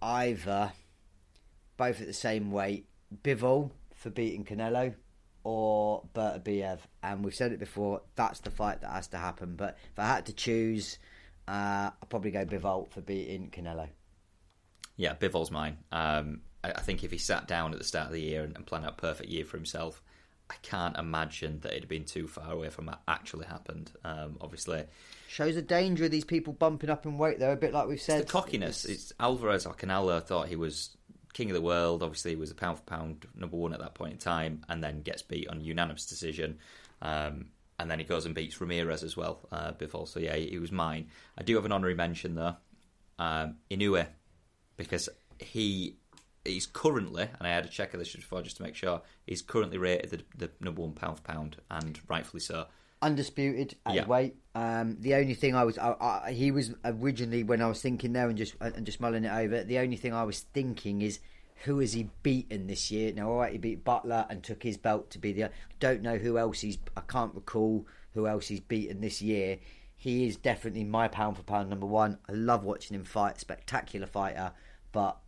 either 0.00 0.72
both 1.76 2.00
at 2.00 2.06
the 2.06 2.12
same 2.12 2.50
weight, 2.50 2.86
Bivol 3.22 3.70
for 3.94 4.10
beating 4.10 4.44
Canelo 4.44 4.94
or 5.44 6.04
Beterbiev. 6.14 6.78
And 7.02 7.24
we've 7.24 7.34
said 7.34 7.52
it 7.52 7.58
before, 7.58 8.02
that's 8.14 8.40
the 8.40 8.50
fight 8.50 8.80
that 8.82 8.90
has 8.90 9.08
to 9.08 9.18
happen. 9.18 9.54
But 9.56 9.78
if 9.92 9.98
I 9.98 10.06
had 10.06 10.26
to 10.26 10.32
choose, 10.32 10.98
uh, 11.48 11.90
I'd 12.00 12.08
probably 12.08 12.30
go 12.30 12.44
Bivol 12.44 12.90
for 12.92 13.00
beating 13.00 13.50
Canelo. 13.50 13.88
Yeah, 14.96 15.14
Bivol's 15.14 15.50
mine. 15.50 15.78
Um, 15.90 16.42
I, 16.62 16.72
I 16.72 16.80
think 16.80 17.02
if 17.02 17.10
he 17.10 17.18
sat 17.18 17.48
down 17.48 17.72
at 17.72 17.78
the 17.78 17.84
start 17.84 18.06
of 18.06 18.12
the 18.12 18.20
year 18.20 18.44
and, 18.44 18.54
and 18.56 18.66
planned 18.66 18.84
out 18.84 18.92
a 18.92 18.96
perfect 18.96 19.30
year 19.30 19.44
for 19.44 19.56
himself, 19.56 20.02
I 20.50 20.54
can't 20.62 20.96
imagine 20.98 21.60
that 21.60 21.72
it'd 21.72 21.88
been 21.88 22.04
too 22.04 22.28
far 22.28 22.52
away 22.52 22.68
from 22.68 22.86
what 22.86 23.00
actually 23.08 23.46
happened. 23.46 23.90
Um, 24.04 24.36
obviously, 24.40 24.84
Shows 25.32 25.54
the 25.54 25.62
danger 25.62 26.04
of 26.04 26.10
these 26.10 26.26
people 26.26 26.52
bumping 26.52 26.90
up 26.90 27.06
in 27.06 27.16
weight, 27.16 27.38
though, 27.38 27.52
a 27.52 27.56
bit 27.56 27.72
like 27.72 27.88
we've 27.88 27.98
said. 27.98 28.20
the 28.20 28.30
cockiness. 28.30 28.84
It's 28.84 29.14
Alvarez 29.18 29.64
or 29.64 29.72
Canelo 29.72 30.22
thought 30.22 30.48
he 30.48 30.56
was 30.56 30.94
king 31.32 31.48
of 31.48 31.54
the 31.54 31.62
world. 31.62 32.02
Obviously, 32.02 32.32
he 32.32 32.36
was 32.36 32.50
a 32.50 32.54
pound 32.54 32.76
for 32.76 32.84
pound 32.84 33.24
number 33.34 33.56
one 33.56 33.72
at 33.72 33.80
that 33.80 33.94
point 33.94 34.12
in 34.12 34.18
time, 34.18 34.62
and 34.68 34.84
then 34.84 35.00
gets 35.00 35.22
beat 35.22 35.48
on 35.48 35.62
unanimous 35.62 36.04
decision. 36.04 36.58
Um, 37.00 37.46
and 37.78 37.90
then 37.90 37.98
he 37.98 38.04
goes 38.04 38.26
and 38.26 38.34
beats 38.34 38.60
Ramirez 38.60 39.02
as 39.02 39.16
well, 39.16 39.48
uh, 39.50 39.72
Bivol. 39.72 40.06
So 40.06 40.20
yeah, 40.20 40.36
he, 40.36 40.58
was 40.58 40.70
mine. 40.70 41.08
I 41.38 41.42
do 41.44 41.54
have 41.54 41.64
an 41.64 41.72
honorary 41.72 41.94
mention 41.94 42.34
though, 42.34 42.56
um, 43.18 43.56
Inoue, 43.70 44.06
because 44.76 45.08
he 45.38 45.96
he's 46.44 46.66
currently, 46.66 47.22
and 47.22 47.48
I 47.48 47.52
had 47.52 47.64
a 47.64 47.70
check 47.70 47.94
of 47.94 48.00
this 48.00 48.14
before 48.14 48.42
just 48.42 48.58
to 48.58 48.64
make 48.64 48.74
sure, 48.74 49.00
he's 49.26 49.40
currently 49.40 49.78
rated 49.78 50.10
the, 50.10 50.46
the 50.46 50.50
number 50.60 50.82
one 50.82 50.92
pound 50.92 51.16
for 51.16 51.22
pound, 51.22 51.56
and 51.70 51.98
rightfully 52.06 52.40
so. 52.40 52.66
Undisputed 53.02 53.76
at 53.84 53.94
Yeah. 53.94 54.06
weight. 54.06 54.36
Um, 54.54 54.96
the 55.00 55.14
only 55.14 55.34
thing 55.34 55.54
I 55.54 55.64
was, 55.64 55.76
I, 55.78 55.94
I, 56.00 56.32
he 56.32 56.50
was 56.50 56.74
originally 56.84 57.42
when 57.42 57.60
I 57.60 57.66
was 57.66 57.82
thinking 57.82 58.12
there 58.12 58.28
and 58.28 58.38
just 58.38 58.54
and 58.60 58.86
just 58.86 59.00
mulling 59.00 59.24
it 59.24 59.32
over. 59.32 59.64
The 59.64 59.78
only 59.78 59.96
thing 59.96 60.14
I 60.14 60.22
was 60.24 60.40
thinking 60.54 61.02
is, 61.02 61.18
who 61.64 61.78
has 61.80 61.92
he 61.92 62.10
beaten 62.22 62.66
this 62.66 62.90
year? 62.90 63.12
Now, 63.12 63.30
all 63.30 63.38
right, 63.38 63.52
he 63.52 63.58
beat 63.58 63.84
Butler 63.84 64.26
and 64.28 64.42
took 64.42 64.62
his 64.62 64.76
belt 64.76 65.10
to 65.10 65.18
be 65.18 65.32
the. 65.32 65.44
I 65.44 65.50
don't 65.80 66.02
know 66.02 66.18
who 66.18 66.38
else 66.38 66.60
he's. 66.60 66.78
I 66.96 67.00
can't 67.02 67.34
recall 67.34 67.86
who 68.14 68.26
else 68.26 68.48
he's 68.48 68.60
beaten 68.60 69.00
this 69.00 69.20
year. 69.22 69.58
He 69.96 70.26
is 70.26 70.36
definitely 70.36 70.84
my 70.84 71.06
pound 71.08 71.36
for 71.36 71.44
pound 71.44 71.70
number 71.70 71.86
one. 71.86 72.18
I 72.28 72.32
love 72.32 72.64
watching 72.64 72.94
him 72.94 73.04
fight. 73.04 73.38
Spectacular 73.38 74.06
fighter, 74.06 74.52
but 74.90 75.18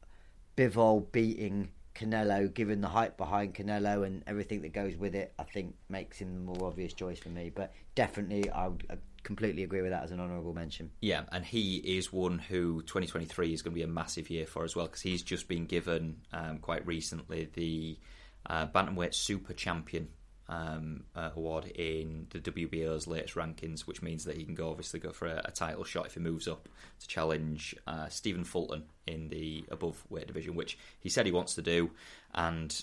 Bivol 0.57 1.11
beating 1.13 1.71
Canelo, 1.95 2.53
given 2.53 2.81
the 2.81 2.89
hype 2.89 3.17
behind 3.17 3.55
Canelo 3.55 4.05
and 4.05 4.23
everything 4.27 4.63
that 4.63 4.73
goes 4.73 4.97
with 4.97 5.15
it, 5.15 5.33
I 5.39 5.45
think 5.45 5.77
makes 5.89 6.19
him 6.19 6.35
the 6.35 6.41
more 6.41 6.69
obvious 6.69 6.93
choice 6.93 7.19
for 7.19 7.29
me. 7.29 7.51
But 7.55 7.73
definitely, 7.95 8.51
I 8.51 8.69
would 8.69 8.85
completely 9.23 9.63
agree 9.63 9.81
with 9.81 9.91
that 9.91 10.05
as 10.05 10.11
an 10.11 10.21
honourable 10.21 10.55
mention. 10.55 10.91
Yeah, 11.01 11.23
and 11.33 11.45
he 11.45 11.77
is 11.77 12.13
one 12.13 12.39
who 12.39 12.83
2023 12.83 13.53
is 13.53 13.63
going 13.63 13.73
to 13.73 13.79
be 13.79 13.83
a 13.83 13.89
massive 13.89 14.29
year 14.31 14.47
for 14.47 14.65
as 14.65 14.75
well 14.77 14.87
because 14.87 15.03
he's 15.03 15.23
just 15.23 15.49
been 15.49 15.67
given 15.67 16.17
um, 16.33 16.59
quite 16.59 16.87
recently 16.87 17.49
the 17.55 17.99
uh, 18.47 18.67
bantamweight 18.67 19.15
super 19.15 19.53
champion 19.53 20.09
um, 20.49 21.05
uh, 21.17 21.31
award 21.37 21.67
in 21.67 22.27
the 22.31 22.39
WBO's 22.39 23.07
latest 23.07 23.35
rankings, 23.35 23.83
which 23.83 24.03
means 24.03 24.25
that 24.25 24.37
he 24.37 24.45
can 24.45 24.55
go 24.55 24.71
obviously 24.71 25.01
go 25.01 25.11
for 25.11 25.27
a, 25.27 25.43
a 25.45 25.51
title 25.51 25.85
shot 25.85 26.07
if 26.07 26.15
he 26.15 26.21
moves 26.21 26.47
up 26.47 26.69
to 27.01 27.09
challenge 27.09 27.75
uh, 27.87 28.09
Stephen 28.09 28.45
Fulton 28.45 28.85
in 29.07 29.29
the 29.29 29.65
above 29.71 30.03
weight 30.11 30.27
division, 30.27 30.55
which 30.55 30.79
he 31.01 31.09
said 31.09 31.27
he 31.27 31.33
wants 31.33 31.55
to 31.55 31.63
do. 31.63 31.91
And 32.35 32.75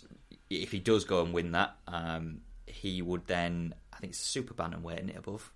if 0.49 0.71
he 0.71 0.79
does 0.79 1.05
go 1.05 1.23
and 1.23 1.33
win 1.33 1.51
that, 1.51 1.75
um, 1.87 2.41
he 2.65 3.01
would 3.01 3.27
then 3.27 3.75
I 3.93 3.97
think 3.97 4.13
it's 4.13 4.19
super 4.19 4.53
bantamweight 4.53 4.99
in 4.99 5.09
it 5.09 5.17
above. 5.17 5.51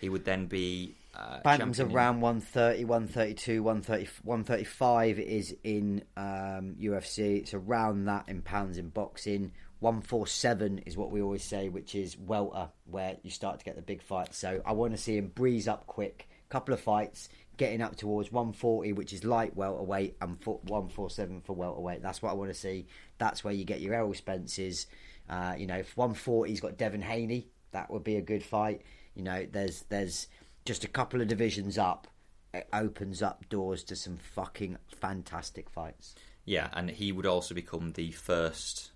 He 0.00 0.08
would 0.08 0.24
then 0.24 0.46
be 0.46 0.96
uh, 1.14 1.40
Bantam's 1.44 1.76
champion 1.76 1.90
in- 1.90 1.96
around 1.96 2.20
130, 2.20 2.84
132, 2.84 3.62
130, 3.62 4.10
135 4.24 5.18
is 5.20 5.56
in 5.62 6.02
um, 6.16 6.74
UFC. 6.80 7.38
It's 7.38 7.54
around 7.54 8.06
that 8.06 8.28
in 8.28 8.42
pounds 8.42 8.78
in 8.78 8.88
boxing. 8.88 9.52
147 9.82 10.78
is 10.86 10.96
what 10.96 11.10
we 11.10 11.20
always 11.20 11.42
say, 11.42 11.68
which 11.68 11.96
is 11.96 12.16
welter, 12.16 12.68
where 12.84 13.16
you 13.24 13.30
start 13.30 13.58
to 13.58 13.64
get 13.64 13.74
the 13.74 13.82
big 13.82 14.00
fights. 14.00 14.38
So 14.38 14.62
I 14.64 14.72
want 14.72 14.92
to 14.92 14.98
see 14.98 15.16
him 15.16 15.26
breeze 15.26 15.66
up 15.66 15.88
quick. 15.88 16.28
Couple 16.48 16.72
of 16.72 16.80
fights, 16.80 17.28
getting 17.56 17.82
up 17.82 17.96
towards 17.96 18.30
140, 18.30 18.92
which 18.92 19.12
is 19.12 19.24
light 19.24 19.56
welterweight, 19.56 20.16
and 20.20 20.38
147 20.44 21.40
for 21.40 21.56
welterweight. 21.56 22.00
That's 22.00 22.22
what 22.22 22.30
I 22.30 22.34
want 22.34 22.50
to 22.50 22.58
see. 22.58 22.86
That's 23.18 23.42
where 23.42 23.52
you 23.52 23.64
get 23.64 23.80
your 23.80 23.94
Errol 23.94 24.14
Spencers. 24.14 24.86
Uh, 25.28 25.54
you 25.58 25.66
know, 25.66 25.78
if 25.78 25.96
140's 25.96 26.60
got 26.60 26.78
Devin 26.78 27.02
Haney, 27.02 27.48
that 27.72 27.90
would 27.90 28.04
be 28.04 28.16
a 28.16 28.22
good 28.22 28.44
fight. 28.44 28.82
You 29.14 29.24
know, 29.24 29.46
there's 29.50 29.82
there's 29.88 30.28
just 30.64 30.84
a 30.84 30.88
couple 30.88 31.20
of 31.20 31.26
divisions 31.26 31.76
up. 31.76 32.06
It 32.54 32.68
opens 32.72 33.20
up 33.20 33.48
doors 33.48 33.82
to 33.84 33.96
some 33.96 34.16
fucking 34.16 34.78
fantastic 35.00 35.70
fights. 35.70 36.14
Yeah, 36.44 36.68
and 36.72 36.90
he 36.90 37.10
would 37.12 37.26
also 37.26 37.54
become 37.54 37.92
the 37.92 38.10
first, 38.12 38.91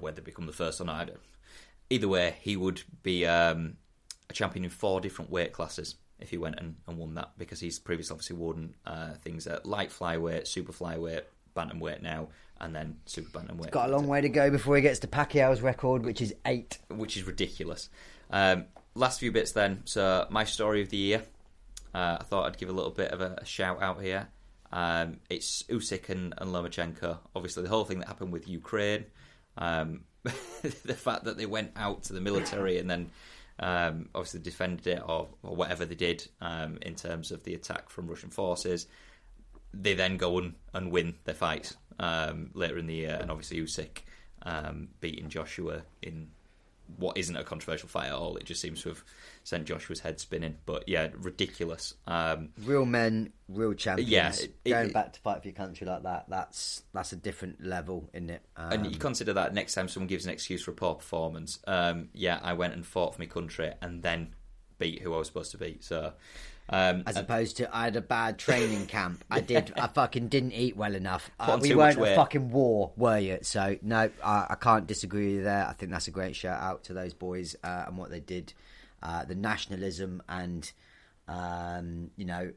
whether 0.00 0.22
become 0.22 0.46
the 0.46 0.52
first 0.52 0.80
or 0.80 0.84
not, 0.84 0.96
I 0.96 1.04
don't. 1.06 1.20
Either 1.90 2.08
way, 2.08 2.36
he 2.40 2.56
would 2.56 2.82
be 3.02 3.26
um, 3.26 3.76
a 4.28 4.32
champion 4.32 4.64
in 4.64 4.70
four 4.70 5.00
different 5.00 5.30
weight 5.30 5.52
classes 5.52 5.96
if 6.18 6.30
he 6.30 6.38
went 6.38 6.58
and, 6.58 6.76
and 6.86 6.96
won 6.96 7.14
that 7.14 7.32
because 7.36 7.60
he's 7.60 7.78
previously 7.78 8.14
obviously 8.14 8.36
won 8.36 8.74
uh, 8.86 9.14
things 9.22 9.46
at 9.46 9.66
light 9.66 9.90
flyweight, 9.90 10.46
super 10.46 10.72
flyweight, 10.72 11.22
bantamweight 11.54 12.02
now, 12.02 12.28
and 12.60 12.74
then 12.74 12.96
super 13.06 13.38
bantamweight. 13.38 13.66
He's 13.66 13.70
got 13.70 13.90
a 13.90 13.92
long 13.92 14.06
way 14.06 14.20
to 14.20 14.28
go 14.28 14.50
before 14.50 14.76
he 14.76 14.82
gets 14.82 15.00
to 15.00 15.06
Pacquiao's 15.06 15.60
record, 15.60 16.04
which 16.04 16.22
is 16.22 16.34
eight. 16.46 16.78
which 16.88 17.16
is 17.16 17.24
ridiculous. 17.24 17.90
Um, 18.30 18.66
last 18.94 19.20
few 19.20 19.32
bits 19.32 19.52
then. 19.52 19.82
So 19.84 20.26
my 20.30 20.44
story 20.44 20.82
of 20.82 20.90
the 20.90 20.96
year. 20.96 21.22
Uh, 21.94 22.18
I 22.20 22.24
thought 22.24 22.46
I'd 22.46 22.58
give 22.58 22.68
a 22.68 22.72
little 22.72 22.90
bit 22.90 23.12
of 23.12 23.20
a, 23.20 23.38
a 23.38 23.44
shout 23.44 23.80
out 23.80 24.02
here. 24.02 24.28
Um, 24.72 25.18
it's 25.30 25.62
Usyk 25.64 26.08
and, 26.08 26.34
and 26.38 26.50
Lomachenko. 26.50 27.18
Obviously, 27.36 27.62
the 27.62 27.68
whole 27.68 27.84
thing 27.84 28.00
that 28.00 28.08
happened 28.08 28.32
with 28.32 28.48
Ukraine, 28.48 29.04
um, 29.58 30.02
the 30.22 30.94
fact 30.94 31.24
that 31.24 31.36
they 31.36 31.46
went 31.46 31.72
out 31.76 32.04
to 32.04 32.12
the 32.12 32.20
military 32.20 32.78
and 32.78 32.90
then 32.90 33.10
um, 33.58 34.08
obviously 34.14 34.40
defended 34.40 34.86
it 34.86 35.02
or, 35.06 35.28
or 35.42 35.54
whatever 35.54 35.84
they 35.84 35.94
did 35.94 36.26
um, 36.40 36.78
in 36.82 36.94
terms 36.94 37.30
of 37.30 37.44
the 37.44 37.54
attack 37.54 37.88
from 37.88 38.08
Russian 38.08 38.30
forces. 38.30 38.86
They 39.72 39.94
then 39.94 40.16
go 40.16 40.38
and, 40.38 40.54
and 40.72 40.90
win 40.90 41.14
their 41.24 41.34
fight 41.34 41.74
um, 41.98 42.50
later 42.54 42.78
in 42.78 42.86
the 42.86 42.94
year, 42.94 43.18
and 43.20 43.30
obviously 43.30 43.60
Usyk 43.60 44.02
um, 44.42 44.88
beating 45.00 45.28
Joshua 45.28 45.82
in 46.02 46.28
what 46.96 47.16
isn't 47.18 47.36
a 47.36 47.42
controversial 47.44 47.88
fight 47.88 48.06
at 48.06 48.12
all. 48.12 48.36
It 48.36 48.44
just 48.44 48.60
seems 48.60 48.82
to 48.82 48.90
have 48.90 49.02
sent 49.42 49.66
Joshua's 49.66 50.00
head 50.00 50.20
spinning. 50.20 50.56
But 50.66 50.88
yeah, 50.88 51.08
ridiculous. 51.16 51.94
Um, 52.06 52.50
Real 52.64 52.84
men, 52.84 53.32
real 53.48 53.72
champions. 53.74 54.10
Yeah, 54.10 54.28
it- 54.30 54.54
it- 54.64 54.70
Going 54.70 54.92
back 54.92 55.12
to 55.14 55.20
fight 55.20 55.42
for 55.42 55.48
your 55.48 55.54
country 55.54 55.86
like 55.86 56.02
that, 56.04 56.26
that's 56.28 56.82
that's 56.92 57.12
a 57.12 57.16
different 57.16 57.64
level, 57.64 58.08
isn't 58.12 58.30
it? 58.30 58.42
Um, 58.56 58.72
and 58.72 58.86
you 58.92 58.98
consider 58.98 59.32
that 59.34 59.54
next 59.54 59.74
time 59.74 59.88
someone 59.88 60.08
gives 60.08 60.24
an 60.26 60.32
excuse 60.32 60.62
for 60.62 60.70
a 60.70 60.74
poor 60.74 60.94
performance. 60.94 61.58
Um, 61.66 62.08
yeah, 62.12 62.38
I 62.42 62.52
went 62.52 62.74
and 62.74 62.86
fought 62.86 63.14
for 63.14 63.20
my 63.20 63.26
country 63.26 63.72
and 63.80 64.02
then 64.02 64.34
beat 64.78 65.02
who 65.02 65.14
I 65.14 65.18
was 65.18 65.26
supposed 65.28 65.50
to 65.52 65.58
beat. 65.58 65.82
So. 65.84 66.12
Um, 66.68 67.02
as 67.06 67.18
opposed 67.18 67.58
to 67.58 67.76
I 67.76 67.84
had 67.84 67.96
a 67.96 68.00
bad 68.00 68.38
training 68.38 68.86
camp. 68.86 69.22
I 69.30 69.40
did. 69.40 69.72
I 69.76 69.86
fucking 69.86 70.28
didn't 70.28 70.52
eat 70.52 70.76
well 70.76 70.94
enough. 70.94 71.30
Uh, 71.38 71.58
we 71.60 71.74
weren't 71.74 71.98
a 71.98 72.14
fucking 72.14 72.50
war, 72.50 72.92
were 72.96 73.18
you? 73.18 73.38
So 73.42 73.76
no, 73.82 74.10
I, 74.22 74.46
I 74.50 74.56
can't 74.58 74.86
disagree 74.86 75.26
with 75.26 75.34
you 75.36 75.42
there. 75.42 75.66
I 75.68 75.74
think 75.74 75.92
that's 75.92 76.08
a 76.08 76.10
great 76.10 76.34
shout 76.34 76.60
out 76.60 76.84
to 76.84 76.94
those 76.94 77.12
boys 77.12 77.54
uh, 77.62 77.84
and 77.86 77.98
what 77.98 78.10
they 78.10 78.20
did. 78.20 78.54
Uh, 79.02 79.24
the 79.24 79.34
nationalism 79.34 80.22
and 80.28 80.72
um, 81.28 82.10
you 82.16 82.24
know 82.24 82.52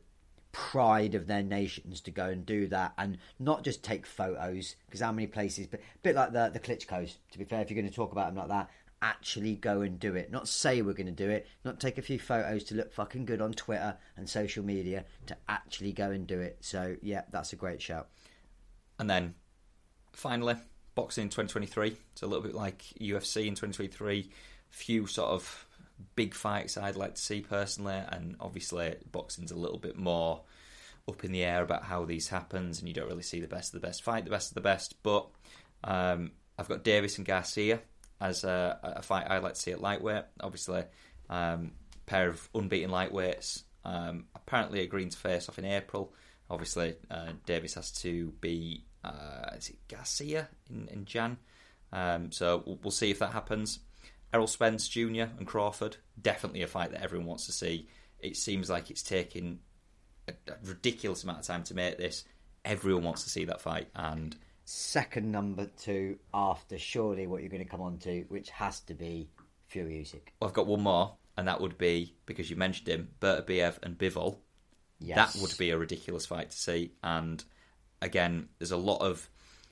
pride 0.53 1.13
of 1.13 1.27
their 1.27 1.43
nations 1.43 2.01
to 2.01 2.09
go 2.09 2.25
and 2.25 2.45
do 2.45 2.67
that 2.67 2.93
and 2.97 3.17
not 3.37 3.63
just 3.63 3.83
take 3.83 4.07
photos 4.07 4.75
because 4.87 5.01
how 5.01 5.11
many 5.11 5.27
places 5.27 5.67
but 5.67 5.79
a 5.79 5.83
bit 6.01 6.15
like 6.15 6.31
the 6.33 6.49
the 6.51 6.59
Klitschko's 6.59 7.17
to 7.31 7.37
be 7.37 7.43
fair 7.43 7.61
if 7.61 7.69
you're 7.69 7.79
going 7.79 7.87
to 7.87 7.95
talk 7.95 8.11
about 8.11 8.27
them 8.27 8.37
like 8.37 8.47
that 8.47 8.69
actually 9.01 9.55
go 9.55 9.81
and 9.81 9.99
do 9.99 10.15
it 10.15 10.31
not 10.31 10.47
say 10.47 10.81
we're 10.81 10.93
going 10.93 11.05
to 11.05 11.11
do 11.11 11.29
it 11.29 11.47
not 11.63 11.79
take 11.79 11.97
a 11.97 12.01
few 12.01 12.17
photos 12.17 12.63
to 12.63 12.75
look 12.75 12.91
fucking 12.91 13.25
good 13.25 13.41
on 13.41 13.53
Twitter 13.53 13.95
and 14.15 14.27
social 14.27 14.63
media 14.63 15.05
to 15.27 15.37
actually 15.47 15.91
go 15.91 16.09
and 16.09 16.25
do 16.25 16.39
it 16.39 16.57
so 16.61 16.95
yeah 17.01 17.21
that's 17.31 17.53
a 17.53 17.55
great 17.55 17.81
shout 17.81 18.07
And 18.99 19.09
then 19.09 19.35
finally, 20.13 20.55
boxing 20.95 21.23
in 21.23 21.29
2023. 21.29 21.95
It's 22.11 22.23
a 22.23 22.27
little 22.27 22.43
bit 22.43 22.55
like 22.55 22.83
UFC 22.99 23.45
in 23.47 23.53
2023. 23.53 24.29
Few 24.69 25.07
sort 25.07 25.29
of 25.29 25.65
big 26.15 26.33
fights 26.33 26.77
I'd 26.77 26.95
like 26.95 27.15
to 27.15 27.21
see 27.21 27.41
personally, 27.41 28.01
and 28.09 28.35
obviously 28.39 28.95
boxing's 29.11 29.51
a 29.51 29.55
little 29.55 29.77
bit 29.77 29.97
more 29.97 30.41
up 31.07 31.23
in 31.23 31.31
the 31.31 31.43
air 31.43 31.63
about 31.63 31.83
how 31.83 32.03
these 32.03 32.27
happens, 32.29 32.79
and 32.79 32.87
you 32.87 32.93
don't 32.93 33.07
really 33.07 33.23
see 33.23 33.39
the 33.39 33.47
best 33.47 33.73
of 33.73 33.79
the 33.79 33.87
best 33.87 34.03
fight 34.03 34.25
the 34.25 34.31
best 34.31 34.49
of 34.49 34.55
the 34.55 34.61
best. 34.61 34.95
But 35.03 35.27
um, 35.83 36.31
I've 36.57 36.67
got 36.67 36.83
Davis 36.83 37.17
and 37.17 37.25
Garcia 37.25 37.79
as 38.19 38.43
a, 38.43 38.79
a 38.83 39.01
fight 39.01 39.29
I'd 39.29 39.43
like 39.43 39.53
to 39.53 39.59
see 39.59 39.71
at 39.71 39.81
lightweight. 39.81 40.25
Obviously, 40.39 40.83
um, 41.29 41.71
pair 42.05 42.29
of 42.29 42.49
unbeaten 42.53 42.91
lightweights. 42.91 43.63
Um, 43.85 44.25
apparently 44.35 44.81
agreeing 44.81 45.09
to 45.09 45.17
face 45.17 45.47
off 45.47 45.59
in 45.59 45.65
April. 45.65 46.13
Obviously, 46.49 46.95
uh, 47.09 47.31
Davis 47.45 47.73
has 47.75 47.91
to 47.91 48.33
be 48.41 48.83
uh, 49.03 49.55
is 49.57 49.69
it 49.69 49.77
Garcia 49.87 50.47
in, 50.69 50.87
in 50.89 51.05
Jan. 51.05 51.37
Um, 51.93 52.31
so 52.31 52.63
we'll, 52.65 52.79
we'll 52.83 52.91
see 52.91 53.11
if 53.11 53.19
that 53.19 53.31
happens. 53.31 53.79
Errol 54.33 54.47
Spence 54.47 54.87
Jr. 54.87 55.23
and 55.37 55.47
Crawford 55.47 55.97
definitely 56.21 56.61
a 56.61 56.67
fight 56.67 56.91
that 56.91 57.01
everyone 57.01 57.27
wants 57.27 57.45
to 57.45 57.51
see. 57.51 57.87
It 58.19 58.35
seems 58.35 58.69
like 58.69 58.89
it's 58.89 59.03
taking 59.03 59.59
a, 60.27 60.33
a 60.51 60.55
ridiculous 60.65 61.23
amount 61.23 61.39
of 61.39 61.45
time 61.45 61.63
to 61.63 61.73
make 61.73 61.97
this. 61.97 62.25
Everyone 62.65 63.03
wants 63.03 63.23
to 63.23 63.29
see 63.29 63.45
that 63.45 63.61
fight, 63.61 63.87
and 63.95 64.35
second 64.69 65.31
number 65.31 65.65
two 65.77 66.17
after 66.33 66.77
surely 66.77 67.25
what 67.25 67.41
you're 67.41 67.49
going 67.49 67.63
to 67.63 67.69
come 67.69 67.79
on 67.79 67.97
to 67.97 68.25
which 68.27 68.49
has 68.49 68.81
to 68.81 68.93
be 68.93 69.29
Fury 69.67 70.05
Usyk 70.05 70.33
I've 70.41 70.53
got 70.53 70.67
one 70.67 70.81
more, 70.81 71.13
and 71.37 71.47
that 71.47 71.61
would 71.61 71.77
be 71.77 72.15
because 72.25 72.49
you 72.49 72.57
mentioned 72.57 72.89
him, 72.89 73.09
Beterbiev 73.21 73.77
and 73.83 73.97
Bivol. 73.97 74.39
yes 74.99 75.33
That 75.33 75.41
would 75.41 75.57
be 75.57 75.69
a 75.69 75.77
ridiculous 75.77 76.25
fight 76.25 76.49
to 76.51 76.57
see. 76.57 76.91
And 77.01 77.43
again, 78.01 78.49
there's 78.59 78.71
a 78.71 78.77
lot 78.77 79.01
of 79.01 79.29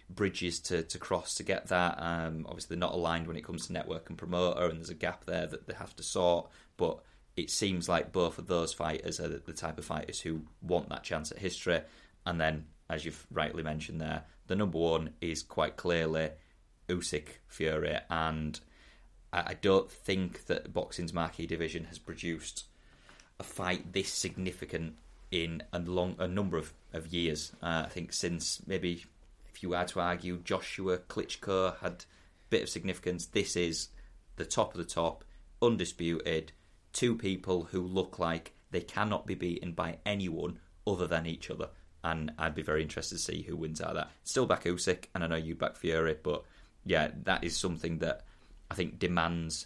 bridges 0.09 0.59
to, 0.61 0.83
to 0.83 0.97
cross 0.97 1.35
to 1.35 1.43
get 1.43 1.67
that. 1.67 1.97
Um, 1.99 2.45
obviously, 2.47 2.75
they're 2.75 2.87
not 2.87 2.93
aligned 2.93 3.27
when 3.27 3.35
it 3.35 3.43
comes 3.43 3.67
to 3.67 3.73
network 3.73 4.09
and 4.09 4.17
promoter, 4.17 4.65
and 4.65 4.77
there's 4.77 4.89
a 4.89 4.95
gap 4.95 5.25
there 5.25 5.47
that 5.47 5.67
they 5.67 5.73
have 5.73 5.95
to 5.97 6.03
sort. 6.03 6.49
But 6.77 6.99
it 7.35 7.49
seems 7.49 7.89
like 7.89 8.11
both 8.11 8.37
of 8.37 8.47
those 8.47 8.73
fighters 8.73 9.19
are 9.19 9.27
the, 9.27 9.41
the 9.45 9.53
type 9.53 9.77
of 9.77 9.85
fighters 9.85 10.21
who 10.21 10.41
want 10.61 10.89
that 10.89 11.03
chance 11.03 11.31
at 11.31 11.39
history. 11.39 11.81
And 12.25 12.39
then, 12.39 12.65
as 12.89 13.05
you've 13.05 13.25
rightly 13.31 13.63
mentioned 13.63 13.99
there, 13.99 14.23
the 14.47 14.55
number 14.55 14.77
one 14.77 15.11
is 15.21 15.43
quite 15.43 15.77
clearly 15.77 16.29
Usyk 16.87 17.27
Fury, 17.47 17.97
and 18.09 18.59
I, 19.33 19.55
don't 19.55 19.91
think 19.91 20.45
that 20.45 20.71
boxing's 20.71 21.13
marquee 21.13 21.47
division 21.47 21.85
has 21.85 21.99
produced 21.99 22.65
a 23.39 23.43
fight 23.43 23.91
this 23.91 24.11
significant 24.13 24.95
in 25.31 25.63
a 25.73 25.79
long 25.79 26.15
a 26.19 26.27
number 26.27 26.57
of, 26.57 26.73
of 26.93 27.07
years. 27.07 27.51
Uh, 27.61 27.83
I 27.85 27.89
think 27.89 28.13
since 28.13 28.61
maybe 28.65 29.03
if 29.53 29.63
you 29.63 29.73
had 29.73 29.89
to 29.89 29.99
argue 29.99 30.37
Joshua 30.37 30.99
Klitschko 30.99 31.77
had 31.79 31.91
a 31.91 32.49
bit 32.49 32.63
of 32.63 32.69
significance, 32.69 33.25
this 33.25 33.55
is 33.55 33.89
the 34.37 34.45
top 34.45 34.73
of 34.73 34.77
the 34.77 34.85
top, 34.85 35.23
undisputed, 35.61 36.51
two 36.93 37.15
people 37.15 37.65
who 37.71 37.81
look 37.81 38.19
like 38.19 38.53
they 38.71 38.81
cannot 38.81 39.25
be 39.25 39.35
beaten 39.35 39.73
by 39.73 39.97
anyone 40.05 40.59
other 40.87 41.07
than 41.07 41.25
each 41.25 41.49
other. 41.49 41.69
And 42.05 42.31
I'd 42.37 42.53
be 42.53 42.61
very 42.61 42.83
interested 42.83 43.15
to 43.15 43.21
see 43.21 43.41
who 43.41 43.57
wins 43.57 43.81
out 43.81 43.89
of 43.89 43.95
that. 43.95 44.11
Still 44.23 44.45
back 44.45 44.65
Usyk, 44.65 45.05
and 45.15 45.23
I 45.23 45.27
know 45.27 45.35
you'd 45.35 45.57
back 45.57 45.75
Fury, 45.75 46.15
but 46.21 46.43
yeah, 46.85 47.09
that 47.23 47.43
is 47.43 47.57
something 47.57 47.97
that 47.99 48.21
I 48.69 48.75
think 48.75 48.99
demands, 48.99 49.65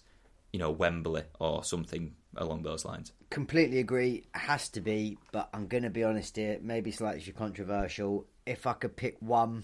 you 0.54 0.60
know, 0.60 0.72
Wembley 0.72 1.24
or 1.38 1.66
something 1.66 2.16
along 2.38 2.62
those 2.64 2.86
lines. 2.86 3.12
completely 3.30 3.80
agree 3.80 4.24
has 4.34 4.70
to 4.70 4.82
be 4.82 5.18
but 5.32 5.50
i'm 5.54 5.68
going 5.68 5.84
to 5.84 5.90
be 5.90 6.04
honest 6.04 6.36
here 6.36 6.60
maybe 6.62 6.92
slightly 6.92 7.32
controversial 7.32 8.26
if 8.46 8.68
i 8.68 8.74
could 8.74 8.96
pick 8.96 9.18
one 9.20 9.64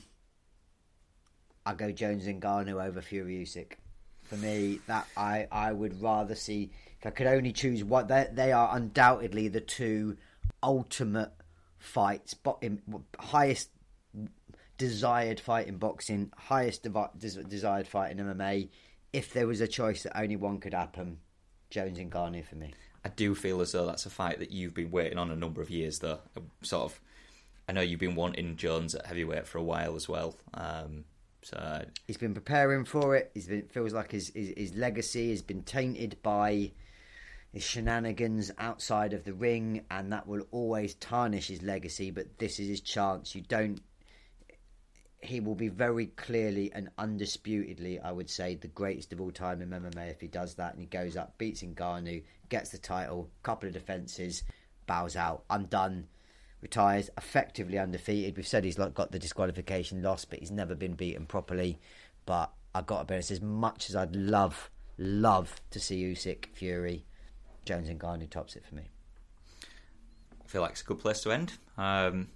i 1.65 1.73
go 1.73 1.91
jones 1.91 2.25
and 2.25 2.41
Ngannou 2.41 2.83
over 2.83 3.01
fury 3.01 3.43
Usyk. 3.43 3.73
for 4.23 4.37
me 4.37 4.79
that 4.87 5.07
i 5.15 5.47
i 5.51 5.71
would 5.71 6.01
rather 6.01 6.33
see 6.35 6.71
if 6.99 7.05
i 7.05 7.11
could 7.11 7.27
only 7.27 7.51
choose 7.51 7.83
what 7.83 8.07
they, 8.07 8.27
they 8.33 8.51
are 8.51 8.75
undoubtedly 8.75 9.47
the 9.47 9.61
two 9.61 10.17
ultimate 10.63 11.31
fights 11.85 12.33
but 12.33 12.57
in 12.61 12.81
highest 13.19 13.69
desired 14.77 15.39
fight 15.39 15.67
in 15.67 15.77
boxing 15.77 16.31
highest 16.37 16.83
des- 16.83 17.43
desired 17.43 17.87
fight 17.87 18.11
in 18.11 18.17
mma 18.17 18.67
if 19.13 19.33
there 19.33 19.47
was 19.47 19.61
a 19.61 19.67
choice 19.67 20.03
that 20.03 20.17
only 20.19 20.35
one 20.35 20.59
could 20.59 20.73
happen 20.73 21.17
jones 21.69 21.97
and 21.97 22.11
Ngannou 22.11 22.43
for 22.45 22.55
me 22.55 22.73
I 23.05 23.09
do 23.09 23.35
feel 23.35 23.61
as 23.61 23.71
though 23.71 23.85
that's 23.85 24.07
a 24.07 24.09
fight 24.09 24.39
that 24.39 24.49
you've 24.49 24.73
been 24.73 24.89
waiting 24.89 25.19
on 25.19 25.29
a 25.29 25.35
number 25.35 25.61
of 25.61 25.69
years, 25.69 25.99
though. 25.99 26.19
Sort 26.63 26.85
of, 26.85 26.99
I 27.69 27.71
know 27.71 27.81
you've 27.81 27.99
been 27.99 28.15
wanting 28.15 28.55
Jones 28.55 28.95
at 28.95 29.05
heavyweight 29.05 29.45
for 29.45 29.59
a 29.59 29.63
while 29.63 29.95
as 29.95 30.09
well. 30.09 30.35
Um, 30.55 31.05
so 31.43 31.85
He's 32.07 32.17
been 32.17 32.33
preparing 32.33 32.83
for 32.83 33.15
it. 33.15 33.29
He's 33.35 33.45
been 33.45 33.67
feels 33.67 33.93
like 33.93 34.11
his, 34.11 34.29
his 34.29 34.53
his 34.57 34.73
legacy 34.73 35.29
has 35.29 35.43
been 35.43 35.61
tainted 35.61 36.17
by 36.23 36.71
his 37.55 37.63
shenanigans 37.63 38.51
outside 38.57 39.13
of 39.13 39.23
the 39.23 39.33
ring, 39.33 39.85
and 39.89 40.11
that 40.11 40.27
will 40.27 40.45
always 40.51 40.93
tarnish 40.95 41.47
his 41.47 41.63
legacy. 41.63 42.11
But 42.11 42.37
this 42.37 42.59
is 42.59 42.67
his 42.67 42.81
chance. 42.81 43.33
You 43.33 43.43
don't. 43.47 43.81
He 45.21 45.39
will 45.39 45.55
be 45.55 45.69
very 45.69 46.07
clearly 46.07 46.69
and 46.73 46.89
undisputedly, 46.97 48.01
I 48.01 48.11
would 48.11 48.29
say, 48.29 48.55
the 48.55 48.67
greatest 48.67 49.13
of 49.13 49.21
all 49.21 49.31
time 49.31 49.61
in 49.61 49.69
MMA 49.69 50.11
if 50.11 50.19
he 50.19 50.27
does 50.27 50.55
that 50.55 50.73
and 50.73 50.81
he 50.81 50.85
goes 50.85 51.15
up, 51.15 51.37
beats 51.37 51.63
Ngannou, 51.63 52.23
gets 52.49 52.71
the 52.71 52.77
title, 52.77 53.29
couple 53.41 53.67
of 53.67 53.73
defences, 53.73 54.43
bows 54.85 55.15
out. 55.15 55.45
I'm 55.49 55.63
done 55.65 56.09
retires 56.61 57.09
effectively 57.17 57.79
undefeated. 57.79 58.35
We've 58.35 58.45
said 58.45 58.65
he's 58.65 58.75
got 58.75 59.13
the 59.13 59.17
disqualification 59.17 60.03
loss, 60.03 60.25
but 60.25 60.39
he's 60.39 60.51
never 60.51 60.75
been 60.75 60.95
beaten 60.95 61.25
properly. 61.25 61.79
But 62.25 62.51
I've 62.75 62.85
got 62.85 62.99
to 62.99 63.05
be 63.05 63.13
honest, 63.13 63.31
as 63.31 63.41
much 63.41 63.89
as 63.89 63.95
I'd 63.95 64.13
love, 64.13 64.69
love 64.97 65.55
to 65.71 65.79
see 65.79 66.03
Usyk 66.03 66.47
Fury, 66.47 67.05
Jones 67.65 67.89
and 67.89 67.99
Ngannou 67.99 68.29
tops 68.29 68.55
it 68.55 68.65
for 68.65 68.75
me. 68.75 68.83
I 70.43 70.47
feel 70.47 70.61
like 70.61 70.71
it's 70.71 70.81
a 70.81 70.85
good 70.85 70.99
place 70.99 71.21
to 71.21 71.31
end. 71.31 71.53
Um, 71.77 72.29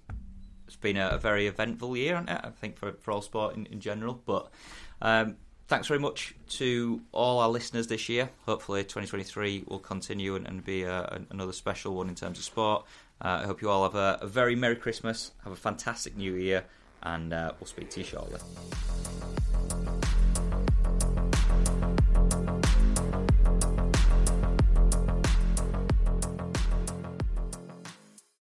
it's 0.66 0.76
been 0.76 0.96
a, 0.96 1.08
a 1.08 1.18
very 1.18 1.46
eventful 1.46 1.96
year, 1.96 2.14
hasn't 2.14 2.30
it? 2.30 2.40
I 2.44 2.50
think 2.50 2.76
for 2.76 2.92
for 2.92 3.12
all 3.12 3.22
sport 3.22 3.56
in, 3.56 3.66
in 3.66 3.80
general. 3.80 4.20
But 4.24 4.50
um, 5.00 5.36
thanks 5.68 5.86
very 5.86 6.00
much 6.00 6.34
to 6.48 7.00
all 7.12 7.38
our 7.38 7.48
listeners 7.48 7.86
this 7.86 8.08
year. 8.08 8.30
Hopefully, 8.46 8.82
2023 8.82 9.64
will 9.68 9.78
continue 9.78 10.34
and, 10.34 10.46
and 10.46 10.64
be 10.64 10.82
a, 10.82 11.22
another 11.30 11.52
special 11.52 11.94
one 11.94 12.08
in 12.08 12.14
terms 12.14 12.38
of 12.38 12.44
sport. 12.44 12.84
Uh, 13.22 13.40
I 13.42 13.46
hope 13.46 13.62
you 13.62 13.70
all 13.70 13.84
have 13.84 13.94
a, 13.94 14.18
a, 14.22 14.26
very 14.26 14.56
Merry 14.56 14.76
Christmas, 14.76 15.32
have 15.44 15.52
a 15.52 15.56
fantastic 15.56 16.16
New 16.16 16.34
Year, 16.34 16.64
and 17.02 17.32
uh, 17.32 17.52
we'll 17.60 17.68
speak 17.68 17.90
to 17.90 18.00
you 18.00 18.06
shortly. 18.06 18.40